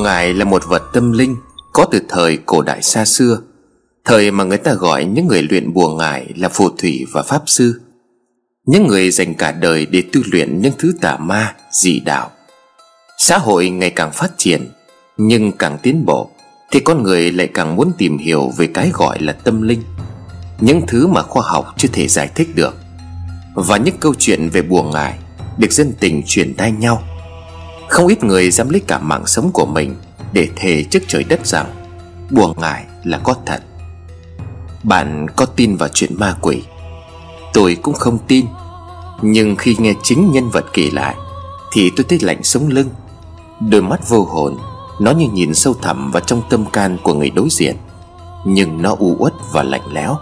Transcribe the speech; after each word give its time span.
Bùa 0.00 0.04
ngải 0.04 0.34
là 0.34 0.44
một 0.44 0.62
vật 0.66 0.82
tâm 0.92 1.12
linh 1.12 1.36
Có 1.72 1.84
từ 1.84 2.00
thời 2.08 2.36
cổ 2.36 2.62
đại 2.62 2.82
xa 2.82 3.04
xưa. 3.04 3.38
Thời 4.04 4.30
mà 4.30 4.44
người 4.44 4.58
ta 4.58 4.74
gọi 4.74 5.04
những 5.04 5.26
người 5.26 5.42
luyện 5.42 5.72
bùa 5.72 5.96
ngải 5.96 6.26
là 6.36 6.48
phù 6.48 6.68
thủy 6.68 7.06
và 7.12 7.22
pháp 7.22 7.42
sư. 7.46 7.80
Những 8.66 8.86
người 8.86 9.10
dành 9.10 9.34
cả 9.34 9.52
đời 9.52 9.86
để 9.86 10.02
tu 10.12 10.20
luyện 10.32 10.62
những 10.62 10.72
thứ 10.78 10.92
tà 11.00 11.16
ma, 11.16 11.54
dị 11.72 12.00
đạo. 12.00 12.30
Xã 13.18 13.38
hội 13.38 13.68
ngày 13.70 13.90
càng 13.90 14.12
phát 14.12 14.30
triển 14.36 14.68
Nhưng 15.16 15.52
càng 15.52 15.78
tiến 15.82 16.04
bộ 16.06 16.30
Thì 16.70 16.80
con 16.80 17.02
người 17.02 17.32
lại 17.32 17.48
càng 17.54 17.76
muốn 17.76 17.92
tìm 17.98 18.18
hiểu 18.18 18.52
về 18.56 18.66
cái 18.66 18.90
gọi 18.94 19.20
là 19.20 19.32
tâm 19.32 19.62
linh. 19.62 19.82
Những 20.60 20.82
thứ 20.86 21.06
mà 21.06 21.22
khoa 21.22 21.42
học 21.46 21.74
chưa 21.76 21.88
thể 21.92 22.08
giải 22.08 22.30
thích 22.34 22.48
được. 22.54 22.74
Và 23.54 23.76
những 23.76 23.96
câu 24.00 24.14
chuyện 24.18 24.48
về 24.48 24.62
bùa 24.62 24.82
ngải 24.82 25.18
Được 25.58 25.72
dân 25.72 25.92
tình 26.00 26.22
truyền 26.26 26.54
tai 26.54 26.72
nhau. 26.72 27.02
Không 27.90 28.06
ít 28.06 28.24
người 28.24 28.50
dám 28.50 28.70
lấy 28.70 28.80
cả 28.86 28.98
mạng 28.98 29.26
sống 29.26 29.50
của 29.52 29.66
mình 29.66 29.96
Để 30.32 30.48
thề 30.56 30.84
trước 30.90 31.02
trời 31.08 31.24
đất 31.24 31.46
rằng 31.46 31.66
Bùa 32.30 32.54
ngải 32.56 32.84
là 33.04 33.18
có 33.18 33.34
thật. 33.46 33.62
Bạn 34.82 35.26
có 35.36 35.46
tin 35.46 35.76
vào 35.76 35.88
chuyện 35.94 36.10
ma 36.18 36.36
quỷ? 36.40 36.62
Tôi 37.52 37.76
cũng 37.82 37.94
không 37.94 38.18
tin. 38.28 38.46
Nhưng 39.22 39.56
khi 39.56 39.76
nghe 39.78 39.94
chính 40.02 40.30
nhân 40.32 40.50
vật 40.50 40.64
kể 40.72 40.90
lại, 40.92 41.14
Thì 41.72 41.90
tôi 41.96 42.04
thấy 42.08 42.18
lạnh 42.22 42.42
sống 42.42 42.68
lưng. 42.68 42.88
Đôi 43.60 43.82
mắt 43.82 44.08
vô 44.08 44.24
hồn, 44.24 44.58
Nó 45.00 45.10
như 45.10 45.28
nhìn 45.32 45.54
sâu 45.54 45.74
thẳm 45.82 46.10
vào 46.10 46.22
trong 46.26 46.42
tâm 46.50 46.64
can 46.72 46.98
của 47.02 47.14
người 47.14 47.30
đối 47.30 47.48
diện. 47.50 47.76
Nhưng 48.44 48.82
nó 48.82 48.96
u 48.98 49.16
uất 49.18 49.32
và 49.52 49.62
lạnh 49.62 49.92
lẽo. 49.92 50.16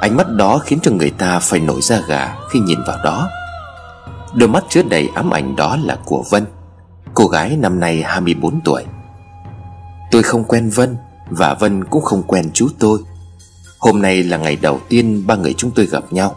Ánh 0.00 0.16
mắt 0.16 0.26
đó 0.30 0.58
khiến 0.58 0.78
cho 0.82 0.90
người 0.90 1.10
ta 1.10 1.38
phải 1.38 1.60
nổi 1.60 1.80
da 1.82 2.00
gà 2.08 2.36
khi 2.50 2.60
nhìn 2.60 2.78
vào 2.86 2.98
đó. 3.04 3.28
Đôi 4.34 4.48
mắt 4.48 4.64
chứa 4.68 4.82
đầy 4.82 5.08
ám 5.14 5.30
ảnh 5.30 5.56
đó 5.56 5.76
là 5.84 5.98
của 6.04 6.24
Vân. 6.30 6.44
Cô 7.18 7.26
gái 7.26 7.56
năm 7.56 7.80
nay 7.80 8.02
24 8.02 8.60
tuổi. 8.64 8.84
Tôi 10.10 10.22
không 10.22 10.44
quen 10.44 10.70
Vân 10.70 10.96
Và 11.30 11.54
Vân 11.54 11.84
cũng 11.84 12.02
không 12.02 12.22
quen 12.22 12.50
chú 12.54 12.68
tôi. 12.78 12.98
Hôm 13.78 14.02
nay 14.02 14.22
là 14.22 14.36
ngày 14.36 14.56
đầu 14.56 14.80
tiên 14.88 15.26
ba 15.26 15.36
người 15.36 15.54
chúng 15.54 15.70
tôi 15.70 15.86
gặp 15.86 16.12
nhau. 16.12 16.36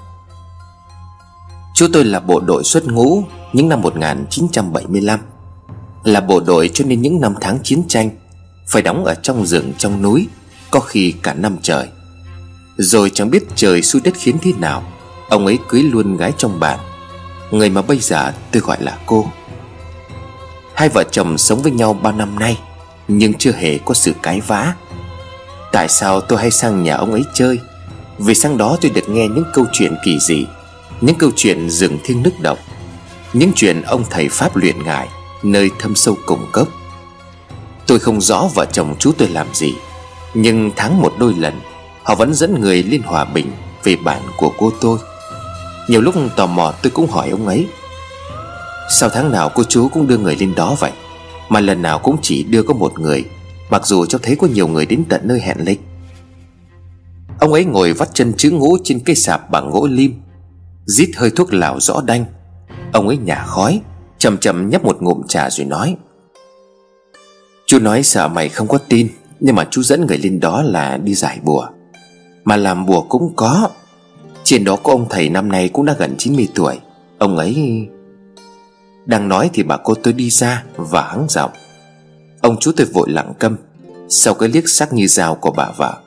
Chú 1.74 1.88
tôi 1.94 2.06
là 2.06 2.20
bộ 2.20 2.40
đội 2.40 2.64
xuất 2.64 2.86
ngũ 2.86 3.24
Những 3.54 3.70
năm 3.70 3.82
1975 3.82 5.20
Là 6.04 6.22
bộ 6.22 6.40
đội 6.40 6.72
cho 6.74 6.86
nên 6.86 7.02
những 7.02 7.22
năm 7.22 7.34
tháng 7.42 7.60
chiến 7.64 7.84
tranh 7.88 8.10
Phải 8.68 8.82
đóng 8.82 9.06
ở 9.06 9.16
trong 9.16 9.46
rừng 9.46 9.74
trong 9.78 10.02
núi, 10.02 10.28
Có 10.72 10.80
khi 10.80 11.14
cả 11.24 11.34
năm 11.34 11.58
trời. 11.62 11.88
Rồi 12.78 13.12
chẳng 13.14 13.30
biết 13.30 13.44
trời 13.56 13.82
xui 13.82 14.02
đất 14.02 14.14
khiến 14.18 14.38
thế 14.42 14.52
nào, 14.60 14.84
Ông 15.30 15.46
ấy 15.46 15.60
cưới 15.70 15.84
luôn 15.84 16.18
gái 16.18 16.34
trong 16.38 16.60
bản. 16.60 16.80
Người 17.52 17.70
mà 17.70 17.82
bây 17.82 17.98
giờ 17.98 18.34
tôi 18.52 18.62
gọi 18.62 18.78
là 18.84 18.98
cô. 19.06 19.26
Hai 20.82 20.90
vợ 20.90 21.04
chồng 21.12 21.38
sống 21.38 21.62
với 21.62 21.72
nhau 21.72 21.94
bao 21.94 22.14
năm 22.14 22.40
nay, 22.40 22.58
Nhưng 23.08 23.34
chưa 23.34 23.52
hề 23.52 23.78
có 23.78 23.94
sự 23.94 24.14
cái 24.22 24.42
vã. 24.42 24.74
Tại 25.72 25.88
sao 25.90 26.22
tôi 26.22 26.40
hay 26.40 26.52
sang 26.52 26.84
nhà 26.84 26.96
ông 26.96 27.12
ấy 27.12 27.24
chơi? 27.34 27.60
Vì 28.18 28.36
sang 28.36 28.58
đó 28.58 28.78
tôi 28.82 28.92
được 28.92 29.10
nghe 29.10 29.28
những 29.28 29.44
câu 29.54 29.66
chuyện 29.72 29.96
kỳ 30.04 30.20
dị, 30.20 30.46
Những 31.02 31.16
câu 31.16 31.30
chuyện 31.36 31.70
rừng 31.70 31.98
thiêng 32.04 32.24
nước 32.24 32.40
độc, 32.40 32.60
Những 33.34 33.52
chuyện 33.56 33.82
ông 33.82 34.04
thầy 34.10 34.30
Pháp 34.30 34.56
luyện 34.56 34.84
ngài 34.84 35.08
Nơi 35.44 35.70
thâm 35.80 35.96
sâu 35.96 36.18
cùng 36.26 36.46
cốc 36.52 36.68
Tôi 37.88 38.00
không 38.00 38.22
rõ 38.22 38.48
vợ 38.56 38.66
chồng 38.72 38.96
chú 39.00 39.12
tôi 39.18 39.28
làm 39.28 39.48
gì, 39.54 39.74
Nhưng 40.34 40.72
tháng 40.76 41.02
một 41.02 41.14
đôi 41.20 41.34
lần, 41.34 41.62
Họ 42.04 42.16
vẫn 42.16 42.34
dẫn 42.34 42.62
người 42.62 42.84
lên 42.84 43.02
hòa 43.02 43.26
bình 43.26 43.52
Về 43.84 43.96
bản 43.96 44.22
của 44.38 44.52
cô 44.58 44.72
tôi. 44.82 44.98
Nhiều 45.88 46.02
lúc 46.02 46.16
tò 46.36 46.46
mò 46.46 46.74
tôi 46.82 46.92
cũng 46.92 47.12
hỏi 47.12 47.30
ông 47.30 47.48
ấy 47.48 47.68
Sao 48.94 49.10
tháng 49.10 49.32
nào 49.32 49.50
cô 49.56 49.64
chú 49.64 49.88
cũng 49.88 50.08
đưa 50.08 50.18
người 50.18 50.36
lên 50.36 50.56
đó 50.56 50.76
vậy? 50.80 50.92
Mà 51.50 51.60
lần 51.60 51.82
nào 51.82 52.00
cũng 52.00 52.18
chỉ 52.22 52.44
đưa 52.44 52.64
có 52.64 52.74
một 52.74 53.00
người, 53.00 53.26
Mặc 53.70 53.86
dù 53.86 54.06
cho 54.06 54.20
thấy 54.24 54.36
có 54.36 54.48
nhiều 54.48 54.68
người 54.68 54.86
đến 54.86 55.04
tận 55.10 55.22
nơi 55.24 55.40
hẹn 55.40 55.58
lịch 55.60 55.80
Ông 57.40 57.54
ấy 57.54 57.66
ngồi 57.66 57.94
vắt 57.94 58.10
chân 58.14 58.34
chữ 58.38 58.52
ngũ 58.52 58.78
trên 58.84 59.00
cây 59.00 59.16
sạp 59.16 59.52
bằng 59.52 59.70
gỗ 59.70 59.88
lim, 59.92 60.14
Rít 60.86 61.12
hơi 61.16 61.30
thuốc 61.30 61.54
lào 61.54 61.80
rõ 61.80 62.02
đanh. 62.06 62.26
Ông 62.94 63.08
ấy 63.08 63.18
nhả 63.18 63.44
khói 63.48 63.82
Chầm 64.18 64.38
chầm 64.38 64.70
nhấp 64.70 64.86
một 64.86 64.98
ngụm 65.02 65.22
trà 65.28 65.50
rồi 65.50 65.66
nói, 65.66 65.96
Chú 67.66 67.80
nói 67.80 68.04
sợ 68.04 68.28
mày 68.28 68.50
không 68.50 68.68
có 68.68 68.78
tin, 68.78 69.08
Nhưng 69.40 69.56
mà 69.56 69.68
chú 69.72 69.84
dẫn 69.84 70.06
người 70.06 70.18
lên 70.18 70.40
đó 70.40 70.62
là 70.62 70.98
đi 70.98 71.14
giải 71.14 71.40
bùa. 71.44 71.68
Mà 72.44 72.56
làm 72.56 72.86
bùa 72.86 73.02
cũng 73.02 73.34
có. 73.36 73.70
Trên 74.44 74.64
đó 74.64 74.76
có 74.76 74.92
ông 74.92 75.06
thầy 75.10 75.30
năm 75.30 75.52
nay 75.52 75.70
cũng 75.70 75.86
đã 75.86 75.96
gần 76.00 76.16
90 76.18 76.48
tuổi. 76.56 76.80
Ông 77.18 77.38
ấy 77.38 77.88
đang 79.06 79.28
nói 79.28 79.50
thì 79.54 79.64
bà 79.64 79.78
cô 79.78 79.94
tôi 79.94 80.14
đi 80.14 80.30
ra 80.30 80.64
Và 80.76 81.02
hắng 81.02 81.26
giọng. 81.30 81.52
Ông 82.42 82.58
chú 82.60 82.72
tôi 82.78 82.88
vội 82.94 83.10
lặng 83.10 83.34
câm 83.40 83.58
Sau 84.10 84.34
cái 84.34 84.50
liếc 84.50 84.70
sắc 84.70 84.94
như 84.94 85.08
dao 85.08 85.36
của 85.36 85.52
bà 85.52 85.72
vợ. 85.78 85.98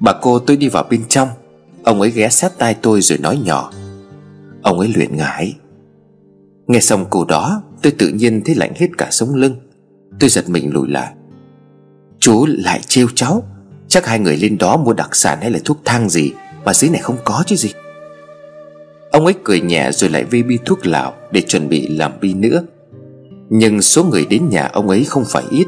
Bà 0.00 0.12
cô 0.12 0.38
tôi 0.38 0.56
đi 0.56 0.68
vào 0.68 0.84
bên 0.90 1.04
trong. 1.08 1.28
Ông 1.84 2.00
ấy 2.00 2.10
ghé 2.10 2.28
sát 2.28 2.58
tai 2.58 2.74
tôi 2.74 3.00
rồi 3.02 3.18
nói 3.18 3.38
nhỏ. 3.44 3.72
Ông 4.62 4.78
ấy 4.78 4.92
luyện 4.96 5.16
ngải. 5.16 5.56
Nghe 6.66 6.80
xong 6.80 7.06
câu 7.10 7.24
đó, 7.24 7.62
Tôi 7.82 7.92
tự 7.92 8.08
nhiên 8.08 8.42
thấy 8.44 8.54
lạnh 8.54 8.72
hết 8.76 8.88
cả 8.98 9.08
sống 9.10 9.34
lưng. 9.34 9.56
Tôi 10.20 10.30
giật 10.30 10.48
mình 10.48 10.70
lùi 10.72 10.88
lại. 10.88 11.12
Chú 12.18 12.46
lại 12.46 12.80
trêu 12.86 13.08
cháu. 13.14 13.42
Chắc 13.88 14.06
hai 14.06 14.18
người 14.18 14.36
lên 14.36 14.58
đó 14.58 14.76
mua 14.76 14.92
đặc 14.92 15.16
sản 15.16 15.38
hay 15.40 15.50
là 15.50 15.58
thuốc 15.64 15.78
thang 15.84 16.08
gì 16.08 16.32
Mà 16.64 16.74
dưới 16.74 16.90
này 16.90 17.00
không 17.00 17.16
có 17.24 17.42
chứ 17.46 17.56
gì. 17.56 17.72
Ông 19.10 19.24
ấy 19.24 19.34
cười 19.44 19.60
nhẹ 19.60 19.92
rồi 19.92 20.10
lại 20.10 20.24
vê 20.24 20.42
bi 20.42 20.58
thuốc 20.64 20.86
lào 20.86 21.14
Để 21.30 21.40
chuẩn 21.40 21.68
bị 21.68 21.88
làm 21.88 22.12
bi 22.20 22.34
nữa. 22.34 22.62
Nhưng 23.48 23.82
số 23.82 24.04
người 24.04 24.26
đến 24.30 24.48
nhà 24.48 24.70
ông 24.72 24.88
ấy 24.88 25.04
không 25.04 25.24
phải 25.28 25.44
ít. 25.50 25.66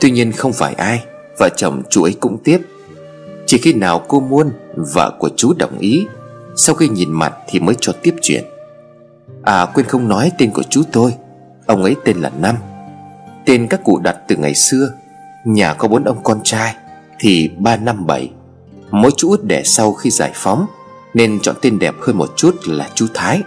Tuy 0.00 0.10
nhiên 0.10 0.32
không 0.32 0.52
phải 0.52 0.74
ai, 0.74 1.04
Vợ 1.38 1.48
chồng 1.56 1.82
chú 1.90 2.02
ấy 2.02 2.12
cũng 2.20 2.38
tiếp. 2.44 2.58
Chỉ 3.46 3.58
khi 3.58 3.72
nào 3.72 4.04
cô 4.08 4.20
Muôn, 4.20 4.50
Vợ 4.94 5.16
của 5.18 5.30
chú 5.36 5.52
đồng 5.58 5.78
ý, 5.78 6.06
Sau 6.56 6.74
khi 6.74 6.88
nhìn 6.88 7.12
mặt 7.12 7.34
thì 7.48 7.60
mới 7.60 7.74
cho 7.80 7.92
tiếp 8.02 8.14
chuyện. 8.22 8.44
À 9.42 9.66
quên 9.74 9.86
không 9.86 10.08
nói 10.08 10.32
tên 10.38 10.50
của 10.50 10.62
chú 10.62 10.82
tôi. 10.92 11.14
Ông 11.66 11.82
ấy 11.82 11.96
tên 12.04 12.16
là 12.16 12.30
Năm. 12.40 12.56
Tên 13.46 13.66
các 13.66 13.84
cụ 13.84 13.98
đặt 13.98 14.16
từ 14.28 14.36
ngày 14.36 14.54
xưa. 14.54 14.92
Nhà 15.44 15.74
có 15.74 15.88
bốn 15.88 16.04
ông 16.04 16.18
con 16.22 16.40
trai, 16.44 16.74
Thì 17.18 17.50
ba 17.58 17.76
năm 17.76 18.06
bảy. 18.06 18.30
Mỗi 18.90 19.10
chú 19.16 19.30
út 19.30 19.44
đẻ 19.44 19.62
sau 19.64 19.92
khi 19.92 20.10
giải 20.10 20.30
phóng. 20.34 20.66
Nên 21.14 21.40
chọn 21.40 21.56
tên 21.60 21.78
đẹp 21.78 21.94
hơn 22.00 22.18
một 22.18 22.32
chút 22.36 22.56
là 22.66 22.90
chú 22.94 23.06
Thái. 23.14 23.42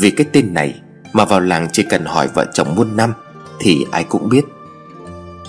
Vì 0.00 0.10
cái 0.10 0.26
tên 0.32 0.54
này 0.54 0.80
Mà 1.12 1.24
vào 1.24 1.40
làng 1.40 1.68
chỉ 1.72 1.82
cần 1.90 2.04
hỏi 2.04 2.28
vợ 2.34 2.46
chồng 2.54 2.74
muôn 2.74 2.96
năm 2.96 3.12
Thì 3.60 3.86
ai 3.90 4.04
cũng 4.04 4.28
biết. 4.28 4.44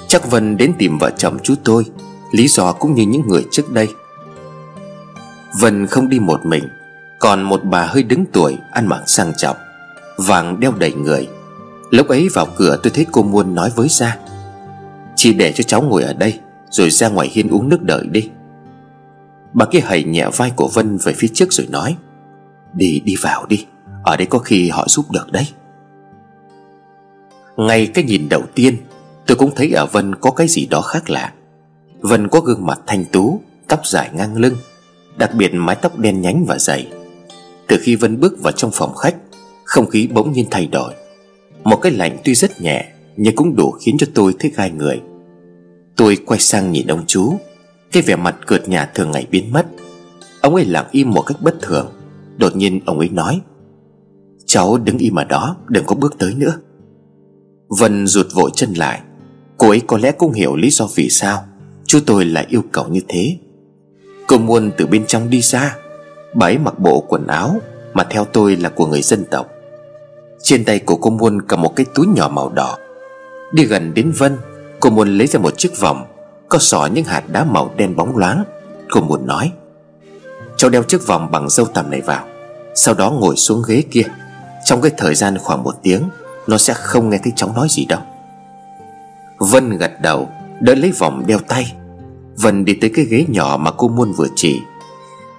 Chắc 0.08 0.32
Vân 0.32 0.58
đến 0.58 0.74
tìm 0.78 0.98
vợ 0.98 1.12
chồng 1.18 1.38
chú 1.44 1.56
tôi, 1.64 1.86
Lý 2.32 2.48
do 2.48 2.72
cũng 2.72 2.96
như 2.96 3.04
những 3.04 3.28
người 3.28 3.46
trước 3.52 3.72
đây. 3.72 3.88
Vân 5.60 5.88
không 5.88 6.10
đi 6.10 6.20
một 6.20 6.46
mình, 6.46 6.64
Còn 7.20 7.44
một 7.44 7.64
bà 7.64 7.86
hơi 7.86 8.04
đứng 8.04 8.26
tuổi, 8.34 8.58
Ăn 8.72 8.88
mặc 8.88 9.04
sang 9.08 9.34
trọng, 9.38 9.58
Vàng 10.18 10.60
đeo 10.60 10.72
đầy 10.72 10.94
người. 10.94 11.28
Lúc 11.90 12.08
ấy 12.08 12.30
vào 12.34 12.48
cửa 12.56 12.78
tôi 12.84 12.92
thấy 12.96 13.06
cô 13.12 13.24
Muôn 13.24 13.56
nói 13.56 13.72
với 13.76 13.88
ra 13.90 14.18
Chị 15.16 15.34
để 15.34 15.52
cho 15.52 15.64
cháu 15.64 15.82
ngồi 15.82 16.04
ở 16.04 16.14
đây, 16.14 16.40
Rồi 16.70 16.90
ra 16.90 17.10
ngoài 17.10 17.30
hiên 17.32 17.50
uống 17.50 17.70
nước 17.70 17.82
đợi 17.82 18.08
đi. 18.12 18.30
Bà 19.54 19.66
kia 19.66 19.80
hầy 19.80 20.04
nhẹ 20.04 20.28
vai 20.38 20.52
của 20.56 20.70
Vân 20.74 20.98
về 20.98 21.14
phía 21.18 21.28
trước 21.28 21.54
rồi 21.54 21.68
nói, 21.70 21.96
Đi 22.74 23.02
đi 23.06 23.16
vào 23.22 23.46
đi, 23.46 23.66
Ở 24.04 24.18
đây 24.18 24.26
có 24.26 24.40
khi 24.40 24.70
họ 24.70 24.88
giúp 24.88 25.12
được 25.12 25.32
đấy. 25.32 25.48
Ngay 27.58 27.88
cái 27.88 28.04
nhìn 28.04 28.30
đầu 28.30 28.44
tiên, 28.56 28.78
Tôi 29.26 29.38
cũng 29.38 29.56
thấy 29.56 29.72
ở 29.72 29.86
Vân 29.86 30.16
có 30.16 30.32
cái 30.32 30.48
gì 30.48 30.66
đó 30.66 30.82
khác 30.82 31.10
lạ. 31.10 31.34
Vân 32.00 32.28
có 32.28 32.40
gương 32.40 32.66
mặt 32.66 32.80
thanh 32.88 33.06
tú, 33.06 33.42
Tóc 33.68 33.88
dài 33.88 34.10
ngang 34.14 34.38
lưng, 34.38 34.56
Đặc 35.18 35.34
biệt 35.34 35.54
mái 35.54 35.76
tóc 35.76 35.98
đen 35.98 36.22
nhánh 36.22 36.46
và 36.46 36.60
dày. 36.60 36.88
Từ 37.68 37.78
khi 37.82 37.96
Vân 37.96 38.20
bước 38.20 38.42
vào 38.42 38.52
trong 38.52 38.72
phòng 38.74 38.96
khách, 38.96 39.16
Không 39.64 39.90
khí 39.90 40.08
bỗng 40.08 40.32
nhiên 40.32 40.46
thay 40.52 40.68
đổi. 40.68 40.94
Một 41.64 41.76
cái 41.76 41.92
lạnh 41.92 42.18
tuy 42.24 42.36
rất 42.36 42.62
nhẹ, 42.62 42.86
Nhưng 43.18 43.36
cũng 43.36 43.56
đủ 43.56 43.72
khiến 43.72 43.98
cho 44.00 44.08
tôi 44.14 44.34
thấy 44.40 44.52
gai 44.56 44.72
người. 44.72 45.02
Tôi 45.96 46.18
quay 46.26 46.40
sang 46.40 46.72
nhìn 46.72 46.88
ông 46.88 47.04
chú. 47.08 47.34
Cái 47.94 48.04
vẻ 48.04 48.16
mặt 48.16 48.36
cợt 48.48 48.70
nhà 48.70 48.86
thường 48.86 49.12
ngày 49.12 49.28
biến 49.32 49.54
mất, 49.54 49.66
Ông 50.42 50.56
ấy 50.56 50.66
lặng 50.66 50.86
im 50.92 51.12
một 51.12 51.22
cách 51.22 51.38
bất 51.42 51.56
thường. 51.62 51.92
Đột 52.38 52.56
nhiên 52.56 52.80
ông 52.86 53.00
ấy 53.00 53.10
nói, 53.10 53.42
Cháu 54.46 54.78
đứng 54.78 54.98
im 54.98 55.16
ở 55.16 55.24
đó, 55.24 55.58
Đừng 55.68 55.86
có 55.86 55.96
bước 55.96 56.16
tới 56.20 56.34
nữa. 56.34 56.54
Vân 57.80 58.08
rụt 58.08 58.26
vội 58.34 58.52
chân 58.56 58.74
lại. 58.74 59.02
Cô 59.58 59.70
ấy 59.70 59.82
có 59.88 59.98
lẽ 59.98 60.12
cũng 60.12 60.32
hiểu 60.32 60.56
lý 60.56 60.70
do 60.70 60.88
vì 60.96 61.10
sao 61.10 61.44
Chú 61.86 62.00
tôi 62.06 62.26
lại 62.26 62.46
yêu 62.50 62.64
cầu 62.72 62.88
như 62.88 63.02
thế. 63.08 63.38
Cô 64.28 64.38
Muôn 64.38 64.72
từ 64.78 64.86
bên 64.86 65.06
trong 65.06 65.30
đi 65.30 65.42
ra, 65.42 65.78
Bà 66.36 66.48
ấy 66.48 66.58
mặc 66.58 66.80
bộ 66.80 67.06
quần 67.08 67.28
áo 67.28 67.62
Mà 67.94 68.04
theo 68.10 68.26
tôi 68.26 68.56
là 68.56 68.70
của 68.70 68.88
người 68.88 69.02
dân 69.02 69.26
tộc. 69.32 69.48
Trên 70.42 70.66
tay 70.66 70.80
của 70.80 70.96
cô 70.96 71.10
Muôn 71.10 71.42
cầm 71.42 71.62
một 71.62 71.76
cái 71.76 71.86
túi 71.96 72.08
nhỏ 72.08 72.30
màu 72.30 72.50
đỏ. 72.50 72.78
Đi 73.52 73.66
gần 73.66 73.94
đến 73.94 74.12
Vân, 74.18 74.38
Cô 74.80 74.90
Muôn 74.90 75.18
lấy 75.18 75.28
ra 75.28 75.40
một 75.40 75.58
chiếc 75.58 75.80
vòng 75.80 76.06
có 76.54 76.60
sỏ 76.60 76.86
những 76.86 77.06
hạt 77.06 77.24
đá 77.28 77.44
màu 77.44 77.72
đen 77.78 77.96
bóng 77.96 78.18
loáng. 78.18 78.44
Cô 78.92 79.02
muốn 79.02 79.28
nói, 79.28 79.52
Cháu 80.58 80.70
đeo 80.70 80.84
chiếc 80.84 81.08
vòng 81.08 81.32
bằng 81.32 81.50
dâu 81.50 81.66
tằm 81.66 81.92
này 81.92 82.02
vào, 82.02 82.26
Sau 82.76 82.94
đó 82.94 83.12
ngồi 83.12 83.36
xuống 83.36 83.64
ghế 83.68 83.84
kia. 83.92 84.04
Trong 84.66 84.82
cái 84.82 84.92
thời 84.98 85.16
gian 85.16 85.38
khoảng 85.38 85.64
một 85.64 85.76
tiếng, 85.84 86.04
Nó 86.48 86.58
sẽ 86.58 86.74
không 86.74 87.10
nghe 87.10 87.18
thấy 87.24 87.34
cháu 87.36 87.52
nói 87.56 87.68
gì 87.70 87.86
đâu. 87.86 88.00
Vân 89.38 89.78
gật 89.78 90.02
đầu, 90.02 90.30
Đỡ 90.60 90.76
lấy 90.76 90.92
vòng 90.92 91.24
đeo 91.28 91.40
tay. 91.40 91.74
Vân 92.38 92.66
đi 92.66 92.74
tới 92.74 92.92
cái 92.94 93.06
ghế 93.06 93.26
nhỏ 93.28 93.58
mà 93.62 93.72
cô 93.72 93.88
Muôn 93.88 94.12
vừa 94.12 94.28
chỉ. 94.36 94.62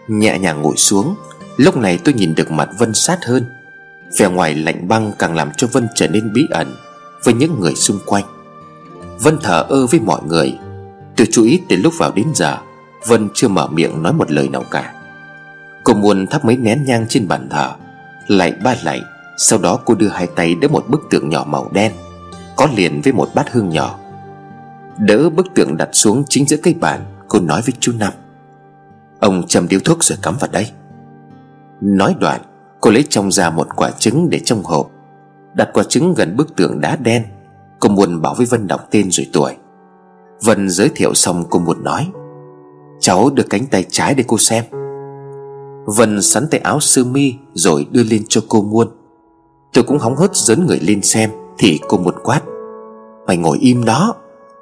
Nhẹ 0.09 0.39
nhàng 0.39 0.63
ngồi 0.63 0.77
xuống. 0.77 1.15
Lúc 1.57 1.77
này 1.77 1.99
tôi 2.05 2.15
nhìn 2.15 2.35
được 2.35 2.51
mặt 2.51 2.69
Vân 2.79 2.95
sát 2.95 3.25
hơn. 3.25 3.47
Vẻ 4.19 4.29
ngoài 4.29 4.55
lạnh 4.55 4.89
băng 4.89 5.13
càng 5.19 5.35
làm 5.35 5.51
cho 5.57 5.67
Vân 5.73 5.89
trở 5.95 6.09
nên 6.09 6.33
bí 6.33 6.47
ẩn 6.51 6.75
Với 7.25 7.35
những 7.35 7.61
người 7.61 7.75
xung 7.75 7.99
quanh. 8.07 8.25
Vân 9.19 9.39
thở 9.43 9.67
ơ 9.69 9.87
với 9.87 10.01
mọi 10.01 10.21
người. 10.27 10.59
Tôi 11.17 11.27
chú 11.33 11.45
ý 11.45 11.63
từ 11.69 11.77
lúc 11.77 11.93
vào 11.99 12.13
đến 12.13 12.27
giờ, 12.35 12.59
Vân 13.07 13.29
chưa 13.35 13.49
mở 13.49 13.67
miệng 13.67 14.03
nói 14.03 14.13
một 14.13 14.31
lời 14.31 14.49
nào 14.49 14.65
cả. 14.71 14.95
Cô 15.85 15.95
muốn 15.95 16.27
thắp 16.27 16.45
mấy 16.45 16.57
nén 16.57 16.85
nhang 16.85 17.07
trên 17.09 17.29
bàn 17.29 17.49
thờ, 17.51 17.73
Lại 18.27 18.53
ba 18.65 18.75
lạy 18.83 19.01
Sau 19.39 19.59
đó 19.59 19.79
cô 19.85 19.95
đưa 19.95 20.09
hai 20.09 20.27
tay 20.27 20.55
đỡ 20.55 20.69
một 20.69 20.85
bức 20.89 21.01
tượng 21.11 21.29
nhỏ 21.29 21.45
màu 21.49 21.69
đen, 21.73 21.93
Có 22.57 22.69
liền 22.77 23.01
với 23.01 23.13
một 23.13 23.29
bát 23.35 23.53
hương 23.53 23.69
nhỏ. 23.69 23.99
Đỡ 24.99 25.31
bức 25.31 25.47
tượng 25.55 25.77
đặt 25.77 25.89
xuống 25.93 26.25
chính 26.29 26.47
giữa 26.47 26.57
cây 26.63 26.75
bàn, 26.75 27.01
Cô 27.29 27.41
nói 27.41 27.63
với 27.63 27.73
chú 27.81 27.93
Năm 27.99 28.13
Ông 29.21 29.47
châm 29.47 29.69
điếu 29.69 29.81
thuốc 29.81 30.05
rồi 30.05 30.19
cắm 30.23 30.37
vào 30.41 30.51
đây. 30.53 30.71
Nói 31.81 32.15
đoạn, 32.21 32.41
Cô 32.81 32.91
lấy 32.91 33.05
trong 33.11 33.33
ra 33.33 33.51
một 33.51 33.69
quả 33.77 33.91
trứng 33.91 34.31
để 34.31 34.39
trong 34.39 34.63
hộp, 34.65 34.91
Đặt 35.55 35.69
quả 35.73 35.85
trứng 35.85 36.15
gần 36.15 36.37
bức 36.37 36.57
tượng 36.57 36.81
đá 36.81 36.97
đen, 36.97 37.25
Cô 37.81 37.89
muốn 37.89 38.23
bảo 38.23 38.35
với 38.35 38.47
Vân 38.47 38.67
đọc 38.67 38.89
tên 38.91 39.11
rồi 39.11 39.27
tuổi. 39.33 39.57
Vân 40.43 40.71
giới 40.71 40.89
thiệu 40.89 41.15
xong 41.15 41.45
cô 41.51 41.59
muốn 41.59 41.85
nói. 41.85 42.11
Cháu 43.01 43.31
đưa 43.31 43.43
cánh 43.43 43.67
tay 43.67 43.85
trái 43.91 44.15
để 44.15 44.25
cô 44.27 44.39
xem. 44.39 44.65
Vân 45.87 46.23
sắn 46.23 46.49
tay 46.51 46.61
áo 46.61 46.81
sơ 46.81 47.05
mi 47.05 47.35
Rồi 47.55 47.87
đưa 47.91 48.03
lên 48.03 48.23
cho 48.29 48.41
cô 48.49 48.63
muôn. 48.63 48.89
Tôi 49.73 49.85
cũng 49.85 49.99
hóng 49.99 50.17
hớt 50.17 50.37
dấn 50.37 50.67
người 50.67 50.81
lên 50.83 51.03
xem, 51.03 51.31
Thì 51.59 51.81
cô 51.89 51.99
một 51.99 52.15
quát. 52.23 52.41
Mày 53.27 53.37
ngồi 53.37 53.59
im 53.59 53.85
đó. 53.85 54.15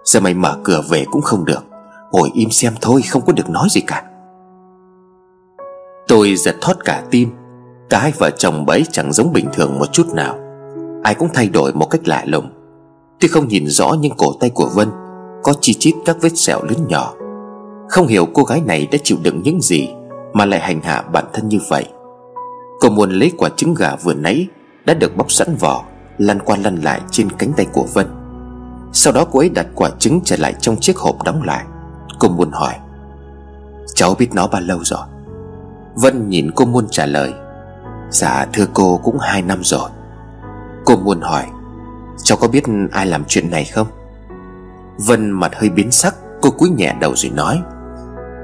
Giờ 0.05 0.21
mày 0.21 0.35
mở 0.35 0.59
cửa 0.65 0.83
về 0.91 1.05
cũng 1.11 1.23
không 1.23 1.45
được. 1.45 1.65
Ngồi 2.13 2.31
im 2.35 2.51
xem 2.51 2.75
thôi, 2.81 3.03
không 3.03 3.23
có 3.27 3.33
được 3.33 3.51
nói 3.51 3.69
gì 3.71 3.81
cả. 3.81 4.05
Tôi 6.09 6.37
giật 6.37 6.55
thót 6.61 6.85
cả 6.85 7.05
tim. 7.11 7.31
Cả 7.91 7.99
hai 7.99 8.13
vợ 8.19 8.31
chồng 8.31 8.67
bấy 8.67 8.85
chẳng 8.93 9.13
giống 9.13 9.33
bình 9.33 9.47
thường 9.53 9.79
một 9.79 9.93
chút 9.93 10.07
nào. 10.15 10.39
Ai 11.03 11.15
cũng 11.15 11.29
thay 11.35 11.49
đổi 11.49 11.73
một 11.73 11.87
cách 11.87 12.09
lạ 12.09 12.25
lùng. 12.27 12.51
Tôi 13.21 13.29
không 13.29 13.49
nhìn 13.49 13.67
rõ 13.67 13.97
nhưng 14.01 14.13
cổ 14.17 14.33
tay 14.41 14.51
của 14.51 14.71
Vân 14.75 14.89
có 15.43 15.53
chi 15.61 15.75
chít 15.75 15.95
các 16.05 16.17
vết 16.21 16.39
sẹo 16.39 16.63
lớn 16.63 16.89
nhỏ. 16.89 17.15
Không 17.89 18.07
hiểu 18.07 18.27
cô 18.35 18.43
gái 18.43 18.63
này 18.67 18.89
đã 18.93 18.99
chịu 19.05 19.19
đựng 19.23 19.43
những 19.43 19.61
gì 19.61 19.89
Mà 20.33 20.45
lại 20.45 20.61
hành 20.61 20.81
hạ 20.83 21.03
bản 21.13 21.25
thân 21.33 21.49
như 21.49 21.59
vậy. 21.69 21.85
Cô 22.81 22.89
muốn 22.89 23.11
lấy 23.11 23.33
quả 23.39 23.49
trứng 23.57 23.75
gà 23.75 23.97
vừa 23.97 24.15
nãy 24.15 24.47
Đã 24.85 24.95
được 24.95 25.17
bóc 25.17 25.33
sẵn 25.33 25.57
vỏ, 25.57 25.85
Lăn 26.19 26.39
qua 26.45 26.57
lăn 26.57 26.77
lại 26.77 27.01
trên 27.11 27.31
cánh 27.31 27.53
tay 27.57 27.67
của 27.73 27.87
Vân. 27.95 28.07
Sau 28.93 29.13
đó 29.13 29.25
cô 29.31 29.39
ấy 29.39 29.49
đặt 29.49 29.67
quả 29.75 29.91
trứng 29.99 30.21
trở 30.25 30.37
lại 30.37 30.55
trong 30.61 30.77
chiếc 30.77 30.97
hộp 30.97 31.23
đóng 31.25 31.43
lại. 31.43 31.65
Cô 32.19 32.29
muốn 32.29 32.51
hỏi, 32.51 32.75
Cháu 33.95 34.15
biết 34.15 34.35
nó 34.35 34.47
bao 34.47 34.61
lâu 34.61 34.79
rồi? 34.85 35.07
Vân 35.95 36.29
nhìn 36.29 36.51
cô 36.57 36.65
Muôn 36.65 36.89
trả 36.91 37.07
lời 37.07 37.33
Dạ 38.11 38.47
thưa 38.53 38.67
cô 38.75 39.01
cũng 39.05 39.19
hai 39.19 39.43
năm 39.43 39.59
rồi. 39.65 39.91
Cô 40.85 40.97
Muôn 40.97 41.21
hỏi, 41.21 41.45
Cháu 42.23 42.39
có 42.41 42.49
biết 42.49 42.65
ai 42.93 43.07
làm 43.07 43.25
chuyện 43.29 43.51
này 43.51 43.65
không? 43.65 43.87
Vân 44.99 45.31
mặt 45.31 45.53
hơi 45.55 45.71
biến 45.71 45.91
sắc, 45.91 46.15
Cô 46.43 46.51
cúi 46.51 46.71
nhẹ 46.71 46.95
đầu 47.01 47.13
rồi 47.17 47.33
nói. 47.35 47.63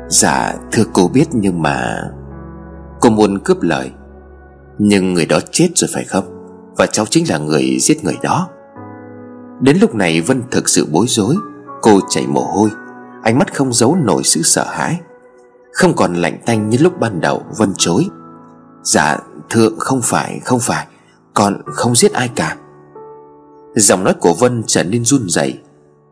Dạ 0.09 0.55
thưa 0.73 0.85
cô 0.93 1.09
biết 1.09 1.25
nhưng 1.33 1.63
mà 1.63 2.03
Cô 3.01 3.11
muốn 3.11 3.39
cướp 3.39 3.63
lời. 3.63 3.91
Nhưng 4.79 5.15
người 5.15 5.27
đó 5.27 5.39
chết 5.51 5.69
rồi 5.75 5.91
phải 5.95 6.05
không? 6.05 6.25
Và 6.77 6.87
cháu 6.87 7.07
chính 7.07 7.29
là 7.29 7.39
người 7.39 7.77
giết 7.81 8.05
người 8.05 8.17
đó. 8.23 8.49
Đến 9.61 9.79
lúc 9.81 9.95
này 9.95 10.21
Vân 10.21 10.43
thực 10.51 10.69
sự 10.69 10.87
bối 10.93 11.07
rối, 11.09 11.37
Cô 11.83 12.01
chảy 12.09 12.27
mồ 12.27 12.41
hôi, 12.41 12.71
Ánh 13.23 13.39
mắt 13.39 13.55
không 13.55 13.73
giấu 13.73 13.97
nổi 13.97 14.23
sự 14.25 14.43
sợ 14.43 14.65
hãi. 14.71 15.01
Không 15.73 15.97
còn 15.97 16.15
lạnh 16.15 16.39
tanh 16.47 16.69
như 16.69 16.79
lúc 16.81 17.01
ban 17.01 17.21
đầu, 17.21 17.43
Vân 17.59 17.73
chối. 17.77 18.07
Dạ 18.83 19.19
thưa, 19.51 19.69
không 19.79 20.01
phải 20.03 20.41
không 20.45 20.61
phải, 20.61 20.87
Con 21.35 21.63
không 21.65 21.95
giết 21.95 22.13
ai 22.13 22.31
cả. 22.35 22.57
Giọng 23.75 24.05
nói 24.05 24.15
của 24.21 24.35
Vân 24.35 24.63
trở 24.67 24.85
nên 24.85 25.05
run 25.05 25.29
rẩy 25.29 25.61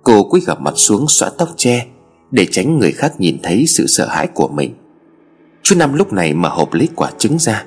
Cô 0.06 0.22
cúi 0.22 0.40
gập 0.46 0.60
mặt 0.60 0.72
xuống 0.76 1.04
xõa 1.08 1.30
tóc 1.38 1.48
che, 1.56 1.86
Để 2.30 2.46
tránh 2.50 2.78
người 2.78 2.92
khác 2.92 3.12
nhìn 3.18 3.38
thấy 3.42 3.64
sự 3.66 3.86
sợ 3.86 4.06
hãi 4.06 4.26
của 4.34 4.48
mình. 4.48 4.74
Chú 5.62 5.76
Năm 5.78 5.94
lúc 5.94 6.12
này 6.12 6.34
mở 6.34 6.48
hộp 6.48 6.72
lấy 6.72 6.88
quả 6.96 7.10
trứng 7.18 7.38
ra. 7.38 7.64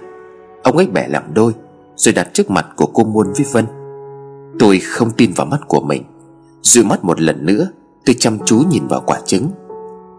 Ông 0.63 0.77
ấy 0.77 0.87
bẻ 0.87 1.07
làm 1.07 1.33
đôi, 1.33 1.53
Rồi 1.95 2.13
đặt 2.13 2.29
trước 2.33 2.49
mặt 2.49 2.67
của 2.75 2.85
cô 2.85 3.03
Muôn 3.03 3.27
với 3.33 3.45
Vân. 3.51 3.65
Tôi 4.59 4.79
không 4.79 5.11
tin 5.11 5.31
vào 5.35 5.47
mắt 5.47 5.59
của 5.67 5.81
mình. 5.81 6.03
Dụi 6.61 6.83
mắt 6.83 7.03
một 7.03 7.21
lần 7.21 7.45
nữa, 7.45 7.67
Tôi 8.05 8.15
chăm 8.19 8.37
chú 8.45 8.63
nhìn 8.69 8.87
vào 8.87 9.03
quả 9.05 9.19
trứng. 9.25 9.49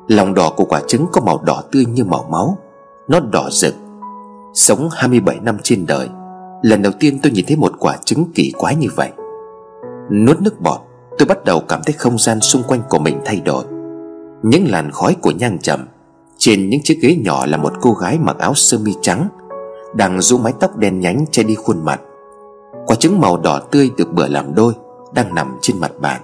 Lòng 0.09 0.35
đỏ 0.35 0.53
của 0.57 0.65
quả 0.65 0.83
trứng 0.87 1.07
có 1.13 1.21
màu 1.21 1.43
đỏ 1.45 1.63
tươi 1.73 1.85
như 1.85 2.05
màu 2.05 2.29
máu. 2.31 2.59
Nó 3.09 3.21
đỏ 3.21 3.49
rực. 3.51 3.75
Sống 4.55 4.89
27 4.93 5.41
năm 5.43 5.57
trên 5.63 5.87
đời, 5.87 6.09
Lần 6.63 6.83
đầu 6.83 6.93
tiên 7.01 7.19
tôi 7.23 7.33
nhìn 7.33 7.45
thấy 7.49 7.57
một 7.57 7.73
quả 7.79 7.97
trứng 8.05 8.25
kỳ 8.35 8.53
quái 8.59 8.77
như 8.77 8.89
vậy. 8.97 9.11
Nuốt 10.11 10.41
nước 10.41 10.61
bọt 10.61 10.81
Tôi 11.21 11.27
bắt 11.27 11.45
đầu 11.45 11.61
cảm 11.69 11.81
thấy 11.87 11.95
không 11.99 12.19
gian 12.19 12.41
xung 12.41 12.63
quanh 12.63 12.83
của 12.89 12.99
mình 12.99 13.21
thay 13.25 13.41
đổi. 13.45 13.65
Những 14.43 14.71
làn 14.71 14.91
khói 14.91 15.17
của 15.23 15.31
nhang 15.31 15.59
trầm 15.59 15.87
Trên 16.39 16.71
những 16.71 16.81
chiếc 16.85 16.99
ghế 17.03 17.17
nhỏ 17.25 17.47
là 17.47 17.57
một 17.57 17.73
cô 17.81 17.93
gái 17.93 18.19
mặc 18.19 18.39
áo 18.39 18.55
sơ 18.55 18.79
mi 18.79 18.95
trắng, 19.03 19.29
Đang 19.95 20.21
rũ 20.21 20.39
mái 20.39 20.53
tóc 20.61 20.77
đen 20.77 21.01
nhánh 21.01 21.25
che 21.31 21.43
đi 21.43 21.55
khuôn 21.55 21.85
mặt. 21.85 22.01
Quả 22.87 22.97
trứng 22.97 23.21
màu 23.21 23.37
đỏ 23.37 23.61
tươi 23.71 23.91
được 23.97 24.13
bữa 24.13 24.29
làm 24.29 24.55
đôi, 24.55 24.73
Đang 25.15 25.35
nằm 25.35 25.59
trên 25.61 25.81
mặt 25.81 25.93
bàn. 26.01 26.21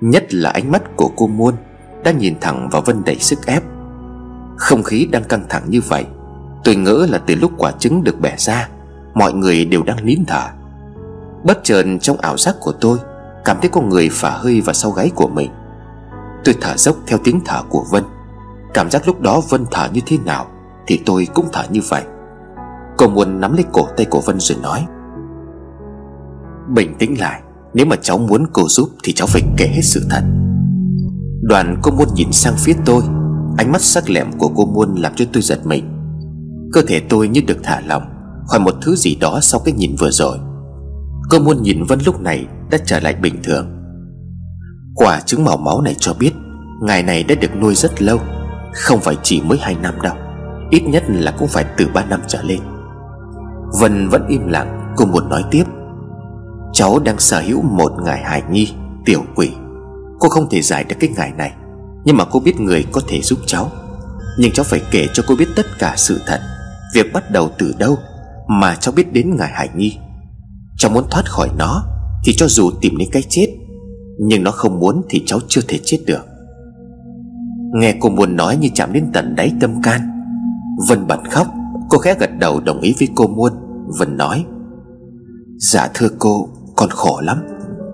Nhất 0.00 0.34
là 0.34 0.50
ánh 0.50 0.72
mắt 0.72 0.82
của 0.96 1.10
cô 1.16 1.26
Muôn 1.26 1.54
Đang 2.04 2.18
nhìn 2.18 2.34
thẳng 2.40 2.68
vào 2.72 2.82
Vân 2.82 3.02
đầy 3.04 3.16
sức 3.16 3.46
ép. 3.46 3.62
Không 4.56 4.82
khí 4.82 5.08
đang 5.10 5.24
căng 5.24 5.44
thẳng 5.48 5.62
như 5.68 5.80
vậy, 5.88 6.04
Tôi 6.64 6.76
ngỡ 6.76 7.06
là 7.10 7.18
từ 7.18 7.34
lúc 7.34 7.52
quả 7.58 7.72
trứng 7.78 8.04
được 8.04 8.20
bẻ 8.20 8.34
ra, 8.38 8.68
Mọi 9.14 9.32
người 9.32 9.64
đều 9.64 9.82
đang 9.82 10.06
nín 10.06 10.24
thở. 10.26 10.46
Bất 11.44 11.60
chợt 11.64 11.84
trong 12.00 12.20
ảo 12.20 12.36
giác 12.36 12.56
của 12.60 12.72
tôi 12.72 12.98
Cảm 13.44 13.56
thấy 13.60 13.70
có 13.70 13.80
người 13.80 14.08
phả 14.12 14.30
hơi 14.30 14.60
vào 14.60 14.74
sau 14.74 14.90
gáy 14.90 15.10
của 15.14 15.28
mình. 15.28 15.50
Tôi 16.44 16.54
thở 16.60 16.76
dốc 16.76 16.96
theo 17.06 17.18
tiếng 17.24 17.40
thở 17.44 17.62
của 17.68 17.84
Vân. 17.90 18.04
Cảm 18.74 18.90
giác 18.90 19.06
lúc 19.06 19.20
đó 19.20 19.40
Vân 19.48 19.64
thở 19.70 19.88
như 19.92 20.00
thế 20.06 20.18
nào 20.24 20.46
Thì 20.86 21.02
tôi 21.06 21.28
cũng 21.34 21.46
thở 21.52 21.62
như 21.70 21.80
vậy. 21.88 22.02
Cô 22.96 23.08
muốn 23.08 23.40
nắm 23.40 23.54
lấy 23.54 23.64
cổ 23.72 23.86
tay 23.96 24.06
của 24.10 24.20
Vân 24.20 24.40
rồi 24.40 24.58
nói, 24.62 24.86
Bình 26.68 26.94
tĩnh 26.98 27.20
lại, 27.20 27.42
Nếu 27.74 27.86
mà 27.86 27.96
cháu 27.96 28.18
muốn 28.18 28.46
cô 28.52 28.68
giúp 28.68 28.88
Thì 29.04 29.12
cháu 29.12 29.26
phải 29.26 29.42
kể 29.56 29.66
hết 29.66 29.82
sự 29.82 30.06
thật. 30.10 30.22
Đoàn 31.42 31.78
cô 31.82 31.90
muốn 31.90 32.08
nhìn 32.14 32.32
sang 32.32 32.54
phía 32.58 32.74
tôi, 32.84 33.02
Ánh 33.56 33.72
mắt 33.72 33.82
sắc 33.82 34.10
lẹm 34.10 34.32
của 34.38 34.48
cô 34.56 34.66
Muôn 34.66 34.94
làm 34.94 35.12
cho 35.16 35.24
tôi 35.32 35.42
giật 35.42 35.66
mình. 35.66 35.90
Cơ 36.72 36.82
thể 36.88 37.00
tôi 37.08 37.28
như 37.28 37.40
được 37.46 37.58
thả 37.62 37.80
lỏng, 37.86 38.02
Khỏi 38.46 38.60
một 38.60 38.74
thứ 38.82 38.96
gì 38.96 39.16
đó 39.20 39.38
sau 39.42 39.60
cái 39.64 39.74
nhìn 39.74 39.96
vừa 39.98 40.10
rồi. 40.10 40.38
Cô 41.30 41.38
muốn 41.38 41.62
nhìn 41.62 41.84
Vân 41.84 41.98
lúc 42.06 42.20
này 42.20 42.46
Đã 42.70 42.78
trở 42.86 43.00
lại 43.00 43.14
bình 43.14 43.42
thường. 43.42 43.80
Quả 44.94 45.20
trứng 45.20 45.44
màu 45.44 45.56
máu 45.56 45.80
này 45.80 45.94
cho 45.98 46.14
biết 46.14 46.32
ngài 46.82 47.02
này 47.02 47.22
đã 47.22 47.34
được 47.34 47.56
nuôi 47.60 47.74
rất 47.74 48.02
lâu, 48.02 48.18
Không 48.72 49.00
phải 49.00 49.16
chỉ 49.22 49.42
mới 49.42 49.58
hai 49.58 49.76
năm 49.82 50.00
đâu, 50.02 50.14
Ít 50.70 50.80
nhất 50.80 51.02
là 51.08 51.30
cũng 51.38 51.48
phải 51.48 51.64
từ 51.76 51.88
ba 51.94 52.04
năm 52.04 52.20
trở 52.26 52.42
lên. 52.42 52.60
Vân 53.80 54.08
vẫn 54.08 54.26
im 54.28 54.46
lặng, 54.46 54.94
Cô 54.96 55.04
muốn 55.04 55.28
nói 55.28 55.44
tiếp. 55.50 55.64
Cháu 56.72 56.98
đang 56.98 57.18
sở 57.18 57.40
hữu 57.40 57.62
một 57.62 57.92
ngài 58.04 58.22
hài 58.22 58.42
nhi, 58.50 58.74
Tiểu 59.04 59.22
quỷ. 59.34 59.52
Cô 60.18 60.28
không 60.28 60.48
thể 60.50 60.62
giải 60.62 60.84
được 60.84 60.96
cái 61.00 61.10
ngài 61.16 61.32
này, 61.32 61.52
Nhưng 62.04 62.16
mà 62.16 62.24
cô 62.24 62.40
biết 62.40 62.60
người 62.60 62.86
có 62.92 63.00
thể 63.08 63.20
giúp 63.20 63.38
cháu. 63.46 63.70
Nhưng 64.38 64.52
cháu 64.52 64.64
phải 64.64 64.82
kể 64.90 65.06
cho 65.14 65.22
cô 65.26 65.36
biết 65.38 65.48
tất 65.56 65.66
cả 65.78 65.94
sự 65.96 66.20
thật. 66.26 66.40
Việc 66.94 67.12
bắt 67.12 67.30
đầu 67.30 67.50
từ 67.58 67.74
đâu 67.78 67.98
Mà 68.48 68.74
cháu 68.74 68.92
biết 68.96 69.12
đến 69.12 69.36
ngài 69.36 69.50
Hải 69.52 69.68
Nhi? 69.74 69.98
Cháu 70.78 70.90
muốn 70.90 71.04
thoát 71.10 71.30
khỏi 71.30 71.48
nó 71.58 71.84
Thì 72.24 72.34
cho 72.36 72.46
dù 72.48 72.70
tìm 72.80 72.96
đến 72.96 73.08
cái 73.12 73.22
chết, 73.28 73.46
Nhưng 74.18 74.42
nó 74.42 74.50
không 74.50 74.78
muốn 74.78 75.02
thì 75.08 75.22
cháu 75.26 75.38
chưa 75.48 75.60
thể 75.68 75.80
chết 75.84 75.98
được. 76.06 76.26
Nghe 77.74 77.94
cô 78.00 78.08
muốn 78.08 78.36
nói 78.36 78.56
như 78.56 78.68
chạm 78.74 78.92
đến 78.92 79.10
tận 79.12 79.34
đáy 79.34 79.52
tâm 79.60 79.82
can, 79.82 80.00
Vân 80.88 81.06
bật 81.06 81.20
khóc, 81.30 81.46
Cô 81.88 81.98
khẽ 81.98 82.14
gật 82.20 82.30
đầu 82.38 82.60
đồng 82.60 82.80
ý 82.80 82.94
với 82.98 83.08
cô 83.14 83.26
Muôn, 83.26 83.52
Vân 83.98 84.16
nói 84.16 84.44
Dạ 85.58 85.88
thưa 85.94 86.08
cô, 86.18 86.48
Con 86.76 86.90
khổ 86.90 87.20
lắm. 87.20 87.42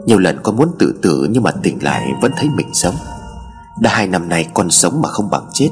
Nhiều 0.07 0.19
lần 0.19 0.39
con 0.43 0.57
muốn 0.57 0.69
tự 0.79 0.95
tử 1.03 1.29
Nhưng 1.31 1.43
mà 1.43 1.51
tỉnh 1.51 1.83
lại 1.83 2.13
vẫn 2.23 2.33
thấy 2.37 2.49
mình 2.57 2.69
sống. 2.73 2.95
Đã 3.81 3.91
hai 3.95 4.07
năm 4.07 4.29
nay 4.29 4.47
con 4.55 4.71
sống 4.71 5.03
mà 5.03 5.09
không 5.09 5.31
bằng 5.31 5.47
chết. 5.53 5.69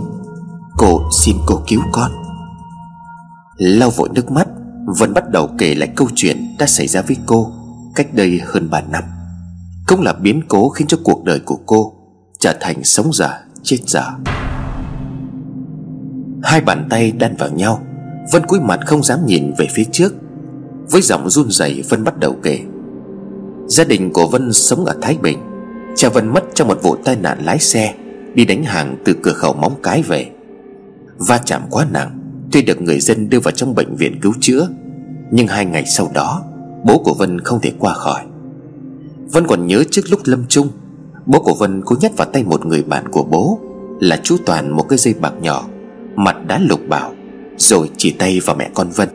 Cô 0.77 1.01
xin 1.23 1.37
cô 1.47 1.63
cứu 1.69 1.81
con. 1.93 2.11
Lau 3.57 3.91
vội 3.91 4.09
nước 4.15 4.31
mắt 4.31 4.49
Vân 4.97 5.15
bắt 5.15 5.31
đầu 5.31 5.51
kể 5.59 5.75
lại 5.75 5.89
câu 5.97 6.09
chuyện 6.15 6.57
đã 6.59 6.67
xảy 6.67 6.87
ra 6.87 7.03
với 7.03 7.17
cô 7.27 7.53
Cách 7.95 8.15
đây 8.15 8.41
hơn 8.45 8.71
3 8.71 8.81
năm. 8.81 9.05
Cũng 9.87 10.01
là 10.01 10.13
biến 10.13 10.43
cố 10.49 10.69
khiến 10.69 10.87
cho 10.87 10.99
cuộc 11.05 11.25
đời 11.25 11.41
của 11.41 11.59
cô 11.67 11.93
Trở 12.39 12.55
thành 12.61 12.85
sống 12.85 13.13
giả, 13.13 13.41
chết 13.63 13.77
giả 13.87 14.17
Hai 16.43 16.61
bàn 16.61 16.87
tay 16.91 17.13
đan 17.13 17.37
vào 17.37 17.49
nhau 17.51 17.83
Vân 18.33 18.47
cúi 18.47 18.61
mặt 18.61 18.81
không 18.87 19.03
dám 19.03 19.27
nhìn 19.27 19.53
về 19.59 19.67
phía 19.75 19.85
trước. 19.93 20.15
Với 20.91 21.03
giọng 21.03 21.31
run 21.31 21.51
rẩy 21.51 21.83
Vân 21.89 22.05
bắt 22.05 22.19
đầu 22.19 22.37
kể. 22.43 22.61
Gia 23.67 23.85
đình 23.85 24.13
của 24.13 24.27
Vân 24.27 24.53
sống 24.53 24.85
ở 24.85 24.97
Thái 25.03 25.19
Bình. 25.23 25.39
Cha 25.97 26.09
Vân 26.09 26.29
mất 26.29 26.45
trong 26.55 26.69
một 26.69 26.83
vụ 26.83 26.97
tai 27.05 27.17
nạn 27.17 27.39
lái 27.45 27.59
xe 27.59 27.95
Đi 28.35 28.45
đánh 28.45 28.65
hàng 28.65 28.97
từ 29.05 29.17
cửa 29.23 29.33
khẩu 29.33 29.55
móng 29.55 29.75
cái 29.83 30.03
về. 30.03 30.31
Va 31.19 31.39
chạm 31.39 31.63
quá 31.71 31.87
nặng 31.91 32.18
Tuy 32.53 32.63
được 32.63 32.83
người 32.83 33.01
dân 33.01 33.31
đưa 33.31 33.41
vào 33.41 33.53
trong 33.53 33.75
bệnh 33.75 33.97
viện 33.97 34.21
cứu 34.21 34.33
chữa, 34.41 34.69
Nhưng 35.31 35.47
hai 35.47 35.65
ngày 35.65 35.85
sau 35.87 36.11
đó, 36.15 36.43
Bố 36.85 36.99
của 36.99 37.15
Vân 37.15 37.41
không 37.41 37.61
thể 37.61 37.73
qua 37.79 37.95
khỏi. 37.95 38.21
Vân 39.33 39.47
còn 39.47 39.67
nhớ 39.67 39.85
trước 39.91 40.03
lúc 40.11 40.21
lâm 40.25 40.45
chung, 40.49 40.69
Bố 41.27 41.43
của 41.43 41.55
Vân 41.55 41.83
cố 41.85 41.97
nhét 42.01 42.17
vào 42.17 42.29
tay 42.33 42.45
một 42.45 42.67
người 42.67 42.83
bạn 42.83 43.09
của 43.09 43.23
bố 43.23 43.61
Là 44.01 44.21
chú 44.23 44.37
Toàn 44.47 44.77
một 44.77 44.83
cái 44.89 44.99
dây 44.99 45.15
bạc 45.21 45.33
nhỏ, 45.41 45.65
Mặt 46.17 46.37
đã 46.47 46.59
lục 46.59 46.81
bảo, 46.89 47.15
Rồi 47.57 47.91
chỉ 47.97 48.11
tay 48.11 48.41
vào 48.45 48.57
mẹ 48.57 48.71
con 48.75 48.89
Vân. 48.91 49.09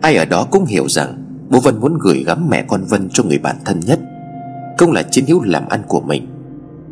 Ai 0.00 0.16
ở 0.16 0.24
đó 0.24 0.46
cũng 0.50 0.64
hiểu 0.64 0.88
rằng 0.88 1.24
Bố 1.50 1.60
Vân 1.60 1.80
muốn 1.80 1.98
gửi 2.00 2.24
gắm 2.26 2.48
mẹ 2.50 2.64
con 2.68 2.84
Vân 2.84 3.08
cho 3.12 3.24
người 3.24 3.38
bạn 3.38 3.56
thân 3.64 3.80
nhất, 3.80 4.00
Cũng 4.78 4.92
là 4.92 5.02
chiến 5.02 5.26
hữu 5.26 5.42
làm 5.42 5.68
ăn 5.68 5.82
của 5.88 6.00
mình. 6.00 6.26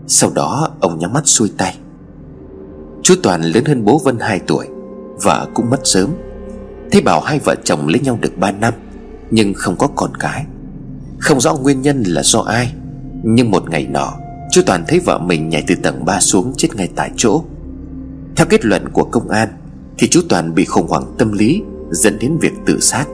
Sau 0.06 0.30
đó, 0.34 0.70
ông 0.80 0.98
nhắm 0.98 1.12
mắt 1.12 1.26
xuôi 1.26 1.50
tay. 1.58 1.76
Chú 3.02 3.14
Toàn 3.22 3.42
lớn 3.42 3.64
hơn 3.64 3.84
bố 3.84 3.98
Vân 3.98 4.16
2 4.20 4.38
tuổi 4.38 4.66
Vợ 5.22 5.48
cũng 5.54 5.70
mất 5.70 5.80
sớm. 5.84 6.10
Thế 6.90 7.00
bảo 7.00 7.20
hai 7.20 7.38
vợ 7.38 7.54
chồng 7.64 7.88
lấy 7.88 8.00
nhau 8.00 8.18
được 8.20 8.38
3 8.38 8.50
năm, 8.50 8.74
Nhưng 9.30 9.54
không 9.54 9.76
có 9.76 9.86
con 9.86 10.10
cái. 10.20 10.44
Không 11.18 11.40
rõ 11.40 11.54
nguyên 11.54 11.82
nhân 11.82 12.02
là 12.02 12.22
do 12.22 12.40
ai, 12.40 12.72
Nhưng 13.22 13.50
một 13.50 13.70
ngày 13.70 13.86
nọ 13.86 14.12
Chú 14.50 14.62
Toàn 14.66 14.84
thấy 14.88 15.00
vợ 15.00 15.18
mình 15.18 15.48
nhảy 15.48 15.64
từ 15.66 15.74
tầng 15.74 16.04
3 16.04 16.20
xuống 16.20 16.52
chết 16.56 16.68
ngay 16.76 16.88
tại 16.96 17.10
chỗ. 17.16 17.44
Theo 18.36 18.46
kết 18.50 18.64
luận 18.64 18.88
của 18.92 19.04
công 19.04 19.28
an, 19.28 19.48
Thì 19.98 20.08
chú 20.08 20.20
Toàn 20.28 20.54
bị 20.54 20.64
khủng 20.64 20.88
hoảng 20.88 21.14
tâm 21.18 21.32
lý, 21.32 21.62
Dẫn 21.90 22.18
đến 22.18 22.38
việc 22.40 22.52
tự 22.66 22.80
sát. 22.80 23.04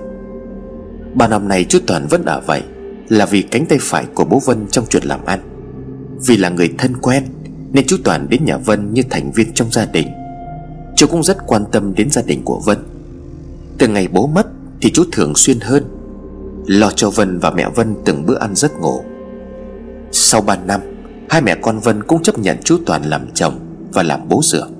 Ba 1.15 1.29
năm 1.29 1.49
nay 1.49 1.67
chú 1.69 1.79
Toàn 1.87 2.07
vẫn 2.07 2.25
ở 2.25 2.41
vậy, 2.47 2.63
Là 3.09 3.27
vì 3.27 3.43
cánh 3.43 3.67
tay 3.67 3.79
phải 3.81 4.05
của 4.15 4.25
bố 4.25 4.41
Vân 4.47 4.67
trong 4.71 4.85
chuyện 4.89 5.03
làm 5.05 5.25
ăn. 5.25 5.41
Vì 6.27 6.37
là 6.37 6.49
người 6.49 6.73
thân 6.79 6.97
quen, 6.97 7.25
Nên 7.73 7.87
chú 7.87 7.97
Toàn 8.05 8.27
đến 8.29 8.45
nhà 8.45 8.57
Vân 8.57 8.95
như 8.95 9.03
thành 9.11 9.33
viên 9.33 9.53
trong 9.55 9.73
gia 9.73 9.87
đình. 9.87 10.09
Chú 10.97 11.07
cũng 11.07 11.23
rất 11.23 11.37
quan 11.47 11.65
tâm 11.73 11.95
đến 11.95 12.11
gia 12.11 12.23
đình 12.23 12.43
của 12.45 12.61
Vân. 12.65 12.79
Từ 13.79 13.89
ngày 13.89 14.09
bố 14.09 14.27
mất 14.27 14.47
Thì 14.81 14.91
chú 14.93 15.05
thường 15.13 15.33
xuyên 15.37 15.61
hơn, 15.61 15.85
Lo 16.67 16.91
cho 16.91 17.11
Vân 17.11 17.39
và 17.39 17.51
mẹ 17.51 17.69
Vân 17.75 17.95
từng 18.05 18.27
bữa 18.27 18.39
ăn 18.39 18.55
giấc 18.55 18.81
ngủ. 18.81 19.03
Sau 20.13 20.41
3 20.41 20.57
năm, 20.57 20.81
Hai 21.29 21.43
mẹ 21.43 21.55
con 21.63 21.79
Vân 21.79 22.03
cũng 22.03 22.23
chấp 22.23 22.39
nhận 22.39 22.57
chú 22.65 22.77
Toàn 22.87 23.03
làm 23.03 23.27
chồng 23.35 23.55
Và 23.93 24.03
làm 24.03 24.29
bố 24.29 24.41
dượng 24.43 24.71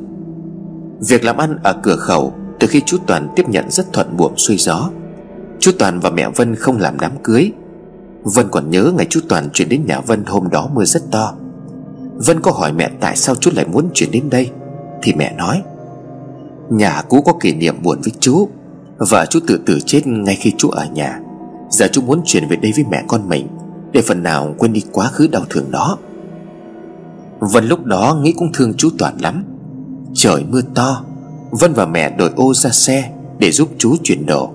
Việc 1.09 1.25
làm 1.25 1.37
ăn 1.37 1.59
ở 1.62 1.81
cửa 1.83 1.97
khẩu 1.97 2.35
Từ 2.61 2.66
khi 2.66 2.81
chú 2.87 2.97
Toàn 3.07 3.28
tiếp 3.37 3.49
nhận 3.49 3.71
rất 3.71 3.92
thuận 3.92 4.16
buồm 4.16 4.33
xuôi 4.37 4.57
gió, 4.57 4.90
Chú 5.61 5.73
Toàn 5.78 6.00
và 6.00 6.11
mẹ 6.11 6.28
Vân 6.37 6.54
không 6.54 6.78
làm 6.78 7.00
đám 7.00 7.12
cưới. 7.23 7.52
Vân 8.23 8.49
còn 8.50 8.71
nhớ 8.71 8.92
ngày 8.97 9.07
chú 9.11 9.21
Toàn 9.28 9.50
chuyển 9.52 9.69
đến 9.69 9.87
nhà 9.87 10.00
Vân 10.00 10.25
hôm 10.26 10.50
đó 10.50 10.71
mưa 10.75 10.85
rất 10.85 11.02
to. 11.11 11.35
Vân 12.26 12.40
có 12.40 12.50
hỏi 12.50 12.73
mẹ 12.73 12.90
tại 13.00 13.16
sao 13.16 13.35
chú 13.35 13.50
lại 13.54 13.66
muốn 13.66 13.90
chuyển 13.95 14.11
đến 14.11 14.31
đây, 14.31 14.50
Thì 15.02 15.12
mẹ 15.14 15.35
nói 15.37 15.62
Nhà 16.73 17.02
cũ 17.09 17.23
có 17.26 17.33
kỷ 17.33 17.55
niệm 17.55 17.83
buồn 17.83 18.00
với 18.05 18.12
chú. 18.21 18.49
Vợ 18.99 19.26
chú 19.31 19.41
tự 19.47 19.61
tử 19.67 19.79
chết 19.87 20.07
ngay 20.07 20.37
khi 20.41 20.52
chú 20.59 20.69
ở 20.69 20.87
nhà. 20.93 21.21
Giờ 21.71 21.87
chú 21.93 22.02
muốn 22.02 22.23
chuyển 22.25 22.49
về 22.49 22.57
đây 22.57 22.73
với 22.75 22.85
mẹ 22.91 23.05
con 23.09 23.29
mình, 23.29 23.49
Để 23.93 24.02
phần 24.02 24.23
nào 24.23 24.55
quên 24.59 24.73
đi 24.73 24.83
quá 24.93 25.09
khứ 25.09 25.26
đau 25.26 25.43
thương 25.50 25.71
đó. 25.71 25.99
Vân 27.41 27.67
lúc 27.67 27.85
đó 27.85 28.19
nghĩ 28.23 28.33
cũng 28.33 28.52
thương 28.55 28.75
chú 28.75 28.91
Toàn 28.99 29.21
lắm. 29.21 29.45
Trời 30.14 30.45
mưa 30.49 30.61
to, 30.75 31.05
Vân 31.50 31.73
và 31.73 31.87
mẹ 31.87 32.17
đổi 32.17 32.31
ô 32.37 32.55
ra 32.55 32.71
xe 32.71 33.11
Để 33.38 33.52
giúp 33.52 33.69
chú 33.79 33.97
chuyển 34.02 34.26
đồ. 34.26 34.50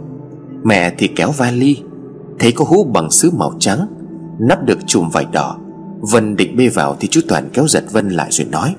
Mẹ 0.64 0.94
thì 0.98 1.08
kéo 1.08 1.32
vali, 1.32 1.78
Thấy 2.40 2.52
có 2.52 2.66
hũ 2.66 2.84
bằng 2.84 3.12
sứ 3.12 3.32
màu 3.32 3.54
trắng, 3.60 3.88
Nắp 4.40 4.66
được 4.66 4.80
chùm 4.88 5.10
vải 5.10 5.26
đỏ. 5.32 5.58
Vân 6.12 6.36
định 6.36 6.58
bê 6.58 6.70
vào 6.70 6.98
thì 7.00 7.08
chú 7.08 7.22
Toàn 7.28 7.50
kéo 7.54 7.68
giật 7.68 7.84
Vân 7.92 8.10
lại 8.10 8.28
rồi 8.32 8.48
nói, 8.52 8.76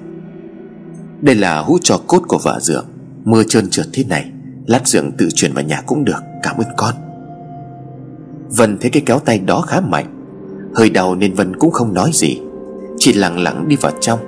Đây 1.20 1.34
là 1.34 1.60
hũ 1.60 1.78
trò 1.82 2.00
cốt 2.06 2.22
của 2.28 2.38
vợ 2.38 2.58
dượng. 2.60 2.86
Mưa 3.24 3.42
trơn 3.42 3.70
trượt 3.70 3.86
thế 3.92 4.04
này, 4.04 4.30
Lát 4.66 4.88
giường 4.88 5.12
tự 5.18 5.28
chuyển 5.34 5.52
vào 5.52 5.64
nhà 5.64 5.82
cũng 5.86 6.04
được, 6.04 6.20
Cảm 6.42 6.56
ơn 6.56 6.66
con. 6.76 6.94
Vân 8.56 8.78
thấy 8.78 8.90
cái 8.90 9.02
kéo 9.06 9.18
tay 9.18 9.38
đó 9.38 9.60
khá 9.60 9.80
mạnh, 9.80 10.24
Hơi 10.74 10.90
đau 10.90 11.14
nên 11.14 11.34
Vân 11.34 11.56
cũng 11.56 11.70
không 11.70 11.94
nói 11.94 12.10
gì, 12.14 12.40
Chỉ 12.98 13.12
lặng 13.12 13.38
lặng 13.38 13.68
đi 13.68 13.76
vào 13.76 13.92
trong. 14.00 14.18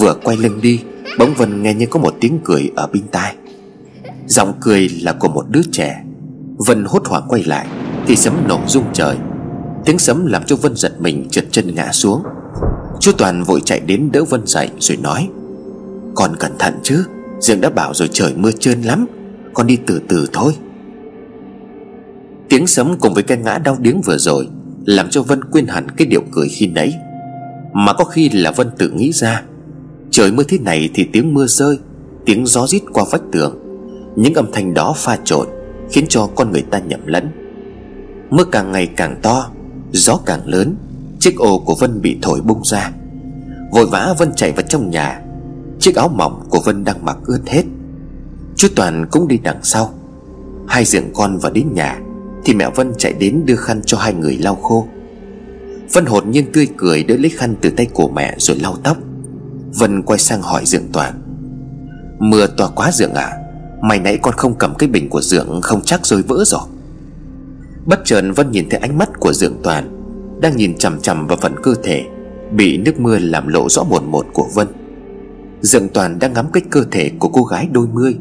Vừa 0.00 0.14
quay 0.24 0.36
lưng 0.36 0.60
đi, 0.62 0.80
Bỗng 1.18 1.34
Vân 1.34 1.62
nghe 1.62 1.74
như 1.74 1.86
có 1.86 2.00
một 2.00 2.14
tiếng 2.20 2.38
cười 2.44 2.70
ở 2.76 2.86
bên 2.92 3.02
tai. 3.12 3.34
Giọng 4.26 4.52
cười 4.60 4.88
là 4.88 5.12
của 5.12 5.28
một 5.28 5.44
đứa 5.48 5.62
trẻ. 5.72 6.04
Vân 6.66 6.84
hốt 6.84 7.06
hoảng 7.06 7.24
quay 7.28 7.44
lại, 7.44 7.66
Thì 8.06 8.16
sấm 8.16 8.34
nổ 8.48 8.60
rung 8.66 8.84
trời. 8.92 9.16
Tiếng 9.84 9.98
sấm 9.98 10.26
làm 10.26 10.44
cho 10.44 10.56
Vân 10.56 10.76
giật 10.76 11.00
mình, 11.00 11.28
trượt 11.30 11.44
chân 11.50 11.74
ngã 11.74 11.92
xuống. 11.92 12.22
Chú 13.00 13.12
Toàn 13.18 13.42
vội 13.42 13.60
chạy 13.64 13.80
đến 13.80 14.08
đỡ 14.12 14.24
Vân 14.24 14.46
dậy 14.46 14.70
rồi 14.78 14.98
nói, 15.02 15.28
Con 16.14 16.36
cẩn 16.38 16.52
thận 16.58 16.74
chứ 16.82 17.04
Dương 17.40 17.60
đã 17.60 17.70
bảo 17.70 17.94
rồi 17.94 18.08
trời 18.12 18.34
mưa 18.36 18.52
trơn 18.52 18.82
lắm, 18.82 19.06
Con 19.54 19.66
đi 19.66 19.78
từ 19.86 20.00
từ 20.08 20.28
thôi. 20.32 20.52
Tiếng 22.48 22.66
sấm 22.66 22.96
cùng 23.00 23.14
với 23.14 23.22
cái 23.22 23.38
ngã 23.38 23.58
đau 23.58 23.76
điếng 23.80 24.00
vừa 24.00 24.18
rồi 24.18 24.48
Làm 24.86 25.10
cho 25.10 25.22
Vân 25.22 25.44
quên 25.44 25.66
hẳn 25.66 25.86
cái 25.96 26.06
điệu 26.06 26.22
cười 26.32 26.48
khi 26.48 26.66
nãy. 26.66 26.94
Mà 27.72 27.92
có 27.92 28.04
khi 28.04 28.28
là 28.28 28.50
Vân 28.50 28.70
tự 28.78 28.90
nghĩ 28.90 29.12
ra, 29.12 29.42
Trời 30.10 30.32
mưa 30.32 30.42
thế 30.42 30.58
này 30.58 30.90
thì 30.94 31.08
tiếng 31.12 31.34
mưa 31.34 31.46
rơi, 31.46 31.78
Tiếng 32.24 32.46
gió 32.46 32.66
rít 32.66 32.82
qua 32.92 33.04
vách 33.10 33.22
tường. 33.32 33.58
Những 34.16 34.34
âm 34.34 34.52
thanh 34.52 34.74
đó 34.74 34.94
pha 34.96 35.18
trộn, 35.24 35.46
Khiến 35.90 36.06
cho 36.08 36.26
con 36.26 36.52
người 36.52 36.62
ta 36.62 36.78
nhầm 36.78 37.06
lẫn. 37.06 37.30
Mưa 38.30 38.44
càng 38.52 38.72
ngày 38.72 38.86
càng 38.96 39.20
to, 39.22 39.50
Gió 39.92 40.20
càng 40.26 40.40
lớn, 40.46 40.74
Chiếc 41.18 41.36
ô 41.36 41.58
của 41.58 41.74
Vân 41.74 42.02
bị 42.02 42.18
thổi 42.22 42.40
bung 42.40 42.60
ra. 42.64 42.90
Vội 43.72 43.86
vã 43.86 44.14
Vân 44.18 44.32
chạy 44.36 44.52
vào 44.52 44.62
trong 44.68 44.90
nhà 44.90 45.20
Chiếc 45.80 45.96
áo 45.96 46.08
mỏng 46.08 46.46
của 46.50 46.60
Vân 46.64 46.84
đang 46.84 47.04
mặc 47.04 47.16
ướt 47.26 47.40
hết. 47.46 47.62
Chú 48.56 48.68
Toàn 48.76 49.06
cũng 49.10 49.28
đi 49.28 49.38
đằng 49.42 49.58
sau. 49.62 49.94
Hai 50.68 50.84
dượng 50.84 51.12
con 51.14 51.38
vào 51.38 51.52
đến 51.52 51.66
nhà, 51.74 52.00
Thì 52.44 52.54
mẹ 52.54 52.70
Vân 52.74 52.92
chạy 52.98 53.12
đến 53.12 53.42
đưa 53.46 53.56
khăn 53.56 53.80
cho 53.86 53.98
hai 53.98 54.14
người 54.14 54.38
lau 54.38 54.54
khô. 54.54 54.86
Vân 55.92 56.06
hột 56.06 56.26
nhiên 56.26 56.52
tươi 56.52 56.68
cười 56.76 57.04
đỡ 57.04 57.16
lấy 57.16 57.30
khăn 57.30 57.54
từ 57.60 57.70
tay 57.70 57.86
của 57.94 58.08
mẹ 58.08 58.34
rồi 58.38 58.58
lau 58.58 58.76
tóc. 58.82 58.96
Vân 59.78 60.02
quay 60.02 60.18
sang 60.18 60.42
hỏi 60.42 60.66
dượng 60.66 60.88
Toàn 60.92 61.22
Mưa 62.18 62.46
to 62.46 62.72
quá 62.76 62.92
dượng 62.92 63.14
à 63.14 63.32
Mày 63.82 63.98
nãy 63.98 64.18
con 64.22 64.34
không 64.34 64.54
cầm 64.54 64.74
cái 64.74 64.88
bình 64.88 65.08
của 65.08 65.20
dượng 65.20 65.60
Không 65.60 65.82
chắc 65.84 66.06
rơi 66.06 66.22
vỡ 66.22 66.44
rồi. 66.46 66.60
Bất 67.86 68.00
chợt 68.04 68.24
Vân 68.36 68.50
nhìn 68.50 68.68
thấy 68.70 68.80
ánh 68.80 68.98
mắt 68.98 69.08
của 69.20 69.32
dượng 69.32 69.56
Toàn, 69.62 70.00
Đang 70.40 70.56
nhìn 70.56 70.78
chằm 70.78 71.00
chằm 71.00 71.26
vào 71.26 71.38
phần 71.40 71.54
cơ 71.62 71.74
thể, 71.82 72.04
Bị 72.52 72.78
nước 72.78 73.00
mưa 73.00 73.18
làm 73.18 73.48
lộ 73.48 73.68
rõ 73.68 73.84
một 73.84 74.02
một 74.02 74.26
của 74.32 74.48
Vân. 74.54 74.66
Dượng 75.62 75.88
Toàn 75.88 76.18
đang 76.18 76.32
ngắm 76.32 76.46
cái 76.52 76.62
cơ 76.70 76.84
thể 76.90 77.10
của 77.18 77.28
cô 77.28 77.42
gái 77.42 77.68
đôi 77.72 77.86
mươi. 77.86 78.18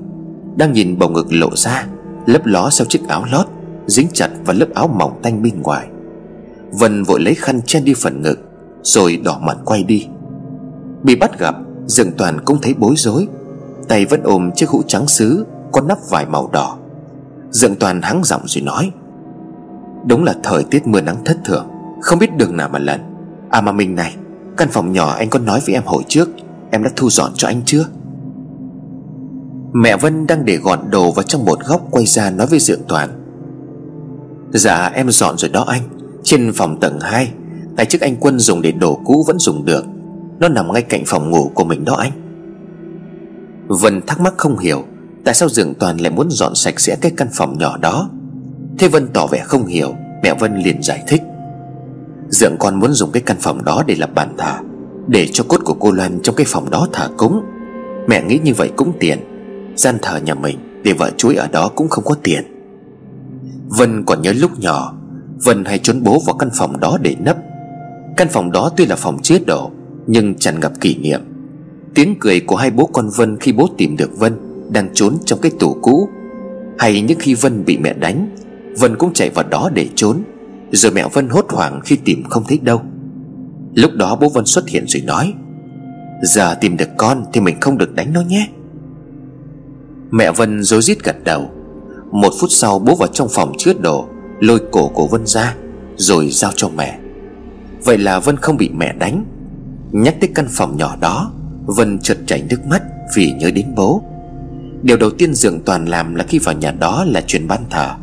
Đang 0.55 0.74
nhìn 0.74 1.00
bầu 1.00 1.10
ngực 1.10 1.27
lộ 1.29 1.50
ra, 1.55 1.88
Lấp 2.25 2.46
ló 2.46 2.69
sau 2.69 2.88
chiếc 2.89 3.08
áo 3.08 3.25
lót, 3.31 3.46
Dính 3.88 4.08
chặt 4.13 4.29
vào 4.46 4.55
lớp 4.55 4.67
áo 4.75 4.88
mỏng 4.88 5.19
tanh 5.24 5.43
bên 5.43 5.62
ngoài. 5.62 5.88
Vân 6.72 7.03
vội 7.03 7.22
lấy 7.22 7.36
khăn 7.36 7.62
chen 7.62 7.86
đi 7.86 7.93
phần 7.93 8.22
ngực, 8.22 8.39
Rồi 8.84 9.22
đỏ 9.24 9.39
mặt 9.41 9.58
quay 9.65 9.84
đi. 9.84 10.08
Bị 11.03 11.15
bắt 11.15 11.39
gặp 11.39 11.55
Dượng 11.86 12.12
Toàn 12.12 12.39
cũng 12.46 12.62
thấy 12.62 12.74
bối 12.74 12.93
rối. 12.98 13.27
Tay 13.88 14.05
vẫn 14.05 14.22
ôm 14.24 14.51
chiếc 14.55 14.69
hũ 14.69 14.84
trắng 14.88 15.08
sứ 15.08 15.46
Có 15.72 15.81
nắp 15.81 15.98
vải 16.10 16.25
màu 16.25 16.50
đỏ. 16.53 16.77
Dượng 17.51 17.75
Toàn 17.75 18.01
hắng 18.01 18.22
giọng 18.24 18.41
rồi 18.46 18.62
nói, 18.62 18.91
Đúng 20.05 20.24
là 20.24 20.36
thời 20.43 20.63
tiết 20.63 20.88
mưa 20.88 21.01
nắng 21.01 21.24
thất 21.25 21.38
thường, 21.46 21.67
Không 22.01 22.19
biết 22.19 22.38
đường 22.38 22.58
nào 22.58 22.69
mà 22.69 22.79
lần 22.79 23.00
À 23.50 23.62
mà 23.62 23.72
mình 23.72 23.96
này, 23.96 24.15
Căn 24.58 24.67
phòng 24.72 24.93
nhỏ 24.93 25.10
anh 25.10 25.29
có 25.29 25.39
nói 25.39 25.62
với 25.65 25.75
em 25.75 25.84
hồi 25.86 26.03
trước 26.08 26.29
Em 26.71 26.83
đã 26.83 26.89
thu 26.95 27.09
dọn 27.09 27.31
cho 27.35 27.47
anh 27.47 27.61
chưa? 27.65 27.85
Mẹ 29.73 29.97
Vân 29.97 30.27
đang 30.27 30.45
để 30.45 30.57
gọn 30.57 30.79
đồ 30.89 31.11
vào 31.11 31.23
trong 31.23 31.45
một 31.45 31.59
góc 31.65 31.88
Quay 31.91 32.05
ra 32.05 32.29
nói 32.29 32.47
với 32.47 32.59
Dượng 32.59 32.81
Toàn. 32.88 33.09
Dạ 34.53 34.91
em 34.93 35.09
dọn 35.09 35.38
rồi 35.38 35.49
đó 35.49 35.65
anh. 35.67 35.81
Trên 36.23 36.51
phòng 36.55 36.79
tầng 36.79 36.99
2 37.01 37.31
Tài 37.77 37.85
chức 37.85 38.01
anh 38.01 38.15
Quân 38.19 38.39
dùng 38.39 38.61
để 38.61 38.71
đồ 38.71 39.01
cũ 39.05 39.23
vẫn 39.27 39.39
dùng 39.39 39.65
được. 39.65 39.85
Nó 40.39 40.47
nằm 40.47 40.73
ngay 40.73 40.81
cạnh 40.81 41.03
phòng 41.07 41.29
ngủ 41.29 41.51
của 41.53 41.63
mình 41.63 41.85
đó 41.85 41.93
anh. 41.93 42.11
Vân 43.67 44.01
thắc 44.07 44.19
mắc 44.19 44.33
không 44.38 44.57
hiểu 44.57 44.85
Tại 45.25 45.33
sao 45.33 45.49
Dượng 45.49 45.73
Toàn 45.73 45.97
lại 45.97 46.11
muốn 46.11 46.27
dọn 46.31 46.55
sạch 46.55 46.79
sẽ 46.79 46.95
cái 47.01 47.11
căn 47.17 47.27
phòng 47.33 47.57
nhỏ 47.57 47.77
đó. 47.77 48.09
Thế 48.77 48.88
Vân 48.88 49.07
tỏ 49.13 49.27
vẻ 49.27 49.39
không 49.39 49.65
hiểu, 49.65 49.95
Mẹ 50.23 50.33
Vân 50.33 50.55
liền 50.55 50.83
giải 50.83 51.03
thích. 51.07 51.21
Dượng 52.29 52.55
con 52.59 52.79
muốn 52.79 52.93
dùng 52.93 53.11
cái 53.11 53.23
căn 53.25 53.38
phòng 53.39 53.63
đó 53.63 53.83
để 53.88 53.95
lập 53.95 54.09
bàn 54.15 54.35
thờ. 54.38 54.57
Để 55.09 55.27
cho 55.33 55.43
cốt 55.43 55.61
của 55.65 55.73
cô 55.73 55.91
Loan 55.91 56.19
trong 56.23 56.35
cái 56.35 56.45
phòng 56.49 56.69
đó 56.69 56.87
thả 56.93 57.07
cúng. 57.17 57.45
Mẹ 58.07 58.23
nghĩ 58.23 58.39
như 58.43 58.53
vậy 58.53 58.71
cũng 58.75 58.93
tiền 58.99 59.19
Gian 59.75 59.95
thờ 60.01 60.19
nhà 60.25 60.33
mình 60.35 60.81
Để 60.83 60.93
vợ 60.93 61.11
chuối 61.17 61.35
ở 61.35 61.47
đó 61.47 61.71
cũng 61.75 61.89
không 61.89 62.03
có 62.03 62.15
tiền. 62.23 62.43
Vân 63.67 64.03
còn 64.05 64.21
nhớ 64.21 64.33
lúc 64.37 64.59
nhỏ, 64.59 64.93
Vân 65.43 65.65
hay 65.65 65.79
trốn 65.79 66.03
bố 66.03 66.19
vào 66.25 66.35
căn 66.35 66.49
phòng 66.57 66.79
đó 66.79 66.97
để 67.01 67.15
nấp. 67.19 67.37
Căn 68.17 68.27
phòng 68.29 68.51
đó 68.51 68.71
tuy 68.77 68.85
là 68.85 68.95
phòng 68.95 69.21
chứa 69.21 69.37
đồ 69.47 69.71
Nhưng 70.07 70.35
tràn 70.35 70.59
ngập 70.59 70.71
kỷ 70.81 70.95
niệm. 70.95 71.21
Tiếng 71.93 72.15
cười 72.19 72.39
của 72.39 72.55
hai 72.55 72.71
bố 72.71 72.85
con 72.85 73.09
Vân 73.17 73.37
khi 73.37 73.51
bố 73.51 73.67
tìm 73.77 73.97
được 73.97 74.17
Vân 74.17 74.33
Đang 74.71 74.89
trốn 74.93 75.17
trong 75.25 75.39
cái 75.41 75.51
tủ 75.59 75.77
cũ. 75.81 76.09
Hay 76.77 77.01
những 77.01 77.19
khi 77.19 77.33
Vân 77.33 77.65
bị 77.65 77.77
mẹ 77.77 77.93
đánh, 77.93 78.35
Vân 78.79 78.95
cũng 78.95 79.13
chạy 79.13 79.29
vào 79.29 79.45
đó 79.49 79.69
để 79.73 79.87
trốn. 79.95 80.23
Rồi 80.71 80.91
mẹ 80.91 81.07
Vân 81.13 81.29
hốt 81.29 81.45
hoảng 81.49 81.81
khi 81.85 81.95
tìm 81.95 82.23
không 82.23 82.43
thấy 82.47 82.57
đâu. 82.57 82.81
Lúc 83.73 83.91
đó 83.93 84.17
bố 84.21 84.29
Vân 84.29 84.45
xuất 84.45 84.69
hiện 84.69 84.85
rồi 84.88 85.01
nói, 85.01 85.33
Giờ 86.21 86.55
tìm 86.61 86.77
được 86.77 86.89
con 86.97 87.25
thì 87.33 87.41
mình 87.41 87.59
không 87.61 87.77
được 87.77 87.95
đánh 87.95 88.13
nó 88.13 88.21
nhé. 88.21 88.47
Mẹ 90.11 90.31
Vân 90.31 90.63
rối 90.63 90.81
rít 90.81 91.03
gật 91.03 91.23
đầu. 91.23 91.51
Một 92.11 92.33
phút 92.39 92.51
sau 92.51 92.79
bố 92.79 92.95
vào 92.95 93.07
trong 93.07 93.27
phòng 93.31 93.53
chứa 93.57 93.73
đồ, 93.73 94.07
Lôi 94.39 94.59
cổ 94.71 94.88
của 94.88 95.07
Vân 95.07 95.25
ra, 95.25 95.55
Rồi 95.97 96.29
giao 96.29 96.51
cho 96.55 96.69
mẹ. 96.69 96.99
Vậy 97.83 97.97
là 97.97 98.19
Vân 98.19 98.38
không 98.38 98.57
bị 98.57 98.69
mẹ 98.69 98.93
đánh. 98.93 99.25
Nhắc 99.91 100.15
tới 100.21 100.29
căn 100.35 100.47
phòng 100.49 100.77
nhỏ 100.77 100.95
đó, 101.01 101.31
Vân 101.65 101.99
chợt 101.99 102.17
chảy 102.25 102.43
nước 102.49 102.65
mắt 102.65 102.83
Vì 103.15 103.31
nhớ 103.31 103.51
đến 103.51 103.75
bố. 103.75 104.03
Điều 104.83 104.97
đầu 104.97 105.09
tiên 105.09 105.33
Dường 105.33 105.59
Toàn 105.63 105.85
làm 105.85 106.15
là 106.15 106.23
khi 106.27 106.39
vào 106.39 106.55
nhà 106.55 106.71
đó 106.71 107.05
là 107.07 107.21
chuyển 107.21 107.47
ban 107.47 107.63
thờ, 107.69 107.95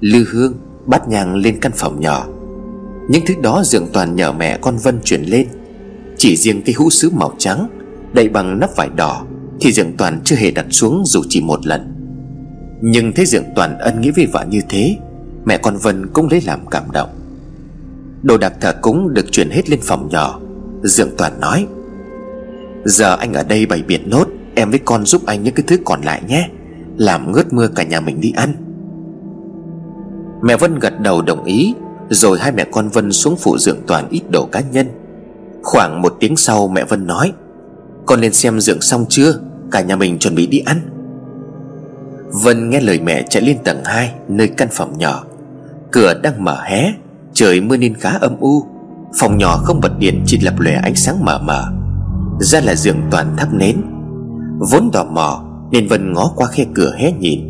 Lư 0.00 0.24
hương, 0.30 0.54
Bát 0.86 1.08
nhang 1.08 1.36
lên 1.36 1.60
căn 1.60 1.72
phòng 1.74 2.00
nhỏ. 2.00 2.26
Những 3.08 3.22
thứ 3.26 3.34
đó 3.42 3.62
Dượng 3.64 3.86
Toàn 3.92 4.16
nhờ 4.16 4.32
mẹ 4.32 4.58
con 4.60 4.76
Vân 4.76 5.00
chuyển 5.04 5.22
lên. 5.22 5.46
Chỉ 6.16 6.36
riêng 6.36 6.62
cái 6.62 6.74
hũ 6.78 6.90
sứ 6.90 7.10
màu 7.10 7.32
trắng 7.38 7.68
Đậy 8.12 8.28
bằng 8.28 8.60
nắp 8.60 8.76
vải 8.76 8.88
đỏ, 8.96 9.26
Thì 9.60 9.72
Dượng 9.72 9.96
Toàn 9.96 10.20
chưa 10.24 10.36
hề 10.36 10.50
đặt 10.50 10.66
xuống 10.70 11.02
dù 11.06 11.22
chỉ 11.28 11.40
một 11.40 11.66
lần. 11.66 11.94
Nhưng 12.80 13.12
thấy 13.12 13.26
Dượng 13.26 13.44
Toàn 13.56 13.78
ân 13.78 14.00
nghĩa 14.00 14.10
với 14.16 14.26
vợ 14.26 14.46
như 14.48 14.60
thế, 14.68 14.96
Mẹ 15.44 15.58
con 15.58 15.76
Vân 15.76 16.06
cũng 16.12 16.28
lấy 16.30 16.40
làm 16.46 16.66
cảm 16.66 16.90
động. 16.92 17.08
Đồ 18.22 18.38
đạc 18.38 18.52
thờ 18.60 18.74
cúng 18.82 19.14
được 19.14 19.32
chuyển 19.32 19.50
hết 19.50 19.70
lên 19.70 19.80
phòng 19.82 20.08
nhỏ. 20.10 20.40
Dượng 20.82 21.10
Toàn 21.18 21.40
nói, 21.40 21.66
Giờ 22.84 23.16
anh 23.16 23.32
ở 23.32 23.44
đây 23.44 23.66
bày 23.66 23.82
biện 23.82 24.10
nốt, 24.10 24.28
Em 24.54 24.70
với 24.70 24.80
con 24.84 25.06
giúp 25.06 25.26
anh 25.26 25.42
những 25.42 25.54
cái 25.54 25.64
thứ 25.66 25.76
còn 25.84 26.02
lại 26.02 26.22
nhé. 26.28 26.48
Làm 26.96 27.32
ngớt 27.32 27.52
mưa 27.52 27.68
cả 27.68 27.82
nhà 27.82 28.00
mình 28.00 28.20
đi 28.20 28.32
ăn. 28.36 28.54
Mẹ 30.42 30.56
Vân 30.56 30.78
gật 30.78 31.00
đầu 31.00 31.22
đồng 31.22 31.44
ý 31.44 31.74
rồi 32.10 32.38
hai 32.38 32.52
mẹ 32.52 32.64
con 32.72 32.88
Vân 32.88 33.12
xuống 33.12 33.36
phụ 33.36 33.58
dưỡng 33.58 33.78
toàn 33.86 34.08
ít 34.10 34.22
đồ 34.30 34.48
cá 34.52 34.60
nhân. 34.60 34.86
Khoảng 35.62 36.02
một 36.02 36.16
tiếng 36.20 36.36
sau 36.36 36.68
mẹ 36.68 36.84
Vân 36.84 37.06
nói, 37.06 37.32
Con 38.06 38.20
lên 38.20 38.32
xem 38.32 38.60
dưỡng 38.60 38.80
xong 38.80 39.04
chưa? 39.08 39.34
Cả 39.70 39.80
nhà 39.80 39.96
mình 39.96 40.18
chuẩn 40.18 40.34
bị 40.34 40.46
đi 40.46 40.58
ăn. 40.58 40.80
Vân 42.44 42.70
nghe 42.70 42.80
lời 42.80 43.00
mẹ 43.00 43.24
chạy 43.28 43.42
lên 43.42 43.58
tầng 43.64 43.80
2 43.84 44.14
Nơi 44.28 44.48
căn 44.48 44.68
phòng 44.72 44.98
nhỏ. 44.98 45.24
Cửa 45.92 46.14
đang 46.22 46.44
mở 46.44 46.62
hé, 46.62 46.92
Trời 47.32 47.60
mưa 47.60 47.76
nên 47.76 47.94
khá 47.94 48.10
âm 48.10 48.36
u. 48.40 48.62
Phòng 49.18 49.38
nhỏ 49.38 49.56
không 49.64 49.80
bật 49.80 49.98
điện, 49.98 50.22
chỉ 50.26 50.38
lập 50.38 50.54
lòe 50.58 50.72
ánh 50.72 50.94
sáng 50.94 51.24
mờ 51.24 51.38
mờ. 51.38 51.64
Ra 52.40 52.60
là 52.60 52.74
giường 52.74 53.00
toàn 53.10 53.36
thắp 53.36 53.48
nến. 53.52 53.76
Vốn 54.70 54.90
tò 54.92 55.04
mò, 55.04 55.44
Nên 55.70 55.88
Vân 55.88 56.12
ngó 56.12 56.32
qua 56.36 56.46
khe 56.46 56.64
cửa 56.74 56.94
hé 56.98 57.12
nhìn. 57.12 57.40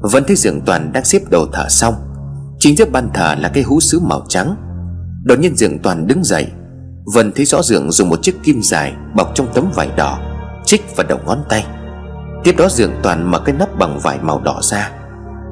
Vân 0.00 0.24
thấy 0.26 0.36
giường 0.36 0.60
toàn 0.66 0.92
đang 0.92 1.04
xếp 1.04 1.22
đồ 1.30 1.46
thở 1.52 1.66
xong. 1.68 1.94
Chính 2.58 2.76
giữa 2.76 2.84
ban 2.84 3.10
thờ 3.14 3.34
là 3.38 3.48
cái 3.48 3.62
hũ 3.62 3.80
sứ 3.80 4.00
màu 4.00 4.24
trắng. 4.28 4.56
Đột 5.24 5.38
nhiên 5.38 5.56
dượng 5.56 5.78
toàn 5.78 6.06
đứng 6.06 6.24
dậy. 6.24 6.46
Vân 7.14 7.32
thấy 7.32 7.44
rõ 7.44 7.62
dượng 7.62 7.92
dùng 7.92 8.08
một 8.08 8.22
chiếc 8.22 8.42
kim 8.42 8.62
dài 8.62 8.92
Bọc 9.14 9.34
trong 9.34 9.46
tấm 9.54 9.70
vải 9.74 9.88
đỏ 9.96 10.18
chích 10.66 10.96
vào 10.96 11.06
đầu 11.06 11.18
ngón 11.26 11.44
tay. 11.48 11.66
Tiếp 12.44 12.54
đó 12.58 12.68
dượng 12.68 12.92
toàn 13.02 13.30
mở 13.30 13.38
cái 13.38 13.54
nắp 13.58 13.78
bằng 13.78 13.98
vải 13.98 14.18
màu 14.22 14.40
đỏ 14.40 14.60
ra. 14.62 14.90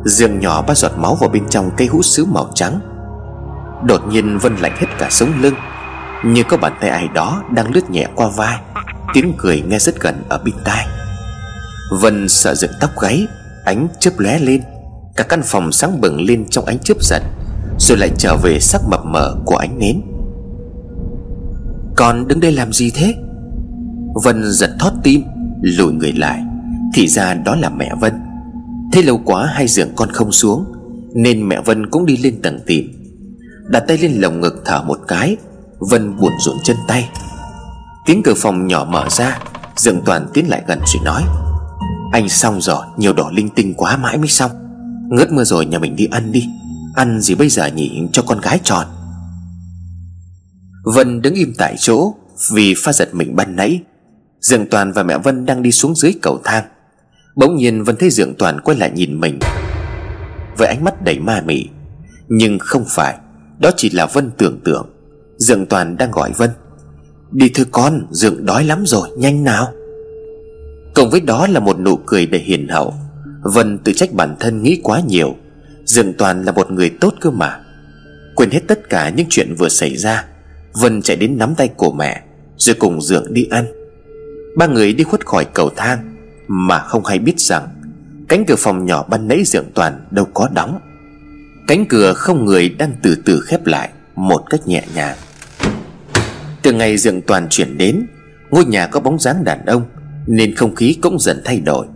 Dường 0.04 0.38
nhỏ 0.38 0.62
ba 0.62 0.74
giọt 0.74 0.92
máu 0.98 1.14
vào 1.14 1.30
bên 1.30 1.48
trong 1.48 1.70
cây 1.76 1.86
hũ 1.86 2.02
sứ 2.02 2.24
màu 2.24 2.50
trắng. 2.54 2.80
Đột 3.84 4.00
nhiên 4.08 4.38
Vân 4.38 4.56
lạnh 4.56 4.72
hết 4.76 4.86
cả 4.98 5.08
sống 5.10 5.32
lưng, 5.40 5.54
Như 6.24 6.42
có 6.42 6.56
bàn 6.56 6.72
tay 6.80 6.90
ai 6.90 7.08
đó 7.14 7.42
đang 7.54 7.74
lướt 7.74 7.90
nhẹ 7.90 8.06
qua 8.14 8.28
vai. 8.36 8.60
Tiếng 9.14 9.32
cười 9.38 9.62
nghe 9.66 9.78
rất 9.78 10.00
gần 10.00 10.22
ở 10.28 10.38
bên 10.44 10.54
tai. 10.64 10.86
Vân 12.00 12.28
sợ 12.28 12.54
dựng 12.54 12.70
tóc 12.80 12.90
gáy, 13.00 13.26
Ánh 13.64 13.88
chớp 14.00 14.10
lóe 14.18 14.38
lên. 14.38 14.62
Cả 15.16 15.24
căn 15.24 15.42
phòng 15.44 15.72
sáng 15.72 16.00
bừng 16.00 16.20
lên 16.20 16.44
trong 16.50 16.64
ánh 16.64 16.78
chớp 16.78 17.02
giật, 17.02 17.22
Rồi 17.78 17.98
lại 17.98 18.10
trở 18.18 18.36
về 18.36 18.60
sắc 18.60 18.80
mập 18.90 19.00
mờ 19.06 19.36
của 19.44 19.56
ánh 19.56 19.78
nến. 19.78 20.02
Con 21.96 22.28
đứng 22.28 22.40
đây 22.40 22.52
làm 22.52 22.72
gì 22.72 22.90
thế? 22.90 23.14
Vân 24.24 24.52
giật 24.52 24.70
thót 24.78 24.90
tim, 25.02 25.22
Lùi 25.62 25.92
người 25.92 26.12
lại. 26.12 26.42
Thì 26.94 27.08
ra 27.08 27.34
đó 27.34 27.56
là 27.56 27.68
mẹ 27.68 27.90
Vân. 28.00 28.12
Thế 28.92 29.02
lâu 29.02 29.20
quá 29.24 29.46
hai 29.46 29.66
giường 29.68 29.88
con 29.96 30.10
không 30.10 30.32
xuống, 30.32 30.64
Nên 31.14 31.48
mẹ 31.48 31.60
Vân 31.60 31.90
cũng 31.90 32.06
đi 32.06 32.16
lên 32.16 32.42
tầng 32.42 32.60
tìm. 32.66 32.92
Đặt 33.68 33.84
tay 33.88 33.98
lên 33.98 34.12
lồng 34.12 34.40
ngực 34.40 34.62
thở 34.64 34.82
một 34.82 34.98
cái, 35.08 35.36
Vân 35.78 36.16
buồn 36.16 36.32
rộn 36.38 36.56
chân 36.64 36.76
tay. 36.88 37.08
Tiếng 38.06 38.22
cửa 38.22 38.34
phòng 38.36 38.66
nhỏ 38.66 38.86
mở 38.90 39.04
ra, 39.10 39.38
Dương 39.76 40.02
Toàn 40.04 40.26
tiến 40.34 40.48
lại 40.48 40.62
gần 40.66 40.78
rồi 40.78 41.02
nói, 41.04 41.22
Anh 42.12 42.28
xong 42.28 42.60
rồi, 42.60 42.84
Nhiều 42.96 43.12
đỏ 43.12 43.30
linh 43.32 43.48
tinh 43.48 43.74
quá 43.74 43.96
mãi 43.96 44.18
mới 44.18 44.28
xong. 44.28 44.65
Ngớt 45.10 45.32
mưa 45.32 45.44
rồi 45.44 45.66
nhà 45.66 45.78
mình 45.78 45.96
đi 45.96 46.08
ăn 46.10 46.32
đi. 46.32 46.44
Ăn 46.94 47.20
gì 47.20 47.34
bây 47.34 47.48
giờ 47.48 47.66
nhỉ? 47.66 48.02
Cho 48.12 48.22
con 48.22 48.40
gái 48.40 48.60
tròn. 48.64 48.86
Vân 50.84 51.22
đứng 51.22 51.34
im 51.34 51.52
tại 51.58 51.74
chỗ, 51.78 52.14
Vì 52.54 52.74
pha 52.76 52.92
giật 52.92 53.14
mình 53.14 53.36
ban 53.36 53.56
nãy. 53.56 53.80
Dường 54.40 54.66
Toàn 54.70 54.92
và 54.92 55.02
mẹ 55.02 55.18
Vân 55.18 55.46
đang 55.46 55.62
đi 55.62 55.72
xuống 55.72 55.94
dưới 55.94 56.14
cầu 56.22 56.40
thang. 56.44 56.64
Bỗng 57.36 57.56
nhiên 57.56 57.84
Vân 57.84 57.96
thấy 57.96 58.10
Dường 58.10 58.34
Toàn 58.38 58.60
quay 58.60 58.78
lại 58.78 58.90
nhìn 58.94 59.20
mình, 59.20 59.38
Với 60.58 60.68
ánh 60.68 60.84
mắt 60.84 61.02
đầy 61.04 61.18
ma 61.18 61.42
mị. 61.46 61.68
Nhưng 62.28 62.58
không 62.58 62.84
phải, 62.88 63.16
Đó 63.58 63.70
chỉ 63.76 63.90
là 63.90 64.06
Vân 64.06 64.30
tưởng 64.38 64.60
tượng. 64.64 64.90
Dường 65.36 65.66
Toàn 65.66 65.96
đang 65.96 66.10
gọi 66.10 66.32
Vân, 66.36 66.50
Đi 67.32 67.48
thưa 67.48 67.64
con 67.70 68.06
Dượng 68.10 68.46
đói 68.46 68.64
lắm 68.64 68.82
rồi, 68.86 69.08
nhanh 69.18 69.44
nào. 69.44 69.72
Cộng 70.94 71.10
với 71.10 71.20
đó 71.20 71.46
là 71.46 71.60
một 71.60 71.80
nụ 71.80 71.96
cười 71.96 72.26
đầy 72.26 72.40
hiền 72.40 72.68
hậu. 72.68 72.94
Vân 73.54 73.78
tự 73.78 73.92
trách 73.92 74.12
bản 74.12 74.36
thân 74.40 74.62
nghĩ 74.62 74.80
quá 74.82 75.00
nhiều. 75.08 75.36
Dương 75.84 76.12
Toàn 76.18 76.44
là 76.44 76.52
một 76.52 76.70
người 76.70 76.90
tốt 77.00 77.14
cơ 77.20 77.30
mà. 77.30 77.60
Quên 78.34 78.50
hết 78.50 78.60
tất 78.68 78.88
cả 78.88 79.08
những 79.08 79.26
chuyện 79.30 79.54
vừa 79.58 79.68
xảy 79.68 79.96
ra, 79.96 80.24
Vân 80.72 81.02
chạy 81.02 81.16
đến 81.16 81.38
nắm 81.38 81.54
tay 81.54 81.68
của 81.76 81.92
mẹ, 81.92 82.22
Rồi 82.56 82.76
cùng 82.78 83.02
Dượng 83.02 83.34
đi 83.34 83.48
ăn. 83.50 83.66
Ba 84.56 84.66
người 84.66 84.92
đi 84.92 85.04
khuất 85.04 85.26
khỏi 85.26 85.44
cầu 85.44 85.70
thang, 85.76 86.16
Mà 86.48 86.78
không 86.78 87.04
hay 87.04 87.18
biết 87.18 87.40
rằng, 87.40 87.68
Cánh 88.28 88.44
cửa 88.44 88.56
phòng 88.58 88.86
nhỏ 88.86 89.02
ban 89.10 89.28
nãy 89.28 89.42
Dượng 89.44 89.70
Toàn 89.74 90.06
đâu 90.10 90.24
có 90.34 90.48
đóng. 90.54 90.78
Cánh 91.66 91.86
cửa 91.86 92.12
không 92.12 92.44
người 92.44 92.68
đang 92.68 92.92
từ 93.02 93.16
từ 93.24 93.40
khép 93.40 93.66
lại 93.66 93.90
Một 94.16 94.42
cách 94.50 94.60
nhẹ 94.66 94.84
nhàng. 94.94 95.16
Từ 96.62 96.72
ngày 96.72 96.96
dượng 96.96 97.22
toàn 97.22 97.46
chuyển 97.50 97.78
đến, 97.78 98.06
Ngôi 98.50 98.64
nhà 98.64 98.86
có 98.86 99.00
bóng 99.00 99.18
dáng 99.18 99.44
đàn 99.44 99.66
ông, 99.66 99.82
Nên 100.26 100.54
không 100.54 100.74
khí 100.74 100.98
cũng 101.02 101.18
dần 101.20 101.40
thay 101.44 101.60
đổi. 101.60 101.86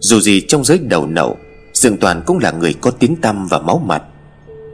Dù 0.00 0.20
gì 0.20 0.40
trong 0.40 0.64
giới 0.64 0.78
đầu 0.78 1.06
nậu, 1.06 1.36
Dương 1.72 1.96
toàn 1.96 2.22
cũng 2.26 2.38
là 2.38 2.50
người 2.50 2.74
có 2.80 2.90
tiếng 2.90 3.16
tăm 3.16 3.46
và 3.46 3.58
máu 3.58 3.82
mặt. 3.86 4.02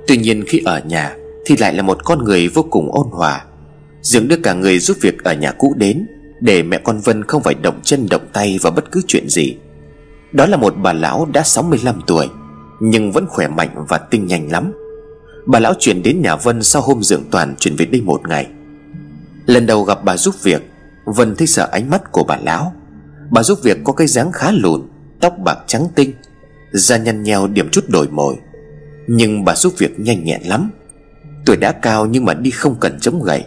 Tuy 0.08 0.16
nhiên 0.16 0.44
khi 0.46 0.62
ở 0.64 0.80
nhà 0.80 1.16
Thì 1.46 1.56
lại 1.56 1.74
là 1.74 1.82
một 1.82 2.04
con 2.04 2.24
người 2.24 2.48
vô 2.48 2.62
cùng 2.70 2.92
ôn 2.92 3.06
hòa. 3.10 3.44
Dương 4.02 4.28
đưa 4.28 4.36
cả 4.36 4.52
người 4.52 4.78
giúp 4.78 4.96
việc 5.00 5.24
ở 5.24 5.34
nhà 5.34 5.52
cũ 5.58 5.74
đến, 5.76 6.06
Để 6.40 6.62
mẹ 6.62 6.78
con 6.78 7.00
Vân 7.00 7.24
không 7.24 7.42
phải 7.42 7.54
động 7.54 7.80
chân 7.82 8.06
động 8.10 8.26
tay 8.32 8.58
vào 8.62 8.72
bất 8.72 8.92
cứ 8.92 9.00
chuyện 9.06 9.28
gì. 9.28 9.56
Đó 10.32 10.46
là 10.46 10.56
một 10.56 10.74
bà 10.82 10.92
lão 10.92 11.28
đã 11.32 11.42
65 11.42 12.00
tuổi, 12.06 12.28
Nhưng 12.80 13.12
vẫn 13.12 13.26
khỏe 13.26 13.48
mạnh 13.48 13.84
và 13.88 13.98
tinh 13.98 14.26
nhanh 14.26 14.52
lắm. 14.52 14.72
Bà 15.46 15.58
lão 15.58 15.74
chuyển 15.78 16.02
đến 16.02 16.22
nhà 16.22 16.36
Vân 16.36 16.62
sau 16.62 16.82
hôm 16.82 17.02
Dương 17.02 17.24
Toàn 17.30 17.54
chuyển 17.56 17.76
về 17.76 17.86
đây 17.86 18.00
một 18.00 18.28
ngày. 18.28 18.46
Lần 19.46 19.66
đầu 19.66 19.82
gặp 19.82 20.04
bà 20.04 20.16
giúp 20.16 20.34
việc, 20.42 20.70
Vân 21.04 21.36
thấy 21.36 21.46
sợ 21.46 21.68
ánh 21.72 21.90
mắt 21.90 22.12
của 22.12 22.24
bà 22.24 22.36
lão. 22.42 22.72
Bà 23.30 23.42
giúp 23.42 23.58
việc 23.62 23.78
có 23.84 23.92
cái 23.92 24.06
dáng 24.06 24.32
khá 24.32 24.50
lùn 24.50 24.82
Tóc 25.24 25.38
bạc 25.38 25.58
trắng 25.66 25.88
tinh, 25.94 26.12
Da 26.72 26.96
nhăn 26.96 27.22
nheo 27.22 27.46
điểm 27.46 27.68
chút 27.68 27.84
đổi 27.88 28.08
mồi. 28.08 28.34
Nhưng 29.06 29.44
bà 29.44 29.54
giúp 29.54 29.74
việc 29.78 30.00
nhanh 30.00 30.24
nhẹn 30.24 30.42
lắm. 30.42 30.70
Tuổi 31.46 31.56
đã 31.56 31.72
cao 31.72 32.06
nhưng 32.06 32.24
mà 32.24 32.34
đi 32.34 32.50
không 32.50 32.76
cần 32.80 33.00
chống 33.00 33.22
gậy. 33.22 33.44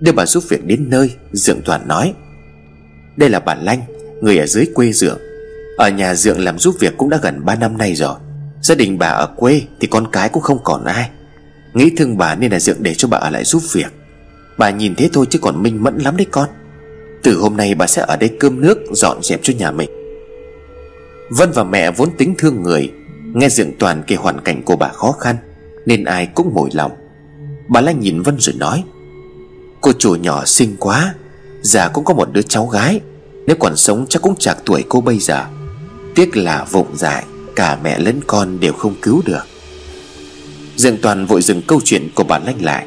Đưa 0.00 0.12
bà 0.12 0.26
giúp 0.26 0.44
việc 0.48 0.64
đến 0.64 0.90
nơi, 0.90 1.10
Dượng 1.32 1.60
Toàn 1.64 1.88
nói. 1.88 2.14
Đây 3.16 3.30
là 3.30 3.40
bà 3.40 3.54
Lanh, 3.54 3.80
Người 4.20 4.38
ở 4.38 4.46
dưới 4.46 4.66
quê 4.74 4.92
Dượng. 4.92 5.18
Ở 5.76 5.88
nhà 5.88 6.14
Dượng 6.14 6.40
làm 6.40 6.58
giúp 6.58 6.74
việc 6.80 6.94
cũng 6.96 7.10
đã 7.10 7.18
gần 7.22 7.44
3 7.44 7.54
năm 7.54 7.78
nay 7.78 7.94
rồi. 7.94 8.14
Gia 8.62 8.74
đình 8.74 8.98
bà 8.98 9.08
ở 9.08 9.34
quê 9.36 9.62
Thì 9.80 9.88
con 9.90 10.06
cái 10.12 10.28
cũng 10.28 10.42
không 10.42 10.58
còn 10.64 10.84
ai. 10.84 11.10
Nghĩ 11.74 11.90
thương 11.96 12.18
bà 12.18 12.34
nên 12.34 12.52
là 12.52 12.60
Dượng 12.60 12.82
để 12.82 12.94
cho 12.94 13.08
bà 13.08 13.18
ở 13.18 13.30
lại 13.30 13.44
giúp 13.44 13.62
việc. 13.72 13.92
Bà 14.58 14.70
nhìn 14.70 14.94
thế 14.94 15.10
thôi 15.12 15.26
chứ 15.30 15.38
còn 15.42 15.62
minh 15.62 15.82
mẫn 15.82 15.98
lắm 15.98 16.16
đấy 16.16 16.26
con. 16.30 16.48
Từ 17.22 17.38
hôm 17.38 17.56
nay 17.56 17.74
bà 17.74 17.86
sẽ 17.86 18.02
ở 18.02 18.16
đây 18.16 18.30
cơm 18.40 18.60
nước, 18.60 18.78
Dọn 18.92 19.22
dẹp 19.22 19.40
cho 19.42 19.52
nhà 19.58 19.70
mình. 19.70 19.97
Vân 21.30 21.50
và 21.52 21.64
mẹ 21.64 21.90
vốn 21.90 22.10
tính 22.18 22.34
thương 22.38 22.62
người. 22.62 22.92
Nghe 23.34 23.48
dựng 23.48 23.72
toàn 23.78 24.02
kể 24.06 24.16
hoàn 24.16 24.40
cảnh 24.40 24.62
của 24.62 24.76
bà 24.76 24.88
khó 24.88 25.12
khăn, 25.12 25.36
Nên 25.86 26.04
ai 26.04 26.26
cũng 26.26 26.54
mồi 26.54 26.70
lòng. 26.72 26.92
Bà 27.68 27.80
Lanh 27.80 28.00
nhìn 28.00 28.22
Vân 28.22 28.36
rồi 28.38 28.54
nói, 28.58 28.84
Cô 29.80 29.92
chủ 29.98 30.14
nhỏ 30.14 30.44
xinh 30.44 30.76
quá, 30.78 31.14
Già 31.62 31.88
cũng 31.88 32.04
có 32.04 32.14
một 32.14 32.32
đứa 32.32 32.42
cháu 32.42 32.66
gái, 32.66 33.00
Nếu 33.46 33.56
còn 33.60 33.76
sống 33.76 34.06
chắc 34.08 34.22
cũng 34.22 34.36
chạc 34.36 34.58
tuổi 34.64 34.84
cô 34.88 35.00
bây 35.00 35.18
giờ. 35.18 35.46
Tiếc 36.14 36.36
là 36.36 36.64
vụng 36.64 36.96
dại, 36.96 37.24
Cả 37.56 37.78
mẹ 37.82 37.98
lẫn 37.98 38.20
con 38.26 38.60
đều 38.60 38.72
không 38.72 38.94
cứu 39.02 39.22
được. 39.24 39.42
Dương 40.76 40.96
Toàn 41.02 41.26
vội 41.26 41.42
dừng 41.42 41.62
câu 41.62 41.80
chuyện 41.84 42.08
của 42.14 42.24
bà 42.24 42.38
Lanh 42.38 42.64
lại, 42.64 42.86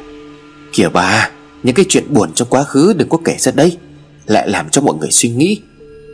Kìa 0.72 0.88
bà, 0.88 1.30
những 1.62 1.74
cái 1.74 1.84
chuyện 1.88 2.14
buồn 2.14 2.32
trong 2.34 2.48
quá 2.48 2.64
khứ 2.64 2.94
đừng 2.96 3.08
có 3.08 3.18
kể 3.24 3.36
ra 3.38 3.52
đây, 3.52 3.76
Lại 4.26 4.48
làm 4.48 4.68
cho 4.68 4.80
mọi 4.80 4.94
người 4.96 5.10
suy 5.10 5.28
nghĩ. 5.28 5.60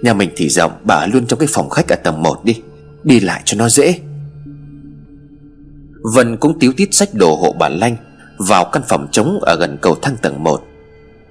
Nhà 0.03 0.15
mình 0.15 0.31
thì 0.37 0.49
rộng, 0.49 0.73
Bà 0.85 0.95
ở 0.95 1.07
luôn 1.07 1.27
trong 1.27 1.39
cái 1.39 1.49
phòng 1.53 1.71
khách 1.71 1.89
ở 1.89 1.97
tầng 1.97 2.23
1 2.23 2.45
đi. 2.45 2.63
Đi 3.05 3.21
lại 3.21 3.43
cho 3.45 3.57
nó 3.59 3.69
dễ. 3.69 4.01
Vân 6.15 6.37
cũng 6.37 6.59
tiếu 6.59 6.73
tít 6.77 6.95
sách 6.95 7.15
đồ 7.15 7.35
hộ 7.35 7.53
bà 7.59 7.69
Lanh 7.69 7.97
Vào 8.39 8.65
căn 8.65 8.83
phòng 8.89 9.09
trống 9.13 9.39
ở 9.43 9.57
gần 9.57 9.79
cầu 9.83 9.95
thang 10.03 10.17
tầng 10.23 10.45
1 10.45 10.63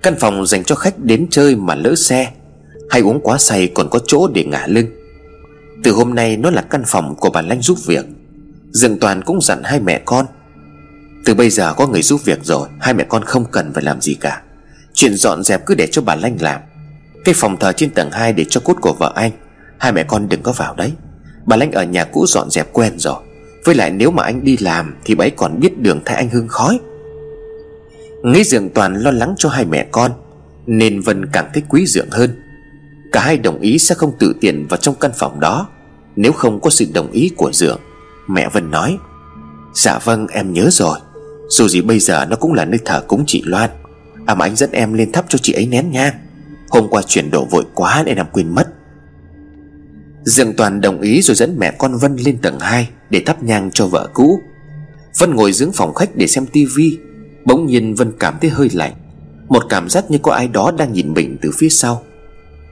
Căn 0.04 0.16
phòng 0.20 0.46
dành 0.46 0.64
cho 0.64 0.76
khách 0.76 1.00
đến 1.00 1.28
chơi 1.30 1.56
mà 1.56 1.76
lỡ 1.76 1.96
xe, 1.96 2.32
Hay 2.90 3.02
uống 3.02 3.20
quá 3.24 3.38
say 3.38 3.72
còn 3.76 3.90
có 3.90 4.00
chỗ 4.08 4.28
để 4.34 4.44
ngả 4.44 4.68
lưng. 4.68 4.88
Từ 5.84 5.92
hôm 5.92 6.16
nay 6.16 6.38
nó 6.38 6.50
là 6.50 6.62
căn 6.62 6.84
phòng 6.86 7.16
của 7.16 7.30
bà 7.30 7.42
Lanh 7.42 7.62
giúp 7.62 7.78
việc. 7.86 8.06
Dương 8.72 9.00
Toàn 9.00 9.22
cũng 9.22 9.42
dặn 9.42 9.62
hai 9.64 9.80
mẹ 9.80 10.02
con. 10.06 10.26
Từ 11.26 11.34
bây 11.34 11.50
giờ 11.50 11.74
có 11.74 11.88
người 11.88 12.02
giúp 12.02 12.22
việc 12.26 12.40
rồi, 12.44 12.70
Hai 12.80 12.94
mẹ 12.94 13.06
con 13.10 13.24
không 13.24 13.46
cần 13.52 13.74
phải 13.74 13.84
làm 13.84 14.02
gì 14.02 14.14
cả. 14.14 14.42
Chuyện 14.94 15.16
dọn 15.16 15.44
dẹp 15.44 15.66
cứ 15.66 15.76
để 15.76 15.88
cho 15.92 16.02
bà 16.02 16.16
Lanh 16.16 16.38
làm. 16.42 16.62
Cái 17.26 17.36
phòng 17.38 17.58
thờ 17.58 17.72
trên 17.72 17.90
tầng 17.90 18.12
2 18.12 18.34
để 18.34 18.46
cho 18.50 18.62
cốt 18.62 18.78
của 18.82 18.94
vợ 19.00 19.14
anh. 19.16 19.32
Hai 19.80 19.92
mẹ 19.92 20.04
con 20.04 20.30
đừng 20.30 20.42
có 20.42 20.52
vào 20.52 20.76
đấy. 20.76 20.92
Bà 21.46 21.56
Lanh 21.56 21.72
ở 21.72 21.84
nhà 21.84 22.04
cũ 22.04 22.26
dọn 22.28 22.50
dẹp 22.50 22.74
quen 22.74 22.94
rồi. 23.00 23.16
Với 23.66 23.76
lại 23.76 23.92
nếu 23.92 24.12
mà 24.12 24.24
anh 24.24 24.44
đi 24.44 24.58
làm 24.58 24.96
Thì 25.06 25.16
bà 25.16 25.24
ấy 25.26 25.32
còn 25.32 25.60
biết 25.60 25.80
đường 25.80 26.02
thay 26.06 26.18
anh 26.18 26.30
hương 26.30 26.48
khói. 26.48 26.80
Nghĩ 28.24 28.44
dượng 28.44 28.70
toàn 28.70 28.96
lo 28.96 29.12
lắng 29.12 29.36
cho 29.38 29.50
hai 29.50 29.66
mẹ 29.66 29.88
con, 29.92 30.12
Nên 30.66 31.02
Vân 31.02 31.26
càng 31.26 31.50
thích 31.54 31.64
quý 31.70 31.86
dượng 31.86 32.10
hơn. 32.12 32.42
Cả 33.12 33.22
hai 33.22 33.38
đồng 33.38 33.60
ý 33.60 33.78
sẽ 33.78 33.96
không 33.96 34.12
tự 34.20 34.36
tiện 34.42 34.68
vào 34.68 34.78
trong 34.78 34.96
căn 34.96 35.12
phòng 35.18 35.40
đó. 35.40 35.70
Nếu 36.16 36.32
không 36.32 36.60
có 36.62 36.70
sự 36.70 36.86
đồng 36.94 37.12
ý 37.12 37.32
của 37.38 37.52
dượng 37.54 37.80
Mẹ 38.28 38.50
Vân 38.50 38.72
nói 38.72 38.98
Dạ 39.74 40.00
vâng 40.04 40.28
em 40.28 40.54
nhớ 40.54 40.70
rồi. 40.72 41.00
Dù 41.50 41.68
gì 41.68 41.82
bây 41.82 42.00
giờ 42.00 42.26
nó 42.30 42.36
cũng 42.36 42.54
là 42.54 42.66
nơi 42.66 42.80
thờ 42.86 43.04
cúng 43.08 43.24
chị 43.28 43.44
Loan. 43.46 43.70
À 44.26 44.36
mà 44.36 44.46
anh 44.46 44.56
dẫn 44.56 44.72
em 44.72 44.94
lên 44.94 45.12
thắp 45.12 45.26
cho 45.30 45.38
chị 45.42 45.54
ấy 45.54 45.66
nén 45.66 45.92
nhang. 45.92 46.14
Hôm 46.70 46.88
qua 46.90 47.02
chuyển 47.02 47.32
đồ 47.32 47.46
vội 47.46 47.66
quá 47.74 48.04
nên 48.06 48.18
làm 48.18 48.28
quên 48.32 48.56
mất. 48.56 48.68
Dương 50.24 50.54
Toàn 50.54 50.82
đồng 50.82 51.02
ý 51.02 51.22
rồi 51.22 51.36
dẫn 51.36 51.56
mẹ 51.60 51.72
con 51.78 51.98
Vân 51.98 52.16
lên 52.16 52.38
tầng 52.42 52.60
2 52.60 52.90
Để 53.10 53.22
thắp 53.26 53.44
nhang 53.44 53.72
cho 53.74 53.88
vợ 53.88 54.10
cũ. 54.14 54.42
Vân 55.18 55.36
ngồi 55.36 55.52
dưỡng 55.52 55.72
phòng 55.72 55.94
khách 55.94 56.16
để 56.16 56.28
xem 56.28 56.46
tivi 56.46 56.98
Bỗng 57.46 57.66
nhiên 57.66 57.96
Vân 57.96 58.12
cảm 58.20 58.38
thấy 58.42 58.50
hơi 58.50 58.70
lạnh. 58.74 58.94
Một 59.50 59.64
cảm 59.70 59.90
giác 59.90 60.12
như 60.12 60.18
có 60.18 60.32
ai 60.32 60.48
đó 60.48 60.72
đang 60.78 60.94
nhìn 60.94 61.14
mình 61.14 61.38
từ 61.42 61.52
phía 61.58 61.70
sau. 61.70 62.04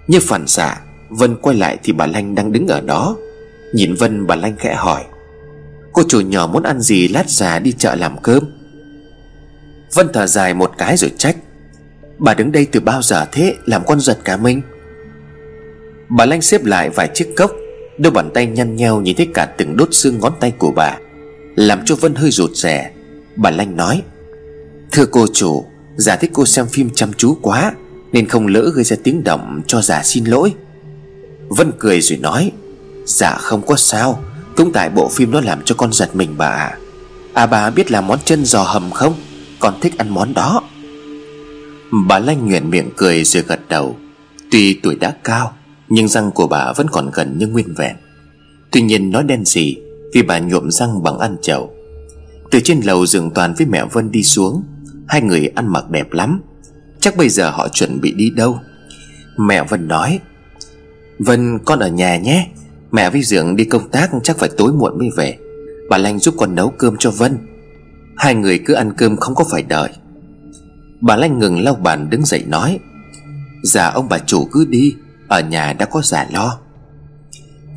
Như 0.08 0.20
phản 0.22 0.48
xạ, 0.48 0.78
Vân 1.10 1.36
quay 1.36 1.56
lại 1.56 1.78
thì 1.84 1.94
bà 1.94 2.06
Lanh 2.06 2.36
đang 2.36 2.52
đứng 2.52 2.68
ở 2.68 2.82
đó. 2.82 3.18
Nhìn 3.74 3.96
Vân, 3.96 4.28
bà 4.28 4.36
Lanh 4.36 4.56
khẽ 4.58 4.76
hỏi, 4.76 5.04
Cô 5.96 6.04
chủ 6.08 6.22
nhỏ 6.22 6.48
muốn 6.48 6.64
ăn 6.64 6.82
gì 6.82 7.08
lát 7.08 7.30
già 7.30 7.60
đi 7.60 7.72
chợ 7.78 7.96
làm 7.96 8.18
cơm? 8.22 8.44
Vân 9.94 10.08
thở 10.14 10.28
dài 10.28 10.54
một 10.54 10.72
cái 10.78 10.98
rồi 10.98 11.12
trách 11.18 11.38
Bà 12.18 12.34
đứng 12.34 12.52
đây 12.52 12.68
từ 12.72 12.80
bao 12.80 13.02
giờ 13.02 13.26
thế, 13.32 13.56
Làm 13.66 13.86
con 13.86 14.00
giật 14.00 14.18
cả 14.24 14.38
mình? 14.38 14.62
Bà 16.10 16.26
Lanh 16.26 16.42
xếp 16.42 16.66
lại 16.66 16.90
vài 16.90 17.10
chiếc 17.14 17.34
cốc, 17.38 17.52
Đôi 17.98 18.12
bàn 18.12 18.30
tay 18.34 18.46
nhăn 18.46 18.76
nheo 18.76 19.02
nhìn 19.02 19.16
thấy 19.16 19.28
cả 19.34 19.46
từng 19.58 19.78
đốt 19.78 19.90
xương 19.92 20.20
ngón 20.20 20.34
tay 20.40 20.52
của 20.52 20.72
bà, 20.72 20.98
Làm 21.56 21.86
cho 21.86 21.96
Vân 21.96 22.16
hơi 22.16 22.32
rụt 22.32 22.52
rè. 22.54 22.92
Bà 23.36 23.52
Lanh 23.52 23.78
nói, 23.78 24.02
Thưa 24.92 25.06
cô 25.06 25.28
chủ 25.34 25.66
Giả 25.96 26.16
thích 26.16 26.32
cô 26.34 26.46
xem 26.46 26.68
phim 26.68 26.90
chăm 26.90 27.14
chú 27.14 27.38
quá, 27.42 27.74
Nên 28.12 28.28
không 28.28 28.48
lỡ 28.48 28.72
gây 28.76 28.84
ra 28.84 28.98
tiếng 29.04 29.24
động 29.24 29.62
cho 29.68 29.82
giả 29.82 30.04
xin 30.04 30.26
lỗi. 30.26 30.54
Vân 31.48 31.72
cười 31.80 32.02
rồi 32.02 32.20
nói 32.20 32.52
Dạ 33.06 33.38
không 33.40 33.62
có 33.62 33.76
sao, 33.76 34.24
Cũng 34.56 34.72
tại 34.72 34.90
bộ 34.90 35.10
phim 35.10 35.32
đó 35.32 35.42
làm 35.42 35.62
cho 35.66 35.76
con 35.76 35.94
giật 35.94 36.16
mình 36.16 36.36
bà 36.38 36.72
À 37.34 37.46
bà 37.46 37.70
biết 37.70 37.92
làm 37.92 38.08
món 38.08 38.20
chân 38.26 38.46
giò 38.46 38.64
hầm 38.64 38.92
không? 38.92 39.14
Con 39.60 39.74
thích 39.82 39.98
ăn 39.98 40.10
món 40.10 40.34
đó. 40.34 40.64
Bà 41.92 42.20
Lanh 42.20 42.46
nguyện 42.46 42.70
miệng 42.70 42.90
cười 42.98 43.24
rồi 43.24 43.44
gật 43.48 43.60
đầu. 43.70 43.96
Tuy 44.52 44.80
tuổi 44.84 44.96
đã 44.96 45.16
cao, 45.24 45.54
Nhưng 45.90 46.08
răng 46.08 46.32
của 46.32 46.48
bà 46.48 46.74
vẫn 46.74 46.88
còn 46.92 47.10
gần 47.14 47.38
như 47.38 47.48
nguyên 47.48 47.74
vẹn. 47.78 47.96
Tuy 48.72 48.82
nhiên 48.82 49.12
nói 49.12 49.24
đen 49.24 49.46
gì 49.46 49.78
Vì 50.14 50.22
bà 50.22 50.40
nhuộm 50.40 50.70
răng 50.70 51.04
bằng 51.04 51.20
ăn 51.20 51.36
chầu 51.42 51.74
Từ 52.52 52.60
trên 52.60 52.82
lầu 52.82 53.06
dường 53.06 53.32
toàn 53.32 53.54
với 53.58 53.68
mẹ 53.68 53.86
Vân 53.92 54.12
đi 54.12 54.24
xuống, 54.24 54.64
Hai 55.08 55.22
người 55.22 55.48
ăn 55.56 55.68
mặc 55.68 55.90
đẹp 55.90 56.12
lắm. 56.12 56.42
Chắc 57.00 57.18
bây 57.18 57.30
giờ 57.30 57.50
họ 57.50 57.68
chuẩn 57.68 58.02
bị 58.02 58.14
đi 58.14 58.30
đâu? 58.30 58.60
Mẹ 59.38 59.64
Vân 59.64 59.88
nói, 59.88 60.20
Vân, 61.20 61.60
con 61.66 61.80
ở 61.80 61.88
nhà 61.88 62.18
nhé. 62.18 62.48
Mẹ 62.92 63.10
với 63.10 63.22
Dượng 63.22 63.56
đi 63.56 63.64
công 63.64 63.90
tác 63.90 64.12
chắc 64.24 64.38
phải 64.38 64.50
tối 64.58 64.74
muộn 64.74 64.98
mới 65.00 65.10
về. 65.16 65.38
Bà 65.90 65.98
Lanh 65.98 66.20
giúp 66.20 66.36
con 66.38 66.56
nấu 66.56 66.70
cơm 66.70 66.96
cho 67.00 67.12
Vân. 67.12 67.38
Hai 68.16 68.36
người 68.36 68.60
cứ 68.66 68.74
ăn 68.74 68.94
cơm 68.98 69.18
không 69.18 69.36
có 69.36 69.46
phải 69.52 69.64
đợi. 69.64 69.90
Bà 71.06 71.16
Lanh 71.16 71.40
ngừng 71.40 71.64
lau 71.64 71.76
bàn 71.76 72.10
đứng 72.10 72.26
dậy 72.26 72.44
nói 72.48 72.80
Dạ 73.64 73.88
ông 73.88 74.10
bà 74.10 74.18
chủ 74.20 74.46
cứ 74.52 74.66
đi, 74.70 74.96
Ở 75.28 75.40
nhà 75.40 75.74
đã 75.74 75.86
có 75.86 76.02
giả 76.02 76.28
lo. 76.32 76.60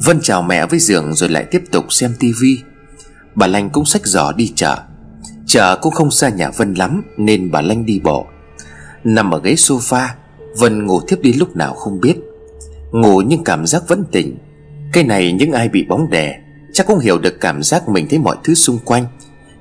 Vân 0.04 0.20
chào 0.22 0.42
mẹ 0.42 0.66
với 0.66 0.78
giường 0.78 1.14
rồi 1.14 1.28
lại 1.28 1.44
tiếp 1.50 1.62
tục 1.72 1.92
xem 1.92 2.14
tivi 2.18 2.58
Bà 3.34 3.46
Lanh 3.46 3.70
cũng 3.70 3.84
xách 3.84 4.06
giỏ 4.06 4.32
đi 4.32 4.52
chợ. 4.56 4.78
Chợ 5.46 5.78
cũng 5.82 5.92
không 5.92 6.10
xa 6.10 6.28
nhà 6.28 6.50
Vân 6.50 6.74
lắm 6.74 7.02
Nên 7.16 7.50
bà 7.50 7.60
Lanh 7.60 7.86
đi 7.86 8.00
bộ. 8.04 8.26
Nằm 9.04 9.30
ở 9.30 9.40
ghế 9.44 9.54
sofa, 9.54 10.08
Vân 10.58 10.86
ngủ 10.86 11.00
thiếp 11.08 11.20
đi 11.20 11.32
lúc 11.32 11.56
nào 11.56 11.74
không 11.74 12.00
biết. 12.00 12.16
Ngủ 12.92 13.22
nhưng 13.26 13.44
cảm 13.44 13.66
giác 13.66 13.82
vẫn 13.88 14.04
tỉnh. 14.12 14.38
Cái 14.92 15.04
này 15.04 15.32
những 15.32 15.52
ai 15.52 15.68
bị 15.68 15.84
bóng 15.88 16.10
đè 16.10 16.38
Chắc 16.72 16.86
cũng 16.86 16.98
hiểu 16.98 17.18
được 17.18 17.40
cảm 17.40 17.62
giác 17.62 17.88
mình 17.88 18.06
thấy 18.10 18.18
mọi 18.18 18.36
thứ 18.44 18.54
xung 18.54 18.78
quanh, 18.84 19.06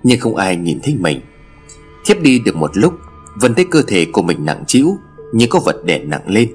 Nhưng 0.04 0.20
không 0.20 0.36
ai 0.36 0.56
nhìn 0.56 0.80
thấy 0.84 0.96
mình. 1.00 1.22
Thiếp 2.06 2.22
đi 2.22 2.40
được 2.40 2.56
một 2.56 2.72
lúc 2.78 2.94
Vân 3.42 3.56
thấy 3.56 3.66
cơ 3.72 3.82
thể 3.88 4.06
của 4.12 4.22
mình 4.22 4.46
nặng 4.46 4.64
trĩu 4.68 4.98
Như 5.34 5.48
có 5.50 5.60
vật 5.60 5.86
đè 5.86 6.00
nặng 6.00 6.24
lên. 6.28 6.52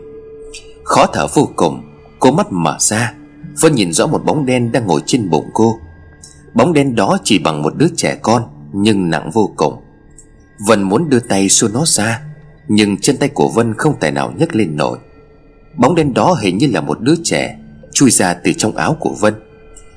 Khó 0.85 1.07
thở 1.07 1.27
vô 1.35 1.49
cùng, 1.57 1.83
Cô 2.18 2.31
mắt 2.33 2.47
mở 2.51 2.77
ra 2.81 3.14
Vân 3.61 3.75
nhìn 3.75 3.92
rõ 3.92 4.07
một 4.07 4.25
bóng 4.25 4.47
đen 4.47 4.73
đang 4.73 4.87
ngồi 4.87 5.01
trên 5.07 5.31
bụng 5.31 5.51
cô. 5.55 5.81
Bóng 6.55 6.73
đen 6.73 6.95
đó 6.95 7.18
chỉ 7.25 7.38
bằng 7.38 7.62
một 7.62 7.77
đứa 7.77 7.88
trẻ 7.97 8.18
con, 8.23 8.42
Nhưng 8.73 9.11
nặng 9.11 9.31
vô 9.31 9.53
cùng. 9.57 9.75
Vân 10.66 10.83
muốn 10.83 11.09
đưa 11.09 11.21
tay 11.21 11.49
xua 11.49 11.68
nó 11.68 11.85
ra, 11.87 12.21
Nhưng 12.68 12.97
chân 12.97 13.16
tay 13.16 13.29
của 13.29 13.49
Vân 13.49 13.75
không 13.75 13.95
tài 14.01 14.11
nào 14.11 14.33
nhấc 14.37 14.55
lên 14.55 14.77
nổi. 14.77 14.99
Bóng 15.77 15.95
đen 15.95 16.14
đó 16.14 16.37
hình 16.42 16.59
như 16.59 16.66
là 16.73 16.81
một 16.81 17.01
đứa 17.01 17.14
trẻ, 17.25 17.59
Chui 17.92 18.11
ra 18.11 18.35
từ 18.35 18.53
trong 18.53 18.77
áo 18.77 18.97
của 19.01 19.14
Vân. 19.21 19.35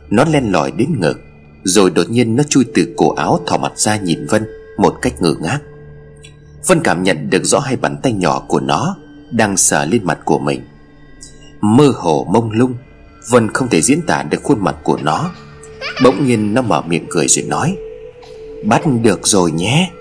Nó 0.09 0.25
len 0.25 0.51
lỏi 0.51 0.71
đến 0.71 0.99
ngực, 0.99 1.17
Rồi 1.63 1.89
đột 1.89 2.09
nhiên 2.09 2.35
nó 2.35 2.43
chui 2.43 2.65
từ 2.73 2.93
cổ 2.97 3.13
áo 3.13 3.39
thò 3.45 3.57
mặt 3.57 3.79
ra 3.79 3.97
nhìn 3.97 4.25
Vân 4.29 4.45
Một 4.77 4.95
cách 5.01 5.21
ngơ 5.21 5.35
ngác. 5.41 5.59
Vân 6.67 6.81
cảm 6.83 7.03
nhận 7.03 7.29
được 7.29 7.43
rõ 7.43 7.59
hai 7.59 7.75
bàn 7.77 7.97
tay 8.03 8.13
nhỏ 8.13 8.45
của 8.47 8.59
nó 8.59 8.97
Đang 9.31 9.57
sờ 9.57 9.85
lên 9.85 10.03
mặt 10.03 10.19
của 10.25 10.39
mình. 10.39 10.61
Mơ 11.61 11.91
hồ 11.95 12.27
mông 12.33 12.51
lung, 12.51 12.73
Vân 13.29 13.51
không 13.51 13.69
thể 13.69 13.81
diễn 13.81 14.01
tả 14.01 14.23
được 14.23 14.43
khuôn 14.43 14.63
mặt 14.63 14.75
của 14.83 14.97
nó. 15.03 15.31
Bỗng 16.03 16.25
nhiên 16.25 16.53
nó 16.53 16.61
mở 16.61 16.81
miệng 16.81 17.05
cười 17.09 17.27
rồi 17.27 17.45
nói, 17.45 17.77
Bắt 18.65 18.81
được 19.03 19.27
rồi 19.27 19.51
nhé. 19.51 19.91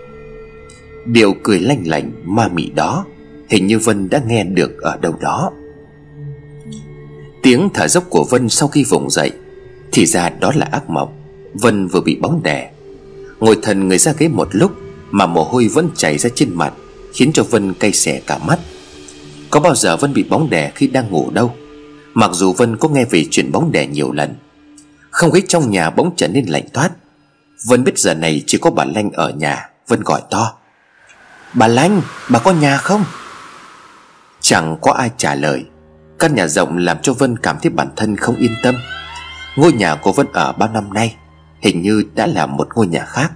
Điệu 1.06 1.34
cười 1.42 1.60
lanh 1.60 1.82
lành 1.86 2.12
ma 2.24 2.48
mị 2.48 2.70
đó, 2.70 3.04
Hình 3.48 3.66
như 3.66 3.78
Vân 3.78 4.10
đã 4.10 4.22
nghe 4.26 4.44
được 4.44 4.82
ở 4.82 4.96
đâu 4.96 5.14
đó. 5.20 5.50
Tiếng 7.42 7.68
thở 7.74 7.88
dốc 7.88 8.04
của 8.10 8.24
Vân 8.24 8.48
sau 8.48 8.68
khi 8.68 8.84
vùng 8.84 9.10
dậy, 9.10 9.30
Thì 9.92 10.06
ra 10.06 10.28
đó 10.28 10.52
là 10.56 10.68
ác 10.70 10.90
mộng. 10.90 11.12
Vân 11.54 11.86
vừa 11.86 12.00
bị 12.00 12.16
bóng 12.16 12.42
đè, 12.42 12.70
Ngồi 13.40 13.58
thần 13.62 13.88
người 13.88 13.98
ra 13.98 14.12
ghế 14.18 14.28
một 14.28 14.48
lúc 14.52 14.72
mà 15.16 15.26
mồ 15.26 15.44
hôi 15.44 15.68
vẫn 15.68 15.90
chảy 15.96 16.18
ra 16.18 16.30
trên 16.34 16.54
mặt, 16.54 16.72
Khiến 17.12 17.32
cho 17.32 17.42
Vân 17.42 17.74
cay 17.74 17.92
xẻ 17.92 18.20
cả 18.26 18.38
mắt. 18.38 18.58
Có 19.50 19.60
bao 19.60 19.74
giờ 19.74 19.96
Vân 19.96 20.12
bị 20.14 20.22
bóng 20.22 20.50
đè 20.50 20.72
khi 20.74 20.86
đang 20.86 21.10
ngủ 21.10 21.30
đâu? 21.30 21.54
Mặc 22.14 22.30
dù 22.32 22.52
Vân 22.52 22.76
có 22.76 22.88
nghe 22.88 23.04
về 23.04 23.24
chuyện 23.30 23.52
bóng 23.52 23.72
đè 23.72 23.86
nhiều 23.86 24.12
lần, 24.12 24.34
Không 25.10 25.30
khí 25.30 25.42
trong 25.48 25.70
nhà 25.70 25.90
bỗng 25.90 26.14
trở 26.16 26.28
nên 26.28 26.44
lạnh 26.46 26.68
toát. 26.72 26.90
Vân 27.66 27.84
biết 27.84 27.98
giờ 27.98 28.14
này 28.14 28.42
chỉ 28.46 28.58
có 28.58 28.70
bà 28.70 28.84
Lanh 28.84 29.10
ở 29.10 29.30
nhà, 29.30 29.68
Vân 29.88 30.00
gọi 30.00 30.22
to. 30.30 30.52
Bà 31.54 31.68
Lanh, 31.68 32.00
bà 32.30 32.38
có 32.38 32.52
nhà 32.52 32.76
không? 32.76 33.04
Chẳng 34.40 34.76
có 34.80 34.92
ai 34.92 35.10
trả 35.16 35.34
lời. 35.34 35.64
Căn 36.18 36.34
nhà 36.34 36.46
rộng 36.46 36.78
làm 36.78 36.98
cho 37.02 37.12
Vân 37.12 37.38
cảm 37.38 37.56
thấy 37.62 37.70
bản 37.70 37.88
thân 37.96 38.16
không 38.16 38.36
yên 38.36 38.54
tâm. 38.62 38.74
Ngôi 39.56 39.72
nhà 39.72 39.94
của 39.94 40.12
Vân 40.12 40.26
ở 40.32 40.52
bao 40.52 40.68
năm 40.68 40.92
nay 40.92 41.16
Hình 41.60 41.82
như 41.82 42.04
đã 42.14 42.26
là 42.26 42.46
một 42.46 42.68
ngôi 42.74 42.86
nhà 42.86 43.04
khác. 43.04 43.32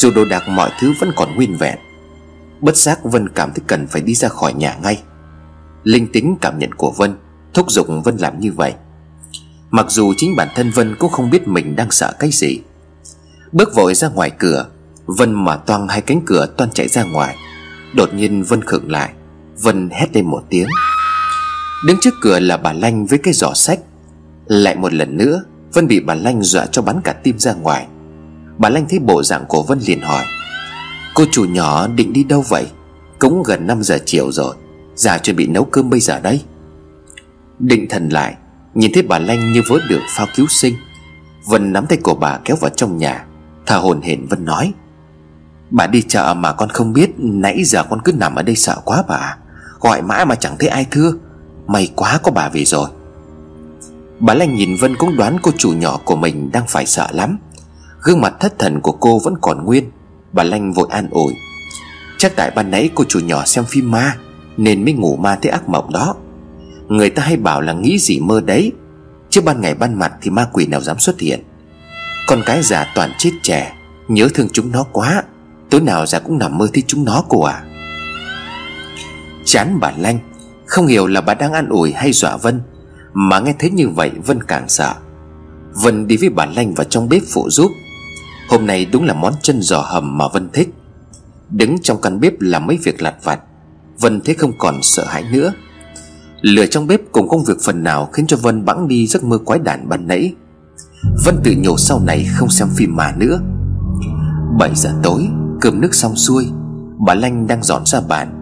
Dù 0.00 0.10
đồ 0.10 0.24
đạc 0.24 0.48
mọi 0.48 0.70
thứ 0.80 0.94
vẫn 1.00 1.12
còn 1.16 1.36
nguyên 1.36 1.56
vẹn, 1.56 1.78
Bất 2.60 2.76
giác 2.76 3.04
Vân 3.04 3.28
cảm 3.28 3.50
thấy 3.54 3.64
cần 3.66 3.86
phải 3.86 4.02
đi 4.02 4.14
ra 4.14 4.28
khỏi 4.28 4.54
nhà 4.54 4.76
ngay. 4.82 5.02
Linh 5.82 6.12
tính 6.12 6.36
cảm 6.40 6.58
nhận 6.58 6.72
của 6.74 6.90
Vân, 6.90 7.16
Thúc 7.54 7.70
giục 7.70 7.86
Vân 8.04 8.16
làm 8.16 8.40
như 8.40 8.52
vậy. 8.52 8.72
Mặc 9.70 9.86
dù 9.88 10.14
chính 10.16 10.36
bản 10.36 10.48
thân 10.54 10.70
Vân 10.70 10.96
cũng 10.98 11.10
không 11.10 11.30
biết 11.30 11.48
mình 11.48 11.76
đang 11.76 11.90
sợ 11.90 12.12
cái 12.18 12.30
gì. 12.32 12.58
Bước 13.52 13.74
vội 13.74 13.94
ra 13.94 14.08
ngoài 14.08 14.30
cửa, 14.38 14.66
Vân 15.06 15.44
mà 15.44 15.56
toang 15.56 15.88
hai 15.88 16.00
cánh 16.00 16.20
cửa 16.26 16.46
toan 16.56 16.70
chạy 16.70 16.88
ra 16.88 17.02
ngoài. 17.02 17.36
Đột 17.94 18.14
nhiên 18.14 18.42
Vân 18.42 18.64
khựng 18.64 18.90
lại, 18.90 19.12
Vân 19.62 19.88
hét 19.92 20.06
lên 20.12 20.26
một 20.26 20.42
tiếng. 20.50 20.68
Đứng 21.86 21.96
trước 22.00 22.14
cửa 22.20 22.40
là 22.40 22.56
bà 22.56 22.72
Lanh 22.72 23.06
với 23.06 23.18
cái 23.18 23.34
giỏ 23.34 23.52
sách. 23.54 23.80
Lại 24.46 24.76
một 24.76 24.92
lần 24.94 25.16
nữa, 25.16 25.42
Vân 25.72 25.86
bị 25.86 26.00
bà 26.00 26.14
Lanh 26.14 26.42
dọa 26.42 26.66
cho 26.66 26.82
bắn 26.82 27.00
cả 27.04 27.12
tim 27.12 27.38
ra 27.38 27.54
ngoài. 27.54 27.86
Bà 28.58 28.68
Lanh 28.68 28.86
thấy 28.88 28.98
bộ 28.98 29.22
dạng 29.22 29.44
của 29.48 29.62
Vân 29.62 29.78
liền 29.78 30.00
hỏi, 30.00 30.24
Cô 31.14 31.24
chủ 31.32 31.44
nhỏ 31.44 31.86
định 31.86 32.12
đi 32.12 32.24
đâu 32.24 32.44
vậy? 32.48 32.66
Cũng 33.18 33.42
gần 33.42 33.66
5 33.66 33.82
giờ 33.82 33.98
chiều 34.06 34.32
rồi, 34.32 34.54
Già 34.94 35.18
chuẩn 35.18 35.36
bị 35.36 35.46
nấu 35.46 35.64
cơm 35.64 35.90
bây 35.90 36.00
giờ 36.00 36.20
đấy. 36.20 36.42
Định 37.58 37.86
thần 37.88 38.08
lại, 38.08 38.34
Nhìn 38.74 38.90
thấy 38.94 39.02
bà 39.02 39.18
Lanh 39.18 39.52
như 39.52 39.62
vớt 39.68 39.82
được 39.88 40.00
phao 40.16 40.26
cứu 40.36 40.46
sinh, 40.48 40.74
Vân 41.46 41.72
nắm 41.72 41.86
tay 41.86 41.98
của 42.02 42.14
bà 42.14 42.38
kéo 42.44 42.56
vào 42.60 42.70
trong 42.76 42.96
nhà 42.96 43.24
Thà 43.66 43.76
hồn 43.76 44.02
hển 44.02 44.26
Vân 44.26 44.44
nói, 44.44 44.72
Bà 45.70 45.86
đi 45.86 46.02
chợ 46.02 46.34
mà 46.34 46.52
con 46.52 46.68
không 46.68 46.92
biết, 46.92 47.10
Nãy 47.18 47.64
giờ 47.64 47.84
con 47.90 48.00
cứ 48.04 48.12
nằm 48.12 48.34
ở 48.34 48.42
đây 48.42 48.56
sợ 48.56 48.76
quá 48.84 49.02
bà. 49.08 49.36
Gọi 49.80 50.02
mãi 50.02 50.26
mà 50.26 50.34
chẳng 50.34 50.56
thấy 50.58 50.68
ai 50.68 50.86
thưa. 50.90 51.12
May 51.66 51.92
quá 51.96 52.18
có 52.22 52.32
bà 52.32 52.48
về 52.48 52.64
rồi. 52.64 52.88
Bà 54.18 54.34
Lanh 54.34 54.54
nhìn 54.54 54.76
Vân 54.80 54.96
cũng 54.96 55.16
đoán 55.16 55.36
cô 55.42 55.50
chủ 55.58 55.72
nhỏ 55.72 56.00
của 56.04 56.16
mình 56.16 56.50
đang 56.52 56.64
phải 56.68 56.86
sợ 56.86 57.08
lắm. 57.12 57.38
Gương 58.04 58.20
mặt 58.20 58.34
thất 58.40 58.58
thần 58.58 58.80
của 58.80 58.92
cô 58.92 59.18
vẫn 59.18 59.34
còn 59.40 59.64
nguyên. 59.64 59.90
Bà 60.32 60.42
Lanh 60.42 60.72
vội 60.72 60.88
an 60.90 61.08
ủi. 61.10 61.34
Chắc 62.18 62.36
tại 62.36 62.50
ban 62.50 62.70
nãy 62.70 62.90
cô 62.94 63.04
chủ 63.04 63.20
nhỏ 63.20 63.44
xem 63.44 63.64
phim 63.64 63.90
ma, 63.90 64.16
Nên 64.56 64.84
mới 64.84 64.92
ngủ 64.92 65.16
ma 65.16 65.38
thấy 65.42 65.52
ác 65.52 65.68
mộng 65.68 65.92
đó. 65.92 66.14
Người 66.88 67.10
ta 67.10 67.22
hay 67.22 67.36
bảo 67.36 67.60
là 67.60 67.72
nghĩ 67.72 67.98
gì 67.98 68.20
mơ 68.20 68.40
đấy. 68.40 68.72
Chứ 69.30 69.40
ban 69.40 69.60
ngày 69.60 69.74
ban 69.74 69.98
mặt 69.98 70.12
thì 70.22 70.30
ma 70.30 70.48
quỷ 70.52 70.66
nào 70.66 70.80
dám 70.80 70.98
xuất 70.98 71.20
hiện. 71.20 71.40
Con 72.28 72.42
cái 72.46 72.62
già 72.62 72.92
toàn 72.94 73.10
chết 73.18 73.30
trẻ, 73.42 73.72
Nhớ 74.08 74.28
thương 74.34 74.48
chúng 74.52 74.72
nó 74.72 74.84
quá. 74.92 75.22
Tối 75.70 75.80
nào 75.80 76.06
già 76.06 76.18
cũng 76.18 76.38
nằm 76.38 76.58
mơ 76.58 76.68
thấy 76.74 76.82
chúng 76.86 77.04
nó 77.04 77.24
cô 77.28 77.42
à. 77.42 77.62
Chán 79.44 79.78
bà 79.80 79.92
Lanh, 79.98 80.18
Không 80.66 80.86
hiểu 80.86 81.06
là 81.06 81.20
bà 81.20 81.34
đang 81.34 81.52
an 81.52 81.68
ủi 81.68 81.92
hay 81.92 82.12
dọa 82.12 82.36
Vân. 82.36 82.60
Mà 83.12 83.40
nghe 83.40 83.54
thấy 83.58 83.70
như 83.70 83.88
vậy 83.88 84.10
Vân 84.26 84.42
càng 84.42 84.68
sợ. 84.68 84.94
Vân 85.82 86.06
đi 86.06 86.16
với 86.16 86.28
bà 86.28 86.46
Lanh 86.46 86.74
vào 86.74 86.84
trong 86.84 87.08
bếp 87.08 87.22
phụ 87.32 87.50
giúp. 87.50 87.70
Hôm 88.48 88.66
nay 88.66 88.84
đúng 88.92 89.04
là 89.04 89.14
món 89.14 89.34
chân 89.42 89.62
giò 89.62 89.80
hầm 89.80 90.18
mà 90.18 90.24
Vân 90.28 90.48
thích. 90.52 90.68
Đứng 91.50 91.76
trong 91.82 92.00
căn 92.00 92.20
bếp 92.20 92.32
làm 92.40 92.66
mấy 92.66 92.78
việc 92.84 93.02
lặt 93.02 93.14
vặt. 93.22 93.40
Vân 94.00 94.20
thấy 94.20 94.34
không 94.34 94.52
còn 94.58 94.82
sợ 94.82 95.04
hãi 95.04 95.24
nữa. 95.32 95.52
Lửa 96.40 96.66
trong 96.66 96.86
bếp 96.86 97.00
cùng 97.12 97.28
công 97.28 97.44
việc 97.44 97.56
phần 97.62 97.82
nào 97.82 98.08
Khiến 98.12 98.26
cho 98.26 98.36
Vân 98.36 98.64
bẵng 98.64 98.88
đi 98.88 99.06
giấc 99.06 99.24
mơ 99.24 99.38
quái 99.38 99.58
đản 99.58 99.88
ban 99.88 100.06
nãy. 100.06 100.34
Vân 101.24 101.36
tự 101.44 101.54
nhủ 101.58 101.76
sau 101.76 102.00
này 102.00 102.26
không 102.34 102.48
xem 102.50 102.68
phim 102.76 102.96
mà 102.96 103.14
nữa. 103.16 103.40
7 104.58 104.70
giờ 104.74 104.90
tối, 105.02 105.28
Cơm 105.60 105.80
nước 105.80 105.94
xong 105.94 106.16
xuôi, 106.16 106.46
Bà 107.06 107.14
Lanh 107.14 107.46
đang 107.46 107.62
dọn 107.62 107.82
ra 107.86 108.00
bàn. 108.08 108.40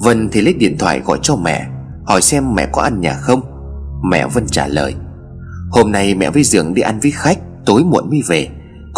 Vân 0.00 0.28
thì 0.32 0.40
lấy 0.40 0.54
điện 0.54 0.78
thoại 0.78 1.00
gọi 1.00 1.18
cho 1.22 1.36
mẹ, 1.36 1.66
Hỏi 2.04 2.22
xem 2.22 2.54
mẹ 2.54 2.68
có 2.72 2.82
ăn 2.82 3.00
nhà 3.00 3.14
không. 3.14 3.40
Mẹ 4.10 4.26
Vân 4.26 4.46
trả 4.46 4.66
lời, 4.66 4.94
Hôm 5.70 5.92
nay 5.92 6.14
mẹ 6.14 6.30
với 6.30 6.42
Dường 6.42 6.74
đi 6.74 6.82
ăn 6.82 7.00
với 7.00 7.10
khách, 7.10 7.38
Tối 7.66 7.84
muộn 7.84 8.10
mới 8.10 8.22
về. 8.28 8.48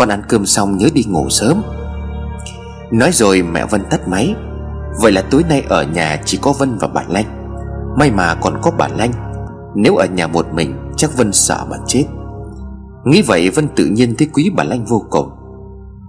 Con 0.01 0.09
ăn 0.09 0.23
cơm 0.29 0.47
xong 0.47 0.79
nhớ 0.79 0.89
đi 0.95 1.05
ngủ 1.09 1.27
sớm. 1.31 1.63
Nói 2.93 3.11
rồi 3.13 3.43
mẹ 3.43 3.67
Vân 3.67 3.85
tắt 3.91 4.09
máy. 4.09 4.35
Vậy 5.01 5.13
là 5.13 5.23
tối 5.31 5.45
nay 5.49 5.63
ở 5.69 5.83
nhà 5.83 6.23
chỉ 6.25 6.39
có 6.43 6.53
Vân 6.59 6.79
và 6.79 6.89
bà 6.89 7.03
Lanh. 7.09 7.25
May 7.99 8.11
mà 8.11 8.35
còn 8.35 8.59
có 8.63 8.71
bà 8.79 8.89
Lanh. 8.89 9.13
Nếu 9.75 9.97
ở 9.97 10.07
nhà 10.07 10.27
một 10.27 10.47
mình, 10.53 10.77
chắc 10.97 11.17
Vân 11.17 11.33
sợ 11.33 11.65
mà 11.71 11.77
chết. 11.87 12.05
Nghĩ 13.05 13.23
vậy 13.23 13.51
Vân 13.51 13.69
tự 13.77 13.85
nhiên 13.87 14.15
thấy 14.19 14.29
quý 14.35 14.51
bà 14.57 14.65
Lanh 14.65 14.85
vô 14.85 15.05
cùng. 15.11 15.31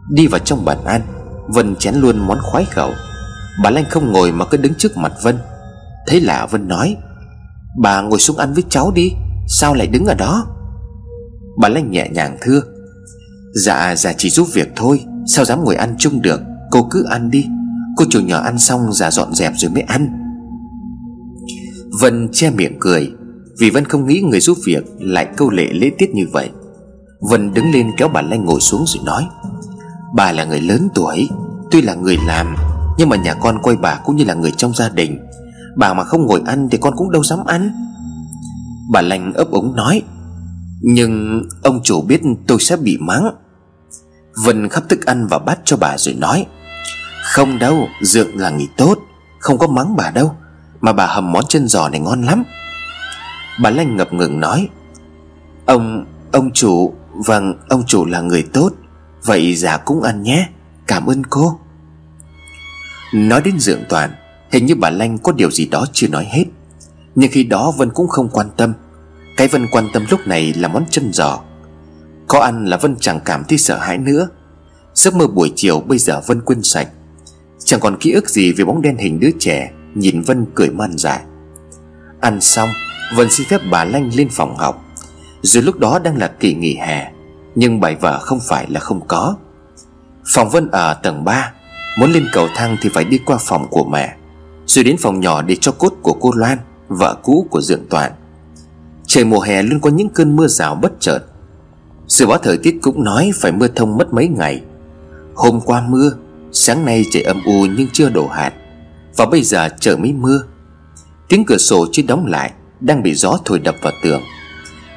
Đi 0.10 0.28
vào 0.28 0.40
trong 0.40 0.66
bàn 0.66 0.78
ăn, 0.86 1.02
Vân 1.48 1.76
chén 1.76 1.96
luôn 1.96 2.28
món 2.28 2.38
khoái 2.42 2.66
khẩu. 2.66 2.92
Bà 3.64 3.70
Lanh 3.70 3.86
không 3.90 4.12
ngồi 4.12 4.32
mà 4.32 4.46
cứ 4.46 4.58
đứng 4.58 4.74
trước 4.78 4.98
mặt 4.98 5.12
Vân. 5.24 5.38
Thế 6.08 6.20
lạ 6.20 6.48
Vân 6.52 6.68
nói, 6.68 6.96
Bà 7.82 8.02
ngồi 8.02 8.20
xuống 8.20 8.38
ăn 8.38 8.54
với 8.54 8.64
cháu 8.70 8.92
đi, 8.96 9.12
Sao 9.48 9.74
lại 9.74 9.88
đứng 9.88 10.06
ở 10.06 10.14
đó? 10.14 10.46
Bà 11.58 11.70
Lanh 11.70 11.92
nhẹ 11.92 12.10
nhàng 12.12 12.38
thưa 12.42 12.62
Dạ 13.54 13.96
dạ 13.96 14.14
chỉ 14.18 14.30
giúp 14.30 14.48
việc 14.54 14.72
thôi. 14.76 15.06
Sao 15.26 15.46
dám 15.46 15.64
ngồi 15.64 15.76
ăn 15.76 15.96
chung 16.00 16.22
được? 16.22 16.42
Cô 16.72 16.88
cứ 16.92 17.04
ăn 17.10 17.32
đi. 17.32 17.46
Cô 17.96 18.06
chủ 18.10 18.20
nhỏ 18.22 18.38
ăn 18.38 18.60
xong 18.60 18.94
dạ 18.94 19.12
dọn 19.12 19.34
dẹp 19.34 19.54
rồi 19.56 19.72
mới 19.72 19.82
ăn. 19.82 20.22
Vân 22.00 22.30
che 22.32 22.50
miệng 22.50 22.78
cười, 22.80 23.12
Vì 23.60 23.70
Vân 23.70 23.86
không 23.86 24.08
nghĩ 24.08 24.22
người 24.22 24.40
giúp 24.40 24.58
việc 24.66 24.84
Lại 25.00 25.28
câu 25.38 25.50
lệ 25.50 25.68
lễ 25.74 25.92
tiết 25.98 26.10
như 26.14 26.24
vậy. 26.32 26.50
Vân 27.30 27.54
đứng 27.54 27.72
lên 27.72 27.92
kéo 27.98 28.08
bà 28.08 28.22
Lanh 28.22 28.46
ngồi 28.46 28.62
xuống 28.62 28.84
rồi 28.88 29.04
nói, 29.06 29.24
Bà 30.16 30.32
là 30.32 30.46
người 30.46 30.62
lớn 30.62 30.90
tuổi, 30.96 31.30
Tuy 31.72 31.82
là 31.82 31.96
người 31.96 32.18
làm, 32.28 32.56
Nhưng 32.98 33.10
mà 33.10 33.16
nhà 33.16 33.34
con 33.34 33.58
coi 33.64 33.78
bà 33.78 34.00
cũng 34.06 34.16
như 34.16 34.24
là 34.24 34.34
người 34.34 34.52
trong 34.58 34.74
gia 34.74 34.90
đình. 34.90 35.20
Bà 35.78 35.94
mà 35.94 36.04
không 36.04 36.26
ngồi 36.26 36.42
ăn 36.46 36.68
thì 36.72 36.78
con 36.78 36.94
cũng 36.98 37.12
đâu 37.12 37.24
dám 37.24 37.40
ăn. 37.46 37.72
Bà 38.92 39.02
Lanh 39.02 39.34
ấp 39.34 39.52
ống 39.52 39.76
nói, 39.76 40.02
Nhưng 40.82 41.44
ông 41.64 41.80
chủ 41.84 42.02
biết 42.02 42.22
tôi 42.48 42.58
sẽ 42.60 42.78
bị 42.78 42.98
mắng. 43.00 43.24
Vân 44.36 44.70
khắp 44.70 44.84
thức 44.90 45.06
ăn 45.06 45.28
và 45.28 45.40
bát 45.40 45.60
cho 45.66 45.78
bà 45.78 45.98
rồi 45.98 46.16
nói 46.16 46.46
Không 47.24 47.60
đâu 47.60 47.88
Dượng 48.02 48.36
là 48.36 48.50
nghỉ 48.50 48.68
tốt 48.78 48.98
Không 49.40 49.58
có 49.58 49.68
mắng 49.68 49.96
bà 49.96 50.12
đâu 50.12 50.36
Mà 50.82 50.94
bà 50.94 51.06
hầm 51.08 51.32
món 51.32 51.44
chân 51.50 51.68
giò 51.68 51.90
này 51.90 52.00
ngon 52.00 52.22
lắm. 52.22 52.44
Bà 53.62 53.70
Lanh 53.70 53.96
ngập 53.96 54.14
ngừng 54.14 54.40
nói 54.40 54.70
Ông, 55.66 56.06
ông 56.32 56.52
chủ 56.52 56.94
Vâng, 57.26 57.54
ông 57.70 57.84
chủ 57.88 58.06
là 58.06 58.22
người 58.22 58.44
tốt 58.54 58.70
Vậy 59.24 59.56
già 59.56 59.78
cũng 59.78 60.02
ăn 60.02 60.24
nhé 60.24 60.50
Cảm 60.88 61.06
ơn 61.06 61.24
cô. 61.24 61.60
Nói 63.14 63.42
đến 63.42 63.60
Dượng 63.60 63.84
Toàn 63.90 64.12
Hình 64.52 64.66
như 64.66 64.76
bà 64.76 64.90
Lanh 64.90 65.18
có 65.18 65.32
điều 65.32 65.52
gì 65.52 65.66
đó 65.66 65.86
chưa 65.94 66.08
nói 66.08 66.28
hết. 66.32 66.46
Nhưng 67.16 67.32
khi 67.32 67.44
đó 67.44 67.72
Vân 67.78 67.90
cũng 67.90 68.08
không 68.08 68.30
quan 68.30 68.50
tâm. 68.58 68.74
Cái 69.38 69.48
Vân 69.48 69.68
quan 69.72 69.88
tâm 69.94 70.06
lúc 70.10 70.20
này 70.26 70.54
là 70.54 70.68
món 70.68 70.84
chân 70.90 71.14
giò. 71.14 71.40
Có 72.32 72.40
ăn 72.40 72.66
là 72.66 72.78
Vân 72.78 72.96
chẳng 73.00 73.20
cảm 73.26 73.44
thấy 73.44 73.58
sợ 73.58 73.78
hãi 73.78 73.98
nữa. 73.98 74.28
Giấc 74.94 75.16
mơ 75.16 75.28
buổi 75.28 75.54
chiều 75.56 75.80
bây 75.80 75.98
giờ 75.98 76.22
Vân 76.28 76.42
quên 76.42 76.64
sạch. 76.64 76.88
Chẳng 77.60 77.80
còn 77.80 77.98
ký 78.00 78.12
ức 78.12 78.30
gì 78.30 78.54
về 78.54 78.66
bóng 78.66 78.82
đen 78.82 78.98
hình 78.98 79.20
đứa 79.20 79.30
trẻ, 79.40 79.72
Nhìn 79.96 80.22
Vân 80.22 80.46
cười 80.56 80.70
man 80.70 80.98
dại. 80.98 81.20
Ăn 82.22 82.42
xong, 82.42 82.70
Vân 83.16 83.30
xin 83.30 83.48
phép 83.48 83.62
bà 83.72 83.84
Lanh 83.84 84.10
lên 84.16 84.28
phòng 84.32 84.58
học. 84.58 84.86
Dù 85.42 85.62
lúc 85.62 85.80
đó 85.80 86.00
đang 86.00 86.18
là 86.18 86.28
kỳ 86.28 86.54
nghỉ 86.54 86.76
hè, 86.76 87.12
Nhưng 87.56 87.80
bài 87.80 87.96
vở 87.96 88.20
không 88.20 88.40
phải 88.50 88.66
là 88.70 88.80
không 88.80 89.08
có. 89.08 89.36
Phòng 90.34 90.50
Vân 90.50 90.68
ở 90.72 90.94
tầng 90.94 91.24
3 91.26 91.54
Muốn 92.00 92.12
lên 92.12 92.28
cầu 92.34 92.48
thang 92.56 92.78
thì 92.82 92.90
phải 92.94 93.04
đi 93.04 93.20
qua 93.26 93.38
phòng 93.40 93.68
của 93.72 93.84
mẹ, 93.84 94.16
Rồi 94.66 94.84
đến 94.84 94.96
phòng 95.00 95.20
nhỏ 95.20 95.42
để 95.42 95.56
cho 95.62 95.72
cốt 95.72 95.94
của 96.02 96.14
cô 96.14 96.32
Loan, 96.36 96.58
Vợ 96.88 97.18
cũ 97.24 97.48
của 97.50 97.62
Dượng 97.62 97.88
Toàn. 97.90 98.12
Trời 99.08 99.24
mùa 99.24 99.40
hè 99.40 99.64
luôn 99.64 99.80
có 99.80 99.90
những 99.90 100.10
cơn 100.10 100.36
mưa 100.36 100.48
rào 100.48 100.76
bất 100.76 100.92
chợt. 101.00 101.20
Dự 102.12 102.26
báo 102.28 102.38
thời 102.38 102.58
tiết 102.58 102.78
cũng 102.82 103.04
nói 103.04 103.32
phải 103.36 103.52
mưa 103.52 103.68
thông 103.68 103.98
mất 103.98 104.14
mấy 104.14 104.28
ngày. 104.28 104.62
Hôm 105.36 105.60
qua 105.62 105.84
mưa, 105.90 106.12
Sáng 106.52 106.86
nay 106.86 107.06
trời 107.12 107.24
âm 107.24 107.42
u 107.46 107.66
nhưng 107.78 107.88
chưa 107.94 108.10
đổ 108.10 108.28
hạt. 108.28 108.54
Và 109.18 109.26
bây 109.26 109.42
giờ 109.42 109.70
trời 109.80 109.98
mới 109.98 110.14
mưa. 110.14 110.44
Tiếng 111.30 111.46
cửa 111.46 111.58
sổ 111.58 111.86
chưa 111.92 112.04
đóng 112.08 112.26
lại, 112.26 112.52
Đang 112.80 113.04
bị 113.04 113.14
gió 113.14 113.38
thổi 113.46 113.60
đập 113.60 113.76
vào 113.82 113.94
tường. 114.04 114.22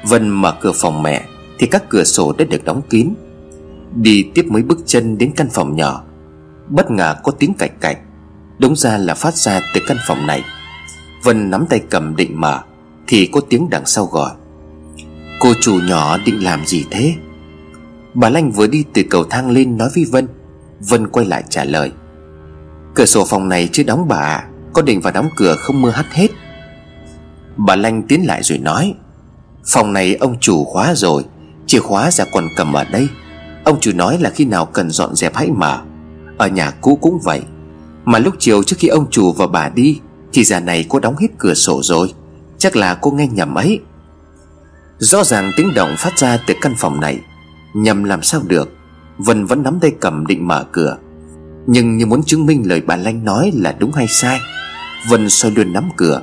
Vân 0.03 0.29
mở 0.29 0.53
cửa 0.61 0.71
phòng 0.75 1.03
mẹ, 1.03 1.25
Thì 1.59 1.67
các 1.67 1.83
cửa 1.89 2.03
sổ 2.03 2.33
đã 2.37 2.45
được 2.45 2.63
đóng 2.63 2.81
kín. 2.89 3.13
Đi 3.95 4.23
tiếp 4.33 4.45
mấy 4.49 4.63
bước 4.63 4.79
chân 4.85 5.17
đến 5.17 5.31
căn 5.35 5.47
phòng 5.49 5.75
nhỏ. 5.75 6.03
Bất 6.69 6.91
ngờ 6.91 7.15
có 7.23 7.31
tiếng 7.31 7.53
cạch 7.53 7.81
cạch, 7.81 7.97
Đúng 8.59 8.75
ra 8.75 8.97
là 8.97 9.13
phát 9.13 9.35
ra 9.35 9.61
từ 9.73 9.81
căn 9.87 9.97
phòng 10.07 10.27
này. 10.27 10.43
Vân 11.23 11.49
nắm 11.49 11.65
tay 11.69 11.81
cầm 11.89 12.15
định 12.15 12.41
mở, 12.41 12.59
Thì 13.07 13.29
có 13.33 13.41
tiếng 13.49 13.69
đằng 13.69 13.85
sau 13.85 14.05
gọi. 14.05 14.31
Cô 15.39 15.53
chủ 15.61 15.79
nhỏ 15.87 16.17
định 16.25 16.43
làm 16.43 16.65
gì 16.65 16.85
thế? 16.91 17.13
Bà 18.13 18.29
Lanh 18.29 18.51
vừa 18.51 18.67
đi 18.67 18.83
từ 18.93 19.03
cầu 19.09 19.23
thang 19.23 19.51
lên 19.51 19.77
nói 19.77 19.89
với 19.95 20.05
Vân. 20.11 20.27
Vân 20.89 21.07
quay 21.07 21.25
lại 21.25 21.43
trả 21.49 21.63
lời. 21.63 21.91
Cửa 22.95 23.05
sổ 23.05 23.25
phòng 23.25 23.49
này 23.49 23.69
chưa 23.71 23.83
đóng 23.83 24.07
bà 24.07 24.17
à 24.17 24.47
Có 24.73 24.81
định 24.81 25.01
vào 25.01 25.13
đóng 25.13 25.29
cửa 25.35 25.55
không 25.55 25.81
mưa 25.81 25.89
hắt 25.89 26.05
hết. 26.11 26.27
Bà 27.57 27.75
Lanh 27.75 28.03
tiến 28.03 28.25
lại 28.25 28.43
rồi 28.43 28.57
nói. 28.57 28.93
Phòng 29.73 29.93
này 29.93 30.15
ông 30.15 30.39
chủ 30.39 30.63
khóa 30.65 30.93
rồi. 30.95 31.23
Chìa 31.67 31.79
khóa 31.79 32.11
ra 32.11 32.25
còn 32.33 32.47
cầm 32.55 32.73
ở 32.73 32.83
đây. 32.83 33.07
Ông 33.63 33.79
chủ 33.79 33.91
nói 33.95 34.17
là 34.19 34.29
khi 34.29 34.45
nào 34.45 34.65
cần 34.65 34.89
dọn 34.89 35.15
dẹp 35.15 35.35
hãy 35.35 35.49
mở. 35.51 35.81
Ở 36.37 36.47
nhà 36.47 36.71
cũ 36.71 36.97
cũng 37.01 37.19
vậy. 37.23 37.41
Mà 38.05 38.19
lúc 38.19 38.33
chiều 38.39 38.63
trước 38.63 38.75
khi 38.79 38.87
ông 38.87 39.09
chủ 39.11 39.31
và 39.31 39.47
bà 39.47 39.69
đi, 39.69 39.99
Thì 40.33 40.43
già 40.43 40.59
này 40.59 40.85
cô 40.89 40.99
đóng 40.99 41.15
hết 41.17 41.27
cửa 41.37 41.53
sổ 41.53 41.81
rồi. 41.83 42.13
Chắc 42.57 42.75
là 42.75 42.95
cô 42.95 43.11
nghe 43.11 43.27
nhầm 43.27 43.55
ấy. 43.55 43.79
Rõ 44.97 45.23
ràng 45.23 45.51
tiếng 45.57 45.73
động 45.73 45.95
phát 45.97 46.17
ra 46.17 46.37
từ 46.47 46.53
căn 46.61 46.73
phòng 46.77 46.99
này. 46.99 47.19
Nhầm 47.73 48.03
làm 48.03 48.21
sao 48.21 48.41
được? 48.47 48.71
Vân 49.17 49.45
vẫn 49.45 49.63
nắm 49.63 49.79
tay 49.79 49.91
cầm 49.99 50.25
định 50.27 50.47
mở 50.47 50.65
cửa. 50.71 50.97
Nhưng 51.67 51.97
như 51.97 52.05
muốn 52.05 52.23
chứng 52.23 52.45
minh 52.45 52.63
lời 52.65 52.81
bà 52.81 52.95
Lanh 52.95 53.25
nói 53.25 53.51
là 53.55 53.75
đúng 53.79 53.91
hay 53.91 54.07
sai, 54.07 54.39
Vân 55.09 55.29
soi 55.29 55.51
luôn 55.51 55.73
nắm 55.73 55.89
cửa. 55.95 56.21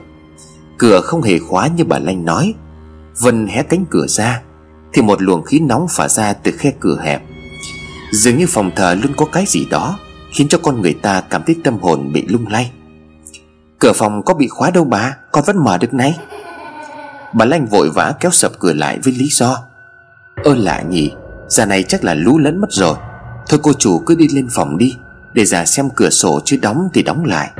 Cửa 0.78 1.00
không 1.00 1.22
hề 1.22 1.38
khóa 1.38 1.66
như 1.66 1.84
bà 1.84 1.98
Lanh 1.98 2.24
nói. 2.24 2.54
Vân 3.20 3.46
hé 3.46 3.62
cánh 3.62 3.84
cửa 3.90 4.06
ra, 4.06 4.42
Thì 4.92 5.02
một 5.02 5.22
luồng 5.22 5.42
khí 5.42 5.60
nóng 5.60 5.86
phả 5.90 6.08
ra 6.08 6.32
từ 6.32 6.52
khe 6.52 6.72
cửa 6.80 7.00
hẹp. 7.02 7.22
Dường 8.12 8.38
như 8.38 8.46
phòng 8.48 8.70
thờ 8.76 8.96
luôn 9.02 9.12
có 9.16 9.24
cái 9.24 9.44
gì 9.46 9.66
đó, 9.70 9.98
Khiến 10.32 10.48
cho 10.48 10.58
con 10.58 10.82
người 10.82 10.94
ta 10.94 11.20
cảm 11.20 11.42
thấy 11.46 11.56
tâm 11.64 11.78
hồn 11.82 12.12
bị 12.12 12.26
lung 12.28 12.46
lay. 12.46 12.70
Cửa 13.78 13.92
phòng 13.92 14.22
có 14.22 14.34
bị 14.34 14.48
khóa 14.48 14.70
đâu 14.70 14.84
bà? 14.84 15.16
Con 15.32 15.44
vẫn 15.46 15.64
mở 15.64 15.78
được 15.78 15.94
này. 15.94 16.18
Bà 17.32 17.44
Lanh 17.44 17.66
vội 17.66 17.90
vã 17.90 18.14
kéo 18.20 18.30
sập 18.30 18.58
cửa 18.58 18.72
lại 18.72 18.98
với 19.04 19.12
lý 19.12 19.28
do. 19.30 19.62
Ơ 20.44 20.54
lạ 20.54 20.82
nhỉ, 20.82 21.12
Già 21.48 21.66
này 21.66 21.82
chắc 21.82 22.04
là 22.04 22.14
lú 22.14 22.38
lẫn 22.38 22.60
mất 22.60 22.72
rồi. 22.72 22.96
Thôi 23.48 23.60
cô 23.62 23.72
chủ 23.72 23.98
cứ 23.98 24.14
đi 24.14 24.28
lên 24.28 24.48
phòng 24.50 24.78
đi, 24.78 24.96
Để 25.32 25.44
già 25.44 25.64
xem 25.64 25.88
cửa 25.96 26.10
sổ 26.10 26.40
chứ 26.44 26.56
đóng 26.62 26.88
thì 26.94 27.02
đóng 27.02 27.24
lại. 27.24 27.50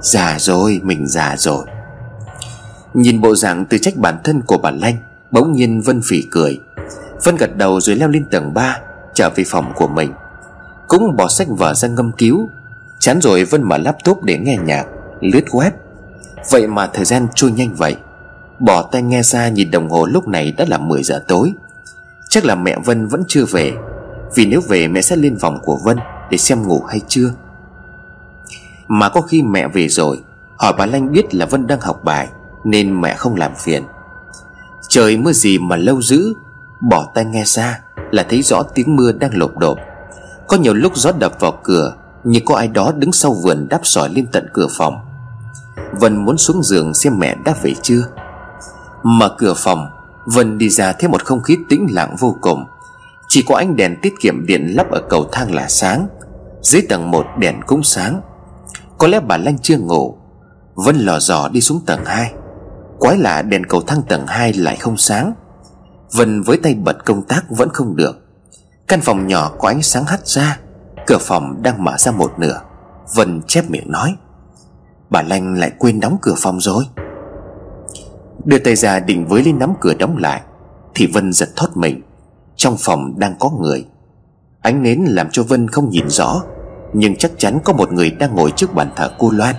Già 0.00 0.38
rồi, 0.38 0.80
mình 0.84 1.06
già 1.06 1.36
rồi. 1.36 1.64
Nhìn 2.94 3.20
bộ 3.20 3.34
dạng 3.34 3.66
tự 3.66 3.78
trách 3.78 3.96
bản 3.96 4.18
thân 4.24 4.40
của 4.42 4.58
bà 4.58 4.70
Lanh, 4.70 4.96
Bỗng 5.30 5.52
nhiên 5.52 5.80
Vân 5.80 6.00
phỉ 6.04 6.22
cười. 6.30 6.60
Vân 7.24 7.36
gật 7.36 7.56
đầu 7.56 7.80
rồi 7.80 7.96
leo 7.96 8.08
lên 8.08 8.24
tầng 8.24 8.54
3 8.54 8.78
Trở 9.14 9.30
về 9.30 9.44
phòng 9.46 9.72
của 9.76 9.88
mình. 9.88 10.12
Cũng 10.88 11.16
bỏ 11.16 11.28
sách 11.28 11.48
vở 11.48 11.74
ra 11.74 11.88
ngâm 11.88 12.12
cứu. 12.12 12.48
Chán 12.98 13.20
rồi 13.20 13.44
Vân 13.44 13.62
mở 13.62 13.78
laptop 13.78 14.22
để 14.22 14.38
nghe 14.38 14.56
nhạc, 14.64 14.86
Lướt 15.20 15.44
web. 15.50 15.70
Vậy 16.50 16.66
mà 16.66 16.86
thời 16.86 17.04
gian 17.04 17.26
trôi 17.34 17.52
nhanh 17.52 17.74
vậy. 17.74 17.96
Bỏ 18.62 18.82
tay 18.82 19.02
nghe 19.02 19.22
ra 19.22 19.48
nhìn 19.48 19.70
đồng 19.70 19.90
hồ 19.90 20.06
lúc 20.06 20.28
này 20.28 20.52
đã 20.52 20.64
là 20.68 20.78
10 20.78 21.02
giờ 21.02 21.24
tối. 21.28 21.52
Chắc 22.28 22.44
là 22.44 22.54
mẹ 22.54 22.76
Vân 22.84 23.06
vẫn 23.06 23.22
chưa 23.28 23.44
về, 23.44 23.72
Vì 24.34 24.46
nếu 24.46 24.60
về 24.60 24.88
mẹ 24.88 25.02
sẽ 25.02 25.16
lên 25.16 25.38
phòng 25.40 25.58
của 25.62 25.78
Vân 25.84 25.98
Để 26.30 26.38
xem 26.38 26.62
ngủ 26.62 26.82
hay 26.88 27.00
chưa. 27.08 27.32
Mà 28.88 29.08
có 29.08 29.20
khi 29.20 29.42
mẹ 29.42 29.68
về 29.68 29.88
rồi, 29.88 30.20
Hỏi 30.56 30.72
bà 30.78 30.86
Lanh 30.86 31.12
biết 31.12 31.34
là 31.34 31.46
Vân 31.46 31.66
đang 31.66 31.80
học 31.80 32.04
bài, 32.04 32.28
Nên 32.64 33.00
mẹ 33.00 33.14
không 33.14 33.36
làm 33.36 33.52
phiền. 33.56 33.82
Trời 34.88 35.16
mưa 35.16 35.32
gì 35.32 35.58
mà 35.58 35.76
lâu 35.76 36.02
dữ, 36.02 36.34
Bỏ 36.80 37.06
tay 37.14 37.24
nghe 37.24 37.44
ra 37.44 37.80
Là 38.10 38.26
thấy 38.28 38.42
rõ 38.42 38.62
tiếng 38.62 38.96
mưa 38.96 39.12
đang 39.12 39.38
lộp 39.38 39.58
đột 39.58 39.78
Có 40.48 40.56
nhiều 40.56 40.74
lúc 40.74 40.96
gió 40.96 41.12
đập 41.18 41.40
vào 41.40 41.58
cửa 41.62 41.94
Như 42.24 42.40
có 42.46 42.56
ai 42.56 42.68
đó 42.68 42.92
đứng 42.96 43.12
sau 43.12 43.32
vườn 43.32 43.66
đáp 43.70 43.80
sỏi 43.82 44.08
lên 44.08 44.26
tận 44.32 44.46
cửa 44.52 44.66
phòng. 44.76 45.00
Vân 45.92 46.24
muốn 46.24 46.38
xuống 46.38 46.62
giường 46.62 46.94
xem 46.94 47.18
mẹ 47.18 47.36
đã 47.44 47.54
về 47.62 47.74
chưa. 47.82 48.02
Mở 49.02 49.34
cửa 49.38 49.54
phòng, 49.56 49.86
Vân 50.26 50.58
đi 50.58 50.68
ra 50.68 50.92
thấy 50.92 51.08
một 51.08 51.24
không 51.24 51.42
khí 51.42 51.56
tĩnh 51.68 51.86
lặng 51.90 52.16
vô 52.18 52.36
cùng. 52.40 52.64
Chỉ 53.28 53.44
có 53.48 53.56
ánh 53.56 53.76
đèn 53.76 53.96
tiết 54.02 54.14
kiệm 54.20 54.46
điện 54.46 54.72
lắp 54.76 54.90
ở 54.90 55.02
cầu 55.10 55.28
thang 55.32 55.54
là 55.54 55.68
sáng. 55.68 56.08
Dưới 56.62 56.82
tầng 56.88 57.10
1 57.10 57.26
đèn 57.38 57.60
cũng 57.66 57.82
sáng. 57.82 58.20
Có 58.98 59.06
lẽ 59.08 59.20
bà 59.20 59.36
Lanh 59.36 59.58
chưa 59.58 59.78
ngủ. 59.78 60.18
Vân 60.74 60.96
lò 60.96 61.18
dò 61.18 61.48
đi 61.48 61.60
xuống 61.60 61.80
tầng 61.86 62.04
2 62.04 62.32
Quái 62.98 63.18
lạ 63.18 63.42
đèn 63.42 63.66
cầu 63.66 63.80
thang 63.86 64.02
tầng 64.08 64.26
2 64.26 64.52
lại 64.52 64.76
không 64.76 64.96
sáng. 64.96 65.34
Vân 66.12 66.42
với 66.42 66.56
tay 66.56 66.74
bật 66.74 67.04
công 67.04 67.22
tác 67.22 67.42
vẫn 67.48 67.68
không 67.72 67.96
được. 67.96 68.16
Căn 68.88 69.00
phòng 69.00 69.26
nhỏ 69.26 69.52
có 69.58 69.68
ánh 69.68 69.82
sáng 69.82 70.04
hắt 70.04 70.26
ra. 70.26 70.58
Cửa 71.06 71.18
phòng 71.20 71.62
đang 71.62 71.84
mở 71.84 71.96
ra 71.98 72.12
một 72.12 72.32
nửa. 72.38 72.60
Vân 73.14 73.40
chép 73.46 73.70
miệng 73.70 73.90
nói, 73.92 74.14
Bà 75.10 75.22
Lanh 75.22 75.54
lại 75.54 75.72
quên 75.78 76.00
đóng 76.00 76.16
cửa 76.22 76.34
phòng 76.36 76.60
rồi. 76.60 76.84
Đưa 78.44 78.58
tay 78.58 78.76
ra 78.76 79.00
định 79.00 79.26
với 79.26 79.42
lên 79.42 79.58
nắm 79.58 79.72
cửa 79.80 79.94
đóng 79.94 80.16
lại, 80.16 80.40
Thì 80.94 81.06
Vân 81.06 81.32
giật 81.32 81.48
thoát 81.56 81.76
mình. 81.76 82.02
Trong 82.56 82.76
phòng 82.78 83.18
đang 83.18 83.34
có 83.38 83.50
người. 83.60 83.84
Ánh 84.60 84.82
nến 84.82 85.04
làm 85.08 85.28
cho 85.30 85.42
Vân 85.42 85.68
không 85.68 85.90
nhìn 85.90 86.08
rõ, 86.08 86.42
Nhưng 86.92 87.16
chắc 87.16 87.30
chắn 87.38 87.58
có 87.64 87.72
một 87.72 87.92
người 87.92 88.10
đang 88.10 88.34
ngồi 88.34 88.52
trước 88.56 88.74
bàn 88.74 88.90
thờ 88.96 89.10
cô 89.18 89.30
Loan. 89.30 89.54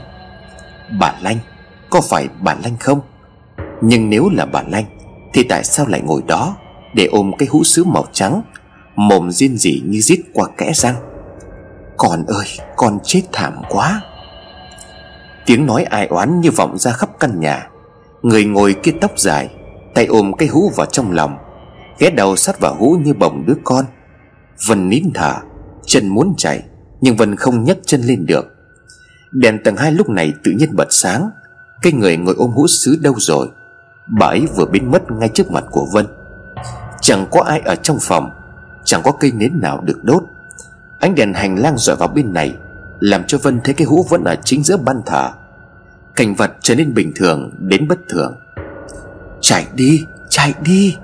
Bà 0.99 1.15
Lanh, 1.21 1.37
Có 1.89 2.01
phải 2.01 2.27
bà 2.41 2.55
Lanh 2.63 2.77
không? 2.79 2.99
Nhưng 3.81 4.09
nếu 4.09 4.29
là 4.29 4.45
bà 4.45 4.63
Lanh, 4.67 4.85
Thì 5.33 5.43
tại 5.43 5.63
sao 5.63 5.87
lại 5.87 6.01
ngồi 6.01 6.21
đó, 6.27 6.55
Để 6.93 7.05
ôm 7.05 7.31
cái 7.37 7.47
hũ 7.51 7.63
sứ 7.63 7.83
màu 7.83 8.05
trắng, 8.11 8.41
Mồm 8.95 9.31
riêng 9.31 9.57
rỉ 9.57 9.81
như 9.85 9.99
rít 10.01 10.19
qua 10.33 10.47
kẽ 10.57 10.71
răng? 10.73 10.95
Con 11.97 12.25
ơi, 12.25 12.45
con 12.75 12.99
chết 13.03 13.21
thảm 13.31 13.61
quá. 13.69 14.01
Tiếng 15.45 15.65
nói 15.65 15.83
ai 15.83 16.07
oán 16.07 16.41
như 16.41 16.51
vọng 16.51 16.77
ra 16.77 16.91
khắp 16.91 17.09
căn 17.19 17.39
nhà. 17.39 17.69
Người 18.23 18.45
ngồi 18.45 18.75
kia 18.83 18.91
tóc 19.01 19.19
dài, 19.19 19.49
Tay 19.93 20.05
ôm 20.05 20.33
cái 20.37 20.47
hũ 20.47 20.71
vào 20.75 20.85
trong 20.85 21.11
lòng. 21.11 21.37
Ghé 21.99 22.09
đầu 22.09 22.35
sát 22.35 22.59
vào 22.59 22.75
hũ 22.75 22.97
như 23.01 23.13
bồng 23.13 23.45
đứa 23.45 23.53
con. 23.63 23.85
Vân 24.67 24.89
nín 24.89 25.03
thở, 25.13 25.33
Chân 25.85 26.07
muốn 26.07 26.33
chạy, 26.37 26.63
Nhưng 27.01 27.15
Vân 27.15 27.35
không 27.35 27.63
nhấc 27.63 27.77
chân 27.85 28.01
lên 28.01 28.25
được. 28.25 28.45
Đèn 29.31 29.63
tầng 29.63 29.75
hai 29.75 29.91
lúc 29.91 30.09
này 30.09 30.33
tự 30.43 30.51
nhiên 30.51 30.75
bật 30.75 30.87
sáng. 30.89 31.29
Cái 31.81 31.93
người 31.93 32.17
ngồi 32.17 32.35
ôm 32.37 32.51
hũ 32.51 32.67
sứ 32.67 32.99
đâu 33.01 33.13
rồi? 33.17 33.47
Bà 34.19 34.27
ấy 34.27 34.47
vừa 34.55 34.65
biến 34.65 34.91
mất 34.91 35.11
ngay 35.11 35.29
trước 35.29 35.51
mặt 35.51 35.63
của 35.71 35.87
Vân. 35.93 36.07
Chẳng 37.01 37.27
có 37.31 37.41
ai 37.41 37.59
ở 37.59 37.75
trong 37.75 37.97
phòng, 38.01 38.29
Chẳng 38.85 39.01
có 39.03 39.11
cây 39.11 39.31
nến 39.31 39.59
nào 39.61 39.81
được 39.81 40.03
đốt. 40.03 40.23
Ánh 40.99 41.15
đèn 41.15 41.33
hành 41.33 41.55
lang 41.55 41.77
dọi 41.77 41.95
vào 41.95 42.07
bên 42.07 42.33
này, 42.33 42.55
Làm 42.99 43.23
cho 43.27 43.37
Vân 43.37 43.59
thấy 43.63 43.73
cái 43.73 43.87
hũ 43.87 44.05
vẫn 44.09 44.23
ở 44.23 44.35
chính 44.43 44.63
giữa 44.63 44.77
ban 44.77 45.01
thờ. 45.05 45.31
Cảnh 46.15 46.35
vật 46.35 46.51
trở 46.61 46.75
nên 46.75 46.93
bình 46.93 47.11
thường 47.15 47.51
đến 47.59 47.87
bất 47.87 47.99
thường. 48.09 48.35
Chạy 49.41 49.67
đi 49.73 50.05
Chạy 50.33 50.53
đi. 50.61 50.97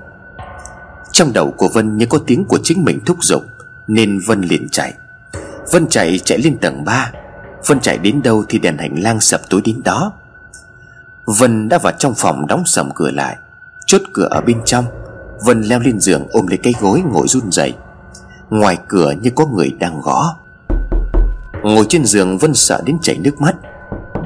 Trong 1.12 1.32
đầu 1.32 1.50
của 1.50 1.68
Vân 1.68 1.96
như 1.96 2.06
có 2.06 2.18
tiếng 2.26 2.44
của 2.44 2.58
chính 2.62 2.84
mình 2.84 3.00
thúc 3.06 3.24
giục, 3.24 3.42
Nên 3.86 4.20
Vân 4.26 4.40
liền 4.40 4.68
chạy. 4.68 4.94
Vân 5.72 5.86
chạy 5.88 6.18
chạy 6.18 6.38
lên 6.38 6.58
tầng 6.58 6.84
3 6.84 7.12
Vân 7.66 7.80
chạy 7.80 7.98
đến 7.98 8.22
đâu 8.22 8.44
thì 8.48 8.58
đèn 8.58 8.78
hành 8.78 9.02
lang 9.02 9.20
sập 9.20 9.40
tối 9.50 9.60
đến 9.64 9.80
đó. 9.84 10.12
Vân 11.38 11.68
đã 11.68 11.78
vào 11.78 11.92
trong 11.98 12.14
phòng 12.14 12.46
đóng 12.46 12.62
sầm 12.66 12.90
cửa 12.94 13.10
lại, 13.10 13.36
Chốt 13.86 14.02
cửa 14.12 14.28
ở 14.30 14.40
bên 14.40 14.60
trong. 14.64 14.84
Vân 15.44 15.62
leo 15.62 15.80
lên 15.80 16.00
giường 16.00 16.26
ôm 16.30 16.46
lấy 16.46 16.58
cái 16.58 16.74
gối 16.80 17.02
ngồi 17.12 17.28
run 17.28 17.52
rẩy. 17.52 17.74
Ngoài 18.50 18.78
cửa 18.88 19.12
như 19.22 19.30
có 19.34 19.46
người 19.46 19.70
đang 19.80 20.00
gõ. 20.00 20.36
Ngồi 21.62 21.86
trên 21.88 22.04
giường, 22.04 22.38
Vân 22.38 22.54
sợ 22.54 22.82
đến 22.84 22.98
chảy 23.02 23.18
nước 23.18 23.40
mắt. 23.40 23.56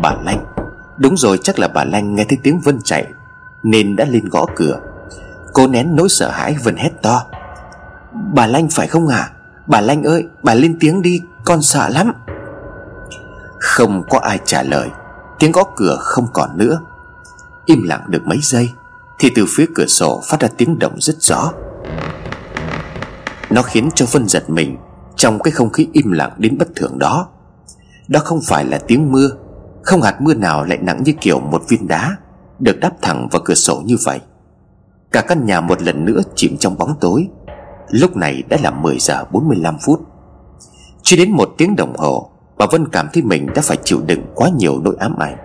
Bà 0.03 0.15
Lanh 0.25 0.54
Đúng 0.99 1.17
rồi, 1.17 1.39
chắc 1.43 1.59
là 1.59 1.69
bà 1.69 1.85
Lanh 1.85 2.15
nghe 2.15 2.25
thấy 2.29 2.39
tiếng 2.43 2.61
Vân 2.61 2.79
chạy, 2.85 3.07
Nên 3.63 3.97
đã 3.97 4.05
lên 4.05 4.29
gõ 4.29 4.47
cửa. 4.57 4.81
Cô 5.53 5.67
nén 5.67 5.97
nỗi 5.97 6.09
sợ 6.09 6.31
hãi 6.31 6.57
Vân 6.65 6.77
hét 6.77 6.91
to. 7.03 7.23
Bà 8.35 8.47
Lanh 8.47 8.69
phải 8.71 8.87
không 8.87 9.09
à 9.09 9.31
Bà 9.67 9.81
Lanh 9.81 10.03
ơi, 10.03 10.25
bà 10.43 10.55
lên 10.55 10.77
tiếng 10.81 11.03
đi, 11.03 11.23
Con 11.45 11.63
sợ 11.63 11.89
lắm. 11.89 12.13
Không 13.59 14.03
có 14.11 14.19
ai 14.19 14.39
trả 14.45 14.63
lời, 14.63 14.89
Tiếng 15.39 15.53
gõ 15.53 15.65
cửa 15.77 15.97
không 16.01 16.27
còn 16.33 16.59
nữa. 16.59 16.81
Im 17.67 17.83
lặng 17.83 18.05
được 18.09 18.27
mấy 18.27 18.39
giây, 18.43 18.71
Thì 19.19 19.31
từ 19.35 19.47
phía 19.49 19.67
cửa 19.75 19.87
sổ 19.87 20.23
phát 20.29 20.41
ra 20.41 20.49
tiếng 20.57 20.79
động 20.79 20.95
rất 20.99 21.17
rõ. 21.21 21.53
Nó 23.51 23.63
khiến 23.63 23.91
cho 23.95 24.07
Vân 24.13 24.29
giật 24.29 24.51
mình 24.51 24.77
Trong 25.17 25.39
cái 25.39 25.53
không 25.53 25.71
khí 25.71 25.89
im 25.93 26.13
lặng 26.13 26.33
đến 26.39 26.59
bất 26.59 26.69
thường 26.77 26.99
đó. 26.99 27.29
Đó 28.09 28.21
không 28.25 28.41
phải 28.47 28.65
là 28.65 28.79
tiếng 28.87 29.13
mưa 29.13 29.29
không 29.85 30.03
hạt 30.03 30.21
mưa 30.21 30.35
nào 30.35 30.65
lại 30.65 30.79
nặng 30.79 31.03
như 31.05 31.13
kiểu 31.21 31.41
một 31.41 31.63
viên 31.69 31.89
đá, 31.89 32.17
Được 32.59 32.81
đắp 32.81 32.93
thẳng 33.03 33.29
vào 33.31 33.43
cửa 33.45 33.55
sổ 33.55 33.83
như 33.85 33.97
vậy. 34.05 34.21
Cả 35.13 35.21
căn 35.21 35.47
nhà 35.47 35.61
một 35.61 35.83
lần 35.83 36.05
nữa 36.05 36.21
chìm 36.35 36.57
trong 36.61 36.79
bóng 36.79 36.95
tối. 37.01 37.29
Lúc 37.91 38.17
này 38.17 38.43
đã 38.49 38.57
là 38.63 38.71
10 38.71 38.99
giờ 38.99 39.25
45 39.33 39.77
phút. 39.87 40.01
Chưa 41.03 41.17
đến 41.17 41.31
một 41.31 41.55
tiếng 41.59 41.77
đồng 41.77 41.97
hồ, 41.97 42.31
Bà 42.59 42.67
Vân 42.67 42.89
cảm 42.89 43.09
thấy 43.13 43.23
mình 43.23 43.47
đã 43.55 43.63
phải 43.63 43.79
chịu 43.85 44.01
đựng 44.07 44.27
quá 44.35 44.49
nhiều 44.57 44.81
nỗi 44.81 44.97
ám 44.99 45.17
ảnh. 45.19 45.37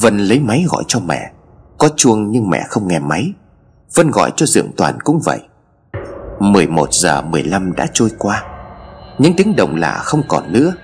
Vân 0.00 0.18
lấy 0.18 0.38
máy 0.38 0.64
gọi 0.68 0.84
cho 0.88 1.00
mẹ. 1.00 1.30
Có 1.78 1.88
chuông 1.96 2.30
nhưng 2.30 2.50
mẹ 2.50 2.64
không 2.68 2.88
nghe 2.88 2.98
máy. 2.98 3.32
Vân 3.94 4.10
gọi 4.10 4.30
cho 4.36 4.46
Dượng 4.46 4.72
Toàn 4.76 4.98
cũng 5.04 5.20
vậy. 5.24 5.40
11 6.38 6.92
giờ 6.92 7.22
15 7.22 7.72
đã 7.72 7.86
trôi 7.92 8.10
qua. 8.18 8.42
Những 9.18 9.32
tiếng 9.36 9.56
động 9.56 9.76
lạ 9.76 10.00
không 10.04 10.22
còn 10.28 10.52
nữa. 10.52 10.74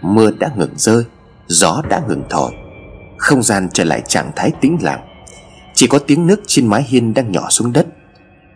Mưa 0.00 0.30
đã 0.30 0.50
ngừng 0.56 0.74
rơi. 0.76 1.04
Gió 1.50 1.82
đã 1.88 2.02
ngừng 2.08 2.22
thổi 2.30 2.52
Không 3.16 3.42
gian 3.42 3.68
trở 3.72 3.84
lại 3.84 4.02
trạng 4.08 4.32
thái 4.36 4.52
tĩnh 4.60 4.78
lặng. 4.82 5.00
Chỉ 5.74 5.86
có 5.86 5.98
tiếng 5.98 6.26
nước 6.26 6.40
trên 6.46 6.66
mái 6.66 6.82
hiên 6.82 7.14
đang 7.14 7.32
nhỏ 7.32 7.46
xuống 7.50 7.72
đất. 7.72 7.86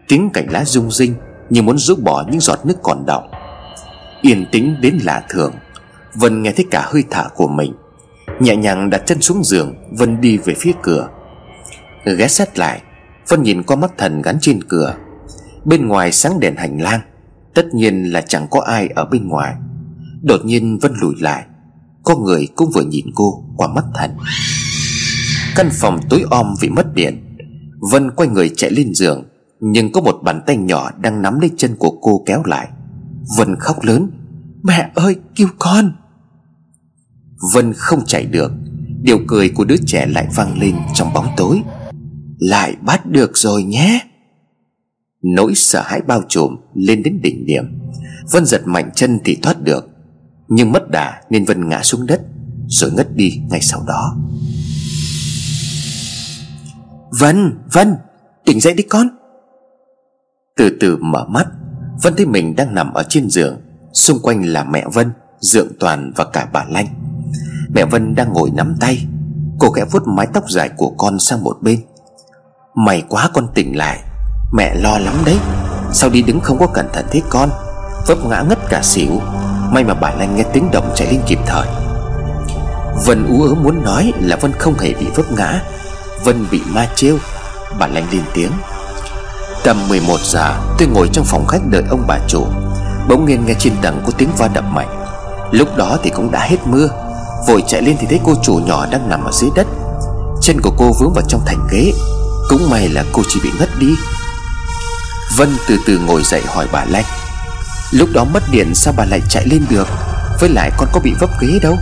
Tiếng 0.09 0.31
cảnh 0.31 0.47
lá 0.51 0.65
rung 0.65 0.91
rinh 0.91 1.15
Như 1.51 1.63
muốn 1.63 1.79
rút 1.79 1.99
bỏ 2.03 2.25
những 2.31 2.41
giọt 2.41 2.59
nước 2.65 2.75
còn 2.83 3.07
đọng. 3.07 3.31
Yên 4.23 4.47
tĩnh 4.53 4.77
đến 4.81 4.99
lạ 5.03 5.23
thường. 5.29 5.53
Vân 6.15 6.43
nghe 6.43 6.53
thấy 6.53 6.67
cả 6.71 6.89
hơi 6.93 7.05
thở 7.11 7.29
của 7.35 7.49
mình. 7.49 7.75
Nhẹ 8.41 8.57
nhàng 8.57 8.91
đặt 8.91 9.03
chân 9.07 9.21
xuống 9.21 9.45
giường, 9.45 9.75
Vân 9.91 10.21
đi 10.21 10.37
về 10.37 10.55
phía 10.55 10.73
cửa. 10.83 11.09
Ghé 12.19 12.29
sát 12.29 12.59
lại, 12.59 12.83
Vân 13.29 13.43
nhìn 13.43 13.63
qua 13.63 13.77
mắt 13.77 13.91
thần 13.99 14.23
gắn 14.23 14.39
trên 14.41 14.65
cửa. 14.69 14.95
Bên 15.65 15.89
ngoài 15.89 16.13
sáng 16.13 16.41
đèn 16.41 16.57
hành 16.57 16.83
lang, 16.83 17.01
Tất 17.55 17.75
nhiên 17.75 18.03
là 18.13 18.21
chẳng 18.21 18.47
có 18.51 18.61
ai 18.61 18.89
ở 18.89 19.05
bên 19.05 19.29
ngoài. 19.29 19.55
Đột 20.23 20.45
nhiên 20.45 20.79
Vân 20.79 20.93
lùi 21.01 21.15
lại 21.21 21.45
có 22.05 22.17
người 22.17 22.49
cũng 22.57 22.71
vừa 22.75 22.83
nhìn 22.83 23.07
cô 23.15 23.45
qua 23.57 23.69
mắt 23.69 23.85
thần 23.95 24.11
Căn 25.57 25.69
phòng 25.73 26.01
tối 26.11 26.25
om 26.31 26.55
vì 26.61 26.69
mất 26.69 26.95
điện. 26.95 27.37
Vân 27.93 28.11
quay 28.11 28.29
người 28.29 28.51
chạy 28.57 28.71
lên 28.71 28.95
giường, 28.95 29.25
Nhưng 29.61 29.93
có 29.93 30.01
một 30.01 30.21
bàn 30.23 30.41
tay 30.47 30.57
nhỏ 30.57 30.91
đang 31.01 31.23
nắm 31.23 31.41
lấy 31.41 31.51
chân 31.57 31.77
của 31.79 31.91
cô 32.03 32.23
kéo 32.27 32.43
lại. 32.45 32.69
Vân 33.39 33.57
khóc 33.59 33.83
lớn, 33.83 34.11
Mẹ 34.63 34.91
ơi, 34.95 35.17
cứu 35.37 35.49
con! 35.59 35.93
Vân 37.55 37.73
không 37.73 38.05
chạy 38.07 38.27
được. 38.27 38.53
Điều 39.03 39.19
cười 39.27 39.49
của 39.49 39.65
đứa 39.65 39.77
trẻ 39.87 40.07
lại 40.07 40.27
vang 40.37 40.59
lên 40.59 40.75
trong 40.95 41.13
bóng 41.15 41.27
tối. 41.37 41.63
Lại 42.39 42.77
bắt 42.81 43.07
được 43.07 43.37
rồi 43.37 43.63
nhé. 43.65 44.01
Nỗi 45.23 45.55
sợ 45.55 45.83
hãi 45.85 46.01
bao 46.07 46.23
trùm 46.29 46.57
lên 46.75 47.03
đến 47.03 47.21
đỉnh 47.23 47.47
điểm. 47.47 47.65
Vân 48.31 48.47
giật 48.47 48.63
mạnh 48.67 48.91
chân 48.95 49.19
thì 49.25 49.39
thoát 49.43 49.63
được 49.63 49.89
nhưng 50.55 50.73
mất 50.73 50.91
đà 50.91 51.21
nên 51.31 51.45
Vân 51.45 51.69
ngã 51.69 51.83
xuống 51.83 52.07
đất 52.07 52.21
Rồi 52.67 52.91
ngất 52.93 53.15
đi 53.15 53.41
ngay 53.51 53.61
sau 53.61 53.83
đó. 53.87 54.17
Vân, 57.21 57.59
Vân 57.73 57.97
Tỉnh 58.45 58.61
dậy 58.61 58.75
đi 58.75 58.83
con. 58.83 59.09
Từ 60.57 60.77
từ 60.81 60.97
mở 60.97 61.25
mắt 61.29 61.47
Vân 62.03 62.15
thấy 62.17 62.27
mình 62.27 62.57
đang 62.57 62.75
nằm 62.75 62.93
ở 62.93 63.03
trên 63.09 63.31
giường 63.31 63.61
Xung 63.93 64.19
quanh 64.23 64.43
là 64.43 64.65
mẹ 64.65 64.85
Vân 64.93 65.13
Dượng 65.41 65.69
Toàn 65.81 66.13
và 66.17 66.25
cả 66.25 66.49
bà 66.53 66.65
Lanh. 66.69 66.87
Mẹ 67.75 67.85
Vân 67.85 68.15
đang 68.15 68.33
ngồi 68.33 68.51
nắm 68.51 68.77
tay 68.81 69.07
Cô 69.59 69.71
khẽ 69.71 69.85
vuốt 69.91 70.03
mái 70.07 70.27
tóc 70.35 70.51
dài 70.51 70.71
của 70.77 70.91
con 70.91 71.19
sang 71.19 71.45
một 71.45 71.57
bên. 71.61 71.81
Mày 72.75 73.03
quá 73.09 73.31
con 73.35 73.49
tỉnh 73.55 73.77
lại 73.77 74.01
Mẹ 74.53 74.75
lo 74.75 74.99
lắm 74.99 75.15
đấy 75.27 75.39
Sao 75.93 76.11
đi 76.11 76.23
đứng 76.23 76.41
không 76.41 76.59
có 76.59 76.67
cẩn 76.67 76.87
thận 76.93 77.05
thế 77.11 77.23
con 77.31 77.51
Vấp 78.07 78.19
ngã 78.27 78.43
ngất 78.49 78.59
cả 78.69 78.83
xỉu 78.83 79.21
May 79.75 79.85
mà 79.85 79.95
bà 79.95 80.11
Lanh 80.11 80.37
nghe 80.37 80.43
tiếng 80.53 80.71
động 80.71 80.93
chạy 80.95 81.09
lên 81.11 81.21
kịp 81.27 81.39
thời. 81.47 81.67
Vân 83.07 83.27
ú 83.27 83.43
ớ 83.43 83.55
muốn 83.55 83.85
nói 83.85 84.13
là 84.21 84.37
Vân 84.37 84.53
không 84.59 84.79
hề 84.79 84.95
bị 84.95 85.07
vấp 85.15 85.33
ngã. 85.33 85.63
Vân 86.25 86.47
bị 86.51 86.63
ma 86.67 86.89
trêu 86.97 87.19
Bà 87.79 87.87
Lanh 87.87 88.07
lên 88.13 88.23
tiếng. 88.35 88.51
Tầm 89.65 89.89
11 89.89 90.21
giờ, 90.21 90.55
tôi 90.79 90.89
ngồi 90.89 91.09
trong 91.13 91.25
phòng 91.25 91.47
khách 91.47 91.67
đợi 91.67 91.83
ông 91.91 92.05
bà 92.07 92.19
chủ. 92.29 92.47
Bỗng 93.09 93.27
nhiên 93.27 93.47
nghe 93.47 93.55
trên 93.59 93.73
tầng 93.83 94.03
có 94.07 94.13
tiếng 94.19 94.31
va 94.39 94.49
đập 94.49 94.65
mạnh. 94.65 95.05
Lúc 95.51 95.77
đó 95.77 95.99
thì 96.03 96.11
cũng 96.11 96.31
đã 96.31 96.41
hết 96.41 96.59
mưa. 96.67 96.89
Vội 97.49 97.65
chạy 97.67 97.83
lên 97.83 97.97
thì 98.01 98.07
thấy 98.11 98.21
cô 98.25 98.35
chủ 98.43 98.55
nhỏ 98.55 98.87
đang 98.91 99.09
nằm 99.09 99.25
ở 99.25 99.33
dưới 99.33 99.51
đất. 99.55 99.67
Chân 100.43 100.61
của 100.61 100.73
cô 100.79 100.93
vướng 101.01 101.13
vào 101.15 101.25
trong 101.29 101.43
thành 101.47 101.67
ghế. 101.73 101.93
Cũng 102.49 102.71
may 102.71 102.89
là 102.89 103.05
cô 103.13 103.23
chỉ 103.29 103.41
bị 103.45 103.51
ngất 103.59 103.69
đi. 103.79 103.95
Vân 105.37 105.57
từ 105.69 105.79
từ 105.87 105.99
ngồi 105.99 106.23
dậy 106.23 106.43
hỏi 106.47 106.67
bà 106.73 106.85
Lanh. 106.85 107.05
Lúc 107.95 108.09
đó 108.13 108.25
mất 108.25 108.43
điện 108.51 108.75
sao 108.75 108.95
bà 108.97 109.05
lại 109.05 109.23
chạy 109.29 109.47
lên 109.47 109.67
được? 109.71 109.89
Với 110.41 110.49
lại 110.49 110.71
con 110.77 110.89
có 110.93 111.01
bị 111.01 111.15
vấp 111.21 111.31
ghế 111.41 111.59
đâu? 111.63 111.77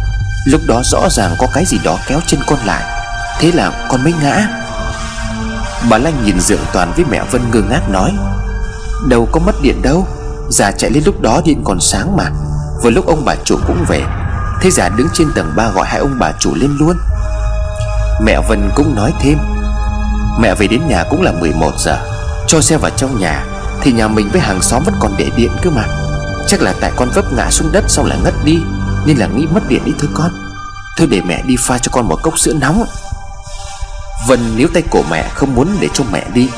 Lúc 0.46 0.60
đó 0.66 0.82
rõ 0.84 1.08
ràng 1.10 1.34
có 1.38 1.46
cái 1.54 1.64
gì 1.64 1.78
đó 1.84 1.98
kéo 2.06 2.20
chân 2.26 2.40
con 2.46 2.58
lại. 2.64 2.82
Thế 3.40 3.52
là 3.52 3.86
con 3.88 4.04
mới 4.04 4.12
ngã. 4.22 4.48
Bà 5.90 5.98
Lanh 5.98 6.24
nhìn 6.24 6.40
Dượng 6.40 6.64
Toàn 6.72 6.92
với 6.96 7.04
mẹ 7.10 7.22
Vân 7.30 7.42
ngơ 7.52 7.60
ngác 7.70 7.90
nói, 7.90 8.12
Đâu 9.08 9.28
có 9.32 9.40
mất 9.40 9.62
điện 9.62 9.82
đâu. 9.82 10.06
Già 10.50 10.70
chạy 10.70 10.90
lên 10.90 11.02
lúc 11.06 11.20
đó 11.20 11.40
điện 11.44 11.62
còn 11.64 11.80
sáng 11.80 12.16
mà. 12.16 12.30
Vừa 12.82 12.90
lúc 12.90 13.06
ông 13.06 13.24
bà 13.24 13.34
chủ 13.44 13.58
cũng 13.66 13.84
về. 13.88 14.02
Thế 14.60 14.70
già 14.70 14.88
đứng 14.88 15.08
trên 15.12 15.28
tầng 15.34 15.52
3 15.56 15.68
gọi 15.68 15.86
hai 15.88 15.98
ông 15.98 16.16
bà 16.18 16.32
chủ 16.40 16.54
lên 16.54 16.76
luôn. 16.78 16.96
Mẹ 18.22 18.40
Vân 18.48 18.70
cũng 18.74 18.94
nói 18.94 19.12
thêm, 19.20 19.38
Mẹ 20.40 20.54
về 20.54 20.66
đến 20.66 20.88
nhà 20.88 21.04
cũng 21.10 21.22
là 21.22 21.32
11 21.32 21.72
giờ. 21.78 21.98
Cho 22.46 22.60
xe 22.60 22.76
vào 22.76 22.90
trong 22.96 23.20
nhà. 23.20 23.44
Thì 23.82 23.92
nhà 23.92 24.08
mình 24.08 24.28
với 24.32 24.40
hàng 24.40 24.62
xóm 24.62 24.82
vẫn 24.84 24.94
còn 25.00 25.14
để 25.18 25.30
điện 25.36 25.50
cơ 25.62 25.70
mà. 25.70 25.84
Chắc 26.48 26.62
là 26.62 26.74
tại 26.80 26.92
con 26.96 27.08
vấp 27.14 27.24
ngã 27.32 27.50
xuống 27.50 27.72
đất 27.72 27.84
xong 27.88 28.06
là 28.06 28.16
ngất 28.24 28.34
đi, 28.44 28.58
Nên 29.06 29.16
là 29.16 29.26
nghĩ 29.26 29.46
mất 29.54 29.68
điện 29.68 29.82
đi 29.84 29.92
thôi 29.98 30.10
con. 30.14 30.30
Thôi 30.96 31.08
để 31.10 31.20
mẹ 31.20 31.42
đi 31.42 31.56
pha 31.58 31.78
cho 31.78 31.90
con 31.92 32.08
một 32.08 32.22
cốc 32.22 32.38
sữa 32.38 32.52
nóng. 32.60 32.84
Vân 34.26 34.56
níu 34.56 34.68
tay 34.74 34.82
cổ 34.90 35.02
mẹ 35.10 35.28
không 35.34 35.54
muốn 35.54 35.68
để 35.80 35.88
cho 35.94 36.04
mẹ 36.12 36.26
đi. 36.34 36.48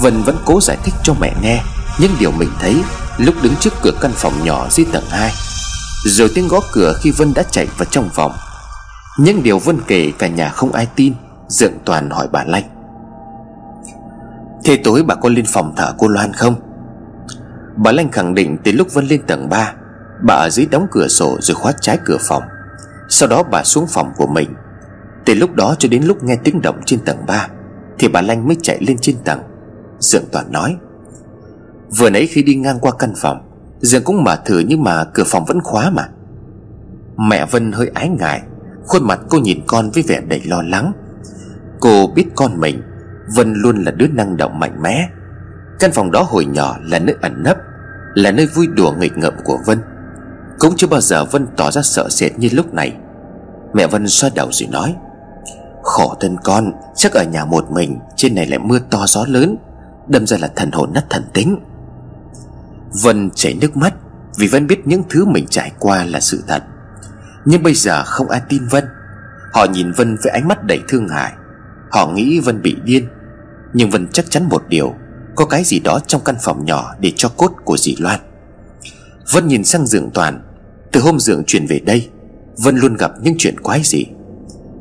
Vân 0.00 0.22
vẫn 0.22 0.36
cố 0.44 0.60
giải 0.60 0.76
thích 0.84 0.94
cho 1.04 1.14
mẹ 1.20 1.34
nghe 1.42 1.62
Những 1.98 2.16
điều 2.20 2.30
mình 2.30 2.50
thấy, 2.60 2.76
Lúc 3.18 3.34
đứng 3.42 3.56
trước 3.56 3.74
cửa 3.82 3.92
căn 4.00 4.12
phòng 4.14 4.44
nhỏ 4.44 4.66
dưới 4.70 4.86
tầng 4.92 5.04
2 5.10 5.32
Rồi 6.04 6.30
tiếng 6.34 6.48
gõ 6.48 6.60
cửa 6.72 6.94
khi 7.00 7.10
Vân 7.10 7.34
đã 7.34 7.42
chạy 7.42 7.66
vào 7.78 7.88
trong 7.90 8.08
phòng. 8.14 8.32
Những 9.18 9.42
điều 9.42 9.58
Vân 9.58 9.80
kể 9.86 10.12
cả 10.18 10.28
nhà 10.28 10.48
không 10.48 10.72
ai 10.72 10.86
tin, 10.96 11.14
Dượng 11.48 11.72
Toàn 11.84 12.10
hỏi 12.10 12.28
bà 12.32 12.44
Lanh. 12.44 12.77
Thế 14.68 14.76
tối 14.84 15.02
bà 15.02 15.14
có 15.14 15.28
lên 15.28 15.44
phòng 15.48 15.72
thở 15.76 15.94
cô 15.98 16.08
Loan 16.08 16.32
không? 16.32 16.54
Bà 17.76 17.92
Lanh 17.92 18.10
khẳng 18.10 18.34
định 18.34 18.56
từ 18.64 18.72
lúc 18.72 18.94
Vân 18.94 19.06
lên 19.06 19.22
tầng 19.26 19.48
3 19.48 19.74
Bà 20.22 20.34
ở 20.34 20.50
dưới 20.50 20.66
đóng 20.66 20.86
cửa 20.90 21.08
sổ 21.08 21.36
rồi 21.40 21.54
khóa 21.54 21.72
trái 21.80 21.98
cửa 22.04 22.16
phòng. 22.20 22.42
Sau 23.08 23.28
đó 23.28 23.42
bà 23.42 23.64
xuống 23.64 23.86
phòng 23.88 24.12
của 24.16 24.26
mình. 24.26 24.54
Từ 25.24 25.34
lúc 25.34 25.54
đó 25.54 25.74
cho 25.78 25.88
đến 25.88 26.02
lúc 26.02 26.24
nghe 26.24 26.36
tiếng 26.44 26.60
động 26.62 26.80
trên 26.86 27.00
tầng 27.00 27.16
3 27.26 27.48
Thì 27.98 28.08
bà 28.08 28.20
Lanh 28.20 28.46
mới 28.46 28.56
chạy 28.62 28.78
lên 28.80 28.96
trên 29.00 29.16
tầng. 29.24 29.40
Dượng 29.98 30.24
Toàn 30.32 30.52
nói, 30.52 30.76
Vừa 31.98 32.10
nãy 32.10 32.26
khi 32.26 32.42
đi 32.42 32.54
ngang 32.54 32.78
qua 32.80 32.92
căn 32.98 33.12
phòng, 33.16 33.42
dượng 33.80 34.04
cũng 34.04 34.24
mở 34.24 34.36
thử 34.44 34.58
nhưng 34.58 34.84
mà 34.84 35.04
cửa 35.04 35.24
phòng 35.26 35.44
vẫn 35.44 35.60
khóa 35.60 35.90
mà. 35.90 36.08
Mẹ 37.16 37.46
Vân 37.50 37.72
hơi 37.72 37.90
ái 37.94 38.08
ngại, 38.08 38.42
Khuôn 38.86 39.06
mặt 39.06 39.20
cô 39.30 39.38
nhìn 39.38 39.60
con 39.66 39.90
với 39.90 40.02
vẻ 40.02 40.20
đầy 40.28 40.40
lo 40.44 40.62
lắng. 40.62 40.92
Cô 41.80 42.06
biết 42.06 42.26
con 42.34 42.60
mình 42.60 42.82
Vân 43.34 43.54
luôn 43.54 43.84
là 43.84 43.90
đứa 43.90 44.06
năng 44.06 44.36
động 44.36 44.58
mạnh 44.58 44.82
mẽ. 44.82 45.08
Căn 45.78 45.92
phòng 45.92 46.10
đó 46.10 46.22
hồi 46.22 46.44
nhỏ 46.44 46.76
là 46.82 46.98
nơi 46.98 47.16
ẩn 47.22 47.42
nấp, 47.42 47.56
Là 48.14 48.30
nơi 48.30 48.46
vui 48.46 48.66
đùa 48.66 48.92
nghịch 48.98 49.18
ngợm 49.18 49.34
của 49.44 49.58
Vân. 49.66 49.78
Cũng 50.58 50.76
chưa 50.76 50.86
bao 50.86 51.00
giờ 51.00 51.24
Vân 51.24 51.46
tỏ 51.56 51.70
ra 51.70 51.82
sợ 51.82 52.08
sệt 52.08 52.38
như 52.38 52.48
lúc 52.52 52.74
này. 52.74 52.96
Mẹ 53.74 53.86
Vân 53.86 54.08
xoa 54.08 54.30
đầu 54.34 54.48
rồi 54.52 54.68
nói, 54.72 54.96
Khổ 55.82 56.14
thân 56.20 56.36
con, 56.44 56.72
Chắc 56.94 57.12
ở 57.12 57.24
nhà 57.24 57.44
một 57.44 57.70
mình, 57.70 57.98
Trên 58.16 58.34
này 58.34 58.46
lại 58.46 58.58
mưa 58.58 58.78
to 58.90 59.06
gió 59.06 59.24
lớn, 59.28 59.56
Đâm 60.08 60.26
ra 60.26 60.36
là 60.40 60.48
thần 60.56 60.70
hồn 60.72 60.90
nát 60.94 61.04
thần 61.10 61.24
tính. 61.32 61.58
Vân 63.02 63.30
chảy 63.34 63.54
nước 63.60 63.76
mắt 63.76 63.94
Vì 64.38 64.48
Vân 64.48 64.66
biết 64.66 64.86
những 64.86 65.02
thứ 65.10 65.24
mình 65.24 65.46
trải 65.50 65.72
qua 65.78 66.04
là 66.04 66.20
sự 66.20 66.44
thật. 66.46 66.62
Nhưng 67.44 67.62
bây 67.62 67.74
giờ 67.74 68.02
không 68.04 68.28
ai 68.28 68.40
tin 68.48 68.66
Vân. 68.70 68.84
Họ 69.52 69.64
nhìn 69.64 69.92
Vân 69.92 70.16
với 70.22 70.32
ánh 70.32 70.48
mắt 70.48 70.64
đầy 70.64 70.80
thương 70.88 71.08
hại. 71.08 71.32
Họ 71.90 72.06
nghĩ 72.06 72.40
Vân 72.40 72.62
bị 72.62 72.76
điên. 72.84 73.08
Nhưng 73.72 73.90
Vân 73.90 74.08
chắc 74.12 74.30
chắn 74.30 74.48
một 74.48 74.62
điều, 74.68 74.94
Có 75.36 75.44
cái 75.44 75.64
gì 75.64 75.80
đó 75.80 76.00
trong 76.06 76.20
căn 76.24 76.34
phòng 76.42 76.64
nhỏ 76.64 76.94
Để 77.00 77.12
cho 77.16 77.28
cốt 77.28 77.52
của 77.64 77.76
dì 77.76 77.96
Loan. 77.98 78.20
Vân 79.32 79.46
nhìn 79.48 79.64
sang 79.64 79.86
giường 79.86 80.10
Toàn, 80.14 80.42
Từ 80.92 81.00
hôm 81.00 81.18
giường 81.18 81.44
chuyển 81.46 81.66
về 81.66 81.78
đây, 81.78 82.08
Vân 82.64 82.76
luôn 82.76 82.96
gặp 82.96 83.10
những 83.22 83.34
chuyện 83.38 83.60
quái 83.60 83.80
dị. 83.84 84.06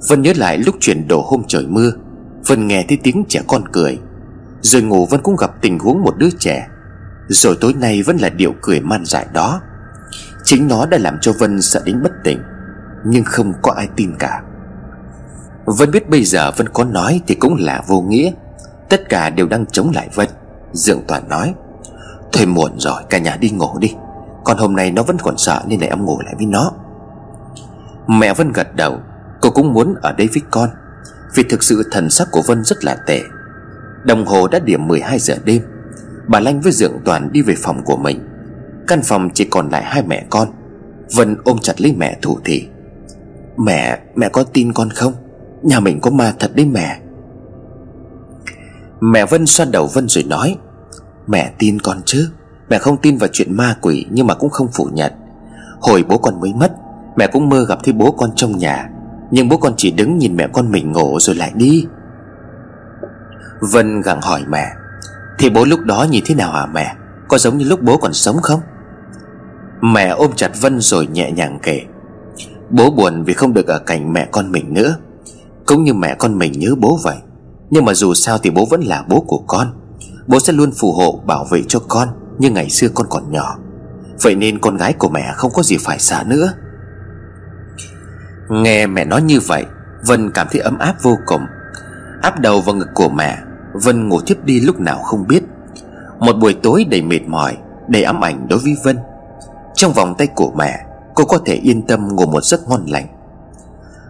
Vân 0.08 0.22
nhớ 0.22 0.34
lại 0.36 0.58
lúc 0.58 0.76
chuyển 0.80 1.08
đổ 1.08 1.22
hôm 1.22 1.44
trời 1.48 1.66
mưa, 1.68 1.92
Vân 2.48 2.68
nghe 2.68 2.86
thấy 2.88 2.98
tiếng 3.04 3.24
trẻ 3.30 3.42
con 3.48 3.64
cười. 3.72 4.00
Rồi 4.62 4.82
ngủ 4.82 5.06
Vân 5.06 5.22
cũng 5.22 5.36
gặp 5.36 5.52
tình 5.62 5.80
huống 5.80 6.02
một 6.02 6.18
đứa 6.18 6.30
trẻ. 6.40 6.68
Rồi 7.28 7.58
tối 7.62 7.74
nay 7.74 8.04
vẫn 8.04 8.18
là 8.18 8.30
điệu 8.30 8.54
cười 8.62 8.80
man 8.80 9.06
dại 9.06 9.26
đó. 9.34 9.62
Chính 10.44 10.68
nó 10.68 10.86
đã 10.86 10.98
làm 10.98 11.18
cho 11.22 11.34
Vân 11.40 11.62
sợ 11.62 11.82
đến 11.86 12.04
bất 12.04 12.12
tỉnh, 12.24 12.40
Nhưng 13.06 13.24
không 13.24 13.54
có 13.62 13.72
ai 13.72 13.88
tin 13.96 14.16
cả. 14.20 14.42
Vân 15.66 15.92
biết 15.92 16.10
bây 16.10 16.24
giờ 16.24 16.52
Vân 16.52 16.70
có 16.70 16.84
nói 16.84 17.22
thì 17.28 17.36
cũng 17.36 17.56
là 17.56 17.84
vô 17.88 18.02
nghĩa. 18.02 18.32
Tất 18.90 19.10
cả 19.10 19.30
đều 19.30 19.48
đang 19.48 19.66
chống 19.66 19.92
lại 19.96 20.10
Vân. 20.14 20.28
Dượng 20.74 21.02
Toàn 21.08 21.30
nói 21.30 21.54
Thôi 22.32 22.46
muộn 22.46 22.72
rồi 22.78 23.02
cả 23.10 23.18
nhà 23.18 23.38
đi 23.40 23.50
ngủ 23.50 23.80
đi. 23.80 23.96
Còn 24.44 24.58
hôm 24.58 24.76
nay 24.76 24.92
nó 24.92 25.04
vẫn 25.04 25.18
còn 25.24 25.38
sợ 25.38 25.62
nên 25.68 25.80
để 25.80 25.88
em 25.88 26.06
ngủ 26.06 26.20
lại 26.26 26.34
với 26.38 26.46
nó. 26.46 26.72
Mẹ 28.08 28.34
Vân 28.34 28.52
gật 28.52 28.76
đầu 28.76 29.00
Cô 29.42 29.50
cũng 29.50 29.74
muốn 29.74 29.96
ở 30.02 30.12
đây 30.12 30.28
với 30.28 30.42
con 30.52 30.70
Vì 31.36 31.44
thực 31.44 31.64
sự 31.64 31.84
thần 31.92 32.10
sắc 32.10 32.28
của 32.32 32.42
Vân 32.48 32.64
rất 32.64 32.86
là 32.86 32.98
tệ. 33.08 33.22
Đồng 34.04 34.26
hồ 34.26 34.48
đã 34.48 34.60
điểm 34.60 34.88
12 34.88 35.20
giờ 35.20 35.36
đêm. 35.44 35.62
Bà 36.28 36.40
Lanh 36.40 36.62
với 36.62 36.72
Dượng 36.72 37.00
Toàn 37.06 37.32
đi 37.32 37.42
về 37.42 37.56
phòng 37.58 37.84
của 37.86 37.98
mình. 37.98 38.28
Căn 38.88 39.02
phòng 39.02 39.30
chỉ 39.34 39.46
còn 39.46 39.70
lại 39.70 39.84
hai 39.86 40.04
mẹ 40.08 40.26
con. 40.30 40.48
Vân 41.16 41.38
ôm 41.44 41.58
chặt 41.62 41.82
lấy 41.82 41.96
mẹ 41.98 42.18
thủ 42.22 42.40
thị 42.46 42.68
Mẹ, 43.58 44.00
mẹ 44.16 44.30
có 44.30 44.44
tin 44.44 44.74
con 44.74 44.90
không? 44.90 45.14
Nhà 45.62 45.80
mình 45.80 46.00
có 46.00 46.12
ma 46.12 46.34
thật 46.40 46.52
đấy 46.56 46.66
mẹ. 46.66 47.00
Mẹ 49.02 49.26
Vân 49.26 49.46
xoa 49.46 49.66
đầu 49.66 49.88
Vân 49.94 50.08
rồi 50.08 50.24
nói, 50.24 50.58
Mẹ 51.28 51.54
tin 51.60 51.80
con 51.80 52.02
chứ? 52.06 52.30
Mẹ 52.70 52.78
không 52.78 52.98
tin 52.98 53.18
vào 53.18 53.30
chuyện 53.34 53.58
ma 53.58 53.76
quỷ 53.82 54.06
Nhưng 54.12 54.28
mà 54.28 54.34
cũng 54.34 54.50
không 54.50 54.68
phủ 54.74 54.90
nhận. 54.94 55.12
Hồi 55.82 56.04
bố 56.10 56.18
con 56.18 56.40
mới 56.42 56.54
mất, 56.54 56.72
Mẹ 57.18 57.28
cũng 57.28 57.50
mơ 57.50 57.66
gặp 57.66 57.80
thấy 57.84 57.94
bố 57.94 58.12
con 58.12 58.30
trong 58.36 58.58
nhà, 58.58 58.90
Nhưng 59.32 59.50
bố 59.50 59.58
con 59.58 59.74
chỉ 59.78 59.92
đứng 59.92 60.18
nhìn 60.18 60.36
mẹ 60.36 60.48
con 60.54 60.72
mình 60.72 60.92
ngủ 60.92 61.20
rồi 61.20 61.36
lại 61.36 61.52
đi. 61.56 61.86
Vân 63.72 64.02
gặng 64.02 64.22
hỏi 64.22 64.42
mẹ, 64.50 64.66
thì 65.40 65.50
bố 65.50 65.66
lúc 65.66 65.80
đó 65.80 66.06
nhìn 66.10 66.24
thế 66.28 66.36
nào 66.36 66.52
hả 66.52 66.66
mẹ? 66.66 66.96
Có 67.28 67.38
giống 67.38 67.58
như 67.58 67.66
lúc 67.66 67.82
bố 67.82 67.98
còn 67.98 68.14
sống 68.14 68.38
không? 68.42 68.60
Mẹ 69.82 70.08
ôm 70.08 70.32
chặt 70.36 70.52
Vân 70.62 70.80
rồi 70.80 71.08
nhẹ 71.08 71.32
nhàng 71.32 71.60
kể, 71.64 71.82
Bố 72.70 72.92
buồn 72.92 73.24
vì 73.24 73.34
không 73.34 73.54
được 73.54 73.68
ở 73.68 73.80
cạnh 73.80 74.14
mẹ 74.14 74.28
con 74.32 74.52
mình 74.52 74.74
nữa, 74.74 74.96
Cũng 75.66 75.84
như 75.84 75.94
mẹ 75.94 76.16
con 76.16 76.38
mình 76.38 76.52
nhớ 76.60 76.76
bố 76.80 77.00
vậy. 77.04 77.18
Nhưng 77.70 77.86
mà 77.86 77.94
dù 77.94 78.14
sao 78.14 78.38
thì 78.38 78.50
bố 78.50 78.66
vẫn 78.66 78.82
là 78.82 79.04
bố 79.10 79.20
của 79.28 79.44
con. 79.48 79.68
Bố 80.28 80.40
sẽ 80.40 80.54
luôn 80.54 80.72
phù 80.72 80.92
hộ, 80.92 81.22
bảo 81.26 81.46
vệ 81.52 81.64
cho 81.68 81.80
con 81.88 82.08
Như 82.40 82.50
ngày 82.50 82.70
xưa 82.70 82.88
con 82.94 83.08
còn 83.10 83.32
nhỏ. 83.32 83.58
Vậy 84.22 84.36
nên 84.36 84.60
con 84.60 84.78
gái 84.78 84.94
của 84.94 85.10
mẹ 85.10 85.34
không 85.36 85.52
có 85.54 85.64
gì 85.64 85.78
phải 85.80 86.00
sợ 86.00 86.24
nữa. 86.28 86.54
Nghe 88.50 88.88
mẹ 88.88 89.06
nói 89.06 89.22
như 89.22 89.40
vậy, 89.40 89.66
Vân 90.06 90.32
cảm 90.32 90.48
thấy 90.52 90.62
ấm 90.62 90.78
áp 90.78 90.96
vô 91.02 91.16
cùng. 91.26 91.42
Áp 92.22 92.40
đầu 92.40 92.62
vào 92.62 92.76
ngực 92.76 92.88
của 92.94 93.10
mẹ, 93.10 93.38
Vân 93.74 94.10
ngủ 94.10 94.22
thiếp 94.22 94.46
đi 94.46 94.60
lúc 94.60 94.80
nào 94.80 95.00
không 95.04 95.28
biết. 95.28 95.44
Một 96.20 96.34
buổi 96.34 96.54
tối 96.54 96.86
đầy 96.90 97.02
mệt 97.02 97.22
mỏi, 97.28 97.58
Đầy 97.88 98.04
ám 98.04 98.24
ảnh 98.24 98.48
đối 98.50 98.60
với 98.60 98.78
Vân. 98.84 98.98
Trong 99.76 99.94
vòng 99.94 100.16
tay 100.18 100.28
của 100.28 100.52
mẹ, 100.58 100.84
Cô 101.16 101.26
có 101.26 101.38
thể 101.46 101.54
yên 101.54 101.82
tâm 101.82 102.16
ngủ 102.16 102.26
một 102.26 102.44
giấc 102.44 102.70
ngon 102.70 102.86
lành. 102.86 103.08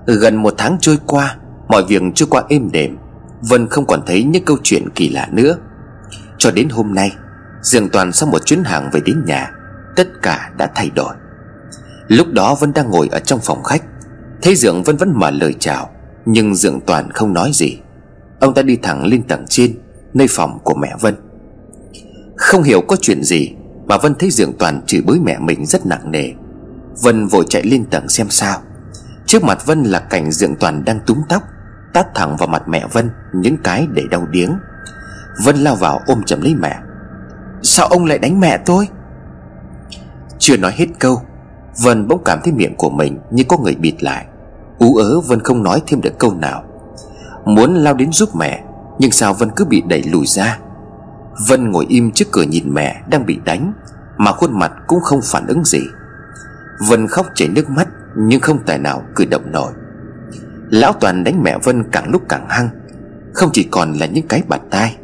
Gần 0.06 0.36
một 0.36 0.54
tháng 0.58 0.78
trôi 0.82 0.98
qua, 1.06 1.36
Mọi 1.68 1.84
việc 1.84 2.02
trôi 2.16 2.28
qua 2.32 2.44
êm 2.50 2.72
đềm. 2.72 2.98
Vân 3.42 3.68
không 3.68 3.86
còn 3.86 4.02
thấy 4.06 4.24
những 4.24 4.46
câu 4.46 4.58
chuyện 4.64 4.90
kỳ 4.96 5.10
lạ 5.10 5.28
nữa. 5.32 5.58
Cho 6.38 6.52
đến 6.52 6.70
hôm 6.70 6.94
nay 6.94 7.12
Dường 7.62 7.90
Toàn 7.90 8.12
sau 8.12 8.30
một 8.30 8.46
chuyến 8.46 8.64
hàng 8.64 8.90
về 8.94 9.00
đến 9.06 9.26
nhà, 9.26 9.52
Tất 9.96 10.08
cả 10.22 10.52
đã 10.58 10.72
thay 10.76 10.90
đổi. 10.96 11.16
Lúc 12.08 12.28
đó 12.32 12.56
Vân 12.60 12.74
đang 12.74 12.90
ngồi 12.90 13.08
ở 13.12 13.20
trong 13.20 13.40
phòng 13.44 13.64
khách, 13.64 13.84
Thấy 14.42 14.56
Dượng 14.56 14.84
Vân 14.84 14.98
vẫn 14.98 15.14
mở 15.16 15.32
lời 15.32 15.56
chào, 15.60 15.90
Nhưng 16.26 16.56
Dượng 16.56 16.80
Toàn 16.82 17.12
không 17.12 17.34
nói 17.34 17.52
gì. 17.54 17.78
Ông 18.40 18.54
ta 18.54 18.62
đi 18.62 18.76
thẳng 18.76 19.06
lên 19.06 19.24
tầng 19.24 19.46
trên, 19.50 19.78
Nơi 20.14 20.28
phòng 20.30 20.60
của 20.64 20.74
mẹ 20.74 20.96
Vân. 21.00 21.16
Không 22.36 22.64
hiểu 22.64 22.82
có 22.82 22.96
chuyện 23.02 23.24
gì 23.24 23.56
Mà 23.86 23.98
Vân 23.98 24.16
thấy 24.16 24.30
Dượng 24.32 24.54
Toàn 24.60 24.82
chửi 24.86 25.02
bới 25.02 25.20
mẹ 25.20 25.40
mình 25.40 25.66
rất 25.66 25.86
nặng 25.86 26.12
nề. 26.12 26.32
Vân 27.02 27.28
vội 27.28 27.46
chạy 27.50 27.64
lên 27.64 27.86
tầng 27.86 28.10
xem 28.10 28.30
sao. 28.30 28.62
Trước 29.26 29.44
mặt 29.44 29.66
Vân 29.66 29.84
là 29.84 30.00
cảnh 30.00 30.32
Dượng 30.32 30.56
Toàn 30.56 30.86
đang 30.86 31.00
túm 31.06 31.18
tóc 31.30 31.44
Tát 31.98 32.16
thẳng 32.16 32.38
vào 32.38 32.48
mặt 32.48 32.68
mẹ 32.68 32.86
Vân, 32.92 33.10
Những 33.34 33.58
cái 33.58 33.88
để 33.94 34.04
đau 34.12 34.26
điếng. 34.26 34.52
Vân 35.46 35.56
lao 35.56 35.76
vào 35.76 36.00
ôm 36.08 36.24
chầm 36.24 36.42
lấy 36.42 36.56
mẹ. 36.56 36.78
Sao 37.62 37.88
ông 37.88 38.06
lại 38.06 38.20
đánh 38.20 38.40
mẹ 38.40 38.58
tôi? 38.58 38.88
Chưa 40.40 40.58
nói 40.58 40.72
hết 40.76 40.86
câu, 41.00 41.22
Vân 41.84 42.08
bỗng 42.08 42.22
cảm 42.26 42.40
thấy 42.44 42.54
miệng 42.54 42.76
của 42.76 42.90
mình 42.90 43.20
như 43.32 43.44
có 43.48 43.58
người 43.58 43.76
bịt 43.76 44.04
lại. 44.04 44.26
Ú 44.80 44.96
ớ, 44.96 45.20
Vân 45.20 45.40
không 45.40 45.64
nói 45.64 45.82
thêm 45.88 46.02
được 46.02 46.20
câu 46.20 46.34
nào. 46.34 46.64
Muốn 47.46 47.76
lao 47.76 47.94
đến 47.94 48.12
giúp 48.12 48.36
mẹ, 48.36 48.64
Nhưng 49.00 49.12
sao 49.12 49.34
Vân 49.34 49.50
cứ 49.56 49.66
bị 49.66 49.82
đẩy 49.88 50.04
lùi 50.04 50.26
ra? 50.26 50.60
Vân 51.48 51.72
ngồi 51.72 51.86
im 51.90 52.12
trước 52.12 52.26
cửa 52.32 52.44
nhìn 52.44 52.74
mẹ 52.74 53.02
đang 53.10 53.26
bị 53.26 53.40
đánh, 53.46 53.74
Mà 54.18 54.32
khuôn 54.32 54.60
mặt 54.60 54.72
cũng 54.88 55.02
không 55.02 55.20
phản 55.24 55.48
ứng 55.48 55.64
gì. 55.64 55.82
Vân 56.90 57.08
khóc 57.08 57.26
chảy 57.36 57.48
nước 57.48 57.70
mắt, 57.70 57.88
Nhưng 58.16 58.42
không 58.42 58.60
tài 58.66 58.78
nào 58.78 59.04
cử 59.16 59.26
động 59.26 59.52
nổi. 59.52 59.72
Lão 60.70 60.94
Toàn 60.94 61.24
đánh 61.24 61.44
mẹ 61.44 61.58
Vân 61.64 61.84
càng 61.92 62.12
lúc 62.12 62.22
càng 62.30 62.46
hăng. 62.50 62.70
Không 63.34 63.50
chỉ 63.54 63.68
còn 63.72 63.94
là 63.94 64.06
những 64.06 64.28
cái 64.28 64.42
bạt 64.48 64.62
tai, 64.72 64.96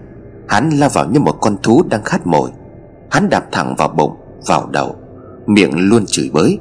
Hắn 0.47 0.70
lao 0.70 0.89
vào 0.89 1.05
như 1.05 1.20
một 1.20 1.38
con 1.41 1.57
thú 1.64 1.84
đang 1.89 2.03
khát 2.03 2.28
mồi. 2.28 2.49
Hắn 3.11 3.30
đạp 3.30 3.43
thẳng 3.51 3.76
vào 3.78 3.88
bụng, 3.88 4.14
Vào 4.47 4.70
đầu, 4.72 4.95
Miệng 5.45 5.89
luôn 5.89 6.05
chửi 6.07 6.30
bới. 6.34 6.59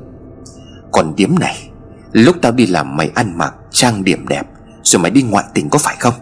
Còn 0.92 1.14
điếm 1.16 1.30
này, 1.40 1.70
Lúc 2.12 2.36
tao 2.42 2.52
đi 2.52 2.66
làm 2.66 2.96
mày 2.96 3.10
ăn 3.14 3.38
mặc, 3.38 3.54
Trang 3.70 4.04
điểm 4.04 4.28
đẹp, 4.28 4.46
Rồi 4.82 5.02
mày 5.02 5.10
đi 5.10 5.22
ngoại 5.22 5.44
tình 5.54 5.70
có 5.70 5.78
phải 5.78 5.96
không? 6.00 6.14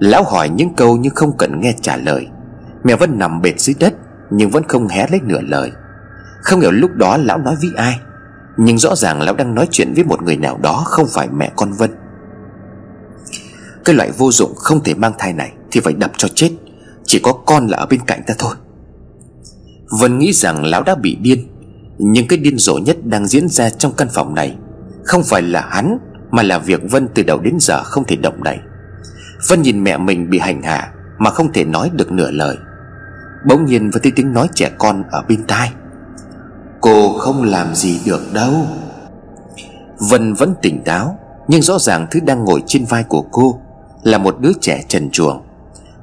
Lão 0.00 0.22
hỏi 0.22 0.48
những 0.48 0.74
câu 0.74 0.96
nhưng 0.96 1.14
không 1.14 1.36
cần 1.36 1.60
nghe 1.60 1.74
trả 1.80 1.96
lời. 1.96 2.28
Mẹ 2.84 2.96
Vân 2.96 3.18
nằm 3.18 3.42
bệt 3.42 3.60
dưới 3.60 3.74
đất, 3.80 3.94
Nhưng 4.30 4.50
vẫn 4.50 4.64
không 4.68 4.88
hé 4.88 5.06
lấy 5.10 5.20
nửa 5.24 5.40
lời. 5.40 5.72
Không 6.42 6.60
hiểu 6.60 6.70
lúc 6.70 6.90
đó 6.94 7.16
lão 7.16 7.38
nói 7.38 7.56
với 7.62 7.70
ai. 7.76 8.00
Nhưng 8.56 8.78
rõ 8.78 8.96
ràng 8.96 9.22
lão 9.22 9.34
đang 9.34 9.54
nói 9.54 9.68
chuyện 9.70 9.94
với 9.94 10.04
một 10.04 10.22
người 10.22 10.36
nào 10.36 10.58
đó 10.62 10.82
Không 10.86 11.06
phải 11.08 11.28
mẹ 11.28 11.52
con 11.56 11.72
Vân. 11.72 11.90
Cái 13.84 13.96
loại 13.96 14.10
vô 14.18 14.32
dụng 14.32 14.54
không 14.54 14.82
thể 14.82 14.94
mang 14.94 15.12
thai 15.18 15.32
này 15.32 15.52
Thì 15.70 15.80
phải 15.80 15.92
đập 15.92 16.12
cho 16.16 16.28
chết. 16.28 16.50
Chỉ 17.04 17.20
có 17.22 17.32
con 17.32 17.66
là 17.66 17.78
ở 17.78 17.86
bên 17.86 18.00
cạnh 18.06 18.22
ta 18.26 18.34
thôi. 18.38 18.54
Vân 20.00 20.18
nghĩ 20.18 20.32
rằng 20.32 20.64
lão 20.64 20.82
đã 20.82 20.94
bị 20.94 21.16
điên. 21.20 21.48
Nhưng 21.98 22.28
cái 22.28 22.38
điên 22.38 22.58
rồ 22.58 22.78
nhất 22.78 22.96
đang 23.04 23.26
diễn 23.26 23.48
ra 23.48 23.70
trong 23.70 23.92
căn 23.92 24.08
phòng 24.14 24.34
này 24.34 24.56
Không 25.04 25.22
phải 25.22 25.42
là 25.42 25.68
hắn, 25.70 25.98
Mà 26.30 26.42
là 26.42 26.58
việc 26.58 26.80
Vân 26.90 27.08
từ 27.14 27.22
đầu 27.22 27.40
đến 27.40 27.56
giờ 27.60 27.82
không 27.82 28.04
thể 28.04 28.16
động 28.16 28.42
đậy. 28.42 28.58
Vân 29.48 29.62
nhìn 29.62 29.84
mẹ 29.84 29.96
mình 29.96 30.30
bị 30.30 30.38
hành 30.38 30.62
hạ 30.62 30.92
Mà 31.18 31.30
không 31.30 31.52
thể 31.52 31.64
nói 31.64 31.90
được 31.94 32.12
nửa 32.12 32.30
lời. 32.30 32.56
Bỗng 33.46 33.64
nhiên 33.64 33.90
Vân 33.90 34.02
thấy 34.02 34.12
tiếng 34.16 34.32
nói 34.32 34.48
trẻ 34.54 34.70
con 34.78 35.02
ở 35.10 35.22
bên 35.28 35.44
tai 35.46 35.72
Cô 36.84 37.18
không 37.18 37.42
làm 37.42 37.74
gì 37.74 38.00
được 38.06 38.32
đâu. 38.32 38.66
Vân 40.10 40.34
vẫn 40.34 40.54
tỉnh 40.62 40.82
táo, 40.84 41.18
Nhưng 41.48 41.62
rõ 41.62 41.78
ràng 41.78 42.06
thứ 42.10 42.20
đang 42.20 42.44
ngồi 42.44 42.62
trên 42.66 42.84
vai 42.84 43.04
của 43.04 43.22
cô 43.22 43.60
Là 44.02 44.18
một 44.18 44.36
đứa 44.40 44.52
trẻ 44.60 44.84
trần 44.88 45.10
truồng. 45.10 45.42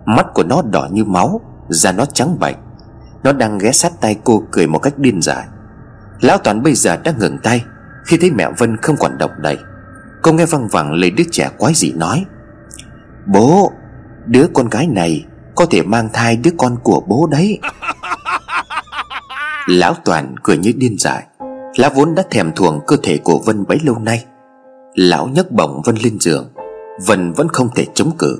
Mắt 0.05 0.25
của 0.33 0.43
nó 0.43 0.61
đỏ 0.61 0.87
như 0.91 1.05
máu, 1.05 1.41
Da 1.69 1.91
nó 1.91 2.05
trắng 2.05 2.39
bạch. 2.39 2.55
Nó 3.23 3.31
đang 3.31 3.57
ghé 3.57 3.71
sát 3.71 4.01
tay 4.01 4.17
cô 4.23 4.43
cười 4.51 4.67
một 4.67 4.79
cách 4.79 4.97
điên 4.97 5.21
dại. 5.21 5.45
Lão 6.21 6.37
Toàn 6.37 6.63
bây 6.63 6.75
giờ 6.75 6.97
đã 6.97 7.13
ngừng 7.19 7.37
tay, 7.43 7.63
Khi 8.05 8.17
thấy 8.17 8.31
mẹ 8.31 8.47
Vân 8.57 8.77
không 8.77 8.95
còn 8.99 9.17
động 9.17 9.31
đậy. 9.37 9.57
Cô 10.21 10.33
nghe 10.33 10.45
văng 10.45 10.67
vẳng 10.67 10.93
lời 10.93 11.11
đứa 11.11 11.23
trẻ 11.31 11.49
quái 11.57 11.73
dị 11.73 11.91
nói, 11.91 12.25
Bố, 13.25 13.71
Đứa 14.25 14.47
con 14.53 14.69
gái 14.69 14.87
này 14.87 15.25
Có 15.55 15.65
thể 15.65 15.81
mang 15.81 16.09
thai 16.13 16.37
đứa 16.37 16.51
con 16.57 16.77
của 16.83 17.01
bố 17.07 17.27
đấy. 17.31 17.59
Lão 19.67 19.95
Toàn 20.05 20.35
cười 20.43 20.57
như 20.57 20.73
điên 20.77 20.95
dại. 20.99 21.23
Lão 21.77 21.91
vốn 21.95 22.15
đã 22.15 22.23
thèm 22.31 22.51
thuồng 22.55 22.79
cơ 22.87 22.97
thể 23.03 23.17
của 23.17 23.39
Vân 23.45 23.65
bấy 23.67 23.79
lâu 23.83 23.99
nay. 23.99 24.25
Lão 24.93 25.27
nhấc 25.27 25.51
bổng 25.51 25.81
Vân 25.85 25.95
lên 26.03 26.19
giường. 26.19 26.49
Vân 27.05 27.33
vẫn 27.33 27.47
không 27.49 27.69
thể 27.75 27.85
chống 27.93 28.11
cự. 28.17 28.39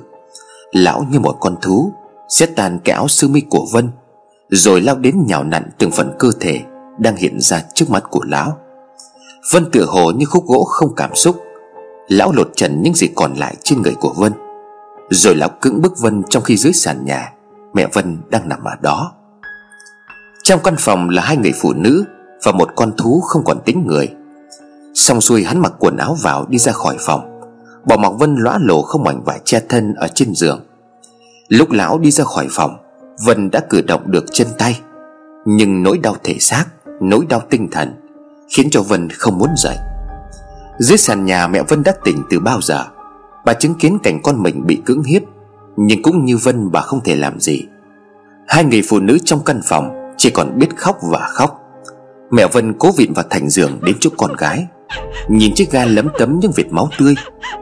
Lão 0.72 1.06
như 1.10 1.20
một 1.20 1.36
con 1.40 1.54
thú 1.62 1.92
Xét 2.28 2.50
tan 2.56 2.78
cái 2.84 2.94
áo 2.96 3.08
sơ 3.08 3.28
mi 3.28 3.40
của 3.40 3.66
Vân. 3.72 3.90
Rồi 4.48 4.80
lao 4.80 4.98
đến 4.98 5.24
nhào 5.26 5.44
nặn 5.44 5.70
từng 5.78 5.90
phần 5.90 6.12
cơ 6.18 6.30
thể 6.40 6.60
Đang 6.98 7.16
hiện 7.16 7.40
ra 7.40 7.62
trước 7.74 7.90
mắt 7.90 8.04
của 8.10 8.24
lão. 8.24 8.58
Vân 9.52 9.70
tựa 9.70 9.84
hồ 9.84 10.10
như 10.10 10.26
khúc 10.26 10.46
gỗ 10.46 10.64
không 10.64 10.94
cảm 10.94 11.14
xúc. 11.14 11.36
Lão 12.08 12.32
lột 12.32 12.50
trần 12.56 12.82
những 12.82 12.94
gì 12.94 13.08
còn 13.14 13.34
lại 13.34 13.54
trên 13.62 13.82
người 13.82 13.94
của 14.00 14.14
Vân. 14.16 14.32
Rồi 15.10 15.36
lão 15.36 15.48
cưỡng 15.60 15.82
bức 15.82 15.98
Vân 15.98 16.22
trong 16.28 16.42
khi 16.42 16.56
dưới 16.56 16.72
sàn 16.72 17.04
nhà, 17.04 17.32
Mẹ 17.74 17.86
Vân 17.92 18.18
đang 18.28 18.48
nằm 18.48 18.64
ở 18.64 18.72
đó. 18.80 19.12
Trong 20.42 20.60
căn 20.64 20.74
phòng 20.78 21.08
là 21.08 21.22
hai 21.22 21.36
người 21.36 21.52
phụ 21.60 21.72
nữ 21.72 22.04
Và 22.44 22.52
một 22.52 22.68
con 22.76 22.92
thú 22.96 23.20
không 23.20 23.44
còn 23.44 23.58
tính 23.64 23.86
người. 23.86 24.08
Xong 24.94 25.20
xuôi 25.20 25.44
hắn 25.44 25.60
mặc 25.60 25.72
quần 25.78 25.96
áo 25.96 26.16
vào 26.22 26.46
đi 26.48 26.58
ra 26.58 26.72
khỏi 26.72 26.96
phòng. 27.00 27.40
Bỏ 27.84 27.96
mặc 27.96 28.12
Vân 28.18 28.36
lõa 28.38 28.58
lồ 28.60 28.82
không 28.82 29.04
mảnh 29.04 29.22
vải 29.24 29.40
che 29.44 29.60
thân 29.68 29.94
ở 29.94 30.08
trên 30.08 30.34
giường. 30.34 30.60
Lúc 31.48 31.70
lão 31.70 31.98
đi 31.98 32.10
ra 32.10 32.24
khỏi 32.24 32.48
phòng, 32.50 32.76
Vân 33.26 33.50
đã 33.50 33.60
cử 33.70 33.80
động 33.80 34.10
được 34.10 34.24
chân 34.32 34.46
tay. 34.58 34.80
Nhưng 35.46 35.82
nỗi 35.82 35.98
đau 35.98 36.16
thể 36.24 36.36
xác, 36.38 36.64
Nỗi 37.00 37.26
đau 37.28 37.42
tinh 37.50 37.68
thần 37.70 37.94
Khiến 38.56 38.68
cho 38.70 38.82
Vân 38.82 39.08
không 39.10 39.38
muốn 39.38 39.50
dậy. 39.56 39.76
Dưới 40.78 40.98
sàn 40.98 41.24
nhà 41.24 41.46
mẹ 41.46 41.62
Vân 41.62 41.82
đã 41.82 41.92
tỉnh 42.04 42.22
từ 42.30 42.40
bao 42.40 42.60
giờ, 42.60 42.84
Bà 43.44 43.52
chứng 43.52 43.74
kiến 43.74 43.98
cảnh 44.02 44.20
con 44.22 44.42
mình 44.42 44.66
bị 44.66 44.82
cưỡng 44.84 45.02
hiếp, 45.02 45.22
Nhưng 45.76 46.02
cũng 46.02 46.24
như 46.24 46.36
Vân 46.36 46.72
bà 46.72 46.80
không 46.80 47.00
thể 47.04 47.16
làm 47.16 47.40
gì. 47.40 47.66
Hai 48.48 48.64
người 48.64 48.82
phụ 48.88 49.00
nữ 49.00 49.18
trong 49.24 49.44
căn 49.44 49.60
phòng 49.64 50.01
chỉ 50.22 50.30
còn 50.30 50.58
biết 50.58 50.76
khóc 50.76 50.98
và 51.02 51.28
khóc. 51.28 51.60
Mẹ 52.30 52.46
Vân 52.52 52.74
cố 52.78 52.90
vịn 52.96 53.12
vào 53.12 53.24
thành 53.30 53.48
giường 53.48 53.78
đến 53.82 53.96
chỗ 54.00 54.10
con 54.16 54.36
gái. 54.36 54.66
Nhìn 55.28 55.54
chiếc 55.54 55.70
ga 55.70 55.84
lấm 55.84 56.08
tấm 56.18 56.38
những 56.40 56.52
vệt 56.56 56.66
máu 56.70 56.88
tươi, 56.98 57.14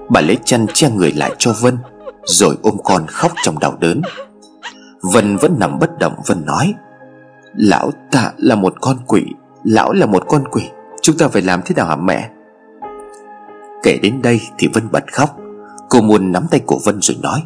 Bà 0.08 0.20
lấy 0.20 0.38
chăn 0.44 0.66
che 0.74 0.90
người 0.90 1.12
lại 1.12 1.34
cho 1.38 1.54
Vân, 1.60 1.78
Rồi 2.24 2.56
ôm 2.62 2.74
con 2.84 3.06
khóc 3.06 3.32
trong 3.42 3.58
đau 3.58 3.76
đớn. 3.80 4.02
Vân 5.12 5.36
vẫn 5.36 5.56
nằm 5.58 5.78
bất 5.78 5.98
động, 5.98 6.14
Vân 6.26 6.46
nói, 6.46 6.74
Lão 7.54 7.90
tạ 8.10 8.32
là 8.36 8.54
một 8.54 8.74
con 8.80 8.96
quỷ, 9.06 9.22
Lão 9.64 9.92
là 9.92 10.06
một 10.06 10.24
con 10.28 10.48
quỷ, 10.48 10.62
Chúng 11.02 11.16
ta 11.16 11.28
phải 11.28 11.42
làm 11.42 11.60
thế 11.64 11.74
nào 11.74 11.86
hả 11.86 11.96
mẹ? 11.96 12.30
Kể 13.82 13.98
đến 14.02 14.22
đây 14.22 14.40
thì 14.58 14.68
Vân 14.74 14.90
bật 14.92 15.12
khóc. 15.12 15.36
Cô 15.90 16.00
muốn 16.00 16.32
nắm 16.32 16.46
tay 16.50 16.60
của 16.60 16.80
Vân 16.84 17.00
rồi 17.00 17.16
nói, 17.22 17.42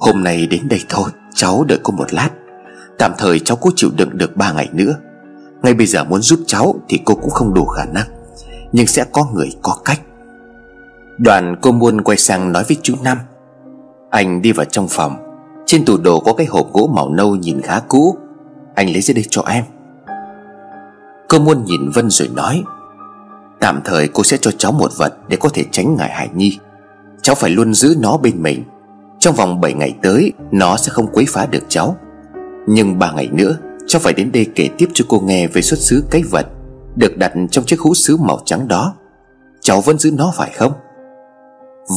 Hôm 0.00 0.24
nay 0.24 0.46
đến 0.46 0.68
đây 0.68 0.80
thôi, 0.88 1.10
Cháu 1.34 1.64
đợi 1.64 1.78
cô 1.82 1.92
một 1.92 2.14
lát. 2.14 2.30
Tạm 2.98 3.12
thời 3.18 3.38
cháu 3.38 3.56
cố 3.60 3.70
chịu 3.76 3.90
đựng 3.96 4.18
được 4.18 4.36
ba 4.36 4.52
ngày 4.52 4.68
nữa. 4.72 4.94
Ngay 5.62 5.74
bây 5.74 5.86
giờ 5.86 6.04
muốn 6.04 6.22
giúp 6.22 6.40
cháu 6.46 6.74
Thì 6.88 7.00
cô 7.04 7.14
cũng 7.14 7.30
không 7.30 7.54
đủ 7.54 7.64
khả 7.64 7.84
năng, 7.84 8.06
Nhưng 8.72 8.86
sẽ 8.86 9.04
có 9.12 9.26
người 9.34 9.50
có 9.62 9.76
cách. 9.84 10.00
Đoàn 11.18 11.56
cô 11.60 11.72
muôn 11.72 12.00
quay 12.00 12.18
sang 12.18 12.52
nói 12.52 12.64
với 12.68 12.76
chú 12.82 12.94
Năm. 13.02 13.18
Anh 14.10 14.42
đi 14.42 14.52
vào 14.52 14.64
trong 14.64 14.88
phòng. 14.88 15.16
Trên 15.66 15.84
tủ 15.84 15.96
đồ 15.96 16.20
có 16.20 16.32
cái 16.32 16.46
hộp 16.46 16.72
gỗ 16.72 16.90
màu 16.94 17.08
nâu 17.08 17.36
nhìn 17.36 17.60
khá 17.60 17.80
cũ. 17.88 18.16
Anh 18.74 18.92
lấy 18.92 19.00
ra 19.00 19.12
đây 19.14 19.24
cho 19.30 19.42
em. 19.42 19.64
Cô 21.28 21.38
muôn 21.38 21.64
nhìn 21.64 21.90
Vân 21.94 22.10
rồi 22.10 22.28
nói, 22.28 22.62
Tạm 23.60 23.80
thời 23.84 24.08
cô 24.08 24.22
sẽ 24.22 24.36
cho 24.36 24.50
cháu 24.50 24.72
một 24.72 24.90
vật 24.98 25.14
Để 25.28 25.36
có 25.36 25.48
thể 25.48 25.64
tránh 25.70 25.96
ngại 25.96 26.10
Hải 26.12 26.28
Nhi. 26.34 26.58
Cháu 27.22 27.34
phải 27.34 27.50
luôn 27.50 27.74
giữ 27.74 27.96
nó 28.00 28.16
bên 28.16 28.42
mình. 28.42 28.64
Trong 29.18 29.34
vòng 29.34 29.60
7 29.60 29.74
ngày 29.74 29.94
tới, 30.02 30.32
Nó 30.50 30.76
sẽ 30.76 30.92
không 30.92 31.06
quấy 31.12 31.26
phá 31.28 31.46
được 31.46 31.62
cháu. 31.68 31.96
Nhưng 32.70 32.98
3 32.98 33.12
ngày 33.12 33.28
nữa 33.32 33.56
Cháu 33.86 34.00
phải 34.00 34.12
đến 34.12 34.32
đây 34.32 34.46
kể 34.54 34.68
tiếp 34.78 34.88
cho 34.94 35.04
cô 35.08 35.20
nghe 35.20 35.46
Về 35.46 35.62
xuất 35.62 35.78
xứ 35.78 36.04
cái 36.10 36.22
vật 36.30 36.46
Được 36.96 37.16
đặt 37.16 37.32
trong 37.50 37.64
chiếc 37.64 37.80
hũ 37.80 37.94
sứ 37.94 38.16
màu 38.16 38.38
trắng 38.44 38.68
đó. 38.68 38.94
Cháu 39.60 39.80
vẫn 39.80 39.98
giữ 39.98 40.10
nó 40.10 40.32
phải 40.36 40.50
không? 40.50 40.72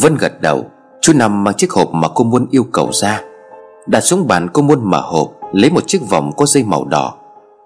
Vân 0.02 0.16
gật 0.16 0.42
đầu, 0.42 0.66
Chú 1.02 1.14
nằm 1.14 1.44
mang 1.44 1.54
chiếc 1.54 1.72
hộp 1.72 1.94
mà 1.94 2.08
cô 2.16 2.24
muốn 2.24 2.48
yêu 2.52 2.64
cầu 2.64 2.90
ra. 2.92 3.22
Đặt 3.88 4.02
xuống 4.02 4.28
bàn 4.28 4.48
cô 4.54 4.62
muốn 4.62 4.80
mở 4.90 5.02
hộp, 5.02 5.32
Lấy 5.54 5.72
một 5.72 5.88
chiếc 5.88 6.10
vòng 6.10 6.32
có 6.38 6.46
dây 6.46 6.64
màu 6.64 6.86
đỏ, 6.86 7.14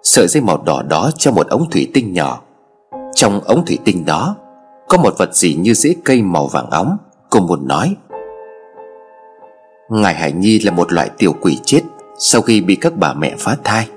Sợi 0.04 0.28
dây 0.28 0.44
màu 0.44 0.64
đỏ 0.66 0.82
đó 0.82 1.12
cho 1.18 1.32
một 1.32 1.48
ống 1.48 1.70
thủy 1.70 1.92
tinh 1.94 2.14
nhỏ. 2.14 2.42
Trong 3.16 3.40
ống 3.40 3.66
thủy 3.66 3.78
tinh 3.86 4.06
đó, 4.06 4.36
Có 4.88 4.98
một 4.98 5.18
vật 5.18 5.36
gì 5.36 5.56
như 5.56 5.74
rễ 5.74 5.96
cây 6.06 6.22
màu 6.22 6.48
vàng 6.48 6.70
óng, 6.70 6.98
Cô 7.30 7.40
muốn 7.40 7.68
nói. 7.68 7.96
Ngài 9.90 10.14
Hải 10.14 10.32
Nhi 10.32 10.60
là 10.60 10.72
một 10.72 10.94
loại 10.94 11.10
tiểu 11.18 11.34
quỷ 11.42 11.60
chết. 11.66 11.82
Sau 12.18 12.42
khi 12.42 12.62
bị 12.62 12.76
các 12.76 12.98
bà 12.98 13.14
mẹ 13.14 13.36
phá 13.40 13.58
thai, 13.64 13.90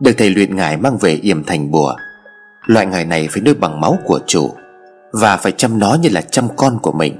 Được 0.00 0.12
thầy 0.18 0.30
luyện 0.30 0.56
ngài 0.56 0.76
mang 0.76 0.98
về 0.98 1.18
yểm 1.22 1.44
thành 1.44 1.70
bùa. 1.70 1.94
Loại 2.66 2.86
ngài 2.86 3.04
này 3.04 3.28
phải 3.30 3.42
nuôi 3.42 3.54
bằng 3.54 3.80
máu 3.80 3.98
của 4.04 4.20
chủ 4.26 4.50
Và 5.12 5.36
phải 5.36 5.52
chăm 5.52 5.78
nó 5.78 5.96
như 6.02 6.08
là 6.12 6.20
chăm 6.20 6.48
con 6.56 6.78
của 6.82 6.92
mình. 6.92 7.16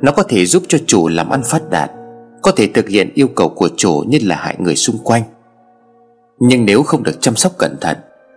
Nó 0.00 0.12
có 0.12 0.22
thể 0.22 0.46
giúp 0.46 0.62
cho 0.68 0.78
chủ 0.86 1.08
làm 1.08 1.30
ăn 1.30 1.42
phát 1.44 1.70
đạt, 1.70 1.90
Có 2.42 2.52
thể 2.52 2.66
thực 2.74 2.88
hiện 2.88 3.10
yêu 3.14 3.28
cầu 3.36 3.48
của 3.48 3.68
chủ 3.76 4.04
như 4.08 4.18
là 4.22 4.36
hại 4.36 4.56
người 4.58 4.76
xung 4.76 4.98
quanh. 4.98 5.22
Nhưng 6.38 6.64
nếu 6.64 6.82
không 6.82 7.02
được 7.02 7.20
chăm 7.20 7.36
sóc 7.36 7.52
cẩn 7.58 7.76
thận, 7.80 7.96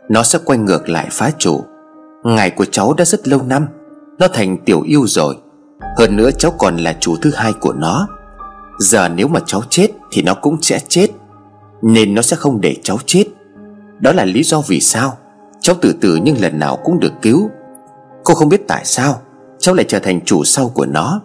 Nó 0.10 0.24
sẽ 0.24 0.40
quay 0.46 0.60
ngược 0.60 0.90
lại 0.90 1.08
phá 1.12 1.32
chủ. 1.38 1.62
Ngài 2.24 2.50
của 2.50 2.66
cháu 2.66 2.94
đã 2.94 3.06
rất 3.06 3.28
lâu 3.28 3.42
năm, 3.48 3.68
Nó 4.20 4.28
thành 4.28 4.58
tiểu 4.66 4.82
yêu 4.82 5.08
rồi. 5.08 5.36
Hơn 5.98 6.16
nữa 6.16 6.30
cháu 6.38 6.52
còn 6.58 6.78
là 6.78 6.96
chủ 7.00 7.16
thứ 7.22 7.32
hai 7.36 7.54
của 7.54 7.74
nó. 7.74 8.08
Giờ 8.80 9.10
nếu 9.10 9.28
mà 9.28 9.40
cháu 9.46 9.62
chết 9.70 9.88
Thì 10.12 10.22
nó 10.22 10.34
cũng 10.34 10.62
sẽ 10.62 10.80
chết. 10.88 11.08
Nên 11.82 12.16
nó 12.16 12.22
sẽ 12.22 12.38
không 12.38 12.62
để 12.62 12.76
cháu 12.84 12.98
chết. 13.06 13.24
Đó 14.00 14.12
là 14.12 14.26
lý 14.26 14.44
do 14.44 14.62
vì 14.68 14.80
sao 14.80 15.18
Cháu 15.60 15.76
từ 15.82 15.94
từ 16.02 16.20
nhưng 16.24 16.42
lần 16.42 16.60
nào 16.60 16.78
cũng 16.84 17.00
được 17.00 17.14
cứu. 17.22 17.50
Cô 18.24 18.34
không 18.34 18.50
biết 18.50 18.68
tại 18.68 18.86
sao 18.86 19.22
Cháu 19.60 19.76
lại 19.76 19.86
trở 19.88 20.00
thành 20.00 20.22
chủ 20.26 20.44
sau 20.44 20.70
của 20.70 20.86
nó. 20.86 21.22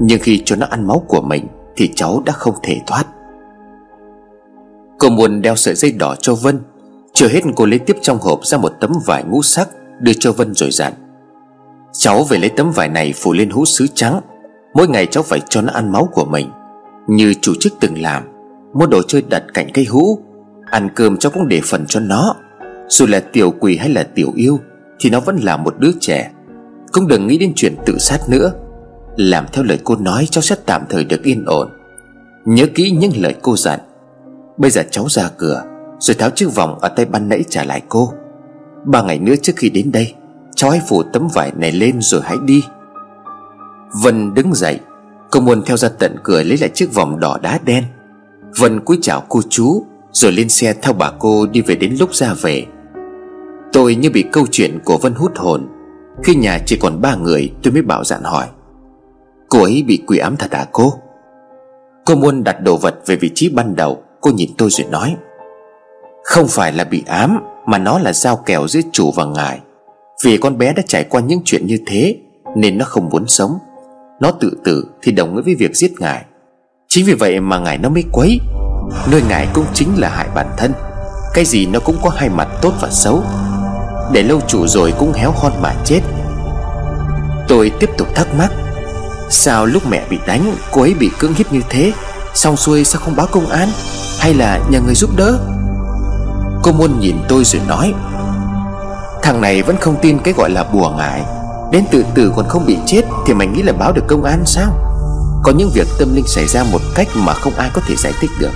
Nhưng 0.00 0.20
khi 0.22 0.42
cho 0.44 0.56
nó 0.56 0.66
ăn 0.70 0.86
máu 0.86 1.04
của 1.08 1.20
mình 1.20 1.46
Thì 1.76 1.92
cháu 1.94 2.22
đã 2.26 2.32
không 2.32 2.54
thể 2.62 2.80
thoát. 2.86 3.04
Cô 4.98 5.08
muốn 5.08 5.42
đeo 5.42 5.56
sợi 5.56 5.74
dây 5.74 5.92
đỏ 5.92 6.14
cho 6.20 6.34
Vân. 6.34 6.60
Chưa 7.12 7.28
hết 7.28 7.40
cô 7.56 7.66
lấy 7.66 7.78
tiếp 7.78 7.96
trong 8.02 8.18
hộp 8.18 8.46
ra 8.46 8.58
một 8.58 8.72
tấm 8.80 8.92
vải 9.06 9.24
ngũ 9.24 9.42
sắc 9.42 9.68
Đưa 10.00 10.12
cho 10.12 10.32
Vân 10.32 10.54
rồi 10.54 10.70
dặn. 10.72 10.92
Cháu 11.92 12.24
về 12.24 12.38
lấy 12.38 12.50
tấm 12.50 12.70
vải 12.70 12.88
này 12.88 13.12
phủ 13.16 13.32
lên 13.32 13.50
hũ 13.50 13.64
sứ 13.64 13.86
trắng. 13.94 14.20
Mỗi 14.74 14.88
ngày 14.88 15.06
cháu 15.06 15.22
phải 15.22 15.40
cho 15.48 15.62
nó 15.62 15.72
ăn 15.72 15.92
máu 15.92 16.08
của 16.12 16.24
mình, 16.24 16.50
Như 17.06 17.34
chủ 17.34 17.52
chức 17.60 17.72
từng 17.80 18.02
làm. 18.02 18.22
Mua 18.72 18.86
đồ 18.86 19.02
chơi 19.02 19.22
đặt 19.30 19.42
cạnh 19.54 19.68
cây 19.74 19.84
hũ, 19.84 20.18
Ăn 20.70 20.88
cơm 20.94 21.16
cháu 21.16 21.32
cũng 21.34 21.48
để 21.48 21.60
phần 21.64 21.86
cho 21.86 22.00
nó. 22.00 22.36
Dù 22.88 23.06
là 23.06 23.20
tiểu 23.20 23.50
quỷ 23.60 23.76
hay 23.76 23.88
là 23.88 24.02
tiểu 24.02 24.32
yêu, 24.34 24.60
Thì 25.00 25.10
nó 25.10 25.20
vẫn 25.20 25.36
là 25.36 25.56
một 25.56 25.74
đứa 25.78 25.90
trẻ. 26.00 26.30
Cũng 26.92 27.08
đừng 27.08 27.26
nghĩ 27.26 27.38
đến 27.38 27.52
chuyện 27.56 27.74
tự 27.86 27.98
sát 27.98 28.18
nữa. 28.28 28.52
Làm 29.16 29.46
theo 29.52 29.64
lời 29.64 29.78
cô 29.84 29.96
nói, 29.96 30.28
cháu 30.30 30.42
sẽ 30.42 30.56
tạm 30.66 30.82
thời 30.88 31.04
được 31.04 31.22
yên 31.22 31.44
ổn. 31.44 31.68
Nhớ 32.44 32.66
kỹ 32.74 32.90
những 32.90 33.12
lời 33.16 33.34
cô 33.42 33.56
dặn. 33.56 33.80
Bây 34.56 34.70
giờ 34.70 34.82
cháu 34.90 35.06
ra 35.08 35.28
cửa, 35.38 35.62
Rồi 35.98 36.14
tháo 36.14 36.30
chiếc 36.30 36.54
vòng 36.54 36.78
ở 36.78 36.88
tay 36.88 37.06
ban 37.06 37.28
nãy 37.28 37.44
trả 37.48 37.64
lại 37.64 37.82
cô. 37.88 38.12
Ba 38.84 39.02
ngày 39.02 39.18
nữa 39.18 39.34
trước 39.42 39.52
khi 39.56 39.70
đến 39.70 39.92
đây, 39.92 40.14
Cháu 40.54 40.70
hãy 40.70 40.80
phủ 40.88 41.02
tấm 41.02 41.28
vải 41.34 41.52
này 41.56 41.72
lên 41.72 41.96
rồi 42.00 42.20
hãy 42.24 42.36
đi. 42.44 42.62
Vân 44.02 44.34
đứng 44.34 44.54
dậy, 44.54 44.80
Cô 45.30 45.40
muốn 45.40 45.62
theo 45.62 45.76
ra 45.76 45.88
tận 45.88 46.16
cửa 46.22 46.42
lấy 46.42 46.58
lại 46.58 46.70
chiếc 46.74 46.94
vòng 46.94 47.20
đỏ 47.20 47.38
đá 47.42 47.58
đen. 47.64 47.84
Vân 48.58 48.80
cúi 48.80 48.98
chào 49.02 49.22
cô 49.28 49.40
chú, 49.48 49.84
Rồi 50.12 50.32
lên 50.32 50.48
xe 50.48 50.74
theo 50.82 50.92
bà 50.92 51.10
cô 51.18 51.46
đi 51.46 51.60
về 51.60 51.74
đến 51.74 51.96
lúc 52.00 52.14
ra 52.14 52.34
về. 52.42 52.66
Tôi 53.72 53.94
như 53.94 54.10
bị 54.10 54.24
câu 54.32 54.46
chuyện 54.50 54.78
của 54.84 54.98
Vân 54.98 55.14
hút 55.14 55.32
hồn. 55.36 55.68
Khi 56.24 56.34
nhà 56.34 56.58
chỉ 56.66 56.78
còn 56.80 57.00
ba 57.00 57.14
người, 57.14 57.52
tôi 57.62 57.72
mới 57.72 57.82
bảo 57.82 58.04
dặn 58.04 58.22
hỏi. 58.22 58.46
Cô 59.48 59.62
ấy 59.62 59.84
bị 59.86 60.02
quỷ 60.06 60.18
ám 60.18 60.36
thật 60.36 60.50
à 60.50 60.66
cô? 60.72 60.92
Cô 62.06 62.14
muốn 62.14 62.44
đặt 62.44 62.62
đồ 62.62 62.76
vật 62.76 62.94
về 63.06 63.16
vị 63.16 63.30
trí 63.34 63.48
ban 63.48 63.76
đầu, 63.76 64.02
Cô 64.20 64.30
nhìn 64.30 64.50
tôi 64.58 64.70
rồi 64.70 64.86
nói. 64.90 65.16
Không 66.24 66.48
phải 66.48 66.72
là 66.72 66.84
bị 66.84 67.02
ám, 67.06 67.38
Mà 67.66 67.78
nó 67.78 67.98
là 67.98 68.12
giao 68.12 68.36
kèo 68.36 68.68
giữa 68.68 68.80
chủ 68.92 69.12
và 69.16 69.24
ngài. 69.24 69.60
Vì 70.24 70.36
con 70.36 70.58
bé 70.58 70.72
đã 70.72 70.82
trải 70.86 71.04
qua 71.04 71.20
những 71.20 71.40
chuyện 71.44 71.66
như 71.66 71.78
thế, 71.86 72.16
Nên 72.56 72.78
nó 72.78 72.84
không 72.84 73.08
muốn 73.08 73.24
sống. 73.26 73.58
Nó 74.20 74.30
tự 74.30 74.52
tử 74.64 74.86
thì 75.02 75.12
đồng 75.12 75.34
nghĩa 75.34 75.42
với 75.42 75.54
việc 75.54 75.76
giết 75.76 75.92
ngài. 76.00 76.24
Chính 76.94 77.06
vì 77.06 77.14
vậy 77.14 77.40
mà 77.40 77.58
ngài 77.58 77.78
nó 77.78 77.88
mới 77.88 78.04
quấy. 78.12 78.40
Nuôi 79.12 79.22
ngài 79.28 79.48
cũng 79.52 79.64
chính 79.74 80.00
là 80.00 80.08
hại 80.08 80.28
bản 80.34 80.46
thân. 80.56 80.72
Cái 81.34 81.44
gì 81.44 81.66
nó 81.66 81.80
cũng 81.80 81.96
có 82.02 82.10
hai 82.16 82.28
mặt 82.28 82.48
tốt 82.62 82.72
và 82.80 82.88
xấu. 82.90 83.22
Để 84.12 84.22
lâu 84.22 84.40
chủ 84.48 84.66
rồi 84.66 84.94
cũng 84.98 85.12
héo 85.12 85.32
hon 85.36 85.52
mà 85.62 85.74
chết. 85.84 86.00
Tôi 87.48 87.70
tiếp 87.80 87.90
tục 87.98 88.08
thắc 88.14 88.34
mắc, 88.38 88.52
Sao 89.28 89.66
lúc 89.66 89.82
mẹ 89.90 90.02
bị 90.10 90.18
đánh, 90.26 90.54
Cô 90.72 90.82
ấy 90.82 90.94
bị 90.94 91.10
cưỡng 91.18 91.34
hiếp 91.34 91.52
như 91.52 91.60
thế? 91.68 91.92
Xong 92.34 92.56
xuôi 92.56 92.84
sao 92.84 93.02
không 93.04 93.16
báo 93.16 93.26
công 93.30 93.46
an? 93.46 93.68
Hay 94.18 94.34
là 94.34 94.60
nhờ 94.70 94.80
người 94.80 94.94
giúp 94.94 95.10
đỡ? 95.16 95.38
Cô 96.62 96.72
muốn 96.72 97.00
nhìn 97.00 97.16
tôi 97.28 97.44
rồi 97.44 97.62
nói, 97.68 97.94
Thằng 99.22 99.40
này 99.40 99.62
vẫn 99.62 99.76
không 99.80 99.96
tin 100.02 100.18
cái 100.18 100.34
gọi 100.34 100.50
là 100.50 100.64
bùa 100.64 100.90
ngải. 100.90 101.22
Đến 101.72 101.84
tự 101.90 102.04
tử 102.14 102.32
còn 102.36 102.48
không 102.48 102.66
bị 102.66 102.78
chết 102.86 103.02
Thì 103.26 103.34
mày 103.34 103.46
nghĩ 103.46 103.62
là 103.62 103.72
báo 103.72 103.92
được 103.92 104.04
công 104.08 104.24
an 104.24 104.42
sao? 104.46 104.89
Có 105.42 105.52
những 105.52 105.70
việc 105.74 105.88
tâm 105.98 106.14
linh 106.14 106.26
xảy 106.26 106.46
ra 106.46 106.64
một 106.72 106.80
cách 106.94 107.08
Mà 107.14 107.34
không 107.34 107.56
ai 107.56 107.70
có 107.72 107.80
thể 107.86 107.96
giải 107.96 108.12
thích 108.20 108.30
được. 108.38 108.52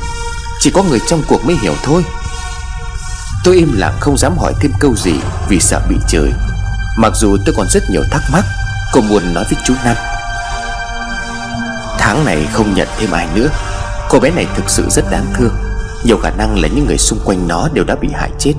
Chỉ 0.60 0.70
có 0.70 0.82
người 0.82 1.00
trong 1.06 1.22
cuộc 1.28 1.44
mới 1.44 1.56
hiểu 1.56 1.74
thôi. 1.82 2.04
Tôi 3.44 3.56
im 3.56 3.72
lặng 3.76 3.96
không 4.00 4.18
dám 4.18 4.38
hỏi 4.38 4.52
thêm 4.60 4.72
câu 4.80 4.94
gì 4.96 5.14
Vì 5.48 5.60
sợ 5.60 5.80
bị 5.88 5.96
chửi. 6.08 6.30
Mặc 6.98 7.12
dù 7.14 7.36
tôi 7.46 7.54
còn 7.58 7.66
rất 7.70 7.82
nhiều 7.90 8.02
thắc 8.10 8.22
mắc, 8.32 8.44
Cô 8.92 9.00
muốn 9.00 9.34
nói 9.34 9.44
với 9.44 9.62
chú 9.66 9.74
Năm. 9.84 9.96
Tháng 11.98 12.24
này 12.24 12.48
không 12.52 12.74
nhận 12.74 12.88
thêm 12.98 13.10
ai 13.10 13.28
nữa. 13.34 13.48
Cô 14.08 14.20
bé 14.20 14.30
này 14.30 14.46
thực 14.56 14.70
sự 14.70 14.86
rất 14.90 15.04
đáng 15.10 15.26
thương. 15.36 15.54
Nhiều 16.04 16.18
khả 16.22 16.30
năng 16.30 16.58
là 16.58 16.68
những 16.68 16.86
người 16.86 16.98
xung 16.98 17.18
quanh 17.24 17.48
nó 17.48 17.68
đều 17.72 17.84
đã 17.84 17.96
bị 18.00 18.08
hại 18.14 18.30
chết. 18.38 18.52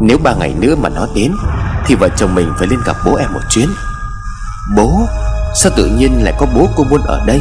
Nếu 0.00 0.18
ba 0.18 0.34
ngày 0.34 0.54
nữa 0.58 0.74
mà 0.76 0.88
nó 0.88 1.06
đến, 1.14 1.32
Thì 1.86 1.94
vợ 1.94 2.08
chồng 2.16 2.34
mình 2.34 2.52
phải 2.58 2.68
lên 2.68 2.80
gặp 2.86 2.96
bố 3.06 3.14
em 3.14 3.32
một 3.32 3.40
chuyến. 3.50 3.68
Bố? 4.76 5.06
Sao 5.54 5.72
tự 5.76 5.86
nhiên 5.86 6.24
lại 6.24 6.34
có 6.38 6.46
bố 6.54 6.68
cô 6.76 6.84
Muôn 6.84 7.00
ở 7.02 7.24
đây? 7.26 7.40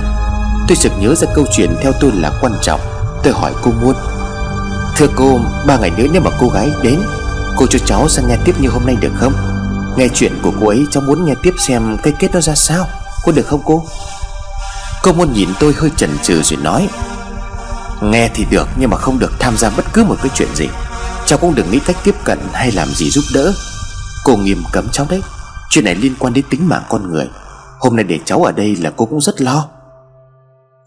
Tôi 0.67 0.75
sực 0.75 0.91
nhớ 0.99 1.15
ra 1.15 1.27
câu 1.35 1.45
chuyện 1.51 1.75
theo 1.81 1.91
tôi 1.99 2.11
là 2.11 2.31
quan 2.41 2.53
trọng. 2.61 2.79
Tôi 3.23 3.33
hỏi 3.33 3.53
cô 3.61 3.71
Muôn. 3.81 3.95
Thưa 4.95 5.07
cô, 5.15 5.39
Ba 5.67 5.77
ngày 5.77 5.91
nữa 5.97 6.05
nếu 6.11 6.21
mà 6.21 6.31
cô 6.39 6.49
gái 6.49 6.69
đến, 6.83 6.99
Cô 7.57 7.65
cho 7.69 7.79
cháu 7.85 8.09
sang 8.09 8.27
nghe 8.27 8.37
tiếp 8.45 8.55
như 8.59 8.69
hôm 8.69 8.85
nay 8.85 8.95
được 8.95 9.11
không? 9.15 9.33
Nghe 9.97 10.07
chuyện 10.13 10.39
của 10.43 10.51
cô 10.61 10.67
ấy, 10.67 10.85
cháu 10.91 11.03
muốn 11.03 11.25
nghe 11.25 11.33
tiếp 11.43 11.53
xem 11.57 11.97
Cái 12.03 12.13
kết 12.19 12.29
nó 12.33 12.41
ra 12.41 12.55
sao. 12.55 12.87
Có 13.25 13.31
được 13.31 13.47
không 13.47 13.61
cô? 13.65 13.85
Cô 15.03 15.13
muôn 15.13 15.33
nhìn 15.33 15.49
tôi 15.59 15.73
hơi 15.77 15.91
chần 15.97 16.09
chừ 16.23 16.41
rồi 16.41 16.59
nói, 16.63 16.89
Nghe 18.01 18.29
thì 18.33 18.45
được, 18.49 18.67
nhưng 18.77 18.89
mà 18.89 18.97
không 18.97 19.19
được 19.19 19.31
tham 19.39 19.57
gia 19.57 19.69
bất 19.69 19.85
cứ 19.93 20.03
một 20.03 20.15
cái 20.23 20.31
chuyện 20.35 20.55
gì. 20.55 20.69
Cháu 21.25 21.39
cũng 21.39 21.55
đừng 21.55 21.71
nghĩ 21.71 21.79
cách 21.79 21.97
tiếp 22.03 22.15
cận 22.23 22.39
hay 22.53 22.71
làm 22.71 22.87
gì 22.87 23.09
giúp 23.09 23.23
đỡ. 23.33 23.53
Cô 24.23 24.35
nghiêm 24.37 24.63
cấm 24.71 24.89
cháu 24.91 25.05
đấy. 25.09 25.21
Chuyện 25.69 25.85
này 25.85 25.95
liên 25.95 26.15
quan 26.19 26.33
đến 26.33 26.45
tính 26.49 26.67
mạng 26.67 26.83
con 26.89 27.11
người. 27.11 27.27
Hôm 27.79 27.95
nay 27.95 28.03
để 28.03 28.19
cháu 28.25 28.43
ở 28.43 28.51
đây 28.51 28.75
là 28.75 28.91
cô 28.97 29.05
cũng 29.05 29.21
rất 29.21 29.41
lo. 29.41 29.69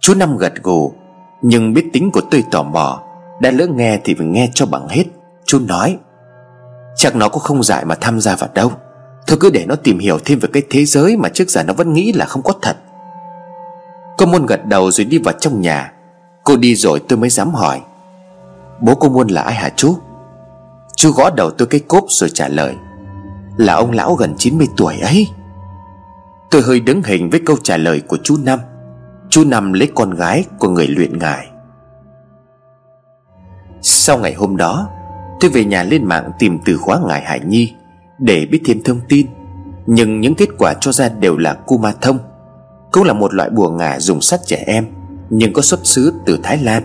Chú 0.01 0.15
Năm 0.15 0.37
gật 0.37 0.53
gù, 0.63 0.93
Nhưng 1.43 1.75
biết 1.75 1.91
tính 1.93 2.11
của 2.11 2.21
tôi 2.31 2.45
tò 2.51 2.63
mò. 2.63 3.03
Đã 3.41 3.51
lỡ 3.51 3.67
nghe 3.67 4.01
thì 4.05 4.15
phải 4.15 4.27
nghe 4.27 4.51
cho 4.55 4.67
bằng 4.67 4.89
hết. 4.89 5.05
Chú 5.45 5.59
nói, 5.59 5.99
Chắc 6.97 7.17
nó 7.17 7.29
cũng 7.29 7.43
không 7.43 7.63
dại 7.63 7.85
mà 7.85 7.95
tham 8.01 8.21
gia 8.21 8.37
vào 8.37 8.51
đâu. 8.55 8.73
Thôi 9.27 9.39
cứ 9.41 9.51
để 9.51 9.65
nó 9.69 9.75
tìm 9.75 9.99
hiểu 9.99 10.19
thêm 10.25 10.39
về 10.39 10.49
cái 10.53 10.63
thế 10.71 10.85
giới 10.85 11.17
Mà 11.17 11.29
trước 11.29 11.51
giờ 11.51 11.63
nó 11.63 11.75
vẫn 11.75 11.93
nghĩ 11.93 12.13
là 12.13 12.27
không 12.27 12.43
có 12.43 12.53
thật. 12.63 12.77
Cô 14.19 14.27
Muôn 14.27 14.47
gật 14.47 14.67
đầu 14.67 14.91
rồi 14.91 15.05
đi 15.05 15.19
vào 15.19 15.35
trong 15.41 15.61
nhà. 15.61 15.93
Cô 16.45 16.57
đi 16.57 16.75
rồi 16.75 17.01
tôi 17.09 17.19
mới 17.19 17.31
dám 17.31 17.55
hỏi, 17.55 17.81
Bố 18.81 18.95
cô 18.95 19.09
Muôn 19.09 19.29
là 19.29 19.43
ai 19.43 19.55
hả 19.55 19.71
chú? 19.77 19.97
Chú 20.97 21.11
gõ 21.11 21.31
đầu 21.31 21.51
tôi 21.51 21.69
cái 21.69 21.81
cốp 21.81 22.05
rồi 22.09 22.31
trả 22.31 22.49
lời, 22.49 22.75
Là 23.57 23.75
ông 23.75 23.91
lão 23.91 24.15
gần 24.15 24.35
90 24.39 24.69
tuổi 24.77 24.99
ấy. 25.01 25.29
Tôi 26.53 26.63
hơi 26.63 26.81
đứng 26.81 27.03
hình 27.03 27.31
với 27.31 27.41
câu 27.47 27.57
trả 27.63 27.77
lời 27.77 28.01
của 28.01 28.17
chú 28.23 28.37
Năm. 28.45 28.59
Chú 29.29 29.45
Năm 29.45 29.73
lấy 29.73 29.89
con 29.95 30.15
gái 30.15 30.45
của 30.59 30.69
người 30.69 30.87
luyện 30.87 31.19
ngài 31.19 31.47
Sau 33.83 34.19
ngày 34.19 34.35
hôm 34.35 34.57
đó, 34.57 34.89
Tôi 35.41 35.51
về 35.51 35.65
nhà 35.65 35.83
lên 35.83 36.05
mạng 36.05 36.31
tìm 36.39 36.59
từ 36.65 36.77
khóa 36.77 37.01
ngài 37.07 37.23
Hải 37.23 37.41
Nhi 37.41 37.73
Để 38.19 38.47
biết 38.47 38.61
thêm 38.65 38.83
thông 38.85 39.01
tin. 39.09 39.27
Nhưng 39.87 40.21
những 40.21 40.35
kết 40.35 40.49
quả 40.59 40.75
cho 40.81 40.93
ra 40.93 41.09
đều 41.09 41.37
là 41.37 41.55
cu 41.55 41.79
ma 41.79 41.93
thông. 42.01 42.19
Cũng 42.93 43.05
là 43.05 43.13
một 43.13 43.35
loại 43.35 43.51
bùa 43.51 43.69
ngà 43.69 44.01
dùng 44.01 44.21
sắt 44.21 44.41
trẻ 44.47 44.65
em, 44.67 44.87
Nhưng 45.31 45.53
có 45.53 45.63
xuất 45.63 45.87
xứ 45.87 46.13
từ 46.27 46.39
Thái 46.43 46.59
Lan. 46.59 46.83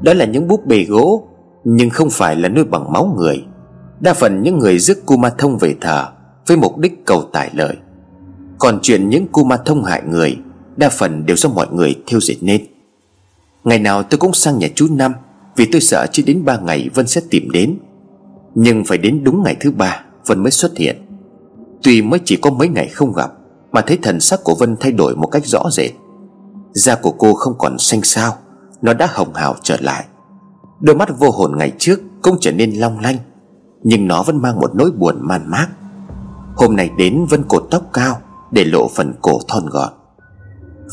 Đó 0.00 0.14
là 0.14 0.24
những 0.24 0.48
búp 0.48 0.66
bê 0.66 0.84
gỗ, 0.88 1.28
Nhưng 1.64 1.90
không 1.90 2.10
phải 2.10 2.36
là 2.36 2.48
nuôi 2.48 2.64
bằng 2.64 2.92
máu 2.92 3.14
người. 3.18 3.44
Đa 4.00 4.14
phần 4.14 4.42
những 4.42 4.58
người 4.58 4.78
rước 4.78 4.98
ma 5.18 5.30
thông 5.38 5.58
về 5.58 5.74
thờ 5.80 6.08
Với 6.46 6.56
mục 6.56 6.78
đích 6.78 7.06
cầu 7.06 7.22
tài 7.32 7.50
lợi. 7.54 7.76
Còn 8.62 8.78
chuyện 8.82 9.08
những 9.08 9.26
ma 9.46 9.56
thông 9.56 9.84
hại 9.84 10.02
người, 10.06 10.36
Đa 10.76 10.88
phần 10.88 11.26
đều 11.26 11.36
do 11.36 11.48
mọi 11.48 11.66
người 11.72 11.94
thiêu 12.06 12.20
dệt 12.20 12.36
nên. 12.40 12.64
Ngày 13.64 13.78
nào 13.78 14.02
tôi 14.02 14.18
cũng 14.18 14.32
sang 14.32 14.58
nhà 14.58 14.68
chú 14.74 14.86
Năm 14.90 15.12
Vì 15.56 15.68
tôi 15.72 15.80
sợ 15.80 16.06
chỉ 16.12 16.22
đến 16.22 16.44
ba 16.44 16.58
ngày 16.58 16.90
Vân 16.94 17.06
sẽ 17.06 17.20
tìm 17.30 17.50
đến. 17.50 17.78
Nhưng 18.54 18.84
phải 18.84 18.98
đến 18.98 19.24
đúng 19.24 19.42
ngày 19.42 19.56
thứ 19.60 19.70
ba 19.70 20.04
Vân 20.26 20.42
mới 20.42 20.50
xuất 20.50 20.76
hiện. 20.76 20.96
Tuy 21.82 22.02
mới 22.02 22.20
chỉ 22.24 22.36
có 22.36 22.50
mấy 22.50 22.68
ngày 22.68 22.88
không 22.88 23.12
gặp, 23.12 23.32
mà 23.72 23.80
thấy 23.80 23.98
thần 24.02 24.20
sắc 24.20 24.40
của 24.44 24.54
Vân 24.54 24.76
thay 24.80 24.92
đổi 24.92 25.16
một 25.16 25.26
cách 25.26 25.46
rõ 25.46 25.62
rệt. 25.72 25.90
Da 26.72 26.94
của 26.94 27.12
cô 27.12 27.34
không 27.34 27.54
còn 27.58 27.78
xanh 27.78 28.02
xao, 28.02 28.36
Nó 28.82 28.94
đã 28.94 29.08
hồng 29.12 29.34
hào 29.34 29.54
trở 29.62 29.76
lại. 29.80 30.04
Đôi 30.80 30.96
mắt 30.96 31.18
vô 31.18 31.30
hồn 31.30 31.58
ngày 31.58 31.72
trước 31.78 32.00
Cũng 32.22 32.36
trở 32.40 32.52
nên 32.52 32.72
long 32.72 33.00
lanh, 33.00 33.16
Nhưng 33.82 34.08
nó 34.08 34.22
vẫn 34.22 34.42
mang 34.42 34.60
một 34.60 34.74
nỗi 34.74 34.90
buồn 34.90 35.16
man 35.20 35.50
mác. 35.50 35.66
Hôm 36.56 36.76
nay 36.76 36.90
đến 36.98 37.26
Vân 37.30 37.42
cột 37.42 37.66
tóc 37.70 37.82
cao 37.92 38.20
để 38.52 38.64
lộ 38.64 38.88
phần 38.96 39.14
cổ 39.22 39.40
thon 39.48 39.66
gọn. 39.66 39.92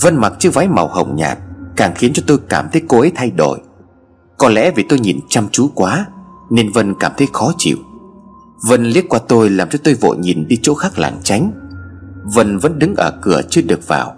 Vân 0.01 0.15
mặc 0.15 0.33
chiếc 0.39 0.53
váy 0.53 0.67
màu 0.67 0.87
hồng 0.87 1.15
nhạt 1.15 1.37
Càng 1.75 1.93
khiến 1.95 2.13
cho 2.13 2.23
tôi 2.27 2.37
cảm 2.49 2.69
thấy 2.71 2.81
cô 2.87 2.99
ấy 2.99 3.11
thay 3.15 3.31
đổi. 3.31 3.59
Có 4.37 4.49
lẽ 4.49 4.71
vì 4.71 4.83
tôi 4.89 4.99
nhìn 4.99 5.19
chăm 5.29 5.47
chú 5.51 5.69
quá, 5.75 6.05
Nên 6.49 6.71
Vân 6.71 6.93
cảm 6.99 7.11
thấy 7.17 7.27
khó 7.33 7.53
chịu. 7.57 7.77
Vân 8.67 8.83
liếc 8.83 9.09
qua 9.09 9.19
tôi 9.27 9.49
làm 9.49 9.69
cho 9.69 9.79
tôi 9.83 9.93
vội 9.93 10.17
nhìn 10.17 10.47
đi 10.47 10.59
chỗ 10.61 10.73
khác 10.73 10.99
lảng 10.99 11.19
tránh. 11.23 11.51
Vân 12.33 12.57
vẫn 12.57 12.79
đứng 12.79 12.95
ở 12.95 13.11
cửa 13.21 13.41
chưa 13.49 13.61
được 13.61 13.87
vào. 13.87 14.15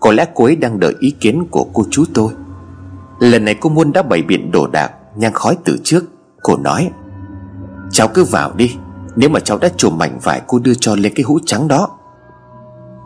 Có 0.00 0.12
lẽ 0.12 0.26
cô 0.34 0.44
ấy 0.44 0.56
đang 0.56 0.80
đợi 0.80 0.94
ý 1.00 1.10
kiến 1.10 1.46
của 1.50 1.66
cô 1.72 1.84
chú 1.90 2.04
tôi. 2.14 2.32
Lần 3.20 3.44
này 3.44 3.54
cô 3.60 3.70
Muôn 3.70 3.92
đã 3.92 4.02
bày 4.02 4.22
biện 4.22 4.50
đồ 4.50 4.66
đạc, 4.66 4.92
Nhang 5.16 5.32
khói 5.32 5.56
từ 5.64 5.78
trước. 5.84 6.04
Cô 6.42 6.56
nói, 6.56 6.90
Cháu 7.90 8.08
cứ 8.08 8.24
vào 8.24 8.52
đi, 8.56 8.76
Nếu 9.16 9.30
mà 9.30 9.40
cháu 9.40 9.58
đã 9.58 9.68
chùm 9.76 9.98
mảnh 9.98 10.18
vải 10.22 10.42
cô 10.46 10.58
đưa 10.58 10.74
cho 10.74 10.96
lên 10.96 11.12
cái 11.16 11.24
hũ 11.24 11.38
trắng 11.46 11.68
đó. 11.68 11.88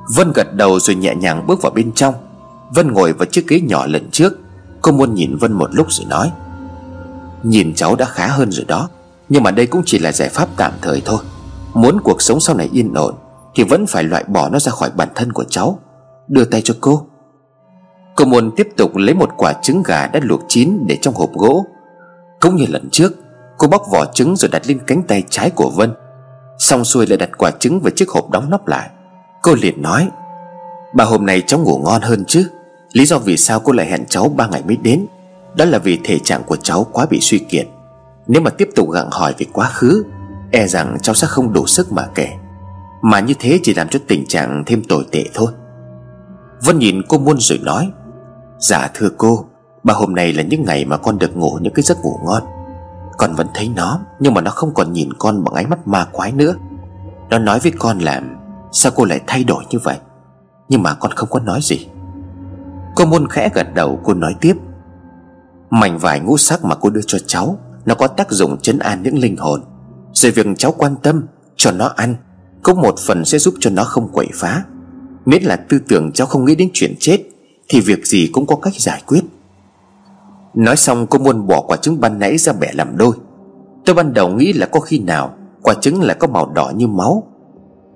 Vân 0.08 0.32
gật 0.32 0.54
đầu 0.54 0.80
rồi 0.80 0.96
nhẹ 0.96 1.14
nhàng 1.14 1.46
bước 1.46 1.62
vào 1.62 1.72
bên 1.72 1.92
trong. 1.92 2.14
Vân 2.74 2.92
ngồi 2.92 3.12
vào 3.12 3.26
chiếc 3.26 3.48
ghế 3.48 3.60
nhỏ 3.60 3.86
lần 3.86 4.10
trước, 4.10 4.38
Cô 4.82 4.92
muốn 4.92 5.14
nhìn 5.14 5.36
Vân 5.36 5.52
một 5.52 5.74
lúc 5.74 5.86
rồi 5.92 6.06
nói, 6.06 6.32
Nhìn 7.42 7.74
cháu 7.74 7.96
đã 7.96 8.04
khá 8.04 8.26
hơn 8.26 8.52
rồi 8.52 8.64
đó, 8.68 8.88
Nhưng 9.28 9.42
mà 9.42 9.50
đây 9.50 9.66
cũng 9.66 9.82
chỉ 9.86 9.98
là 9.98 10.12
giải 10.12 10.28
pháp 10.28 10.48
tạm 10.56 10.72
thời 10.82 11.02
thôi. 11.04 11.18
Muốn 11.74 12.00
cuộc 12.00 12.22
sống 12.22 12.40
sau 12.40 12.56
này 12.56 12.68
yên 12.72 12.94
ổn 12.94 13.14
thì 13.54 13.64
vẫn 13.64 13.86
phải 13.86 14.04
loại 14.04 14.24
bỏ 14.24 14.48
nó 14.48 14.58
ra 14.58 14.72
khỏi 14.72 14.90
bản 14.96 15.08
thân 15.14 15.32
của 15.32 15.44
cháu. 15.44 15.78
Đưa 16.28 16.44
tay 16.44 16.62
cho 16.64 16.74
cô. 16.80 17.06
Cô 18.16 18.24
muốn 18.24 18.50
tiếp 18.56 18.68
tục 18.76 18.96
lấy 18.96 19.14
một 19.14 19.30
quả 19.36 19.52
trứng 19.62 19.82
gà 19.82 20.06
đã 20.06 20.20
luộc 20.22 20.40
chín 20.48 20.78
Để 20.86 20.98
trong 21.02 21.14
hộp 21.14 21.32
gỗ. 21.34 21.66
Cũng 22.40 22.56
như 22.56 22.66
lần 22.68 22.88
trước, 22.90 23.12
Cô 23.58 23.68
bóc 23.68 23.82
vỏ 23.92 24.04
trứng 24.04 24.36
rồi 24.36 24.48
đặt 24.52 24.62
lên 24.66 24.78
cánh 24.86 25.02
tay 25.02 25.22
trái 25.30 25.50
của 25.50 25.70
Vân. 25.70 25.94
Xong 26.58 26.84
xuôi 26.84 27.06
lại 27.06 27.16
đặt 27.16 27.30
quả 27.38 27.50
trứng 27.50 27.80
vào 27.80 27.90
chiếc 27.90 28.08
hộp 28.08 28.30
đóng 28.30 28.50
nắp 28.50 28.66
lại. 28.66 28.90
Cô 29.44 29.54
liền 29.54 29.82
nói, 29.82 30.10
Bà 30.94 31.04
hôm 31.04 31.26
nay 31.26 31.42
cháu 31.46 31.60
ngủ 31.60 31.78
ngon 31.84 32.02
hơn 32.02 32.24
chứ? 32.24 32.50
Lý 32.92 33.06
do 33.06 33.18
vì 33.18 33.36
sao 33.36 33.60
cô 33.60 33.72
lại 33.72 33.86
hẹn 33.86 34.04
cháu 34.08 34.28
ba 34.28 34.46
ngày 34.46 34.62
mới 34.66 34.76
đến? 34.76 35.06
Đó 35.56 35.64
là 35.64 35.78
vì 35.78 36.00
thể 36.04 36.18
trạng 36.18 36.42
của 36.42 36.56
cháu 36.56 36.86
quá 36.92 37.06
bị 37.10 37.18
suy 37.20 37.38
kiệt. 37.38 37.68
Nếu 38.26 38.42
mà 38.42 38.50
tiếp 38.50 38.68
tục 38.74 38.90
gặng 38.90 39.08
hỏi 39.10 39.34
về 39.38 39.46
quá 39.52 39.68
khứ 39.68 40.04
E 40.50 40.66
rằng 40.66 40.96
cháu 41.02 41.14
sẽ 41.14 41.26
không 41.26 41.52
đủ 41.52 41.66
sức 41.66 41.92
mà 41.92 42.06
kể. 42.14 42.28
Mà 43.02 43.20
như 43.20 43.34
thế 43.38 43.60
chỉ 43.62 43.74
làm 43.74 43.88
cho 43.88 43.98
tình 44.08 44.26
trạng 44.26 44.62
thêm 44.66 44.84
tồi 44.84 45.06
tệ 45.12 45.24
thôi. 45.34 45.52
Vân 46.64 46.78
nhìn 46.78 47.02
cô 47.08 47.18
muôn 47.18 47.36
rồi 47.40 47.58
nói 47.62 47.90
Dạ 48.58 48.90
thưa 48.94 49.08
cô, 49.18 49.44
Bà 49.82 49.94
hôm 49.94 50.14
nay 50.14 50.32
là 50.32 50.42
những 50.42 50.64
ngày 50.64 50.84
mà 50.84 50.96
con 50.96 51.18
được 51.18 51.36
ngủ 51.36 51.58
những 51.62 51.74
cái 51.74 51.82
giấc 51.82 51.98
ngủ 52.02 52.18
ngon. 52.24 52.42
Con 53.18 53.34
vẫn 53.34 53.46
thấy 53.54 53.68
nó, 53.76 54.00
Nhưng 54.20 54.34
mà 54.34 54.40
nó 54.40 54.50
không 54.50 54.74
còn 54.74 54.92
nhìn 54.92 55.12
con 55.18 55.44
bằng 55.44 55.54
ánh 55.54 55.70
mắt 55.70 55.88
ma 55.88 56.06
quái 56.12 56.32
nữa. 56.32 56.54
Nó 57.30 57.38
nói 57.38 57.58
với 57.58 57.72
con 57.78 57.98
làm 57.98 58.43
Sao 58.74 58.92
cô 58.94 59.04
lại 59.04 59.20
thay 59.26 59.44
đổi 59.44 59.64
như 59.70 59.78
vậy? 59.78 59.96
Nhưng 60.68 60.82
mà 60.82 60.94
con 60.94 61.12
không 61.12 61.28
có 61.30 61.40
nói 61.40 61.60
gì. 61.62 61.86
Cô 62.96 63.06
môn 63.06 63.28
khẽ 63.28 63.50
gật 63.54 63.74
đầu, 63.74 64.00
cô 64.04 64.14
nói 64.14 64.34
tiếp. 64.40 64.54
Mảnh 65.70 65.98
vải 65.98 66.20
ngũ 66.20 66.36
sắc 66.36 66.64
mà 66.64 66.74
cô 66.74 66.90
đưa 66.90 67.00
cho 67.06 67.18
cháu, 67.26 67.58
Nó 67.86 67.94
có 67.94 68.06
tác 68.06 68.30
dụng 68.30 68.58
chấn 68.58 68.78
an 68.78 69.02
những 69.02 69.18
linh 69.18 69.36
hồn. 69.36 69.60
Rồi 70.12 70.32
việc 70.32 70.46
cháu 70.58 70.74
quan 70.78 70.96
tâm, 71.02 71.26
Cho 71.56 71.70
nó 71.72 71.86
ăn, 71.96 72.16
Cũng 72.62 72.80
một 72.80 72.94
phần 73.06 73.24
sẽ 73.24 73.38
giúp 73.38 73.54
cho 73.60 73.70
nó 73.70 73.84
không 73.84 74.08
quậy 74.12 74.28
phá. 74.34 74.64
Miễn 75.24 75.42
là 75.42 75.56
tư 75.56 75.78
tưởng 75.88 76.12
cháu 76.12 76.26
không 76.26 76.44
nghĩ 76.44 76.54
đến 76.54 76.70
chuyện 76.72 76.94
chết, 77.00 77.18
Thì 77.68 77.80
việc 77.80 78.06
gì 78.06 78.30
cũng 78.32 78.46
có 78.46 78.56
cách 78.56 78.74
giải 78.76 79.02
quyết. 79.06 79.22
Nói 80.54 80.76
xong, 80.76 81.06
cô 81.06 81.18
muốn 81.18 81.46
bỏ 81.46 81.60
quả 81.60 81.76
trứng 81.76 82.00
ban 82.00 82.18
nãy 82.18 82.38
ra 82.38 82.52
bẻ 82.52 82.72
làm 82.72 82.96
đôi. 82.96 83.16
Tôi 83.84 83.94
ban 83.94 84.14
đầu 84.14 84.30
nghĩ 84.30 84.52
là 84.52 84.66
có 84.66 84.80
khi 84.80 84.98
nào 84.98 85.34
Quả 85.62 85.74
trứng 85.74 86.02
lại 86.02 86.16
có 86.20 86.26
màu 86.26 86.50
đỏ 86.50 86.72
như 86.76 86.86
máu 86.86 87.33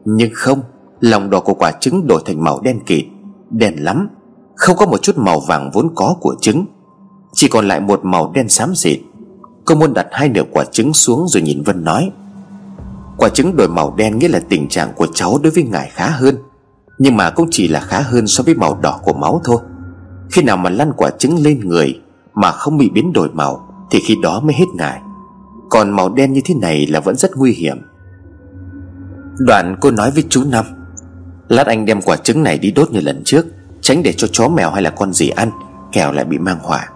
nhưng 0.05 0.31
không, 0.35 0.63
Lòng 1.01 1.31
đỏ 1.31 1.41
của 1.41 1.55
quả 1.55 1.73
trứng 1.81 2.07
đổi 2.07 2.23
thành 2.27 2.45
màu 2.45 2.61
đen 2.61 2.81
kịt, 2.87 3.05
Đen 3.51 3.75
lắm. 3.77 4.09
Không 4.55 4.77
có 4.77 4.87
một 4.87 5.03
chút 5.03 5.19
màu 5.19 5.41
vàng 5.41 5.71
vốn 5.75 5.95
có 5.95 6.17
của 6.21 6.35
trứng. 6.41 6.65
Chỉ 7.33 7.49
còn 7.49 7.69
lại 7.69 7.81
một 7.81 8.01
màu 8.05 8.33
đen 8.35 8.49
xám 8.49 8.75
xịt. 8.75 9.01
Cô 9.65 9.75
muốn 9.75 9.95
đặt 9.95 10.07
hai 10.13 10.29
nửa 10.29 10.43
quả 10.53 10.65
trứng 10.65 10.93
xuống 10.93 11.29
rồi 11.29 11.43
nhìn 11.43 11.63
Vân 11.63 11.85
nói. 11.85 12.11
Quả 13.17 13.29
trứng 13.29 13.57
đổi 13.57 13.69
màu 13.69 13.95
đen 13.97 14.19
nghĩa 14.19 14.29
là 14.29 14.41
tình 14.49 14.69
trạng 14.69 14.93
của 14.97 15.07
cháu 15.15 15.39
đối 15.43 15.53
với 15.53 15.65
ngài 15.65 15.91
khá 15.95 16.11
hơn. 16.11 16.37
Nhưng 16.99 17.17
mà 17.17 17.31
cũng 17.31 17.49
chỉ 17.51 17.69
là 17.69 17.81
khá 17.81 18.01
hơn 18.01 18.27
so 18.27 18.43
với 18.43 18.55
màu 18.55 18.79
đỏ 18.83 19.01
của 19.03 19.13
máu 19.13 19.41
thôi. 19.45 19.59
Khi 20.31 20.43
nào 20.43 20.57
mà 20.57 20.71
lăn 20.71 20.93
quả 20.97 21.11
trứng 21.19 21.39
lên 21.39 21.61
người 21.61 22.01
Mà 22.35 22.53
không 22.53 22.79
bị 22.79 22.89
biến 22.89 23.13
đổi 23.13 23.29
màu 23.29 23.69
Thì 23.91 24.01
khi 24.05 24.17
đó 24.23 24.41
mới 24.41 24.55
hết 24.55 24.67
ngài. 24.75 25.01
Còn 25.71 25.91
màu 25.91 26.09
đen 26.09 26.33
như 26.33 26.41
thế 26.45 26.55
này 26.55 26.87
là 26.87 27.01
vẫn 27.01 27.17
rất 27.17 27.37
nguy 27.37 27.53
hiểm. 27.53 27.77
Đoạn 29.39 29.77
cô 29.81 29.91
nói 29.91 30.11
với 30.11 30.25
chú 30.29 30.45
Năm, 30.45 30.65
Lát 31.49 31.67
anh 31.67 31.85
đem 31.85 32.03
quả 32.03 32.17
trứng 32.17 32.43
này 32.43 32.59
đi 32.59 32.71
đốt 32.71 32.91
như 32.91 33.01
lần 33.01 33.23
trước, 33.25 33.47
Tránh 33.81 34.03
để 34.03 34.13
cho 34.13 34.29
chó 34.33 34.49
mèo 34.49 34.71
hay 34.71 34.83
là 34.83 34.91
con 34.91 35.13
gì 35.13 35.29
ăn, 35.29 35.51
Kẻo 35.93 36.13
lại 36.13 36.25
bị 36.25 36.39
mang 36.39 36.59
hỏa. 36.63 36.89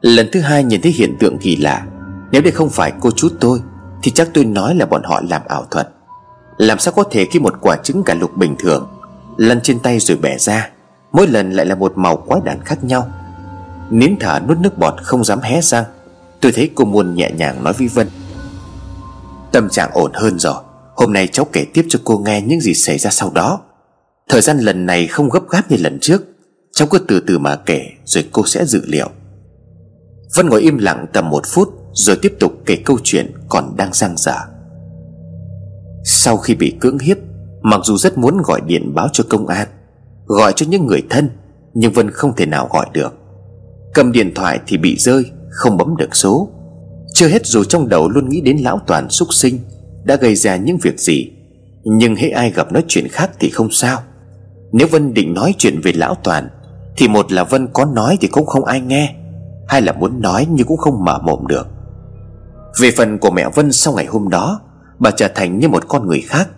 Lần 0.00 0.28
thứ 0.32 0.40
hai 0.40 0.64
nhìn 0.64 0.80
thấy 0.82 0.92
hiện 0.92 1.16
tượng 1.20 1.38
kỳ 1.38 1.56
lạ, 1.56 1.86
Nếu 2.32 2.42
đây 2.42 2.52
không 2.52 2.70
phải 2.70 2.92
cô 3.00 3.10
chú 3.10 3.28
tôi, 3.40 3.60
Thì 4.02 4.10
chắc 4.10 4.28
tôi 4.34 4.44
nói 4.44 4.74
là 4.74 4.86
bọn 4.86 5.02
họ 5.04 5.22
làm 5.30 5.42
ảo 5.48 5.66
thuật. 5.70 5.88
Làm 6.58 6.78
sao 6.78 6.94
có 6.96 7.04
thể 7.10 7.26
khi 7.30 7.38
một 7.38 7.54
quả 7.60 7.76
trứng 7.76 8.02
cả 8.02 8.14
lục 8.14 8.36
bình 8.36 8.54
thường, 8.58 8.88
Lăn 9.36 9.60
trên 9.60 9.78
tay 9.78 9.98
rồi 9.98 10.18
bẻ 10.22 10.38
ra, 10.38 10.70
Mỗi 11.12 11.26
lần 11.26 11.50
lại 11.50 11.66
là 11.66 11.74
một 11.74 11.92
màu 11.98 12.16
quái 12.16 12.40
đản 12.44 12.64
khác 12.64 12.84
nhau. 12.84 13.08
Nín 13.90 14.16
thở 14.20 14.40
nuốt 14.48 14.58
nước 14.58 14.78
bọt 14.78 14.94
không 15.02 15.24
dám 15.24 15.40
hé 15.40 15.60
răng, 15.60 15.84
Tôi 16.40 16.52
thấy 16.52 16.70
cô 16.74 16.84
muôn 16.84 17.14
nhẹ 17.14 17.30
nhàng 17.30 17.64
nói 17.64 17.72
với 17.72 17.88
Vân, 17.88 18.08
Tâm 19.52 19.68
trạng 19.68 19.90
ổn 19.92 20.12
hơn 20.14 20.38
rồi. 20.38 20.62
Hôm 21.00 21.12
nay 21.12 21.28
cháu 21.32 21.46
kể 21.52 21.66
tiếp 21.74 21.86
cho 21.88 21.98
cô 22.04 22.18
nghe 22.18 22.42
những 22.42 22.60
gì 22.60 22.74
xảy 22.74 22.98
ra 22.98 23.10
sau 23.10 23.30
đó. 23.34 23.60
Thời 24.28 24.40
gian 24.40 24.58
lần 24.58 24.86
này 24.86 25.06
không 25.06 25.28
gấp 25.28 25.48
gáp 25.50 25.70
như 25.70 25.76
lần 25.80 25.98
trước. 26.00 26.22
Cháu 26.72 26.88
cứ 26.90 26.98
từ 26.98 27.20
từ 27.26 27.38
mà 27.38 27.56
kể, 27.56 27.82
Rồi 28.04 28.24
cô 28.32 28.46
sẽ 28.46 28.64
dự 28.64 28.82
liệu. 28.86 29.08
Vân 30.36 30.48
ngồi 30.48 30.62
im 30.62 30.78
lặng 30.78 31.06
tầm 31.12 31.30
một 31.30 31.42
phút, 31.46 31.68
Rồi 31.92 32.18
tiếp 32.22 32.32
tục 32.40 32.52
kể 32.66 32.76
câu 32.76 32.98
chuyện 33.04 33.32
còn 33.48 33.76
đang 33.76 33.92
giang 33.92 34.16
dở. 34.16 34.36
Sau 36.04 36.36
khi 36.36 36.54
bị 36.54 36.76
cưỡng 36.80 36.98
hiếp, 36.98 37.16
Mặc 37.62 37.80
dù 37.84 37.96
rất 37.96 38.18
muốn 38.18 38.42
gọi 38.44 38.60
điện 38.66 38.94
báo 38.94 39.08
cho 39.12 39.24
công 39.28 39.46
an, 39.46 39.68
Gọi 40.26 40.52
cho 40.56 40.66
những 40.68 40.86
người 40.86 41.02
thân, 41.10 41.30
Nhưng 41.74 41.92
Vân 41.92 42.10
không 42.10 42.36
thể 42.36 42.46
nào 42.46 42.68
gọi 42.72 42.86
được. 42.92 43.14
Cầm 43.94 44.12
điện 44.12 44.32
thoại 44.34 44.60
thì 44.66 44.76
bị 44.76 44.96
rơi, 44.98 45.24
Không 45.50 45.76
bấm 45.76 45.96
được 45.96 46.16
số. 46.16 46.48
Chưa 47.14 47.28
hết 47.28 47.46
rồi 47.46 47.64
trong 47.68 47.88
đầu 47.88 48.08
luôn 48.08 48.28
nghĩ 48.28 48.40
đến 48.40 48.56
lão 48.56 48.80
toàn 48.86 49.10
súc 49.10 49.34
sinh 49.34 49.58
đã 50.04 50.16
gây 50.16 50.34
ra 50.34 50.56
những 50.56 50.76
việc 50.82 51.00
gì? 51.00 51.30
Nhưng 51.84 52.16
hễ 52.16 52.28
ai 52.28 52.50
gặp 52.50 52.72
nói 52.72 52.84
chuyện 52.88 53.08
khác 53.08 53.30
thì 53.40 53.50
không 53.50 53.70
sao. 53.70 54.02
Nếu 54.72 54.88
vân 54.88 55.14
định 55.14 55.34
nói 55.34 55.54
chuyện 55.58 55.80
về 55.80 55.92
lão 55.92 56.14
toàn, 56.14 56.48
thì 56.96 57.08
một 57.08 57.32
là 57.32 57.44
vân 57.44 57.68
có 57.72 57.84
nói 57.84 58.18
thì 58.20 58.28
cũng 58.28 58.46
không 58.46 58.64
ai 58.64 58.80
nghe, 58.80 59.14
hai 59.68 59.82
là 59.82 59.92
muốn 59.92 60.20
nói 60.20 60.46
nhưng 60.50 60.66
cũng 60.66 60.76
không 60.76 61.04
mở 61.04 61.18
mồm 61.22 61.46
được. 61.46 61.68
Về 62.80 62.90
phần 62.96 63.18
của 63.18 63.30
mẹ 63.30 63.48
vân 63.54 63.72
sau 63.72 63.94
ngày 63.94 64.06
hôm 64.06 64.28
đó, 64.28 64.60
bà 64.98 65.10
trở 65.10 65.28
thành 65.34 65.58
như 65.58 65.68
một 65.68 65.88
con 65.88 66.06
người 66.06 66.20
khác, 66.20 66.48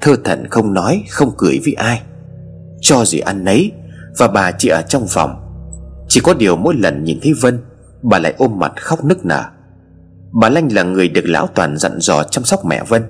thơ 0.00 0.16
thẩn 0.24 0.46
không 0.50 0.74
nói, 0.74 1.04
không 1.10 1.30
cười 1.36 1.60
với 1.64 1.74
ai. 1.74 2.02
Cho 2.80 3.04
gì 3.04 3.18
ăn 3.18 3.44
nấy, 3.44 3.72
và 4.18 4.28
bà 4.28 4.50
chỉ 4.50 4.68
ở 4.68 4.82
trong 4.88 5.06
phòng. 5.08 5.38
Chỉ 6.08 6.20
có 6.20 6.34
điều 6.34 6.56
mỗi 6.56 6.74
lần 6.74 7.04
nhìn 7.04 7.18
thấy 7.22 7.32
vân, 7.40 7.60
bà 8.02 8.18
lại 8.18 8.34
ôm 8.38 8.58
mặt 8.58 8.72
khóc 8.76 9.04
nức 9.04 9.24
nở. 9.24 9.44
Bà 10.32 10.48
Lanh 10.48 10.72
là 10.72 10.82
người 10.82 11.08
được 11.08 11.24
Lão 11.24 11.46
Toàn 11.46 11.76
dặn 11.78 12.00
dò 12.00 12.22
chăm 12.22 12.44
sóc 12.44 12.64
mẹ 12.64 12.82
Vân. 12.88 13.02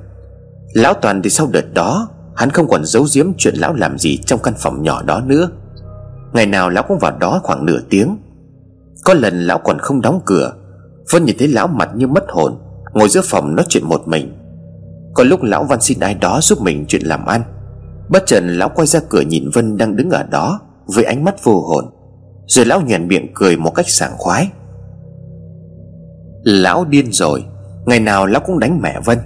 Lão 0.75 0.95
Toàn 0.95 1.23
thì 1.23 1.31
sau 1.31 1.49
đợt 1.53 1.75
đó, 1.75 2.09
Hắn 2.37 2.51
không 2.51 2.69
còn 2.69 2.85
giấu 2.85 3.07
giếm 3.15 3.27
chuyện 3.39 3.55
Lão 3.57 3.75
làm 3.75 3.99
gì 3.99 4.19
trong 4.27 4.41
căn 4.43 4.55
phòng 4.59 4.83
nhỏ 4.83 5.03
đó 5.03 5.21
nữa. 5.21 5.51
Ngày 6.33 6.47
nào 6.47 6.71
Lão 6.71 6.85
cũng 6.89 6.99
vào 6.99 7.19
đó 7.19 7.41
khoảng 7.43 7.67
nửa 7.67 7.81
tiếng. 7.91 8.17
Có 9.05 9.15
lần 9.15 9.47
Lão 9.47 9.59
còn 9.59 9.79
không 9.79 10.01
đóng 10.01 10.21
cửa, 10.27 10.53
Vân 11.13 11.25
nhìn 11.25 11.37
thấy 11.39 11.49
Lão 11.49 11.67
mặt 11.67 11.91
như 11.95 12.07
mất 12.07 12.25
hồn, 12.29 12.59
Ngồi 12.93 13.09
giữa 13.09 13.21
phòng 13.25 13.57
nói 13.57 13.67
chuyện 13.69 13.85
một 13.85 14.09
mình. 14.09 14.39
Có 15.15 15.25
lúc 15.25 15.43
Lão 15.43 15.65
văn 15.65 15.81
xin 15.81 16.01
ai 16.01 16.15
đó 16.15 16.41
giúp 16.43 16.61
mình 16.61 16.85
chuyện 16.89 17.03
làm 17.03 17.27
ăn. 17.27 17.43
Bất 18.09 18.23
chợt 18.27 18.41
Lão 18.43 18.69
quay 18.69 18.87
ra 18.87 19.01
cửa 19.09 19.21
nhìn 19.21 19.51
Vân 19.55 19.77
đang 19.77 19.97
đứng 19.97 20.11
ở 20.11 20.23
đó, 20.23 20.61
Với 20.87 21.05
ánh 21.05 21.25
mắt 21.25 21.45
vô 21.45 21.61
hồn. 21.61 21.85
Rồi 22.47 22.67
Lão 22.67 22.81
nhoèn 22.81 23.09
miệng 23.09 23.35
cười 23.35 23.57
một 23.57 23.71
cách 23.71 23.89
sảng 23.89 24.13
khoái. 24.19 24.49
Lão 26.43 26.85
điên 26.85 27.13
rồi. 27.13 27.45
Ngày 27.87 28.01
nào 28.01 28.27
lão 28.27 28.43
cũng 28.47 28.59
đánh 28.59 28.81
mẹ 28.83 29.01
Vân. 29.05 29.19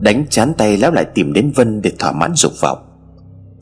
Đánh 0.00 0.24
chán 0.30 0.52
tay 0.58 0.76
lão 0.76 0.90
lại 0.90 1.04
tìm 1.14 1.32
đến 1.32 1.52
Vân 1.54 1.82
để 1.82 1.92
thỏa 1.98 2.12
mãn 2.12 2.32
dục 2.34 2.52
vọng. 2.60 2.78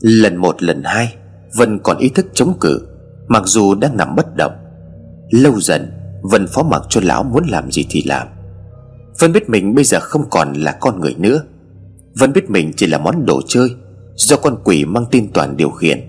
Lần 0.01 0.37
một, 0.37 0.63
lần 0.63 0.83
hai, 0.85 1.15
Vân 1.57 1.79
còn 1.79 1.99
ý 1.99 2.09
thức 2.09 2.27
chống 2.35 2.59
cự, 2.61 2.89
Mặc 3.29 3.43
dù 3.47 3.75
đang 3.75 3.97
nằm 3.97 4.17
bất 4.17 4.37
động. 4.37 4.53
Lâu 5.31 5.61
dần, 5.61 5.93
Vân 6.23 6.47
phó 6.47 6.63
mặc 6.63 6.83
cho 6.89 7.01
lão 7.05 7.23
muốn 7.23 7.45
làm 7.49 7.71
gì 7.71 7.87
thì 7.91 8.03
làm. 8.07 8.29
Vân 9.19 9.33
biết 9.33 9.49
mình 9.49 9.75
bây 9.75 9.85
giờ 9.85 10.01
không 10.01 10.31
còn 10.31 10.53
là 10.53 10.73
con 10.81 11.01
người 11.01 11.15
nữa. 11.19 11.43
Vân 12.19 12.33
biết 12.33 12.51
mình 12.51 12.73
chỉ 12.77 12.87
là 12.87 12.99
món 12.99 13.27
đồ 13.27 13.41
chơi, 13.49 13.69
Do 14.15 14.37
con 14.37 14.57
quỷ 14.65 14.85
mang 14.85 15.05
tin 15.11 15.33
toàn 15.33 15.57
điều 15.57 15.71
khiển. 15.71 16.01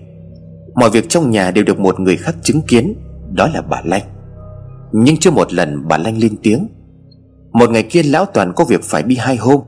Mọi 0.74 0.90
việc 0.90 1.08
trong 1.08 1.30
nhà 1.30 1.50
đều 1.50 1.64
được 1.64 1.78
một 1.78 2.00
người 2.00 2.16
khác 2.16 2.34
chứng 2.42 2.62
kiến, 2.62 2.94
Đó 3.32 3.48
là 3.54 3.62
bà 3.62 3.82
Lanh. 3.84 4.02
Nhưng 4.92 5.16
chưa 5.16 5.30
một 5.30 5.52
lần 5.52 5.88
bà 5.88 5.98
Lanh 5.98 6.18
lên 6.18 6.36
tiếng 6.42 6.68
một 7.54 7.70
ngày 7.70 7.82
kia 7.82 8.02
lão 8.02 8.26
toàn 8.26 8.52
có 8.56 8.64
việc 8.64 8.84
phải 8.84 9.02
đi 9.02 9.16
hai 9.16 9.36
hôm. 9.36 9.60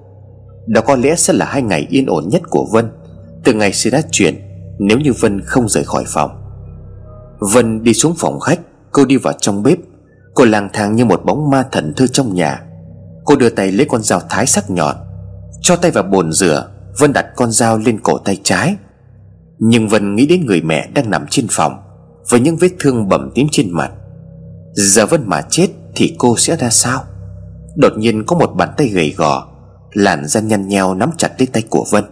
Đó 0.67 0.81
có 0.81 0.97
lẽ 0.97 1.15
sẽ 1.17 1.33
là 1.33 1.47
hai 1.47 1.63
ngày 1.63 1.87
yên 1.91 2.07
ổn 2.07 2.29
nhất 2.29 2.43
của 2.51 2.67
Vân. 2.73 2.91
Từ 3.45 3.53
ngày 3.53 3.73
xảy 3.73 3.91
ra 3.91 4.01
chuyện, 4.11 4.43
Nếu 4.79 4.99
như 4.99 5.13
Vân 5.13 5.41
không 5.41 5.69
rời 5.69 5.85
khỏi 5.85 6.05
phòng. 6.07 6.31
Vân 7.39 7.83
đi 7.83 7.95
xuống 7.95 8.15
phòng 8.19 8.41
khách, 8.41 8.61
Cô 8.93 9.05
đi 9.05 9.17
vào 9.17 9.35
trong 9.41 9.63
bếp. 9.63 9.79
Cô 10.35 10.45
lang 10.45 10.69
thang 10.73 10.97
như 10.97 11.05
một 11.05 11.25
bóng 11.25 11.51
ma 11.51 11.65
thần 11.73 11.95
thư 11.95 12.07
trong 12.07 12.35
nhà. 12.35 12.63
Cô 13.25 13.37
đưa 13.37 13.49
tay 13.49 13.73
lấy 13.73 13.87
con 13.91 14.03
dao 14.03 14.21
thái 14.29 14.47
sắc 14.47 14.71
nhọn, 14.71 14.97
Cho 15.61 15.77
tay 15.77 15.91
vào 15.91 16.05
bồn 16.05 16.33
rửa. 16.33 16.69
Vân 16.99 17.13
đặt 17.13 17.27
con 17.37 17.53
dao 17.53 17.79
lên 17.79 18.01
cổ 18.01 18.19
tay 18.19 18.41
trái. 18.43 18.77
Nhưng 19.59 19.89
Vân 19.89 20.15
nghĩ 20.15 20.27
đến 20.27 20.47
người 20.47 20.61
mẹ 20.61 20.89
đang 20.95 21.11
nằm 21.11 21.27
trên 21.31 21.47
phòng, 21.51 21.73
Với 22.31 22.41
những 22.41 22.57
vết 22.57 22.71
thương 22.81 23.09
bầm 23.09 23.31
tím 23.35 23.47
trên 23.51 23.71
mặt. 23.71 23.91
Giờ 24.73 25.07
Vân 25.07 25.23
mà 25.27 25.43
chết 25.51 25.69
Thì 25.95 26.15
cô 26.19 26.37
sẽ 26.37 26.57
ra 26.57 26.71
sao? 26.71 27.05
Đột 27.77 27.93
nhiên 27.97 28.25
có 28.27 28.37
một 28.37 28.53
bàn 28.57 28.69
tay 28.77 28.89
gầy 28.89 29.15
gò, 29.17 29.49
Làn 29.93 30.27
da 30.27 30.41
nhăn 30.41 30.69
nheo 30.69 30.95
nắm 30.95 31.11
chặt 31.19 31.31
lấy 31.39 31.47
tay 31.47 31.63
của 31.71 31.85
Vân. 31.91 32.05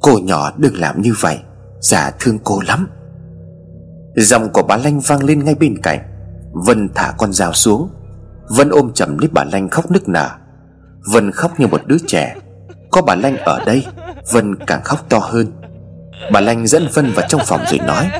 Cô 0.00 0.18
nhỏ 0.18 0.52
đừng 0.56 0.76
làm 0.76 1.02
như 1.02 1.14
vậy 1.20 1.38
Giả 1.82 2.10
thương 2.20 2.38
cô 2.44 2.60
lắm. 2.66 2.88
Giọng 4.16 4.52
của 4.52 4.62
bà 4.62 4.76
Lanh 4.76 5.00
vang 5.00 5.24
lên 5.24 5.44
ngay 5.44 5.54
bên 5.54 5.78
cạnh. 5.82 5.98
Vân 6.52 6.88
thả 6.94 7.14
con 7.18 7.32
dao 7.32 7.52
xuống. 7.52 7.90
Vân 8.48 8.68
ôm 8.70 8.92
chầm 8.92 9.18
lấy 9.18 9.28
bà 9.32 9.44
Lanh 9.52 9.68
khóc 9.68 9.90
nức 9.90 10.08
nở. 10.08 10.30
Vân 11.12 11.30
khóc 11.30 11.60
như 11.60 11.66
một 11.66 11.80
đứa 11.86 11.96
trẻ. 12.06 12.36
Có 12.90 13.02
bà 13.02 13.14
Lanh 13.14 13.36
ở 13.36 13.64
đây, 13.66 13.86
Vân 14.32 14.56
càng 14.66 14.82
khóc 14.84 15.06
to 15.08 15.18
hơn. 15.18 15.46
Bà 16.32 16.40
Lanh 16.40 16.66
dẫn 16.66 16.86
Vân 16.94 17.12
vào 17.12 17.26
trong 17.28 17.40
phòng 17.46 17.60
rồi 17.70 17.80
nói. 17.86 18.10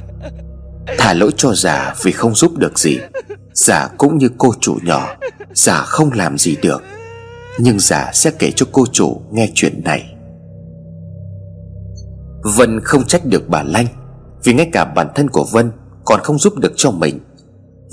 Thả 0.99 1.15
lỗi 1.15 1.31
cho 1.37 1.55
già 1.55 1.95
vì 2.03 2.13
không 2.13 2.35
giúp 2.35 2.57
được 2.57 2.79
gì. 2.79 2.99
Già 3.55 3.89
cũng 3.99 4.19
như 4.19 4.29
cô 4.39 4.55
chủ 4.61 4.79
nhỏ 4.83 5.17
Giả 5.55 5.83
không 5.83 6.13
làm 6.13 6.39
gì 6.39 6.57
được. 6.63 6.83
Nhưng 7.59 7.81
giả 7.81 8.11
sẽ 8.15 8.31
kể 8.39 8.51
cho 8.57 8.67
cô 8.73 8.87
chủ 8.93 9.21
nghe 9.31 9.51
chuyện 9.55 9.85
này. 9.85 10.15
Vân 12.57 12.81
không 12.81 13.05
trách 13.05 13.27
được 13.27 13.49
bà 13.49 13.63
Lanh, 13.63 13.87
Vì 14.45 14.53
ngay 14.53 14.69
cả 14.73 14.85
bản 14.85 15.09
thân 15.15 15.31
của 15.31 15.47
Vân 15.53 15.73
Còn 16.05 16.21
không 16.23 16.39
giúp 16.39 16.59
được 16.59 16.73
cho 16.77 16.91
mình. 16.91 17.21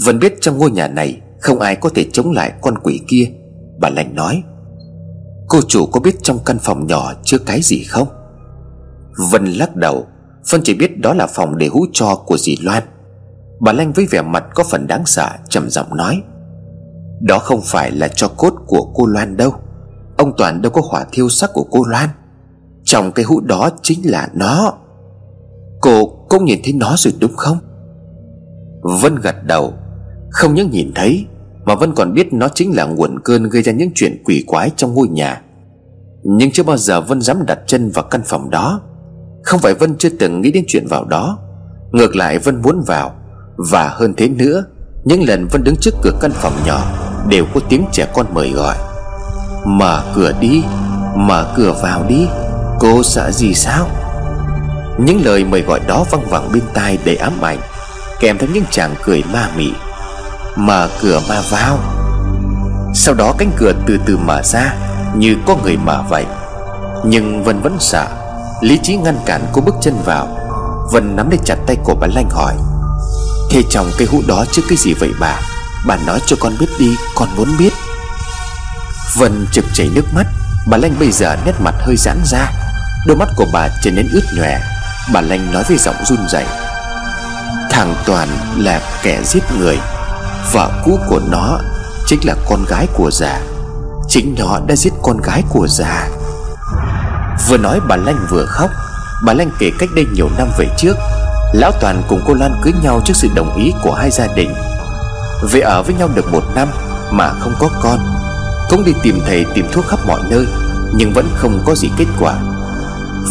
Vân 0.05 0.19
biết 0.19 0.33
trong 0.41 0.57
ngôi 0.57 0.71
nhà 0.71 0.87
này 0.87 1.21
Không 1.39 1.59
ai 1.59 1.75
có 1.75 1.89
thể 1.95 2.05
chống 2.13 2.31
lại 2.31 2.53
con 2.61 2.77
quỷ 2.77 3.01
kia. 3.07 3.25
Bà 3.79 3.89
Lanh 3.89 4.15
nói, 4.15 4.43
Cô 5.47 5.61
chủ 5.67 5.85
có 5.85 5.99
biết 5.99 6.15
trong 6.23 6.39
căn 6.45 6.59
phòng 6.59 6.87
nhỏ 6.87 7.13
chứa 7.23 7.37
cái 7.45 7.61
gì 7.61 7.83
không? 7.83 8.07
Vân 9.31 9.45
lắc 9.45 9.75
đầu 9.75 10.07
Vân 10.51 10.61
chỉ 10.63 10.73
biết 10.73 10.99
đó 10.99 11.13
là 11.13 11.27
phòng 11.27 11.57
để 11.57 11.67
hú 11.67 11.85
cho 11.93 12.15
của 12.15 12.37
dì 12.37 12.57
Loan. 12.61 12.83
Bà 13.59 13.71
Lanh 13.73 13.93
với 13.93 14.05
vẻ 14.05 14.21
mặt 14.21 14.43
có 14.55 14.63
phần 14.71 14.87
đáng 14.87 15.05
sợ, 15.05 15.29
trầm 15.49 15.69
giọng 15.69 15.97
nói, 15.97 16.21
Đó 17.21 17.39
không 17.39 17.61
phải 17.63 17.91
là 17.91 18.07
cho 18.07 18.27
cốt 18.27 18.53
của 18.67 18.91
cô 18.93 19.05
Loan 19.05 19.37
đâu. 19.37 19.53
Ông 20.17 20.33
Toàn 20.37 20.61
đâu 20.61 20.71
có 20.71 20.81
hỏa 20.89 21.05
thiêu 21.11 21.29
sắc 21.29 21.49
của 21.53 21.65
cô 21.71 21.85
Loan. 21.85 22.09
Trong 22.83 23.11
cái 23.11 23.25
hũ 23.25 23.41
đó 23.41 23.69
chính 23.81 23.99
là 24.03 24.29
nó. 24.33 24.73
Cô 25.81 26.05
cũng 26.29 26.45
nhìn 26.45 26.59
thấy 26.63 26.73
nó 26.73 26.95
rồi 26.97 27.13
đúng 27.19 27.35
không? 27.35 27.57
Vân 28.81 29.15
gật 29.15 29.43
đầu, 29.43 29.73
Không 30.31 30.53
những 30.53 30.69
nhìn 30.71 30.91
thấy, 30.95 31.25
Mà 31.65 31.75
Vân 31.75 31.95
còn 31.95 32.13
biết 32.13 32.33
nó 32.33 32.47
chính 32.55 32.75
là 32.75 32.85
nguồn 32.85 33.19
cơn 33.19 33.49
gây 33.49 33.63
ra 33.63 33.71
những 33.71 33.91
chuyện 33.95 34.23
quỷ 34.25 34.43
quái 34.47 34.71
trong 34.75 34.93
ngôi 34.93 35.07
nhà. 35.07 35.41
Nhưng 36.23 36.51
chưa 36.51 36.63
bao 36.63 36.77
giờ 36.77 37.01
Vân 37.01 37.21
dám 37.21 37.45
đặt 37.45 37.59
chân 37.67 37.89
vào 37.89 38.03
căn 38.03 38.21
phòng 38.25 38.49
đó. 38.49 38.81
Không 39.43 39.59
phải 39.59 39.73
Vân 39.73 39.97
chưa 39.97 40.09
từng 40.19 40.41
nghĩ 40.41 40.51
đến 40.51 40.63
chuyện 40.67 40.87
vào 40.87 41.05
đó. 41.05 41.37
Ngược 41.91 42.15
lại 42.15 42.39
Vân 42.39 42.61
muốn 42.61 42.83
vào. 42.87 43.15
Và 43.57 43.89
hơn 43.93 44.13
thế 44.17 44.29
nữa, 44.29 44.63
Những 45.03 45.23
lần 45.23 45.47
Vân 45.51 45.63
đứng 45.63 45.75
trước 45.75 45.93
cửa 46.01 46.13
căn 46.21 46.31
phòng 46.31 46.53
nhỏ, 46.65 46.81
Đều 47.27 47.45
có 47.53 47.59
tiếng 47.69 47.85
trẻ 47.91 48.07
con 48.13 48.25
mời 48.33 48.51
gọi. 48.51 48.75
Mở 49.65 50.03
cửa 50.15 50.33
đi, 50.39 50.63
Mở 51.15 51.53
cửa 51.57 51.75
vào 51.83 52.05
đi, 52.09 52.27
Cô 52.79 53.03
sợ 53.03 53.31
gì 53.31 53.53
sao? 53.53 53.87
Những 54.97 55.21
lời 55.25 55.43
mời 55.43 55.61
gọi 55.61 55.79
đó 55.87 56.05
văng 56.11 56.29
vẳng 56.29 56.49
bên 56.53 56.63
tai 56.73 56.97
đầy 57.05 57.15
ám 57.15 57.41
ảnh, 57.41 57.59
Kèm 58.19 58.37
theo 58.37 58.49
những 58.53 58.63
chàng 58.71 58.95
cười 59.03 59.23
ma 59.33 59.49
mị. 59.57 59.71
Mở 60.55 60.89
cửa 61.01 61.21
mà 61.29 61.41
vào. 61.51 61.79
Sau 62.93 63.15
đó 63.15 63.35
cánh 63.37 63.51
cửa 63.57 63.73
từ 63.87 63.97
từ 64.05 64.17
mở 64.17 64.41
ra, 64.43 64.75
Như 65.15 65.35
có 65.45 65.57
người 65.63 65.77
mở 65.77 66.03
vậy. 66.09 66.25
Nhưng 67.05 67.43
Vân 67.43 67.61
vẫn 67.61 67.77
sợ. 67.79 68.18
Lý 68.62 68.80
trí 68.84 68.95
ngăn 68.95 69.20
cản 69.26 69.45
cô 69.53 69.62
bước 69.62 69.76
chân 69.82 70.01
vào. 70.05 70.28
Vân 70.91 71.16
nắm 71.16 71.30
lấy 71.30 71.39
chặt 71.45 71.55
tay 71.68 71.78
của 71.84 71.95
bà 72.01 72.07
Lanh 72.07 72.30
hỏi 72.30 72.55
Thế 73.51 73.64
trong 73.70 73.91
cây 73.97 74.07
hũ 74.12 74.22
đó 74.28 74.45
chứ 74.51 74.62
cái 74.70 74.78
gì 74.78 74.93
vậy 74.93 75.10
bà? 75.20 75.39
Bà 75.88 75.95
nói 75.95 76.20
cho 76.26 76.36
con 76.39 76.53
biết 76.60 76.70
đi, 76.80 76.95
Con 77.16 77.30
muốn 77.38 77.57
biết. 77.60 77.74
Vân 79.18 79.47
trực 79.51 79.66
chảy 79.74 79.89
nước 79.95 80.05
mắt. 80.14 80.26
Bà 80.68 80.78
Lanh 80.78 80.99
bây 80.99 81.12
giờ 81.12 81.36
nét 81.45 81.53
mặt 81.60 81.76
hơi 81.80 81.95
giãn 81.97 82.18
ra. 82.26 82.51
Đôi 83.07 83.18
mắt 83.18 83.30
của 83.36 83.45
bà 83.53 83.68
trở 83.84 83.91
nên 83.91 84.10
ướt 84.14 84.24
nhòe. 84.38 84.60
Bà 85.14 85.22
Lanh 85.22 85.51
nói 85.53 85.64
với 85.68 85.78
giọng 85.78 86.05
run 86.05 86.28
rẩy, 86.30 86.45
Thằng 87.70 87.95
Toàn 88.05 88.28
là 88.57 88.82
kẻ 89.03 89.22
giết 89.24 89.43
người. 89.60 89.80
Vợ 90.53 90.72
cũ 90.86 90.99
của 91.10 91.20
nó 91.32 91.60
Chính 92.10 92.20
là 92.24 92.36
con 92.49 92.66
gái 92.66 92.88
của 92.93 93.12
già. 93.12 93.41
Chính 94.07 94.36
nó 94.38 94.60
đã 94.68 94.76
giết 94.76 94.93
con 95.01 95.22
gái 95.22 95.43
của 95.49 95.68
già. 95.68 96.10
Vừa 97.49 97.57
nói 97.57 97.79
bà 97.87 97.95
Lanh 97.95 98.27
vừa 98.29 98.45
khóc. 98.45 98.69
Bà 99.23 99.33
Lanh 99.33 99.51
kể 99.59 99.71
cách 99.79 99.89
đây 99.95 100.05
nhiều 100.13 100.29
năm 100.37 100.47
về 100.57 100.67
trước, 100.77 100.97
Lão 101.53 101.71
Toàn 101.81 102.03
cùng 102.07 102.21
cô 102.25 102.33
Lan 102.33 102.51
cưới 102.61 102.73
nhau 102.83 103.01
trước 103.05 103.13
sự 103.15 103.27
đồng 103.35 103.55
ý 103.55 103.71
của 103.83 103.93
hai 103.93 104.11
gia 104.11 104.27
đình. 104.35 104.53
Về 105.51 105.59
ở 105.59 105.83
với 105.83 105.95
nhau 105.95 106.09
được 106.15 106.31
một 106.33 106.43
năm 106.55 106.67
Mà 107.11 107.33
không 107.39 107.53
có 107.59 107.69
con, 107.81 107.99
Cũng 108.69 108.85
đi 108.85 108.93
tìm 109.03 109.19
thầy 109.25 109.45
tìm 109.53 109.67
thuốc 109.71 109.87
khắp 109.87 109.99
mọi 110.07 110.21
nơi, 110.29 110.45
Nhưng 110.95 111.13
vẫn 111.13 111.29
không 111.35 111.63
có 111.65 111.75
gì 111.75 111.89
kết 111.97 112.05
quả. 112.19 112.33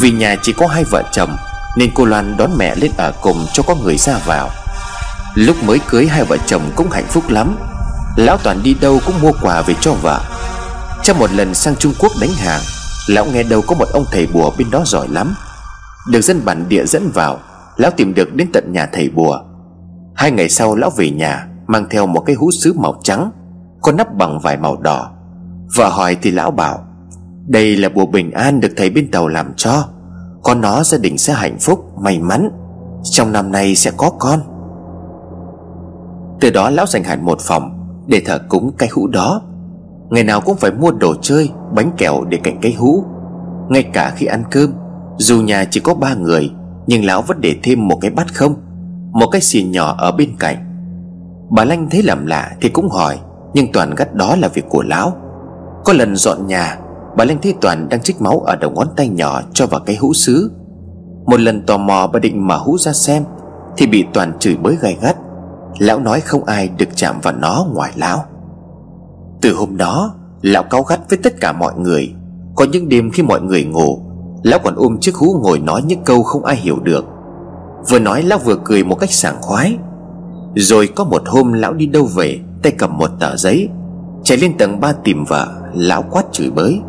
Vì 0.00 0.10
nhà 0.10 0.36
chỉ 0.42 0.52
có 0.52 0.66
hai 0.66 0.84
vợ 0.84 1.02
chồng, 1.12 1.36
Nên 1.76 1.90
cô 1.94 2.04
Loan 2.04 2.36
đón 2.36 2.50
mẹ 2.56 2.74
lên 2.74 2.90
ở 2.96 3.12
cùng 3.22 3.46
cho 3.52 3.62
có 3.62 3.74
người 3.74 3.96
ra 3.96 4.14
vào. 4.26 4.50
Lúc 5.34 5.56
mới 5.64 5.78
cưới, 5.88 6.06
hai 6.06 6.24
vợ 6.24 6.36
chồng 6.46 6.70
cũng 6.76 6.90
hạnh 6.90 7.06
phúc 7.08 7.28
lắm. 7.28 7.56
Lão 8.16 8.38
Toàn 8.38 8.62
đi 8.62 8.74
đâu 8.74 9.00
cũng 9.06 9.20
mua 9.22 9.32
quà 9.42 9.62
về 9.62 9.74
cho 9.80 9.92
vợ. 9.92 10.20
Trong 11.02 11.18
một 11.18 11.32
lần 11.32 11.54
sang 11.54 11.76
Trung 11.76 11.94
Quốc 11.98 12.12
đánh 12.20 12.32
hàng 12.32 12.60
Lão 13.08 13.26
nghe 13.32 13.42
đâu 13.42 13.62
có 13.66 13.74
một 13.74 13.88
ông 13.92 14.04
thầy 14.12 14.26
bùa 14.26 14.50
bên 14.58 14.70
đó 14.70 14.82
giỏi 14.86 15.08
lắm. 15.08 15.34
Được 16.10 16.20
dân 16.20 16.40
bản 16.44 16.64
địa 16.68 16.84
dẫn 16.86 17.10
vào, 17.14 17.38
Lão 17.76 17.90
tìm 17.90 18.14
được 18.14 18.34
đến 18.34 18.48
tận 18.52 18.72
nhà 18.72 18.88
thầy 18.92 19.08
bùa. 19.08 19.40
Hai 20.14 20.30
ngày 20.30 20.48
sau, 20.48 20.74
lão 20.74 20.90
về 20.90 21.10
nhà, 21.10 21.48
Mang 21.66 21.86
theo 21.90 22.06
một 22.06 22.20
cái 22.20 22.36
hũ 22.36 22.50
sứ 22.50 22.72
màu 22.72 23.00
trắng, 23.02 23.30
Có 23.82 23.92
nắp 23.92 24.14
bằng 24.14 24.40
vải 24.40 24.56
màu 24.56 24.76
đỏ. 24.76 25.10
Vợ 25.76 25.88
hỏi 25.88 26.16
thì 26.22 26.30
lão 26.30 26.50
bảo, 26.50 26.84
Đây 27.46 27.76
là 27.76 27.88
bùa 27.88 28.06
bình 28.06 28.30
an 28.30 28.60
được 28.60 28.72
thầy 28.76 28.90
bên 28.90 29.10
tàu 29.10 29.28
làm 29.28 29.52
cho. 29.56 29.84
Con 30.42 30.60
nó 30.60 30.82
gia 30.82 30.98
đình 30.98 31.18
sẽ 31.18 31.32
hạnh 31.32 31.58
phúc, 31.60 31.84
May 32.00 32.18
mắn. 32.18 32.50
Trong 33.02 33.32
năm 33.32 33.52
nay 33.52 33.74
sẽ 33.74 33.90
có 33.96 34.10
con. 34.18 34.40
Từ 36.40 36.50
đó, 36.50 36.70
lão 36.70 36.86
dành 36.86 37.04
hẳn 37.04 37.24
một 37.24 37.38
phòng 37.40 37.70
Để 38.06 38.22
thờ 38.26 38.38
cúng 38.48 38.72
cái 38.78 38.88
hũ 38.92 39.06
đó. 39.06 39.42
Ngày 40.10 40.24
nào 40.24 40.40
cũng 40.40 40.56
phải 40.56 40.70
mua 40.70 40.90
đồ 40.90 41.14
chơi, 41.22 41.50
Bánh 41.74 41.90
kẹo 41.96 42.24
để 42.24 42.38
cạnh 42.42 42.58
cái 42.62 42.72
hũ. 42.72 43.04
Ngay 43.68 43.82
cả 43.82 44.12
khi 44.16 44.26
ăn 44.26 44.42
cơm, 44.50 44.72
Dù 45.16 45.42
nhà 45.42 45.64
chỉ 45.70 45.80
có 45.80 45.94
ba 45.94 46.14
người, 46.14 46.50
Nhưng 46.86 47.04
lão 47.04 47.22
vẫn 47.22 47.40
để 47.40 47.56
thêm 47.62 47.88
một 47.88 47.98
cái 48.00 48.10
bát 48.10 48.34
không, 48.34 48.54
Một 49.12 49.26
cái 49.32 49.40
xì 49.40 49.62
nhỏ 49.62 49.94
ở 49.98 50.12
bên 50.12 50.36
cạnh. 50.38 50.56
Bà 51.50 51.64
Lanh 51.64 51.90
thấy 51.90 52.02
làm 52.02 52.26
lạ 52.26 52.50
thì 52.60 52.68
cũng 52.68 52.88
hỏi, 52.88 53.18
Nhưng 53.54 53.72
Toàn 53.72 53.94
gắt 53.94 54.14
đó 54.14 54.36
là 54.36 54.48
việc 54.48 54.64
của 54.68 54.82
lão 54.82 55.16
Có 55.84 55.92
lần 55.92 56.16
dọn 56.16 56.46
nhà, 56.46 56.78
Bà 57.16 57.24
Lanh 57.24 57.38
thấy 57.42 57.54
Toàn 57.60 57.88
đang 57.88 58.02
trích 58.02 58.20
máu 58.20 58.40
ở 58.40 58.56
đầu 58.56 58.70
ngón 58.70 58.88
tay 58.96 59.08
nhỏ 59.08 59.40
Cho 59.52 59.66
vào 59.66 59.80
cái 59.86 59.96
hũ 59.96 60.12
sứ 60.14 60.50
Một 61.26 61.40
lần 61.40 61.66
tò 61.66 61.76
mò 61.76 62.06
bà 62.12 62.18
định 62.20 62.46
mở 62.46 62.56
hũ 62.56 62.78
ra 62.78 62.92
xem, 62.92 63.24
Thì 63.76 63.86
bị 63.86 64.04
Toàn 64.12 64.32
chửi 64.38 64.56
bới 64.56 64.76
gay 64.80 64.96
gắt. 65.02 65.16
Lão 65.78 65.98
nói 65.98 66.20
không 66.20 66.44
ai 66.44 66.68
được 66.68 66.88
chạm 66.94 67.20
vào 67.22 67.34
nó 67.34 67.66
ngoài 67.74 67.92
lão 67.94 68.24
từ 69.40 69.54
hôm 69.54 69.76
đó, 69.76 70.14
Lão 70.42 70.62
cáu 70.62 70.82
gắt 70.82 71.00
với 71.08 71.18
tất 71.22 71.40
cả 71.40 71.52
mọi 71.52 71.72
người. 71.78 72.14
Có 72.56 72.66
những 72.72 72.88
đêm 72.88 73.10
khi 73.10 73.22
mọi 73.22 73.40
người 73.40 73.64
ngủ, 73.64 74.02
Lão 74.42 74.58
còn 74.64 74.74
ôm 74.76 74.98
chiếc 75.00 75.14
hú 75.14 75.40
ngồi 75.42 75.58
nói 75.58 75.82
những 75.86 76.04
câu 76.04 76.22
không 76.22 76.44
ai 76.44 76.56
hiểu 76.56 76.78
được. 76.82 77.04
Vừa 77.90 77.98
nói, 77.98 78.22
lão 78.22 78.38
vừa 78.38 78.56
cười 78.64 78.84
một 78.84 78.94
cách 78.94 79.12
sảng 79.12 79.36
khoái. 79.40 79.76
Rồi 80.54 80.88
có 80.96 81.04
một 81.04 81.22
hôm, 81.26 81.52
lão 81.52 81.74
đi 81.74 81.86
đâu 81.86 82.04
về, 82.14 82.40
Tay 82.62 82.72
cầm 82.78 82.98
một 82.98 83.10
tờ 83.20 83.36
giấy, 83.36 83.68
Chạy 84.24 84.38
lên 84.38 84.58
tầng 84.58 84.80
3 84.80 84.92
tìm 84.92 85.24
vợ, 85.24 85.48
Lão 85.74 86.02
quát 86.10 86.22
chửi 86.32 86.50
bới. 86.50 86.80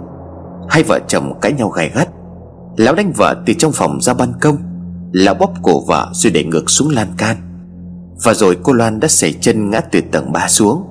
Hai 0.70 0.84
vợ 0.84 1.00
chồng 1.08 1.40
cãi 1.42 1.54
nhau 1.54 1.70
gay 1.70 1.92
gắt. 1.96 2.10
Lão 2.78 2.96
đánh 2.96 3.12
vợ 3.18 3.36
từ 3.46 3.54
trong 3.54 3.72
phòng 3.72 4.02
ra 4.02 4.14
ban 4.14 4.34
công. 4.42 4.58
Lão 5.12 5.36
bóp 5.36 5.54
cổ 5.62 5.86
vợ 5.88 6.10
rồi 6.14 6.32
để 6.32 6.44
ngược 6.44 6.70
xuống 6.70 6.90
lan 6.90 7.08
can. 7.18 7.38
Và 8.24 8.34
rồi 8.34 8.58
cô 8.64 8.74
Loan 8.74 9.00
đã 9.00 9.08
xảy 9.08 9.34
chân 9.34 9.70
ngã 9.70 9.80
từ 9.80 10.02
tầng 10.12 10.32
3 10.32 10.48
xuống. 10.48 10.84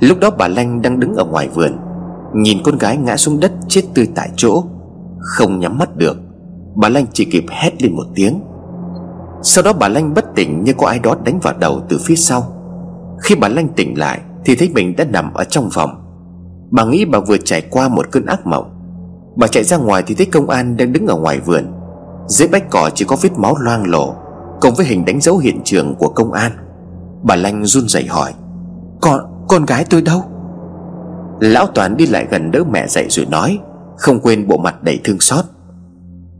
Lúc 0.00 0.18
đó 0.20 0.30
bà 0.38 0.48
Lanh 0.48 0.82
đang 0.82 1.00
đứng 1.00 1.14
ở 1.14 1.24
ngoài 1.24 1.48
vườn 1.48 1.76
Nhìn 2.34 2.58
con 2.64 2.78
gái 2.78 2.96
ngã 2.96 3.16
xuống 3.16 3.40
đất 3.40 3.52
chết 3.68 3.82
tươi 3.94 4.08
tại 4.14 4.30
chỗ 4.36 4.64
Không 5.20 5.58
nhắm 5.58 5.78
mắt 5.78 5.96
được. 5.96 6.16
Bà 6.76 6.88
Lanh 6.88 7.06
chỉ 7.12 7.24
kịp 7.24 7.44
hét 7.48 7.82
lên 7.82 7.96
một 7.96 8.06
tiếng. 8.14 8.40
Sau 9.42 9.64
đó 9.64 9.72
bà 9.72 9.88
Lanh 9.88 10.14
bất 10.14 10.24
tỉnh 10.34 10.64
như 10.64 10.72
có 10.78 10.86
ai 10.86 10.98
đó 10.98 11.14
đánh 11.24 11.38
vào 11.42 11.54
đầu 11.60 11.80
từ 11.88 11.98
phía 12.04 12.16
sau. 12.16 12.42
Khi 13.22 13.34
bà 13.34 13.48
Lanh 13.48 13.68
tỉnh 13.68 13.98
lại 13.98 14.20
Thì 14.44 14.56
thấy 14.56 14.70
mình 14.74 14.96
đã 14.96 15.04
nằm 15.04 15.34
ở 15.34 15.44
trong 15.44 15.68
phòng. 15.72 15.90
Bà 16.70 16.84
nghĩ 16.84 17.04
bà 17.04 17.18
vừa 17.18 17.36
trải 17.44 17.62
qua 17.70 17.88
một 17.88 18.10
cơn 18.10 18.26
ác 18.26 18.46
mộng. 18.46 18.70
Bà 19.36 19.46
chạy 19.46 19.64
ra 19.64 19.76
ngoài 19.76 20.02
thì 20.06 20.14
thấy 20.14 20.26
công 20.26 20.48
an 20.48 20.76
đang 20.76 20.92
đứng 20.92 21.06
ở 21.06 21.16
ngoài 21.16 21.40
vườn. 21.40 21.72
Dưới 22.26 22.48
bách 22.48 22.70
cỏ 22.70 22.90
chỉ 22.94 23.04
có 23.04 23.16
vết 23.22 23.30
máu 23.38 23.56
loang 23.58 23.90
lổ 23.90 24.14
Cùng 24.60 24.74
với 24.74 24.86
hình 24.86 25.04
đánh 25.04 25.20
dấu 25.20 25.38
hiện 25.38 25.60
trường 25.64 25.94
của 25.98 26.08
công 26.08 26.32
an. 26.32 26.52
Bà 27.22 27.36
Lanh 27.36 27.64
run 27.64 27.88
rẩy 27.88 28.06
hỏi 28.06 28.32
Con, 29.00 29.20
con 29.48 29.64
gái 29.64 29.84
tôi 29.90 30.02
đâu? 30.02 30.24
Lão 31.40 31.66
Toàn 31.66 31.96
đi 31.96 32.06
lại 32.06 32.26
gần 32.30 32.50
đỡ 32.50 32.64
mẹ 32.70 32.86
dậy 32.88 33.06
rồi 33.10 33.26
nói, 33.26 33.58
Không 33.96 34.20
quên 34.20 34.48
bộ 34.48 34.56
mặt 34.56 34.82
đầy 34.82 35.00
thương 35.04 35.20
xót. 35.20 35.44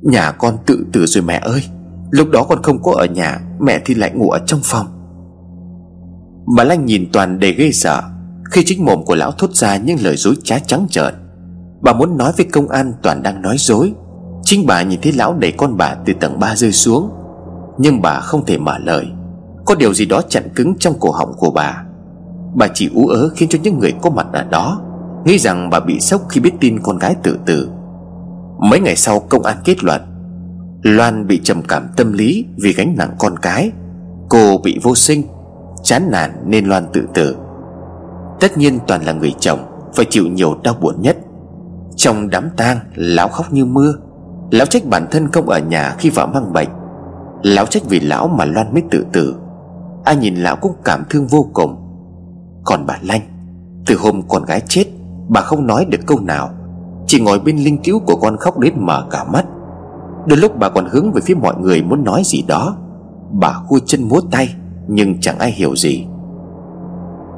Nhà 0.03 0.33
con 0.33 0.57
tự 0.67 0.87
tử 0.93 1.07
rồi 1.07 1.25
mẹ 1.25 1.41
ơi, 1.45 1.63
Lúc 2.11 2.29
đó 2.31 2.47
con 2.49 2.63
không 2.63 2.83
có 2.83 2.93
ở 2.99 3.07
nhà, 3.07 3.41
Mẹ 3.61 3.81
thì 3.85 3.95
lại 3.95 4.11
ngủ 4.15 4.31
ở 4.31 4.39
trong 4.47 4.61
phòng. 4.63 4.87
Bà 6.57 6.65
Lanh 6.65 6.87
nhìn 6.87 7.09
Toàn 7.13 7.39
để 7.39 7.53
gây 7.53 7.73
sợ, 7.73 8.03
Khi 8.51 8.63
chính 8.67 8.85
mồm 8.85 9.05
của 9.05 9.15
lão 9.15 9.33
thốt 9.33 9.55
ra 9.55 9.77
những 9.77 9.99
lời 10.01 10.17
dối 10.17 10.35
trá 10.45 10.59
trắng 10.59 10.87
trợn. 10.91 11.15
Bà 11.81 11.93
muốn 11.93 12.17
nói 12.17 12.33
với 12.37 12.47
công 12.53 12.69
an, 12.69 12.93
Toàn 13.03 13.23
đang 13.23 13.43
nói 13.43 13.57
dối. 13.59 13.93
Chính 14.43 14.67
bà 14.67 14.83
nhìn 14.83 15.01
thấy 15.03 15.13
lão 15.13 15.35
đẩy 15.35 15.53
con 15.53 15.77
bà 15.77 15.95
từ 16.07 16.13
tầng 16.13 16.39
3 16.41 16.57
rơi 16.57 16.73
xuống. 16.73 17.11
Nhưng 17.79 18.03
bà 18.03 18.21
không 18.21 18.47
thể 18.47 18.59
mở 18.59 18.79
lời. 18.79 19.07
Có 19.65 19.75
điều 19.75 19.95
gì 19.95 20.07
đó 20.07 20.23
chặn 20.29 20.49
cứng 20.55 20.79
trong 20.79 20.95
cổ 21.01 21.11
họng 21.11 21.33
của 21.37 21.51
bà. 21.51 21.85
Bà 22.59 22.69
chỉ 22.75 22.91
ú 22.95 23.07
ớ 23.07 23.31
khiến 23.37 23.49
cho 23.49 23.59
những 23.63 23.79
người 23.79 23.93
có 24.03 24.11
mặt 24.11 24.27
ở 24.33 24.43
đó 24.43 24.81
Nghĩ 25.25 25.39
rằng 25.39 25.71
bà 25.71 25.81
bị 25.81 26.01
sốc 26.01 26.23
khi 26.29 26.41
biết 26.41 26.53
tin 26.61 26.79
con 26.83 26.99
gái 26.99 27.17
tự 27.23 27.39
tử. 27.47 27.71
Mấy 28.59 28.81
ngày 28.81 28.97
sau 28.97 29.21
công 29.21 29.43
an 29.43 29.57
kết 29.65 29.85
luận, 29.85 30.01
Loan 30.83 31.27
bị 31.27 31.41
trầm 31.45 31.63
cảm 31.63 31.89
tâm 31.97 32.13
lý 32.13 32.45
vì 32.63 32.73
gánh 32.73 32.95
nặng 32.97 33.15
con 33.19 33.39
cái. 33.43 33.71
Cô 34.29 34.59
bị 34.65 34.79
vô 34.83 34.95
sinh, 34.95 35.23
Chán 35.83 36.09
nản 36.11 36.31
nên 36.47 36.67
Loan 36.67 36.87
tự 36.93 37.07
tử. 37.15 37.37
Tất 38.41 38.59
nhiên 38.59 38.79
toàn 38.87 39.03
là 39.05 39.13
người 39.13 39.35
chồng 39.41 39.59
Phải 39.95 40.07
chịu 40.11 40.27
nhiều 40.27 40.55
đau 40.63 40.75
buồn 40.81 40.95
nhất. 41.03 41.17
Trong 41.97 42.31
đám 42.31 42.51
tang, 42.57 42.79
Lão 42.95 43.29
khóc 43.29 43.53
như 43.53 43.65
mưa. 43.65 43.95
Lão 44.51 44.67
trách 44.67 44.85
bản 44.85 45.07
thân 45.11 45.29
không 45.33 45.49
ở 45.49 45.59
nhà 45.59 45.95
khi 45.99 46.11
vợ 46.11 46.27
mang 46.27 46.53
bệnh. 46.53 46.69
Lão 47.43 47.67
trách 47.67 47.83
vì 47.89 48.01
lão 48.01 48.29
mà 48.29 48.45
Loan 48.45 48.73
mới 48.73 48.83
tự 48.91 49.07
tử. 49.13 49.37
Ai 50.05 50.17
nhìn 50.17 50.37
lão 50.37 50.57
cũng 50.57 50.73
cảm 50.85 51.05
thương 51.11 51.27
vô 51.27 51.49
cùng. 51.53 51.88
Còn 52.69 52.87
bà 52.87 52.99
Lanh. 53.03 53.21
Từ 53.87 53.97
hôm 53.97 54.23
con 54.29 54.45
gái 54.45 54.63
chết, 54.69 54.85
Bà 55.29 55.41
không 55.41 55.67
nói 55.67 55.85
được 55.85 55.99
câu 56.07 56.21
nào. 56.21 56.51
Chỉ 57.07 57.21
ngồi 57.21 57.39
bên 57.39 57.57
linh 57.57 57.83
cứu 57.83 58.01
của 58.07 58.17
con 58.17 58.37
khóc 58.37 58.59
đến 58.59 58.75
mở 58.77 59.07
cả 59.11 59.25
mắt. 59.25 59.45
Đôi 60.27 60.39
lúc 60.39 60.59
bà 60.59 60.69
còn 60.69 60.89
hướng 60.91 61.13
về 61.13 61.21
phía 61.25 61.35
mọi 61.35 61.55
người 61.61 61.83
muốn 61.83 62.05
nói 62.05 62.23
gì 62.25 62.45
đó. 62.49 62.77
Bà 63.33 63.53
khui 63.53 63.81
chân 63.87 64.09
múa 64.09 64.21
tay, 64.31 64.55
Nhưng 64.89 65.21
chẳng 65.21 65.39
ai 65.39 65.51
hiểu 65.51 65.77
gì. 65.77 66.07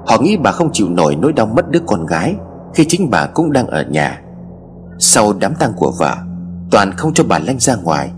Họ 0.06 0.20
nghĩ 0.20 0.36
bà 0.36 0.52
không 0.52 0.72
chịu 0.72 0.88
nổi 0.88 1.16
nỗi 1.16 1.32
đau 1.32 1.46
mất 1.46 1.70
đứa 1.70 1.80
con 1.86 2.06
gái, 2.06 2.34
Khi 2.74 2.84
chính 2.88 3.10
bà 3.10 3.26
cũng 3.26 3.52
đang 3.52 3.66
ở 3.66 3.82
nhà. 3.82 4.22
Sau 4.98 5.32
đám 5.40 5.54
tang 5.54 5.72
của 5.76 5.92
vợ, 5.98 6.16
Toàn 6.70 6.92
không 6.96 7.14
cho 7.14 7.24
bà 7.28 7.38
Lanh 7.38 7.58
ra 7.58 7.76
ngoài. 7.76 8.10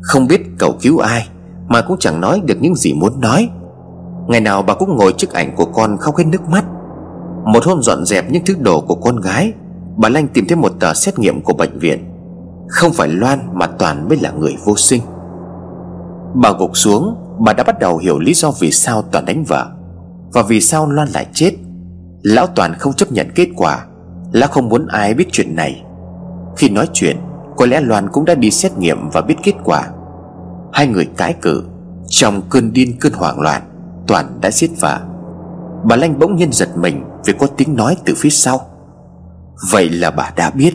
Không 0.00 0.26
biết 0.26 0.40
cầu 0.58 0.74
cứu 0.82 0.98
ai, 0.98 1.28
Mà 1.68 1.80
cũng 1.80 1.96
chẳng 2.00 2.20
nói 2.20 2.40
được 2.44 2.56
những 2.60 2.74
gì 2.74 2.94
muốn 2.94 3.20
nói. 3.20 3.48
Ngày 4.28 4.40
nào 4.40 4.62
bà 4.62 4.74
cũng 4.74 4.96
ngồi 4.96 5.14
trước 5.16 5.32
ảnh 5.32 5.56
của 5.56 5.64
con 5.64 5.96
khóc 5.96 6.16
hết 6.16 6.24
nước 6.26 6.48
mắt. 6.48 6.64
Một 7.44 7.64
hôm 7.64 7.82
dọn 7.82 8.04
dẹp 8.04 8.30
những 8.30 8.42
thứ 8.46 8.54
đồ 8.58 8.80
của 8.80 8.94
con 8.94 9.20
gái, 9.20 9.52
Bà 9.96 10.08
Lanh 10.08 10.28
tìm 10.28 10.44
thấy 10.48 10.56
một 10.56 10.72
tờ 10.80 10.94
xét 10.94 11.18
nghiệm 11.18 11.40
của 11.40 11.52
bệnh 11.52 11.78
viện. 11.78 12.10
Không 12.68 12.92
phải 12.92 13.08
Loan 13.08 13.38
mà 13.52 13.66
Toàn 13.66 14.08
mới 14.08 14.18
là 14.22 14.30
người 14.30 14.56
vô 14.64 14.76
sinh. 14.76 15.02
Bà 16.34 16.52
gục 16.58 16.76
xuống, 16.76 17.16
Bà 17.38 17.52
đã 17.52 17.64
bắt 17.64 17.78
đầu 17.78 17.98
hiểu 17.98 18.18
lý 18.18 18.34
do 18.34 18.50
vì 18.60 18.70
sao 18.70 19.02
Toàn 19.02 19.24
đánh 19.24 19.44
vợ. 19.44 19.66
Và 20.32 20.42
vì 20.42 20.60
sao 20.60 20.90
Loan 20.90 21.08
lại 21.08 21.26
chết, 21.32 21.52
Lão 22.22 22.46
Toàn 22.46 22.74
không 22.74 22.92
chấp 22.92 23.12
nhận 23.12 23.28
kết 23.34 23.48
quả. 23.56 23.86
Lão 24.32 24.48
không 24.48 24.68
muốn 24.68 24.86
ai 24.86 25.14
biết 25.14 25.26
chuyện 25.32 25.56
này. 25.56 25.82
Khi 26.56 26.68
nói 26.70 26.88
chuyện, 26.92 27.16
Có 27.56 27.66
lẽ 27.66 27.80
Loan 27.80 28.08
cũng 28.08 28.24
đã 28.24 28.34
đi 28.34 28.50
xét 28.50 28.78
nghiệm 28.78 29.10
và 29.10 29.20
biết 29.20 29.36
kết 29.42 29.54
quả. 29.64 29.88
Hai 30.72 30.86
người 30.86 31.08
cãi 31.16 31.34
cự 31.42 31.62
Trong 32.08 32.42
cơn 32.50 32.72
điên 32.72 32.96
cơn 33.00 33.12
hoảng 33.12 33.40
loạn. 33.40 33.62
Toàn 34.08 34.38
đã 34.40 34.50
giết 34.50 34.70
vợ 34.80 35.00
Bà 35.84 35.96
Lanh 35.96 36.18
bỗng 36.18 36.36
nhiên 36.36 36.52
giật 36.52 36.68
mình 36.76 37.04
Vì 37.24 37.32
có 37.38 37.46
tiếng 37.46 37.76
nói 37.76 37.96
từ 38.04 38.14
phía 38.16 38.30
sau. 38.30 38.60
Vậy 39.70 39.88
là 39.88 40.10
bà 40.10 40.30
đã 40.36 40.50
biết. 40.50 40.74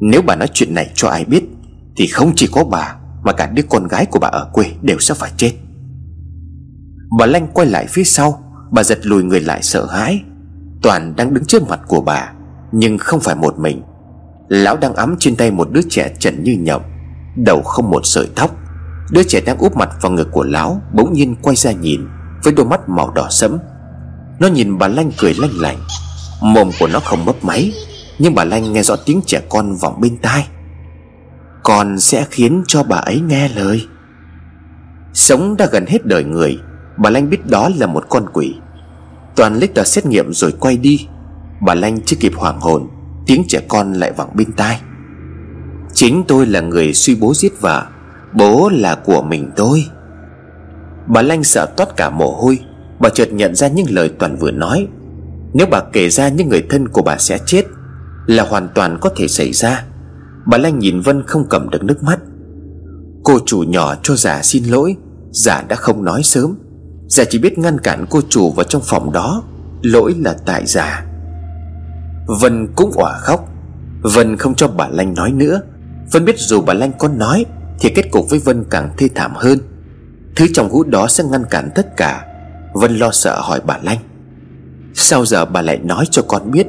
Nếu 0.00 0.22
bà 0.22 0.36
nói 0.36 0.48
chuyện 0.52 0.74
này 0.74 0.90
cho 0.94 1.08
ai 1.08 1.24
biết, 1.24 1.44
Thì 1.96 2.06
không 2.06 2.32
chỉ 2.36 2.48
có 2.52 2.64
bà, 2.64 2.96
Mà 3.24 3.32
cả 3.32 3.46
đứa 3.46 3.62
con 3.70 3.88
gái 3.88 4.06
của 4.06 4.18
bà 4.18 4.28
ở 4.28 4.50
quê 4.52 4.66
đều 4.82 4.98
sẽ 4.98 5.14
phải 5.14 5.30
chết. 5.36 5.52
Bà 7.18 7.26
Lanh 7.26 7.48
quay 7.54 7.66
lại 7.66 7.86
phía 7.88 8.04
sau, 8.04 8.42
Bà 8.70 8.82
giật 8.82 8.98
lùi 9.02 9.22
người 9.22 9.40
lại 9.40 9.62
sợ 9.62 9.86
hãi. 9.86 10.22
Toàn 10.82 11.16
đang 11.16 11.34
đứng 11.34 11.44
trước 11.44 11.68
mặt 11.68 11.80
của 11.88 12.00
bà, 12.00 12.32
Nhưng 12.72 12.98
không 12.98 13.20
phải 13.20 13.34
một 13.34 13.58
mình. 13.58 13.82
Lão 14.48 14.76
đang 14.76 14.94
ấm 14.94 15.16
trên 15.18 15.36
tay 15.36 15.50
một 15.50 15.68
đứa 15.72 15.80
trẻ 15.90 16.14
trần 16.18 16.42
như 16.42 16.56
nhộng, 16.60 16.82
Đầu 17.36 17.62
không 17.62 17.90
một 17.90 18.00
sợi 18.04 18.28
tóc. 18.36 18.56
Đứa 19.10 19.22
trẻ 19.22 19.40
đang 19.46 19.58
úp 19.58 19.76
mặt 19.76 19.90
vào 20.00 20.12
ngực 20.12 20.28
của 20.32 20.44
lão 20.44 20.80
Bỗng 20.92 21.12
nhiên 21.12 21.34
quay 21.42 21.56
ra 21.56 21.72
nhìn. 21.72 22.00
Với 22.42 22.52
đôi 22.52 22.66
mắt 22.66 22.88
màu 22.88 23.10
đỏ 23.10 23.26
sẫm. 23.30 23.58
Nó 24.40 24.48
nhìn 24.48 24.78
bà 24.78 24.88
Lanh 24.88 25.10
cười 25.18 25.34
lanh 25.34 25.50
lành 25.54 25.78
Mồm 26.42 26.70
của 26.80 26.86
nó 26.86 27.00
không 27.00 27.24
mấp 27.24 27.44
máy, 27.44 27.72
Nhưng 28.18 28.34
bà 28.34 28.44
Lanh 28.44 28.72
nghe 28.72 28.82
rõ 28.82 28.96
tiếng 28.96 29.20
trẻ 29.26 29.40
con 29.48 29.76
vọng 29.76 30.00
bên 30.00 30.16
tai. 30.16 30.46
Con 31.62 32.00
sẽ 32.00 32.26
khiến 32.30 32.64
cho 32.66 32.82
bà 32.82 32.96
ấy 32.96 33.20
nghe 33.20 33.48
lời. 33.48 33.86
Sống 35.12 35.56
đã 35.56 35.66
gần 35.72 35.86
hết 35.86 36.06
đời 36.06 36.24
người, 36.24 36.58
Bà 36.96 37.10
Lanh 37.10 37.30
biết 37.30 37.46
đó 37.46 37.70
là 37.76 37.86
một 37.86 38.04
con 38.08 38.26
quỷ. 38.32 38.54
Toàn 39.36 39.54
lấy 39.58 39.68
tờ 39.68 39.84
xét 39.84 40.06
nghiệm 40.06 40.32
rồi 40.32 40.52
quay 40.60 40.76
đi. 40.76 41.06
Bà 41.60 41.74
Lanh 41.74 42.00
chưa 42.00 42.16
kịp 42.20 42.32
hoảng 42.36 42.60
hồn, 42.60 42.88
Tiếng 43.26 43.44
trẻ 43.48 43.60
con 43.68 43.92
lại 43.92 44.12
vọng 44.12 44.30
bên 44.34 44.52
tai. 44.52 44.80
Chính 45.94 46.24
tôi 46.28 46.46
là 46.46 46.60
người 46.60 46.94
suy 46.94 47.14
bố 47.14 47.34
giết 47.34 47.60
vợ, 47.60 47.86
Bố 48.32 48.70
là 48.72 48.94
của 48.94 49.22
mình 49.22 49.50
tôi. 49.56 49.84
Bà 51.06 51.22
Lanh 51.22 51.44
sợ 51.44 51.66
toát 51.76 51.96
cả 51.96 52.10
mồ 52.10 52.30
hôi. 52.30 52.58
Bà 53.00 53.08
chợt 53.08 53.32
nhận 53.32 53.54
ra 53.54 53.68
những 53.68 53.86
lời 53.90 54.10
Toàn 54.18 54.36
vừa 54.36 54.50
nói. 54.50 54.86
Nếu 55.54 55.66
bà 55.70 55.80
kể 55.92 56.08
ra 56.08 56.28
những 56.28 56.48
người 56.48 56.66
thân 56.70 56.88
của 56.88 57.02
bà 57.02 57.16
sẽ 57.18 57.38
chết, 57.46 57.62
Là 58.26 58.42
hoàn 58.42 58.68
toàn 58.74 58.98
có 59.00 59.10
thể 59.16 59.28
xảy 59.28 59.52
ra. 59.52 59.84
Bà 60.46 60.58
Lanh 60.58 60.78
nhìn 60.78 61.00
Vân 61.00 61.22
không 61.26 61.46
cầm 61.50 61.70
được 61.70 61.84
nước 61.84 62.02
mắt. 62.02 62.18
Cô 63.24 63.38
chủ 63.46 63.58
nhỏ 63.58 63.94
cho 64.02 64.16
giả 64.16 64.42
xin 64.42 64.64
lỗi. 64.64 64.96
Giả 65.30 65.62
đã 65.68 65.76
không 65.76 66.04
nói 66.04 66.22
sớm. 66.22 66.58
Giả 67.08 67.24
chỉ 67.30 67.38
biết 67.38 67.58
ngăn 67.58 67.80
cản 67.80 68.06
cô 68.10 68.20
chủ 68.28 68.50
vào 68.50 68.64
trong 68.64 68.82
phòng 68.84 69.12
đó. 69.12 69.42
Lỗi 69.82 70.14
là 70.18 70.36
tại 70.46 70.66
giả 70.66 71.04
Vân 72.26 72.68
cũng 72.76 72.90
òa 72.94 73.18
khóc. 73.18 73.48
Vân 74.02 74.36
không 74.36 74.54
cho 74.54 74.68
bà 74.68 74.88
Lanh 74.88 75.14
nói 75.14 75.32
nữa. 75.32 75.60
Vân 76.12 76.24
biết 76.24 76.38
dù 76.38 76.60
bà 76.60 76.74
Lanh 76.74 76.92
có 76.98 77.08
nói, 77.08 77.44
Thì 77.80 77.92
kết 77.94 78.10
cục 78.10 78.30
với 78.30 78.38
Vân 78.38 78.64
càng 78.70 78.90
thê 78.98 79.08
thảm 79.14 79.32
hơn. 79.34 79.58
Thứ 80.36 80.46
trong 80.54 80.68
hũ 80.68 80.84
đó 80.84 81.08
sẽ 81.08 81.24
ngăn 81.24 81.44
cản 81.50 81.70
tất 81.74 81.96
cả. 81.96 82.24
Vân 82.72 82.96
lo 82.96 83.10
sợ 83.10 83.40
hỏi 83.40 83.60
bà 83.66 83.78
Lanh. 83.82 83.98
Sao 84.94 85.26
giờ 85.26 85.44
bà 85.44 85.62
lại 85.62 85.78
nói 85.78 86.04
cho 86.10 86.22
con 86.28 86.50
biết? 86.50 86.66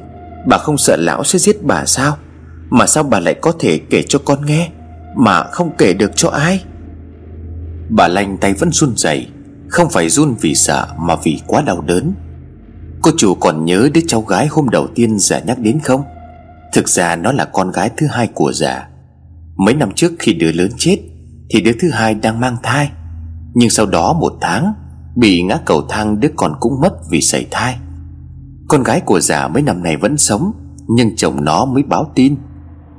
Bà 0.48 0.58
không 0.58 0.78
sợ 0.78 0.96
lão 0.96 1.24
sẽ 1.24 1.40
giết 1.40 1.64
bà 1.64 1.86
sao? 1.86 2.18
Mà 2.70 2.88
sao 2.88 3.04
bà 3.04 3.20
lại 3.20 3.34
có 3.42 3.52
thể 3.60 3.80
kể 3.90 4.04
cho 4.10 4.20
con 4.26 4.46
nghe? 4.46 4.70
Mà 5.16 5.44
không 5.44 5.72
kể 5.78 5.94
được 5.94 6.12
cho 6.16 6.30
ai? 6.30 6.64
Bà 7.90 8.08
Lanh 8.08 8.38
tay 8.38 8.54
vẫn 8.54 8.72
run 8.72 8.94
rẩy, 8.96 9.28
Không 9.70 9.90
phải 9.90 10.10
run 10.10 10.36
vì 10.42 10.56
sợ 10.56 10.88
Mà 11.00 11.16
vì 11.24 11.42
quá 11.48 11.62
đau 11.62 11.82
đớn. 11.82 12.14
Cô 13.02 13.12
chủ 13.18 13.36
còn 13.36 13.66
nhớ 13.66 13.90
đứa 13.94 14.02
cháu 14.08 14.22
gái 14.22 14.48
hôm 14.48 14.70
đầu 14.70 14.88
tiên 14.96 15.20
già 15.20 15.40
nhắc 15.40 15.60
đến 15.60 15.80
không? 15.80 16.04
Thực 16.74 16.90
ra 16.90 17.16
nó 17.16 17.32
là 17.32 17.46
con 17.46 17.72
gái 17.72 17.90
thứ 17.98 18.08
hai 18.08 18.28
của 18.28 18.54
già. 18.54 18.88
Mấy 19.58 19.76
năm 19.76 19.92
trước 19.96 20.12
khi 20.20 20.34
đứa 20.34 20.52
lớn 20.52 20.72
chết, 20.78 20.98
Thì 21.50 21.62
đứa 21.62 21.72
thứ 21.80 21.90
hai 21.90 22.14
đang 22.14 22.40
mang 22.40 22.58
thai. 22.64 22.90
Nhưng 23.54 23.70
sau 23.70 23.86
đó 23.86 24.14
một 24.14 24.34
tháng, 24.42 24.74
Bị 25.16 25.42
ngã 25.44 25.58
cầu 25.66 25.82
thang 25.90 26.20
đứa 26.20 26.30
con 26.36 26.54
cũng 26.60 26.82
mất 26.82 26.94
vì 27.10 27.22
sảy 27.22 27.48
thai. 27.52 27.78
Con 28.68 28.84
gái 28.84 29.02
của 29.02 29.20
già 29.20 29.48
mấy 29.48 29.64
năm 29.64 29.84
này 29.84 29.98
vẫn 29.98 30.18
sống, 30.18 30.52
Nhưng 30.88 31.16
chồng 31.16 31.44
nó 31.44 31.66
mới 31.66 31.84
báo 31.84 32.12
tin, 32.16 32.36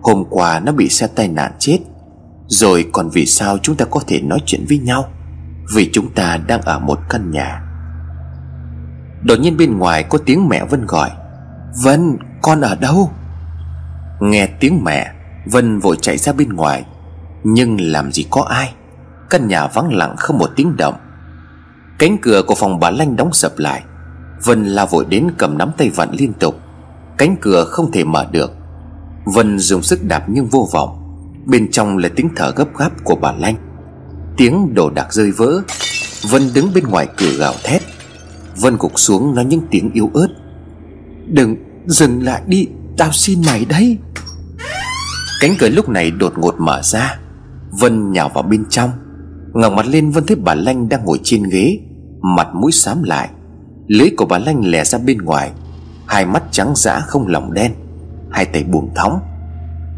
Hôm 0.03 0.24
qua 0.30 0.61
nó 0.61 0.72
bị 0.72 0.88
xe 0.88 1.07
tai 1.07 1.28
nạn 1.28 1.53
chết, 1.59 1.78
Rồi 2.46 2.86
còn 2.92 3.09
vì 3.11 3.26
sao 3.26 3.59
chúng 3.62 3.76
ta 3.76 3.84
có 3.84 4.01
thể 4.07 4.20
nói 4.20 4.38
chuyện 4.46 4.64
với 4.68 4.78
nhau, 4.78 5.05
Vì 5.74 5.90
chúng 5.92 6.14
ta 6.14 6.36
đang 6.36 6.61
ở 6.61 6.78
một 6.78 6.99
căn 7.09 7.30
nhà. 7.30 7.62
Đột 9.22 9.40
nhiên 9.40 9.57
bên 9.57 9.78
ngoài 9.78 10.03
có 10.03 10.18
tiếng 10.26 10.49
mẹ 10.49 10.64
Vân 10.64 10.86
gọi, 10.86 11.11
Vân, 11.84 12.18
con 12.42 12.61
ở 12.61 12.74
đâu? 12.74 13.11
Nghe 14.20 14.46
tiếng 14.46 14.84
mẹ, 14.84 15.12
Vân 15.46 15.78
vội 15.78 15.96
chạy 16.01 16.18
ra 16.18 16.32
bên 16.32 16.49
ngoài, 16.49 16.84
Nhưng 17.44 17.80
làm 17.80 18.12
gì 18.12 18.26
có 18.30 18.42
ai. 18.42 18.72
Căn 19.30 19.48
nhà 19.48 19.66
vắng 19.66 19.94
lặng 19.94 20.16
không 20.18 20.38
một 20.38 20.50
tiếng 20.56 20.76
động. 20.76 20.94
Cánh 21.98 22.18
cửa 22.22 22.42
của 22.46 22.54
phòng 22.54 22.80
bà 22.80 22.90
Lanh 22.90 23.16
đóng 23.16 23.32
sập 23.32 23.58
lại. 23.58 23.82
Vân 24.44 24.64
la 24.64 24.84
vội 24.84 25.04
đến 25.08 25.28
cầm 25.38 25.58
nắm 25.58 25.70
tay 25.76 25.90
vặn 25.90 26.10
liên 26.12 26.32
tục. 26.32 26.60
Cánh 27.18 27.36
cửa 27.40 27.64
không 27.64 27.92
thể 27.92 28.04
mở 28.04 28.26
được. 28.32 28.52
Vân 29.24 29.58
dùng 29.58 29.82
sức 29.82 30.02
đạp 30.02 30.24
nhưng 30.28 30.46
vô 30.46 30.68
vọng. 30.72 31.04
Bên 31.46 31.70
trong 31.70 31.98
là 31.98 32.08
tiếng 32.16 32.28
thở 32.36 32.50
gấp 32.56 32.76
gáp 32.76 33.04
của 33.04 33.14
bà 33.14 33.32
Lanh. 33.32 33.56
Tiếng 34.36 34.74
đồ 34.74 34.90
đạc 34.90 35.12
rơi 35.12 35.30
vỡ. 35.30 35.60
Vân 36.30 36.42
đứng 36.54 36.70
bên 36.74 36.84
ngoài 36.84 37.08
cửa 37.16 37.30
gào 37.38 37.54
thét. 37.64 37.82
Vân 38.56 38.76
gục 38.78 38.92
xuống 39.00 39.34
nói 39.34 39.44
những 39.44 39.62
tiếng 39.70 39.90
yếu 39.92 40.10
ớt. 40.14 40.28
Đừng, 41.26 41.56
dừng 41.86 42.22
lại 42.22 42.42
đi, 42.46 42.68
Tao 42.98 43.12
xin 43.12 43.42
mày 43.46 43.64
đấy. 43.64 43.98
Cánh 45.40 45.54
cửa 45.58 45.68
lúc 45.68 45.88
này 45.88 46.10
đột 46.10 46.38
ngột 46.38 46.54
mở 46.58 46.82
ra. 46.82 47.18
Vân 47.70 48.12
nhào 48.12 48.28
vào 48.34 48.42
bên 48.42 48.64
trong 48.70 48.90
ngẩng 49.59 49.76
mặt 49.76 49.86
lên 49.86 50.11
Vân 50.11 50.26
thấy 50.26 50.36
bà 50.36 50.54
Lanh 50.54 50.88
đang 50.88 51.04
ngồi 51.04 51.20
trên 51.22 51.42
ghế, 51.42 51.78
Mặt 52.20 52.48
mũi 52.54 52.72
xám 52.72 53.02
lại. 53.02 53.28
Lưỡi 53.86 54.11
của 54.16 54.24
bà 54.24 54.38
Lanh 54.38 54.64
lè 54.64 54.84
ra 54.84 54.98
bên 54.98 55.18
ngoài, 55.18 55.50
Hai 56.06 56.26
mắt 56.26 56.42
trắng 56.50 56.72
dã 56.76 57.00
không 57.00 57.26
lòng 57.26 57.52
đen, 57.52 57.72
Hai 58.30 58.44
tay 58.44 58.64
buông 58.64 58.90
thóng 58.94 59.20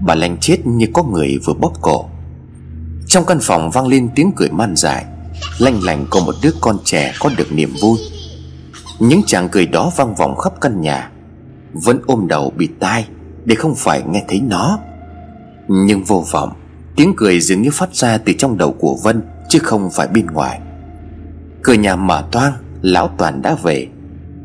Bà 0.00 0.14
Lanh 0.14 0.36
chết 0.40 0.66
như 0.66 0.86
có 0.94 1.02
người 1.02 1.38
vừa 1.44 1.54
bóp 1.54 1.72
cổ. 1.80 2.04
Trong 3.06 3.24
căn 3.24 3.38
phòng 3.42 3.70
vang 3.70 3.86
lên 3.86 4.08
tiếng 4.14 4.32
cười 4.36 4.50
man 4.50 4.76
dại, 4.76 5.04
Lanh 5.58 5.82
lành 5.82 6.06
của 6.10 6.20
một 6.20 6.34
đứa 6.42 6.52
con 6.60 6.76
trẻ 6.84 7.12
có 7.20 7.30
được 7.36 7.52
niềm 7.52 7.74
vui. 7.80 7.98
Những 8.98 9.22
chàng 9.26 9.48
cười 9.48 9.66
đó 9.66 9.92
vang 9.96 10.14
vọng 10.14 10.36
khắp 10.36 10.52
căn 10.60 10.80
nhà, 10.80 11.10
Vẫn 11.72 12.00
ôm 12.06 12.28
đầu 12.28 12.52
bị 12.56 12.68
tai 12.80 13.06
Để 13.44 13.54
không 13.54 13.74
phải 13.74 14.02
nghe 14.02 14.24
thấy 14.28 14.40
nó. 14.40 14.78
Nhưng 15.68 16.04
vô 16.04 16.24
vọng, 16.30 16.52
Tiếng 16.96 17.12
cười 17.16 17.40
dường 17.40 17.62
như 17.62 17.70
phát 17.72 17.94
ra 17.94 18.18
từ 18.18 18.32
trong 18.38 18.58
đầu 18.58 18.72
của 18.72 18.96
Vân. 19.04 19.22
Chứ 19.50 19.58
không 19.58 19.90
phải 19.90 20.08
bên 20.08 20.26
ngoài. 20.26 20.60
Cửa 21.62 21.72
nhà 21.72 21.96
mở 21.96 22.24
toang, 22.32 22.52
Lão 22.82 23.08
Toàn 23.18 23.42
đã 23.42 23.56
về. 23.62 23.86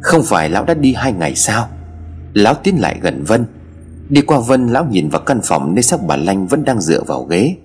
Không 0.01 0.23
phải 0.23 0.49
lão 0.49 0.65
đã 0.65 0.73
đi 0.73 0.93
hai 0.93 1.13
ngày 1.13 1.35
sao? 1.35 1.69
Lão 2.33 2.53
tiến 2.53 2.81
lại 2.81 2.99
gần 3.01 3.23
Vân. 3.23 3.45
Đi 4.09 4.21
qua 4.21 4.39
Vân, 4.39 4.67
lão 4.67 4.85
nhìn 4.85 5.09
vào 5.09 5.21
căn 5.21 5.39
phòng 5.43 5.75
Nơi 5.75 5.83
xác 5.83 5.97
bà 6.07 6.15
Lanh 6.15 6.47
vẫn 6.47 6.65
đang 6.65 6.81
dựa 6.81 7.03
vào 7.03 7.23
ghế. 7.23 7.55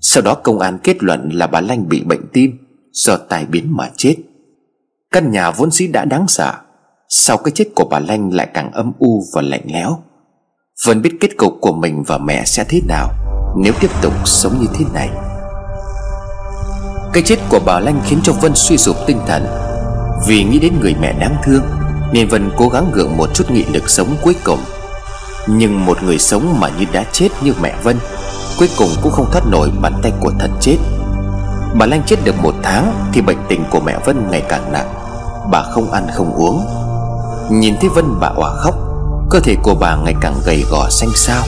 Sau 0.00 0.22
đó 0.22 0.34
công 0.34 0.58
an 0.58 0.78
kết 0.82 1.02
luận 1.02 1.30
là 1.32 1.46
bà 1.46 1.60
Lanh 1.60 1.88
bị 1.88 2.04
bệnh 2.04 2.28
tim, 2.32 2.58
Do 2.92 3.16
tai 3.16 3.46
biến 3.46 3.76
mà 3.76 3.90
chết. 3.96 4.16
Căn 5.10 5.30
nhà 5.30 5.50
vốn 5.50 5.70
dĩ 5.70 5.86
đã 5.86 6.04
đáng 6.04 6.28
sợ. 6.28 6.54
Sau 7.08 7.36
cái 7.36 7.52
chết 7.54 7.68
của 7.74 7.88
bà 7.90 7.98
Lanh 7.98 8.34
lại 8.34 8.48
càng 8.54 8.72
âm 8.72 8.92
u 8.98 9.22
và 9.34 9.42
lạnh 9.42 9.64
lẽo. 9.64 9.98
Vân 10.86 11.02
biết 11.02 11.16
kết 11.20 11.36
cục 11.36 11.52
của 11.60 11.72
mình 11.72 12.02
và 12.06 12.18
mẹ 12.18 12.44
sẽ 12.44 12.64
thế 12.68 12.80
nào, 12.88 13.12
Nếu 13.56 13.72
tiếp 13.80 13.90
tục 14.02 14.12
sống 14.24 14.52
như 14.60 14.66
thế 14.74 14.84
này. 14.94 15.10
Cái 17.12 17.22
chết 17.26 17.36
của 17.48 17.60
bà 17.64 17.80
Lanh 17.80 18.00
khiến 18.06 18.20
cho 18.22 18.32
Vân 18.32 18.52
suy 18.54 18.78
sụp 18.78 18.96
tinh 19.06 19.20
thần. 19.26 19.46
Vì 20.26 20.44
nghĩ 20.44 20.58
đến 20.58 20.80
người 20.80 20.94
mẹ 21.00 21.12
đáng 21.12 21.36
thương, 21.44 21.62
Nên 22.12 22.28
Vân 22.28 22.50
cố 22.56 22.68
gắng 22.68 22.90
gượng 22.94 23.16
một 23.16 23.34
chút 23.34 23.50
nghị 23.50 23.64
lực 23.64 23.90
sống 23.90 24.16
cuối 24.22 24.34
cùng. 24.44 24.58
Nhưng 25.46 25.86
một 25.86 26.02
người 26.02 26.18
sống 26.18 26.60
mà 26.60 26.68
như 26.78 26.84
đã 26.92 27.04
chết 27.12 27.28
như 27.42 27.52
mẹ 27.62 27.74
Vân, 27.82 27.98
Cuối 28.58 28.68
cùng 28.78 28.88
cũng 29.02 29.12
không 29.12 29.30
thoát 29.32 29.46
nổi 29.46 29.70
bàn 29.80 29.92
tay 30.02 30.12
của 30.20 30.32
thần 30.38 30.50
chết. 30.60 30.76
Bà 31.74 31.86
Lanh 31.86 32.02
chết 32.06 32.16
được 32.24 32.34
một 32.42 32.54
tháng 32.62 33.10
Thì 33.12 33.20
bệnh 33.20 33.38
tình 33.48 33.64
của 33.70 33.80
mẹ 33.80 33.98
Vân 34.04 34.30
ngày 34.30 34.42
càng 34.48 34.72
nặng. 34.72 34.88
Bà 35.50 35.62
không 35.62 35.92
ăn 35.92 36.06
không 36.14 36.34
uống. 36.34 36.66
Nhìn 37.50 37.76
thấy 37.80 37.88
Vân 37.88 38.20
bà 38.20 38.28
òa 38.28 38.54
khóc, 38.54 38.74
Cơ 39.30 39.40
thể 39.40 39.56
của 39.62 39.74
bà 39.74 39.96
ngày 39.96 40.14
càng 40.20 40.40
gầy 40.44 40.64
gò 40.70 40.88
xanh 40.90 41.10
xao. 41.14 41.42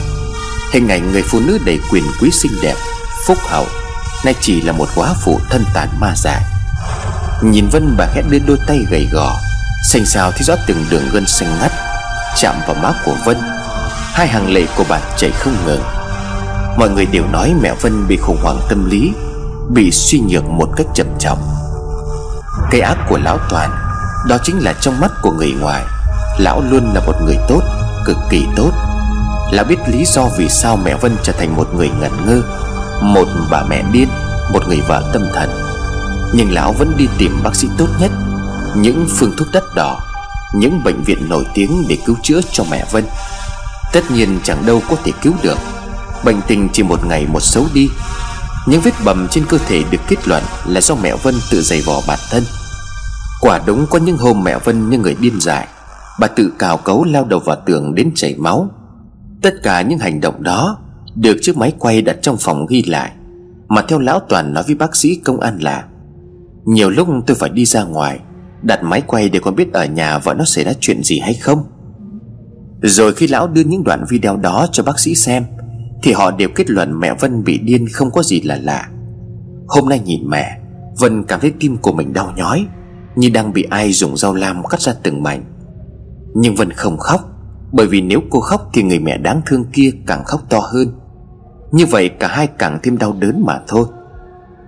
Hình 0.73 0.87
ảnh 0.87 1.11
người 1.11 1.23
phụ 1.31 1.39
nữ 1.39 1.57
đầy 1.65 1.79
quyền 1.91 2.03
quý 2.21 2.31
xinh 2.31 2.51
đẹp, 2.61 2.75
Phúc 3.27 3.37
hậu 3.41 3.65
Nay 4.25 4.35
chỉ 4.41 4.61
là 4.61 4.71
một 4.71 4.89
quá 4.95 5.13
phụ 5.21 5.39
thân 5.49 5.65
tàn 5.73 5.89
ma 5.99 6.13
dại. 6.15 6.41
Nhìn 7.41 7.69
Vân 7.69 7.95
bà 7.97 8.05
khẽ 8.13 8.21
đưa 8.29 8.39
đôi 8.39 8.57
tay 8.67 8.85
gầy 8.89 9.07
gò, 9.11 9.35
Xanh 9.83 10.05
xao 10.05 10.31
thấy 10.31 10.43
rõ 10.43 10.55
từng 10.67 10.85
đường 10.89 11.09
gân 11.11 11.27
xanh 11.27 11.59
ngắt, 11.59 11.71
Chạm 12.41 12.55
vào 12.67 12.75
má 12.75 12.93
của 13.05 13.15
Vân. 13.25 13.37
Hai 14.13 14.27
hàng 14.27 14.51
lệ 14.51 14.65
của 14.77 14.83
bà 14.89 14.99
chảy 15.17 15.31
không 15.31 15.53
ngừng 15.65 15.81
Mọi 16.77 16.89
người 16.89 17.05
đều 17.05 17.23
nói 17.27 17.53
mẹ 17.61 17.73
Vân 17.81 18.07
bị 18.07 18.17
khủng 18.17 18.37
hoảng 18.43 18.59
tâm 18.69 18.89
lý, 18.89 19.13
Bị 19.69 19.91
suy 19.91 20.19
nhược 20.19 20.43
một 20.45 20.69
cách 20.75 20.87
trầm 20.93 21.07
trọng. 21.19 21.39
Cái 22.71 22.81
ác 22.81 22.97
của 23.09 23.17
lão 23.17 23.37
Toàn, 23.49 23.71
Đó 24.27 24.37
chính 24.43 24.59
là 24.59 24.73
trong 24.73 24.99
mắt 24.99 25.11
của 25.21 25.31
người 25.31 25.51
ngoài, 25.51 25.83
Lão 26.37 26.61
luôn 26.61 26.93
là 26.93 27.01
một 27.05 27.15
người 27.25 27.37
tốt, 27.47 27.61
Cực 28.05 28.17
kỳ 28.29 28.45
tốt. 28.55 28.71
Lão 29.51 29.65
biết 29.65 29.79
lý 29.87 30.05
do 30.05 30.23
vì 30.37 30.49
sao 30.49 30.77
mẹ 30.77 30.95
Vân 30.95 31.15
trở 31.23 31.33
thành 31.33 31.55
một 31.55 31.73
người 31.75 31.89
ngẩn 31.99 32.25
ngơ. 32.25 32.62
Một 33.03 33.27
bà 33.51 33.63
mẹ 33.69 33.83
điên 33.91 34.07
Một 34.53 34.67
người 34.67 34.81
vợ 34.87 35.09
tâm 35.13 35.21
thần. 35.33 35.49
Nhưng 36.35 36.53
lão 36.53 36.73
vẫn 36.73 36.93
đi 36.97 37.07
tìm 37.17 37.31
bác 37.43 37.55
sĩ 37.55 37.67
tốt 37.77 37.87
nhất. 37.99 38.11
Những 38.75 39.05
phương 39.09 39.31
thuốc 39.37 39.47
đắt 39.53 39.63
đỏ, 39.75 39.99
Những 40.53 40.83
bệnh 40.83 41.03
viện 41.03 41.29
nổi 41.29 41.45
tiếng 41.53 41.83
để 41.89 41.97
cứu 42.05 42.15
chữa 42.23 42.39
cho 42.51 42.63
mẹ 42.71 42.85
Vân. 42.91 43.03
Tất 43.93 44.11
nhiên 44.11 44.39
chẳng 44.43 44.65
đâu 44.65 44.81
có 44.89 44.95
thể 45.03 45.11
cứu 45.21 45.33
được. 45.41 45.57
Bệnh 46.25 46.41
tình 46.47 46.69
chỉ 46.73 46.83
một 46.83 47.05
ngày 47.05 47.27
một 47.27 47.39
xấu 47.39 47.65
đi. 47.73 47.89
Những 48.67 48.81
vết 48.81 48.93
bầm 49.05 49.27
trên 49.31 49.45
cơ 49.45 49.57
thể 49.57 49.83
được 49.91 50.01
kết 50.07 50.27
luận 50.27 50.43
Là 50.65 50.81
do 50.81 50.95
mẹ 50.95 51.15
Vân 51.15 51.35
tự 51.51 51.61
giày 51.61 51.81
vò 51.81 52.01
bản 52.07 52.19
thân. 52.31 52.43
Quả 53.41 53.59
đúng 53.65 53.85
có 53.89 53.99
những 53.99 54.17
hôm 54.17 54.43
mẹ 54.43 54.57
Vân 54.57 54.89
như 54.89 54.97
người 54.97 55.15
điên 55.19 55.41
dại. 55.41 55.67
Bà 56.19 56.27
tự 56.27 56.53
cào 56.59 56.77
cấu 56.77 57.03
lao 57.03 57.25
đầu 57.25 57.39
vào 57.39 57.57
tường 57.65 57.95
đến 57.95 58.11
chảy 58.15 58.35
máu. 58.37 58.69
Tất 59.41 59.53
cả 59.63 59.81
những 59.81 59.99
hành 59.99 60.21
động 60.21 60.43
đó 60.43 60.77
được 61.15 61.37
chiếc 61.41 61.57
máy 61.57 61.73
quay 61.79 62.01
đặt 62.01 62.17
trong 62.21 62.37
phòng 62.39 62.65
ghi 62.69 62.83
lại. 62.83 63.11
Mà 63.67 63.81
theo 63.87 63.99
lão 63.99 64.19
Toàn 64.19 64.53
nói 64.53 64.63
với 64.67 64.75
bác 64.75 64.95
sĩ 64.95 65.15
công 65.15 65.39
an 65.39 65.57
là, 65.61 65.85
Nhiều 66.65 66.89
lúc 66.89 67.07
tôi 67.27 67.35
phải 67.35 67.49
đi 67.49 67.65
ra 67.65 67.83
ngoài, 67.83 68.19
Đặt 68.61 68.83
máy 68.83 69.01
quay 69.07 69.29
để 69.29 69.39
con 69.39 69.55
biết 69.55 69.73
ở 69.73 69.85
nhà 69.85 70.17
vợ 70.17 70.33
nó 70.33 70.45
xảy 70.45 70.63
ra 70.63 70.73
chuyện 70.79 71.03
gì 71.03 71.19
hay 71.19 71.33
không. 71.33 71.63
Rồi 72.81 73.13
khi 73.13 73.27
lão 73.27 73.47
đưa 73.47 73.63
những 73.63 73.83
đoạn 73.83 74.05
video 74.09 74.37
đó 74.37 74.67
cho 74.71 74.83
bác 74.83 74.99
sĩ 74.99 75.15
xem, 75.15 75.45
Thì 76.03 76.11
họ 76.11 76.31
đều 76.31 76.49
kết 76.55 76.69
luận 76.69 76.99
mẹ 76.99 77.13
Vân 77.19 77.43
bị 77.43 77.57
điên 77.57 77.85
không 77.93 78.11
có 78.11 78.23
gì 78.23 78.41
là 78.41 78.57
lạ. 78.61 78.89
Hôm 79.67 79.89
nay 79.89 79.99
nhìn 80.05 80.29
mẹ, 80.29 80.59
Vân 80.99 81.23
cảm 81.23 81.39
thấy 81.39 81.53
tim 81.59 81.77
của 81.77 81.91
mình 81.93 82.13
đau 82.13 82.33
nhói, 82.35 82.65
Như 83.15 83.29
đang 83.29 83.53
bị 83.53 83.63
ai 83.63 83.91
dùng 83.91 84.17
dao 84.17 84.33
lam 84.33 84.63
cắt 84.69 84.81
ra 84.81 84.93
từng 85.03 85.23
mảnh. 85.23 85.43
Nhưng 86.35 86.55
Vân 86.55 86.71
không 86.71 86.97
khóc, 86.97 87.21
Bởi 87.71 87.87
vì 87.87 88.01
nếu 88.01 88.21
cô 88.29 88.39
khóc 88.39 88.69
thì 88.73 88.83
người 88.83 88.99
mẹ 88.99 89.17
đáng 89.17 89.41
thương 89.45 89.65
kia 89.73 89.91
càng 90.07 90.23
khóc 90.25 90.41
to 90.49 90.59
hơn. 90.59 91.02
Như 91.73 91.85
vậy 91.85 92.09
cả 92.09 92.27
hai 92.27 92.47
càng 92.47 92.79
thêm 92.83 92.97
đau 92.97 93.13
đớn 93.19 93.43
mà 93.45 93.59
thôi. 93.67 93.85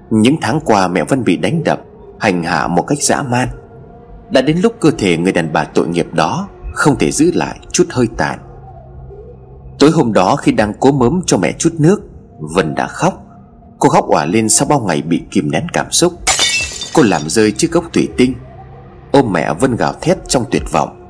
Những 0.09 0.35
tháng 0.41 0.59
qua 0.65 0.87
mẹ 0.87 1.03
Vân 1.03 1.23
bị 1.23 1.37
đánh 1.37 1.63
đập, 1.63 1.81
Hành 2.19 2.43
hạ 2.43 2.67
một 2.67 2.81
cách 2.87 2.97
dã 3.01 3.21
man. 3.21 3.47
Đã 4.29 4.41
đến 4.41 4.57
lúc 4.57 4.73
cơ 4.79 4.91
thể 4.97 5.17
người 5.17 5.33
đàn 5.33 5.53
bà 5.53 5.63
tội 5.63 5.87
nghiệp 5.87 6.13
đó 6.13 6.47
Không 6.73 6.95
thể 6.99 7.11
giữ 7.11 7.31
lại 7.33 7.59
chút 7.71 7.87
hơi 7.89 8.07
tàn. 8.17 8.39
Tối 9.79 9.91
hôm 9.91 10.13
đó 10.13 10.35
khi 10.35 10.51
đang 10.51 10.73
cố 10.79 10.91
mớm 10.91 11.21
cho 11.25 11.37
mẹ 11.37 11.51
chút 11.51 11.73
nước, 11.79 12.01
Vân 12.55 12.75
đã 12.75 12.87
khóc. 12.87 13.23
Cô 13.79 13.89
khóc 13.89 14.05
òa 14.07 14.25
lên 14.25 14.49
sau 14.49 14.67
bao 14.67 14.79
ngày 14.79 15.01
bị 15.01 15.23
kìm 15.31 15.51
nén 15.51 15.67
cảm 15.73 15.91
xúc. 15.91 16.13
Cô 16.93 17.03
làm 17.03 17.21
rơi 17.25 17.51
chiếc 17.51 17.71
gốc 17.71 17.83
thủy 17.93 18.09
tinh. 18.17 18.33
Ôm 19.11 19.33
mẹ 19.33 19.53
Vân 19.53 19.75
gào 19.75 19.93
thét 20.01 20.17
trong 20.27 20.45
tuyệt 20.51 20.63
vọng. 20.71 21.05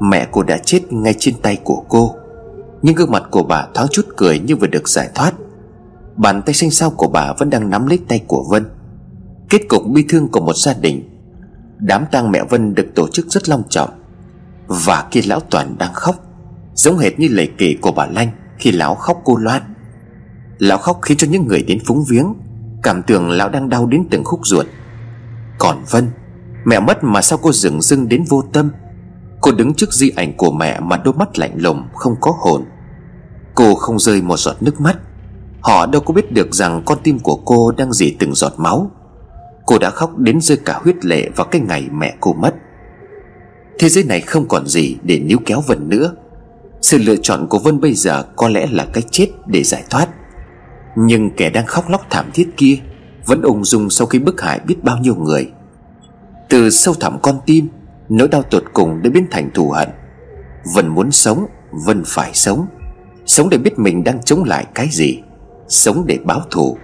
Mẹ 0.00 0.26
cô 0.30 0.42
đã 0.42 0.58
chết 0.58 0.92
ngay 0.92 1.14
trên 1.18 1.34
tay 1.42 1.58
của 1.64 1.84
cô. 1.88 2.14
Nhưng 2.82 2.94
gương 2.94 3.10
mặt 3.10 3.22
của 3.30 3.42
bà 3.42 3.66
thoáng 3.74 3.88
chút 3.90 4.06
cười 4.16 4.38
như 4.38 4.56
vừa 4.56 4.66
được 4.66 4.88
giải 4.88 5.10
thoát. 5.14 5.32
Bàn 6.16 6.42
tay 6.42 6.54
xanh 6.54 6.70
xao 6.70 6.90
của 6.90 7.08
bà 7.08 7.32
vẫn 7.32 7.50
đang 7.50 7.70
nắm 7.70 7.86
lấy 7.86 7.98
tay 8.08 8.24
của 8.26 8.44
Vân. 8.50 8.64
Kết 9.50 9.60
cục 9.68 9.82
bi 9.86 10.04
thương 10.08 10.28
của 10.28 10.40
một 10.40 10.56
gia 10.56 10.74
đình. 10.74 11.08
Đám 11.78 12.04
tang 12.12 12.30
mẹ 12.30 12.44
Vân 12.50 12.74
được 12.74 12.86
tổ 12.94 13.08
chức 13.08 13.26
rất 13.26 13.48
long 13.48 13.62
trọng. 13.68 13.90
Và 14.66 15.08
khi 15.10 15.22
lão 15.22 15.40
Toàn 15.40 15.76
đang 15.78 15.92
khóc, 15.92 16.16
Giống 16.74 16.98
hệt 16.98 17.18
như 17.18 17.28
lời 17.30 17.50
kể 17.58 17.76
của 17.80 17.92
bà 17.92 18.06
Lanh 18.06 18.30
Khi 18.58 18.72
lão 18.72 18.94
khóc 18.94 19.20
cô 19.24 19.36
Loan 19.36 19.62
Lão 20.58 20.78
khóc 20.78 20.98
khiến 21.02 21.16
cho 21.16 21.26
những 21.30 21.46
người 21.46 21.62
đến 21.62 21.78
phúng 21.86 22.04
viếng, 22.08 22.34
Cảm 22.82 23.02
tưởng 23.02 23.30
lão 23.30 23.48
đang 23.48 23.68
đau 23.68 23.86
đến 23.86 24.04
từng 24.10 24.24
khúc 24.24 24.40
ruột. 24.46 24.66
Còn 25.58 25.84
Vân, 25.90 26.10
Mẹ 26.64 26.80
mất 26.80 27.04
mà 27.04 27.22
sao 27.22 27.38
cô 27.42 27.52
dừng 27.52 27.82
dưng 27.82 28.08
đến 28.08 28.24
vô 28.28 28.42
tâm? 28.52 28.70
Cô 29.40 29.52
đứng 29.52 29.74
trước 29.74 29.92
di 29.92 30.10
ảnh 30.16 30.32
của 30.36 30.50
mẹ 30.50 30.80
Mà 30.80 30.96
đôi 30.96 31.14
mắt 31.14 31.38
lạnh 31.38 31.52
lùng, 31.56 31.82
không 31.94 32.16
có 32.20 32.32
hồn. 32.38 32.64
Cô 33.54 33.74
không 33.74 33.98
rơi 33.98 34.22
một 34.22 34.36
giọt 34.36 34.56
nước 34.60 34.80
mắt. 34.80 34.96
Họ 35.60 35.86
đâu 35.86 36.02
có 36.02 36.14
biết 36.14 36.32
được 36.32 36.54
rằng 36.54 36.82
Con 36.86 36.98
tim 37.02 37.18
của 37.18 37.36
cô 37.44 37.72
đang 37.72 37.92
dì 37.92 38.16
từng 38.18 38.34
giọt 38.34 38.52
máu. 38.56 38.90
Cô 39.66 39.78
đã 39.78 39.90
khóc 39.90 40.18
đến 40.18 40.40
rơi 40.40 40.58
cả 40.64 40.80
huyết 40.82 41.04
lệ 41.04 41.28
Vào 41.36 41.46
cái 41.46 41.60
ngày 41.60 41.88
mẹ 41.92 42.14
cô 42.20 42.32
mất. 42.32 42.54
Thế 43.78 43.88
giới 43.88 44.04
này 44.04 44.20
không 44.20 44.48
còn 44.48 44.66
gì 44.66 44.96
để 45.02 45.18
níu 45.18 45.38
kéo 45.46 45.60
Vân 45.60 45.88
nữa. 45.88 46.14
Sự 46.80 46.98
lựa 46.98 47.16
chọn 47.16 47.46
của 47.48 47.58
Vân 47.58 47.80
bây 47.80 47.94
giờ 47.94 48.24
Có 48.36 48.48
lẽ 48.48 48.66
là 48.70 48.86
cách 48.92 49.04
chết 49.10 49.28
để 49.46 49.62
giải 49.62 49.84
thoát. 49.90 50.08
Nhưng 50.96 51.30
kẻ 51.30 51.50
đang 51.50 51.66
khóc 51.66 51.90
lóc 51.90 52.06
thảm 52.10 52.30
thiết 52.34 52.48
kia 52.56 52.78
Vẫn 53.26 53.42
ung 53.42 53.64
dung 53.64 53.90
sau 53.90 54.06
khi 54.06 54.18
bức 54.18 54.40
hại 54.40 54.60
biết 54.66 54.84
bao 54.84 54.98
nhiêu 54.98 55.14
người. 55.14 55.50
Từ 56.48 56.70
sâu 56.70 56.94
thẳm 56.94 57.18
con 57.22 57.38
tim 57.46 57.68
Nỗi 58.08 58.28
đau 58.28 58.42
tột 58.42 58.64
cùng 58.72 59.02
đã 59.02 59.10
biến 59.10 59.26
thành 59.30 59.50
thù 59.54 59.70
hận. 59.70 59.88
Vân 60.74 60.88
muốn 60.88 61.12
sống 61.12 61.46
Vân 61.86 62.02
phải 62.06 62.30
sống. 62.34 62.66
Sống 63.26 63.48
để 63.50 63.58
biết 63.58 63.78
mình 63.78 64.04
đang 64.04 64.22
chống 64.22 64.44
lại 64.44 64.66
cái 64.74 64.88
gì. 64.90 65.22
Sống 65.68 66.04
để 66.06 66.18
báo 66.24 66.42
thù. 66.50 66.78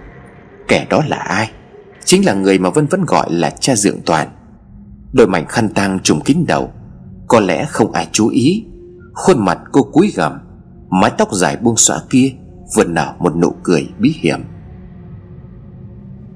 Kẻ 0.67 0.87
đó 0.89 1.01
là 1.07 1.17
ai? 1.17 1.51
Chính 2.05 2.25
là 2.25 2.33
người 2.33 2.59
mà 2.59 2.69
Vân 2.69 2.85
vẫn 2.85 3.05
gọi 3.05 3.31
là 3.31 3.49
cha 3.49 3.75
dượng 3.75 4.01
toàn. 4.05 4.29
Đôi 5.13 5.27
mảnh 5.27 5.45
khăn 5.45 5.69
tang 5.69 5.99
trùng 5.99 6.21
kín 6.21 6.45
đầu. 6.47 6.71
Có 7.27 7.39
lẽ 7.39 7.65
không 7.65 7.91
ai 7.91 8.07
chú 8.11 8.27
ý. 8.27 8.65
Khuôn 9.13 9.45
mặt 9.45 9.59
cô 9.71 9.83
cúi 9.83 10.13
gằm, 10.15 10.39
Mái 10.89 11.11
tóc 11.17 11.33
dài 11.33 11.57
buông 11.57 11.77
xõa 11.77 11.99
kia 12.09 12.33
Vừa 12.75 12.83
nở 12.83 13.13
một 13.19 13.35
nụ 13.35 13.55
cười 13.63 13.87
bí 13.99 14.15
hiểm. 14.19 14.43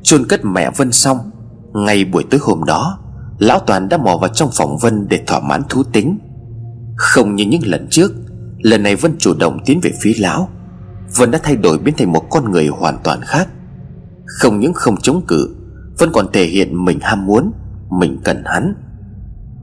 Chôn 0.03 0.25
cất 0.29 0.45
mẹ 0.45 0.71
Vân 0.77 0.91
xong, 0.91 1.17
Ngay 1.73 2.05
buổi 2.05 2.23
tối 2.29 2.39
hôm 2.43 2.63
đó 2.63 2.98
Lão 3.39 3.59
Toàn 3.59 3.89
đã 3.89 3.97
mò 3.97 4.17
vào 4.17 4.29
trong 4.33 4.49
phòng 4.57 4.77
Vân 4.77 5.07
để 5.09 5.23
thỏa 5.27 5.39
mãn 5.39 5.61
thú 5.69 5.83
tính. 5.83 6.19
Không 6.95 7.35
như 7.35 7.45
những 7.45 7.61
lần 7.65 7.87
trước, 7.89 8.11
Lần 8.61 8.83
này 8.83 8.95
Vân 8.95 9.15
chủ 9.17 9.33
động 9.33 9.59
tiến 9.65 9.79
về 9.83 9.91
phía 10.01 10.13
lão. 10.17 10.49
Vân 11.17 11.31
đã 11.31 11.39
thay 11.43 11.55
đổi 11.55 11.77
biến 11.77 11.95
thành 11.97 12.11
một 12.11 12.25
con 12.29 12.51
người 12.51 12.67
hoàn 12.67 12.97
toàn 13.03 13.21
khác. 13.21 13.47
Không 14.25 14.59
những 14.59 14.73
không 14.73 14.97
chống 14.97 15.25
cự, 15.27 15.55
Vân 15.97 16.11
còn 16.13 16.31
thể 16.33 16.45
hiện 16.45 16.85
mình 16.85 16.99
ham 17.01 17.25
muốn, 17.25 17.51
Mình 17.89 18.17
cần 18.23 18.43
hắn. 18.45 18.75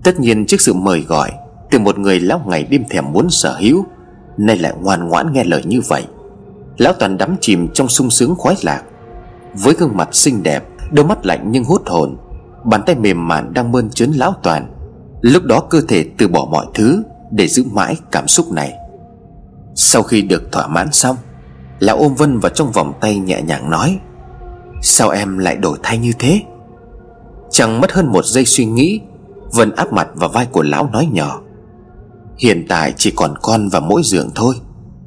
Tất 0.04 0.20
nhiên 0.20 0.46
trước 0.46 0.60
sự 0.60 0.72
mời 0.74 1.00
gọi 1.00 1.32
Từ 1.70 1.78
một 1.78 1.98
người 1.98 2.20
lão 2.20 2.42
ngày 2.46 2.64
đêm 2.70 2.84
thèm 2.90 3.12
muốn 3.12 3.30
sở 3.30 3.56
hữu, 3.60 3.84
Nay 4.38 4.58
lại 4.58 4.74
ngoan 4.80 5.08
ngoãn 5.08 5.32
nghe 5.32 5.44
lời 5.44 5.62
như 5.64 5.80
vậy. 5.88 6.04
Lão 6.78 6.92
Toàn 6.92 7.18
đắm 7.18 7.36
chìm 7.40 7.68
trong 7.74 7.88
sung 7.88 8.10
sướng 8.10 8.34
khoái 8.34 8.56
lạc, 8.62 8.82
Với 9.54 9.74
gương 9.78 9.96
mặt 9.96 10.08
xinh 10.12 10.42
đẹp, 10.42 10.64
Đôi 10.92 11.06
mắt 11.06 11.26
lạnh 11.26 11.48
nhưng 11.50 11.64
hút 11.64 11.82
hồn. 11.86 12.16
Bàn 12.66 12.82
tay 12.86 12.96
mềm 12.96 13.28
mại 13.28 13.42
đang 13.50 13.72
mơn 13.72 13.90
trớn 13.90 14.12
lão 14.12 14.34
toàn. 14.42 14.72
Lúc 15.20 15.42
đó 15.42 15.60
cơ 15.60 15.80
thể 15.88 16.04
từ 16.18 16.28
bỏ 16.28 16.48
mọi 16.50 16.66
thứ 16.74 17.02
Để 17.30 17.48
giữ 17.48 17.64
mãi 17.72 17.96
cảm 18.12 18.28
xúc 18.28 18.52
này. 18.52 18.72
Sau 19.74 20.02
khi 20.02 20.22
được 20.22 20.52
thỏa 20.52 20.66
mãn 20.66 20.92
xong, 20.92 21.16
Lão 21.78 21.96
ôm 21.96 22.14
Vân 22.14 22.38
vào 22.38 22.52
trong 22.52 22.72
vòng 22.72 22.92
tay 23.00 23.18
nhẹ 23.18 23.42
nhàng 23.42 23.70
nói, 23.70 23.98
Sao 24.82 25.10
em 25.10 25.38
lại 25.38 25.56
đổi 25.56 25.78
thay 25.82 25.98
như 25.98 26.12
thế? 26.18 26.40
Chẳng 27.50 27.80
mất 27.80 27.92
hơn 27.92 28.06
một 28.06 28.24
giây 28.24 28.44
suy 28.44 28.64
nghĩ, 28.64 29.00
Vân 29.52 29.74
áp 29.74 29.92
mặt 29.92 30.08
vào 30.14 30.28
vai 30.28 30.46
của 30.46 30.62
lão 30.62 30.88
nói 30.92 31.08
nhỏ, 31.12 31.40
Hiện 32.38 32.66
tại 32.68 32.94
chỉ 32.96 33.12
còn 33.16 33.34
con 33.42 33.68
và 33.68 33.80
mỗi 33.80 34.02
giường 34.04 34.30
thôi. 34.34 34.54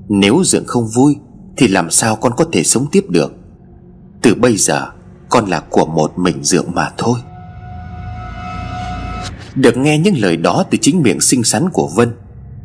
Nếu 0.09 0.41
giường 0.45 0.63
không 0.67 0.87
vui 0.95 1.15
Thì 1.57 1.67
làm 1.67 1.89
sao 1.89 2.15
con 2.15 2.33
có 2.37 2.45
thể 2.51 2.63
sống 2.63 2.85
tiếp 2.91 3.05
được? 3.09 3.33
Từ 4.21 4.35
bây 4.35 4.57
giờ, 4.57 4.87
Con 5.29 5.45
là 5.45 5.59
của 5.59 5.85
một 5.85 6.19
mình 6.19 6.43
giường 6.43 6.65
mà 6.73 6.91
thôi. 6.97 7.19
Được 9.59 9.77
nghe 9.77 9.97
những 9.97 10.17
lời 10.17 10.37
đó 10.37 10.65
từ 10.71 10.77
chính 10.81 11.01
miệng 11.01 11.21
xinh 11.21 11.43
xắn 11.43 11.69
của 11.69 11.89
Vân, 11.95 12.11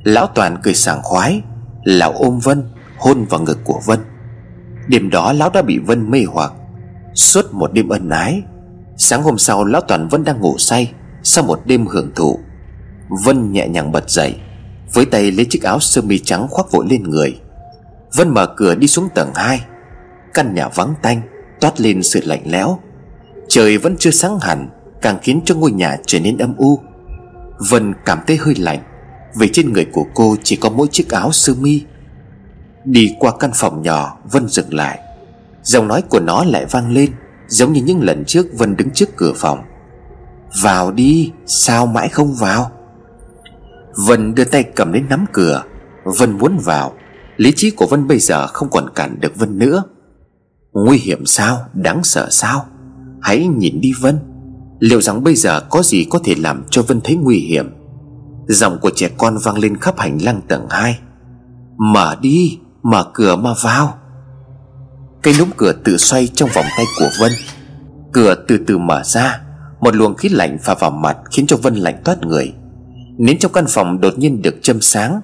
Lão 0.04 0.26
Toàn 0.26 0.56
cười 0.62 0.74
sảng 0.74 1.02
khoái, 1.02 1.42
Lão 1.84 2.12
ôm 2.12 2.38
Vân, 2.38 2.62
Hôn 2.98 3.24
vào 3.24 3.40
ngực 3.40 3.58
của 3.64 3.80
Vân. 3.86 3.98
Đêm 4.88 5.10
đó 5.10 5.32
lão 5.32 5.50
đã 5.50 5.62
bị 5.62 5.78
Vân 5.78 6.10
mê 6.10 6.24
hoặc. 6.28 6.52
Suốt 7.14 7.54
một 7.54 7.72
đêm 7.72 7.88
ân 7.88 8.08
ái, 8.08 8.42
Sáng 8.96 9.22
hôm 9.22 9.38
sau 9.38 9.64
lão 9.64 9.80
Toàn 9.80 10.08
vẫn 10.08 10.24
đang 10.24 10.40
ngủ 10.40 10.58
say, 10.58 10.92
Sau 11.22 11.44
một 11.44 11.60
đêm 11.64 11.86
hưởng 11.86 12.10
thụ, 12.14 12.38
Vân 13.24 13.52
nhẹ 13.52 13.68
nhàng 13.68 13.92
bật 13.92 14.10
dậy, 14.10 14.34
Với 14.92 15.04
tay 15.04 15.30
lấy 15.30 15.46
chiếc 15.50 15.62
áo 15.62 15.80
sơ 15.80 16.02
mi 16.02 16.18
trắng 16.18 16.46
khoác 16.50 16.66
vội 16.70 16.86
lên 16.90 17.02
người. 17.02 17.40
Vân 18.16 18.28
mở 18.28 18.46
cửa 18.46 18.74
đi 18.74 18.86
xuống 18.86 19.08
tầng 19.14 19.30
2 19.34 19.60
Căn 20.34 20.54
nhà 20.54 20.68
vắng 20.68 20.94
tanh, 21.02 21.22
Toát 21.60 21.80
lên 21.80 22.02
sự 22.02 22.20
lạnh 22.24 22.42
lẽo. 22.44 22.78
Trời 23.48 23.78
vẫn 23.78 23.96
chưa 23.98 24.10
sáng 24.10 24.38
hẳn 24.40 24.68
Càng 25.04 25.18
khiến 25.22 25.40
cho 25.44 25.54
ngôi 25.54 25.72
nhà 25.72 25.96
trở 26.06 26.20
nên 26.20 26.38
âm 26.38 26.56
u. 26.56 26.80
Vân 27.70 27.94
cảm 28.04 28.18
thấy 28.26 28.36
hơi 28.36 28.54
lạnh, 28.54 28.82
Vì 29.38 29.48
trên 29.52 29.72
người 29.72 29.84
của 29.84 30.04
cô 30.14 30.36
chỉ 30.42 30.56
có 30.56 30.70
mỗi 30.70 30.86
chiếc 30.92 31.10
áo 31.10 31.32
sơ 31.32 31.54
mi. 31.54 31.82
Đi 32.84 33.14
qua 33.18 33.32
căn 33.40 33.50
phòng 33.54 33.82
nhỏ, 33.82 34.18
Vân 34.32 34.48
dừng 34.48 34.74
lại. 34.74 34.98
Giọng 35.62 35.88
nói 35.88 36.02
của 36.02 36.20
nó 36.20 36.44
lại 36.44 36.66
vang 36.70 36.92
lên, 36.92 37.10
Giống 37.48 37.72
như 37.72 37.82
những 37.82 38.02
lần 38.02 38.24
trước 38.24 38.46
Vân 38.58 38.76
đứng 38.76 38.90
trước 38.90 39.16
cửa 39.16 39.32
phòng. 39.36 39.62
Vào 40.62 40.92
đi, 40.92 41.32
Sao 41.46 41.86
mãi 41.86 42.08
không 42.08 42.34
vào? 42.34 42.70
Vân 44.06 44.34
đưa 44.34 44.44
tay 44.44 44.62
cầm 44.62 44.92
đến 44.92 45.06
nắm 45.08 45.26
cửa. 45.32 45.62
Vân 46.04 46.38
muốn 46.38 46.58
vào. 46.58 46.92
Lý 47.36 47.52
trí 47.56 47.70
của 47.70 47.86
Vân 47.86 48.08
bây 48.08 48.18
giờ 48.18 48.46
không 48.46 48.70
còn 48.70 48.90
cản 48.94 49.20
được 49.20 49.36
Vân 49.36 49.58
nữa. 49.58 49.82
Nguy 50.72 50.98
hiểm 50.98 51.26
sao? 51.26 51.58
Đáng 51.74 52.04
sợ 52.04 52.28
sao? 52.30 52.66
Hãy 53.22 53.46
nhìn 53.46 53.80
đi 53.80 53.92
Vân. 54.00 54.33
Liệu 54.84 55.00
rằng 55.00 55.24
bây 55.24 55.34
giờ 55.34 55.60
có 55.70 55.82
gì 55.82 56.06
có 56.10 56.18
thể 56.24 56.34
làm 56.34 56.64
cho 56.70 56.82
Vân 56.82 57.00
thấy 57.00 57.16
nguy 57.16 57.36
hiểm? 57.36 57.70
Giọng 58.48 58.78
của 58.80 58.90
trẻ 58.94 59.08
con 59.18 59.36
vang 59.44 59.58
lên 59.58 59.76
khắp 59.76 59.98
hành 59.98 60.18
lang 60.22 60.40
tầng 60.48 60.66
2 60.70 60.98
Mở 61.78 62.16
đi, 62.20 62.58
Mở 62.82 63.06
cửa 63.14 63.36
mà 63.36 63.50
vào. 63.64 63.94
Cây 65.22 65.34
núm 65.38 65.48
cửa 65.56 65.72
tự 65.84 65.96
xoay 65.96 66.26
trong 66.26 66.48
vòng 66.54 66.64
tay 66.76 66.84
của 66.98 67.08
Vân. 67.20 67.32
Cửa 68.12 68.34
từ 68.48 68.58
từ 68.66 68.78
mở 68.78 69.02
ra. 69.04 69.40
Một 69.80 69.96
luồng 69.96 70.14
khí 70.14 70.28
lạnh 70.28 70.58
phả 70.62 70.74
vào 70.74 70.90
mặt 70.90 71.16
Khiến 71.32 71.46
cho 71.46 71.56
Vân 71.56 71.74
lạnh 71.74 72.02
toát 72.04 72.22
người. 72.22 72.52
Nến 73.18 73.38
trong 73.38 73.52
căn 73.52 73.64
phòng 73.68 74.00
đột 74.00 74.18
nhiên 74.18 74.42
được 74.42 74.54
châm 74.62 74.80
sáng. 74.80 75.20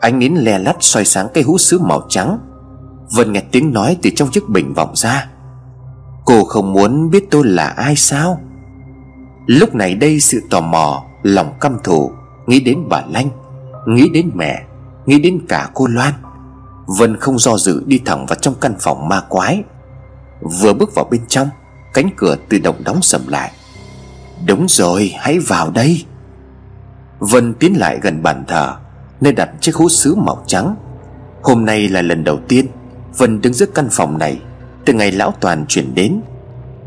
Ánh 0.00 0.18
nến 0.18 0.34
le 0.34 0.58
lắt 0.58 0.76
soi 0.80 1.04
sáng 1.04 1.28
cây 1.34 1.44
hũ 1.44 1.58
sứ 1.58 1.78
màu 1.78 2.06
trắng. 2.08 2.38
Vân 3.16 3.32
nghe 3.32 3.42
tiếng 3.52 3.72
nói 3.72 3.96
từ 4.02 4.10
trong 4.16 4.30
chiếc 4.30 4.48
bình 4.48 4.74
vọng 4.74 4.92
ra. 4.94 5.28
Cô 6.24 6.44
không 6.44 6.72
muốn 6.72 7.10
biết 7.10 7.24
tôi 7.30 7.44
là 7.46 7.66
ai 7.66 7.96
sao? 7.96 8.40
Lúc 9.50 9.74
này 9.74 9.94
đây 9.94 10.20
sự 10.20 10.42
tò 10.50 10.60
mò, 10.60 11.04
Lòng 11.22 11.54
căm 11.60 11.78
thù, 11.84 12.12
Nghĩ 12.46 12.60
đến 12.60 12.88
bà 12.88 13.02
Lanh, 13.10 13.30
Nghĩ 13.86 14.08
đến 14.12 14.30
mẹ, 14.34 14.62
Nghĩ 15.06 15.18
đến 15.18 15.40
cả 15.48 15.70
cô 15.74 15.86
Loan. 15.86 16.12
Vân 16.98 17.16
không 17.16 17.38
do 17.38 17.58
dự 17.58 17.82
đi 17.86 18.00
thẳng 18.04 18.26
vào 18.26 18.38
trong 18.40 18.54
căn 18.60 18.74
phòng 18.80 19.08
ma 19.08 19.20
quái. 19.28 19.62
Vừa 20.40 20.72
bước 20.72 20.94
vào 20.94 21.04
bên 21.10 21.20
trong, 21.28 21.48
Cánh 21.94 22.10
cửa 22.16 22.36
tự 22.48 22.58
động 22.58 22.84
đóng 22.84 23.02
sầm 23.02 23.28
lại. 23.28 23.52
Đúng 24.46 24.66
rồi, 24.68 25.12
hãy 25.18 25.38
vào 25.38 25.70
đây. 25.70 26.04
Vân 27.18 27.54
tiến 27.54 27.78
lại 27.78 27.98
gần 28.02 28.22
bàn 28.22 28.44
thờ, 28.48 28.76
Nơi 29.20 29.32
đặt 29.32 29.50
chiếc 29.60 29.74
hũ 29.74 29.88
sứ 29.88 30.14
màu 30.14 30.42
trắng. 30.46 30.76
Hôm 31.42 31.64
nay 31.64 31.88
là 31.88 32.02
lần 32.02 32.24
đầu 32.24 32.38
tiên 32.48 32.66
Vân 33.18 33.40
đứng 33.40 33.54
giữa 33.54 33.66
căn 33.66 33.88
phòng 33.90 34.18
này, 34.18 34.40
Từ 34.84 34.92
ngày 34.92 35.12
lão 35.12 35.34
toàn 35.40 35.66
chuyển 35.68 35.94
đến. 35.94 36.20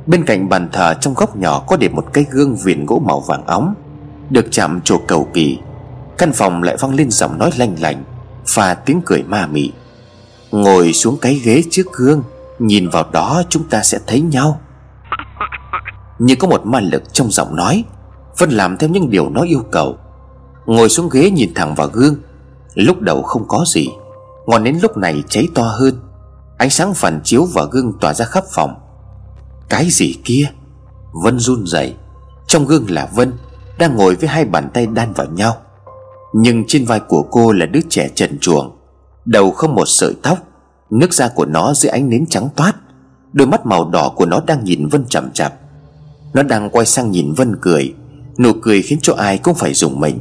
Bên 0.08 0.26
cạnh 0.26 0.50
bàn 0.50 0.70
thờ, 0.72 0.94
trong 1.02 1.14
góc 1.14 1.36
nhỏ 1.36 1.64
Có 1.68 1.78
để 1.78 1.90
một 1.90 2.06
cái 2.14 2.26
gương 2.32 2.56
viền 2.56 2.86
gỗ 2.86 3.02
màu 3.06 3.20
vàng 3.20 3.46
óng, 3.46 3.74
Được 4.30 4.46
chạm 4.52 4.82
trổ 4.82 4.98
cầu 5.08 5.28
kỳ. 5.34 5.60
Căn 6.18 6.34
phòng 6.34 6.64
lại 6.64 6.78
vang 6.80 6.96
lên 6.96 7.12
giọng 7.12 7.38
nói 7.38 7.52
lanh 7.58 7.76
lành 7.80 8.04
Và 8.54 8.74
tiếng 8.74 9.02
cười 9.06 9.24
ma 9.24 9.48
mị. 9.48 9.72
Ngồi 10.52 10.94
xuống 10.94 11.18
cái 11.22 11.34
ghế 11.34 11.64
trước 11.72 11.94
gương, 11.94 12.24
Nhìn 12.60 12.90
vào 12.90 13.06
đó 13.12 13.44
chúng 13.50 13.64
ta 13.70 13.84
sẽ 13.84 14.00
thấy 14.08 14.22
nhau. 14.22 14.60
Như 16.20 16.36
có 16.36 16.48
một 16.48 16.66
ma 16.66 16.80
lực 16.80 17.14
trong 17.14 17.32
giọng 17.32 17.56
nói 17.56 17.84
Vân 18.38 18.50
làm 18.50 18.78
theo 18.78 18.90
những 18.90 19.10
điều 19.10 19.30
nó 19.30 19.42
yêu 19.42 19.64
cầu. 19.72 19.98
Ngồi 20.66 20.90
xuống 20.90 21.10
ghế 21.10 21.32
nhìn 21.32 21.54
thẳng 21.54 21.76
vào 21.76 21.88
gương, 21.88 22.16
Lúc 22.74 23.02
đầu 23.02 23.22
không 23.22 23.48
có 23.48 23.66
gì, 23.68 23.90
Ngọn 24.46 24.64
nến 24.64 24.80
lúc 24.82 24.98
này 24.98 25.24
cháy 25.30 25.48
to 25.56 25.64
hơn. 25.64 26.00
Ánh 26.58 26.70
sáng 26.70 26.94
phản 26.94 27.22
chiếu 27.24 27.46
vào 27.54 27.66
gương 27.66 27.94
tỏa 28.00 28.14
ra 28.14 28.26
khắp 28.26 28.44
phòng. 28.52 28.76
Cái 29.70 29.88
gì 29.90 30.16
kia? 30.24 30.50
Vân 31.24 31.40
run 31.40 31.66
rẩy. 31.66 31.96
Trong 32.48 32.66
gương 32.66 32.86
là 32.90 33.10
Vân, 33.16 33.34
Đang 33.78 33.96
ngồi 33.96 34.16
với 34.16 34.30
hai 34.30 34.46
bàn 34.46 34.70
tay 34.74 34.88
đan 34.88 35.14
vào 35.14 35.28
nhau. 35.28 35.58
Nhưng 36.34 36.64
trên 36.68 36.86
vai 36.86 37.00
của 37.00 37.24
cô 37.32 37.52
là 37.52 37.66
đứa 37.66 37.82
trẻ 37.90 38.10
trần 38.16 38.40
truồng. 38.40 38.78
Đầu 39.26 39.52
không 39.52 39.76
một 39.76 39.86
sợi 39.86 40.14
tóc, 40.24 40.38
Nước 40.94 41.14
da 41.14 41.28
của 41.28 41.46
nó 41.46 41.74
dưới 41.74 41.90
ánh 41.90 42.10
nến 42.10 42.26
trắng 42.26 42.50
toát. 42.56 42.74
Đôi 43.34 43.48
mắt 43.48 43.66
màu 43.66 43.90
đỏ 43.90 44.14
của 44.16 44.26
nó 44.26 44.42
đang 44.48 44.64
nhìn 44.64 44.88
Vân 44.88 45.06
chằm 45.06 45.32
chặp 45.34 45.54
Nó 46.34 46.44
đang 46.44 46.70
quay 46.70 46.86
sang 46.86 47.12
nhìn 47.12 47.34
Vân 47.34 47.56
cười. 47.62 47.94
Nụ 48.40 48.52
cười 48.62 48.82
khiến 48.82 49.00
cho 49.02 49.14
ai 49.14 49.38
cũng 49.38 49.56
phải 49.56 49.74
dùng 49.74 50.00
mình. 50.00 50.20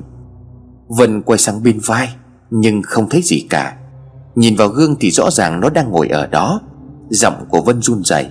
Vân 0.88 1.22
quay 1.22 1.38
sang 1.38 1.62
bên 1.62 1.80
vai, 1.84 2.08
Nhưng 2.50 2.82
không 2.82 3.08
thấy 3.08 3.22
gì 3.22 3.46
cả. 3.50 3.76
Nhìn 4.34 4.56
vào 4.56 4.68
gương 4.68 4.96
thì 5.00 5.10
rõ 5.10 5.30
ràng 5.30 5.60
nó 5.60 5.70
đang 5.70 5.90
ngồi 5.90 6.08
ở 6.08 6.26
đó. 6.26 6.60
Giọng 7.10 7.44
của 7.48 7.60
Vân 7.60 7.82
run 7.82 8.02
rẩy. 8.04 8.26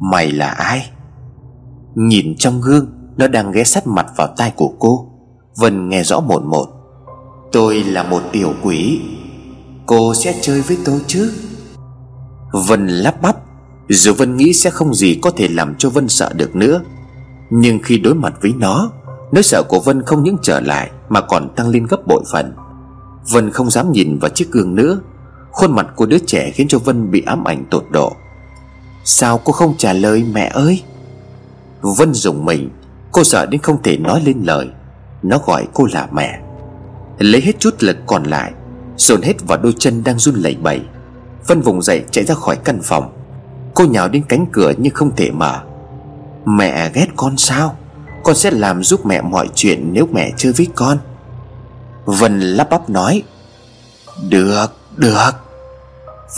Mày 0.00 0.32
là 0.32 0.48
ai? 0.48 0.90
Nhìn 1.94 2.34
trong 2.38 2.60
gương, 2.60 2.86
Nó 3.16 3.28
đang 3.28 3.52
ghé 3.52 3.64
sát 3.64 3.86
mặt 3.86 4.06
vào 4.16 4.28
tai 4.36 4.52
của 4.56 4.72
cô. 4.78 5.10
Vân 5.56 5.88
nghe 5.88 6.02
rõ 6.02 6.20
một 6.20 6.42
một. 6.42 6.66
Tôi 7.52 7.84
là 7.84 8.02
một 8.02 8.22
tiểu 8.32 8.52
quỷ. 8.62 9.00
Cô 9.86 10.14
sẽ 10.14 10.34
chơi 10.42 10.60
với 10.60 10.78
tôi 10.84 11.00
chứ? 11.06 11.32
Vân 12.52 12.86
lắp 12.86 13.22
bắp. 13.22 13.36
Dù 13.88 14.12
Vân 14.14 14.36
nghĩ 14.36 14.52
sẽ 14.52 14.70
không 14.70 14.94
gì 14.94 15.18
có 15.22 15.30
thể 15.30 15.48
làm 15.48 15.74
cho 15.78 15.90
Vân 15.90 16.08
sợ 16.08 16.32
được 16.36 16.56
nữa. 16.56 16.80
Nhưng 17.50 17.78
khi 17.82 17.98
đối 17.98 18.14
mặt 18.14 18.34
với 18.42 18.54
nó, 18.58 18.90
Nỗi 19.32 19.42
sợ 19.42 19.62
của 19.68 19.80
Vân 19.80 20.02
không 20.02 20.22
những 20.22 20.36
trở 20.42 20.60
lại, 20.60 20.90
Mà 21.08 21.20
còn 21.20 21.48
tăng 21.56 21.68
lên 21.68 21.86
gấp 21.86 22.06
bội 22.06 22.24
phần. 22.32 22.54
Vân 23.32 23.50
không 23.50 23.70
dám 23.70 23.92
nhìn 23.92 24.18
vào 24.18 24.30
chiếc 24.30 24.52
gương 24.52 24.74
nữa. 24.74 25.00
Khuôn 25.50 25.72
mặt 25.72 25.86
của 25.96 26.06
đứa 26.06 26.18
trẻ 26.18 26.50
khiến 26.54 26.68
cho 26.68 26.78
Vân 26.78 27.10
bị 27.10 27.22
ám 27.26 27.44
ảnh 27.44 27.64
tột 27.70 27.84
độ. 27.90 28.12
Sao 29.08 29.38
cô 29.38 29.52
không 29.52 29.74
trả 29.78 29.92
lời 29.92 30.24
mẹ 30.32 30.50
ơi? 30.54 30.82
Vân 31.80 32.14
dùng 32.14 32.44
mình 32.44 32.70
Cô 33.12 33.24
sợ 33.24 33.46
đến 33.46 33.60
không 33.60 33.82
thể 33.82 33.96
nói 33.96 34.22
lên 34.24 34.42
lời. 34.42 34.68
Nó 35.22 35.38
gọi 35.46 35.66
cô 35.74 35.86
là 35.92 36.08
mẹ. 36.12 36.40
Lấy 37.18 37.40
hết 37.40 37.52
chút 37.58 37.74
lực 37.80 37.96
còn 38.06 38.24
lại 38.24 38.52
Dồn 38.96 39.22
hết 39.22 39.34
vào 39.48 39.58
đôi 39.58 39.74
chân 39.78 40.04
đang 40.04 40.18
run 40.18 40.34
lẩy 40.34 40.54
bẩy. 40.54 40.80
Vân 41.46 41.60
vùng 41.60 41.82
dậy 41.82 42.04
chạy 42.10 42.24
ra 42.24 42.34
khỏi 42.34 42.56
căn 42.64 42.80
phòng. 42.82 43.12
Cô 43.74 43.84
nhào 43.84 44.08
đến 44.08 44.22
cánh 44.28 44.46
cửa 44.52 44.72
nhưng 44.78 44.94
không 44.94 45.16
thể 45.16 45.30
mở. 45.30 45.60
Mẹ 46.44 46.90
ghét 46.94 47.06
con 47.16 47.36
sao? 47.36 47.76
Con 48.24 48.34
sẽ 48.36 48.50
làm 48.50 48.82
giúp 48.82 49.06
mẹ 49.06 49.20
mọi 49.20 49.48
chuyện 49.54 49.92
nếu 49.92 50.08
mẹ 50.12 50.30
chơi 50.36 50.52
với 50.52 50.66
con. 50.74 50.98
Vân 52.04 52.40
lắp 52.40 52.70
bắp 52.70 52.90
nói 52.90 53.22
Được, 54.28 54.66
được. 54.96 55.30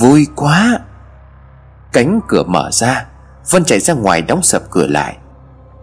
Vui 0.00 0.26
quá. 0.36 0.78
Cánh 1.92 2.20
cửa 2.28 2.42
mở 2.42 2.70
ra, 2.72 3.06
Vân 3.50 3.64
chạy 3.64 3.80
ra 3.80 3.94
ngoài 3.94 4.22
đóng 4.22 4.42
sập 4.42 4.70
cửa 4.70 4.86
lại. 4.86 5.16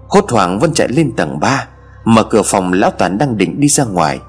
Hốt 0.07 0.32
hoảng 0.32 0.60
Vân 0.60 0.73
chạy 0.73 0.88
lên 0.88 1.15
tầng 1.15 1.40
3 1.40 1.68
Mở 2.06 2.23
cửa 2.23 2.41
phòng 2.45 2.73
lão 2.73 2.91
Toàn 2.91 3.18
đang 3.18 3.38
định 3.38 3.60
đi 3.60 3.68
ra 3.68 3.84
ngoài. 3.84 4.19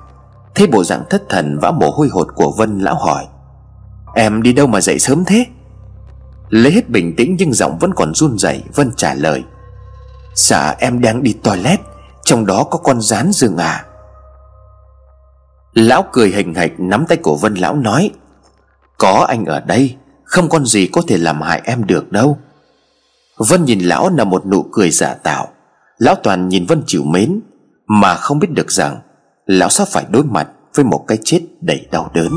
Thấy 0.55 0.67
bộ 0.67 0.85
dạng 0.85 1.05
thất 1.11 1.23
thần 1.29 1.59
vã 1.59 1.71
mồ 1.71 1.91
hôi 1.91 2.09
hột 2.09 2.29
của 2.35 2.53
Vân 2.59 2.79
lão 2.79 2.95
hỏi, 2.95 3.27
Em 4.15 4.43
đi 4.43 4.53
đâu 4.53 4.67
mà 4.67 4.81
dậy 4.81 4.99
sớm 4.99 5.25
thế? 5.25 5.47
Lấy 6.49 6.73
hết 6.73 6.89
bình 6.89 7.15
tĩnh 7.17 7.37
nhưng 7.39 7.53
giọng 7.53 7.79
vẫn 7.79 7.95
còn 7.95 8.15
run 8.15 8.39
rẩy, 8.39 8.63
Vân 8.75 8.93
trả 8.97 9.15
lời 9.15 9.45
Dạ 10.35 10.75
em 10.79 11.01
đang 11.01 11.23
đi 11.23 11.33
toilet, 11.43 11.81
Trong 12.25 12.47
đó 12.47 12.65
có 12.65 12.79
con 12.79 13.01
rán 13.01 13.33
rừng 13.33 13.57
à. 13.57 13.85
Lão 15.75 16.05
cười 16.13 16.31
hình 16.31 16.55
hạch 16.55 16.73
nắm 16.79 17.07
tay 17.09 17.19
của 17.23 17.37
Vân 17.37 17.55
lão 17.55 17.75
nói, 17.75 18.11
Có 18.99 19.27
anh 19.29 19.45
ở 19.45 19.61
đây 19.61 19.97
không 20.27 20.49
con 20.49 20.67
gì 20.67 20.87
có 20.87 21.03
thể 21.09 21.19
làm 21.19 21.43
hại 21.43 21.63
em 21.65 21.87
được 21.87 22.13
đâu. 22.13 22.39
Vân 23.37 23.65
nhìn 23.65 23.81
lão 23.81 24.11
là 24.17 24.25
một 24.25 24.47
nụ 24.47 24.63
cười 24.73 24.91
giả 24.91 25.15
tạo. 25.15 25.49
Lão 25.99 26.15
toàn 26.15 26.49
nhìn 26.49 26.67
Vân 26.67 26.83
chịu 26.87 27.05
mến, 27.05 27.41
Mà 27.87 28.15
không 28.15 28.39
biết 28.39 28.51
được 28.51 28.73
rằng 28.73 29.01
Lão 29.47 29.69
sắp 29.69 29.89
phải 29.89 30.05
đối 30.11 30.25
mặt 30.25 30.49
với 30.75 30.85
một 30.85 31.05
cái 31.09 31.19
chết 31.25 31.41
đầy 31.61 31.87
đau 31.91 32.11
đớn. 32.15 32.29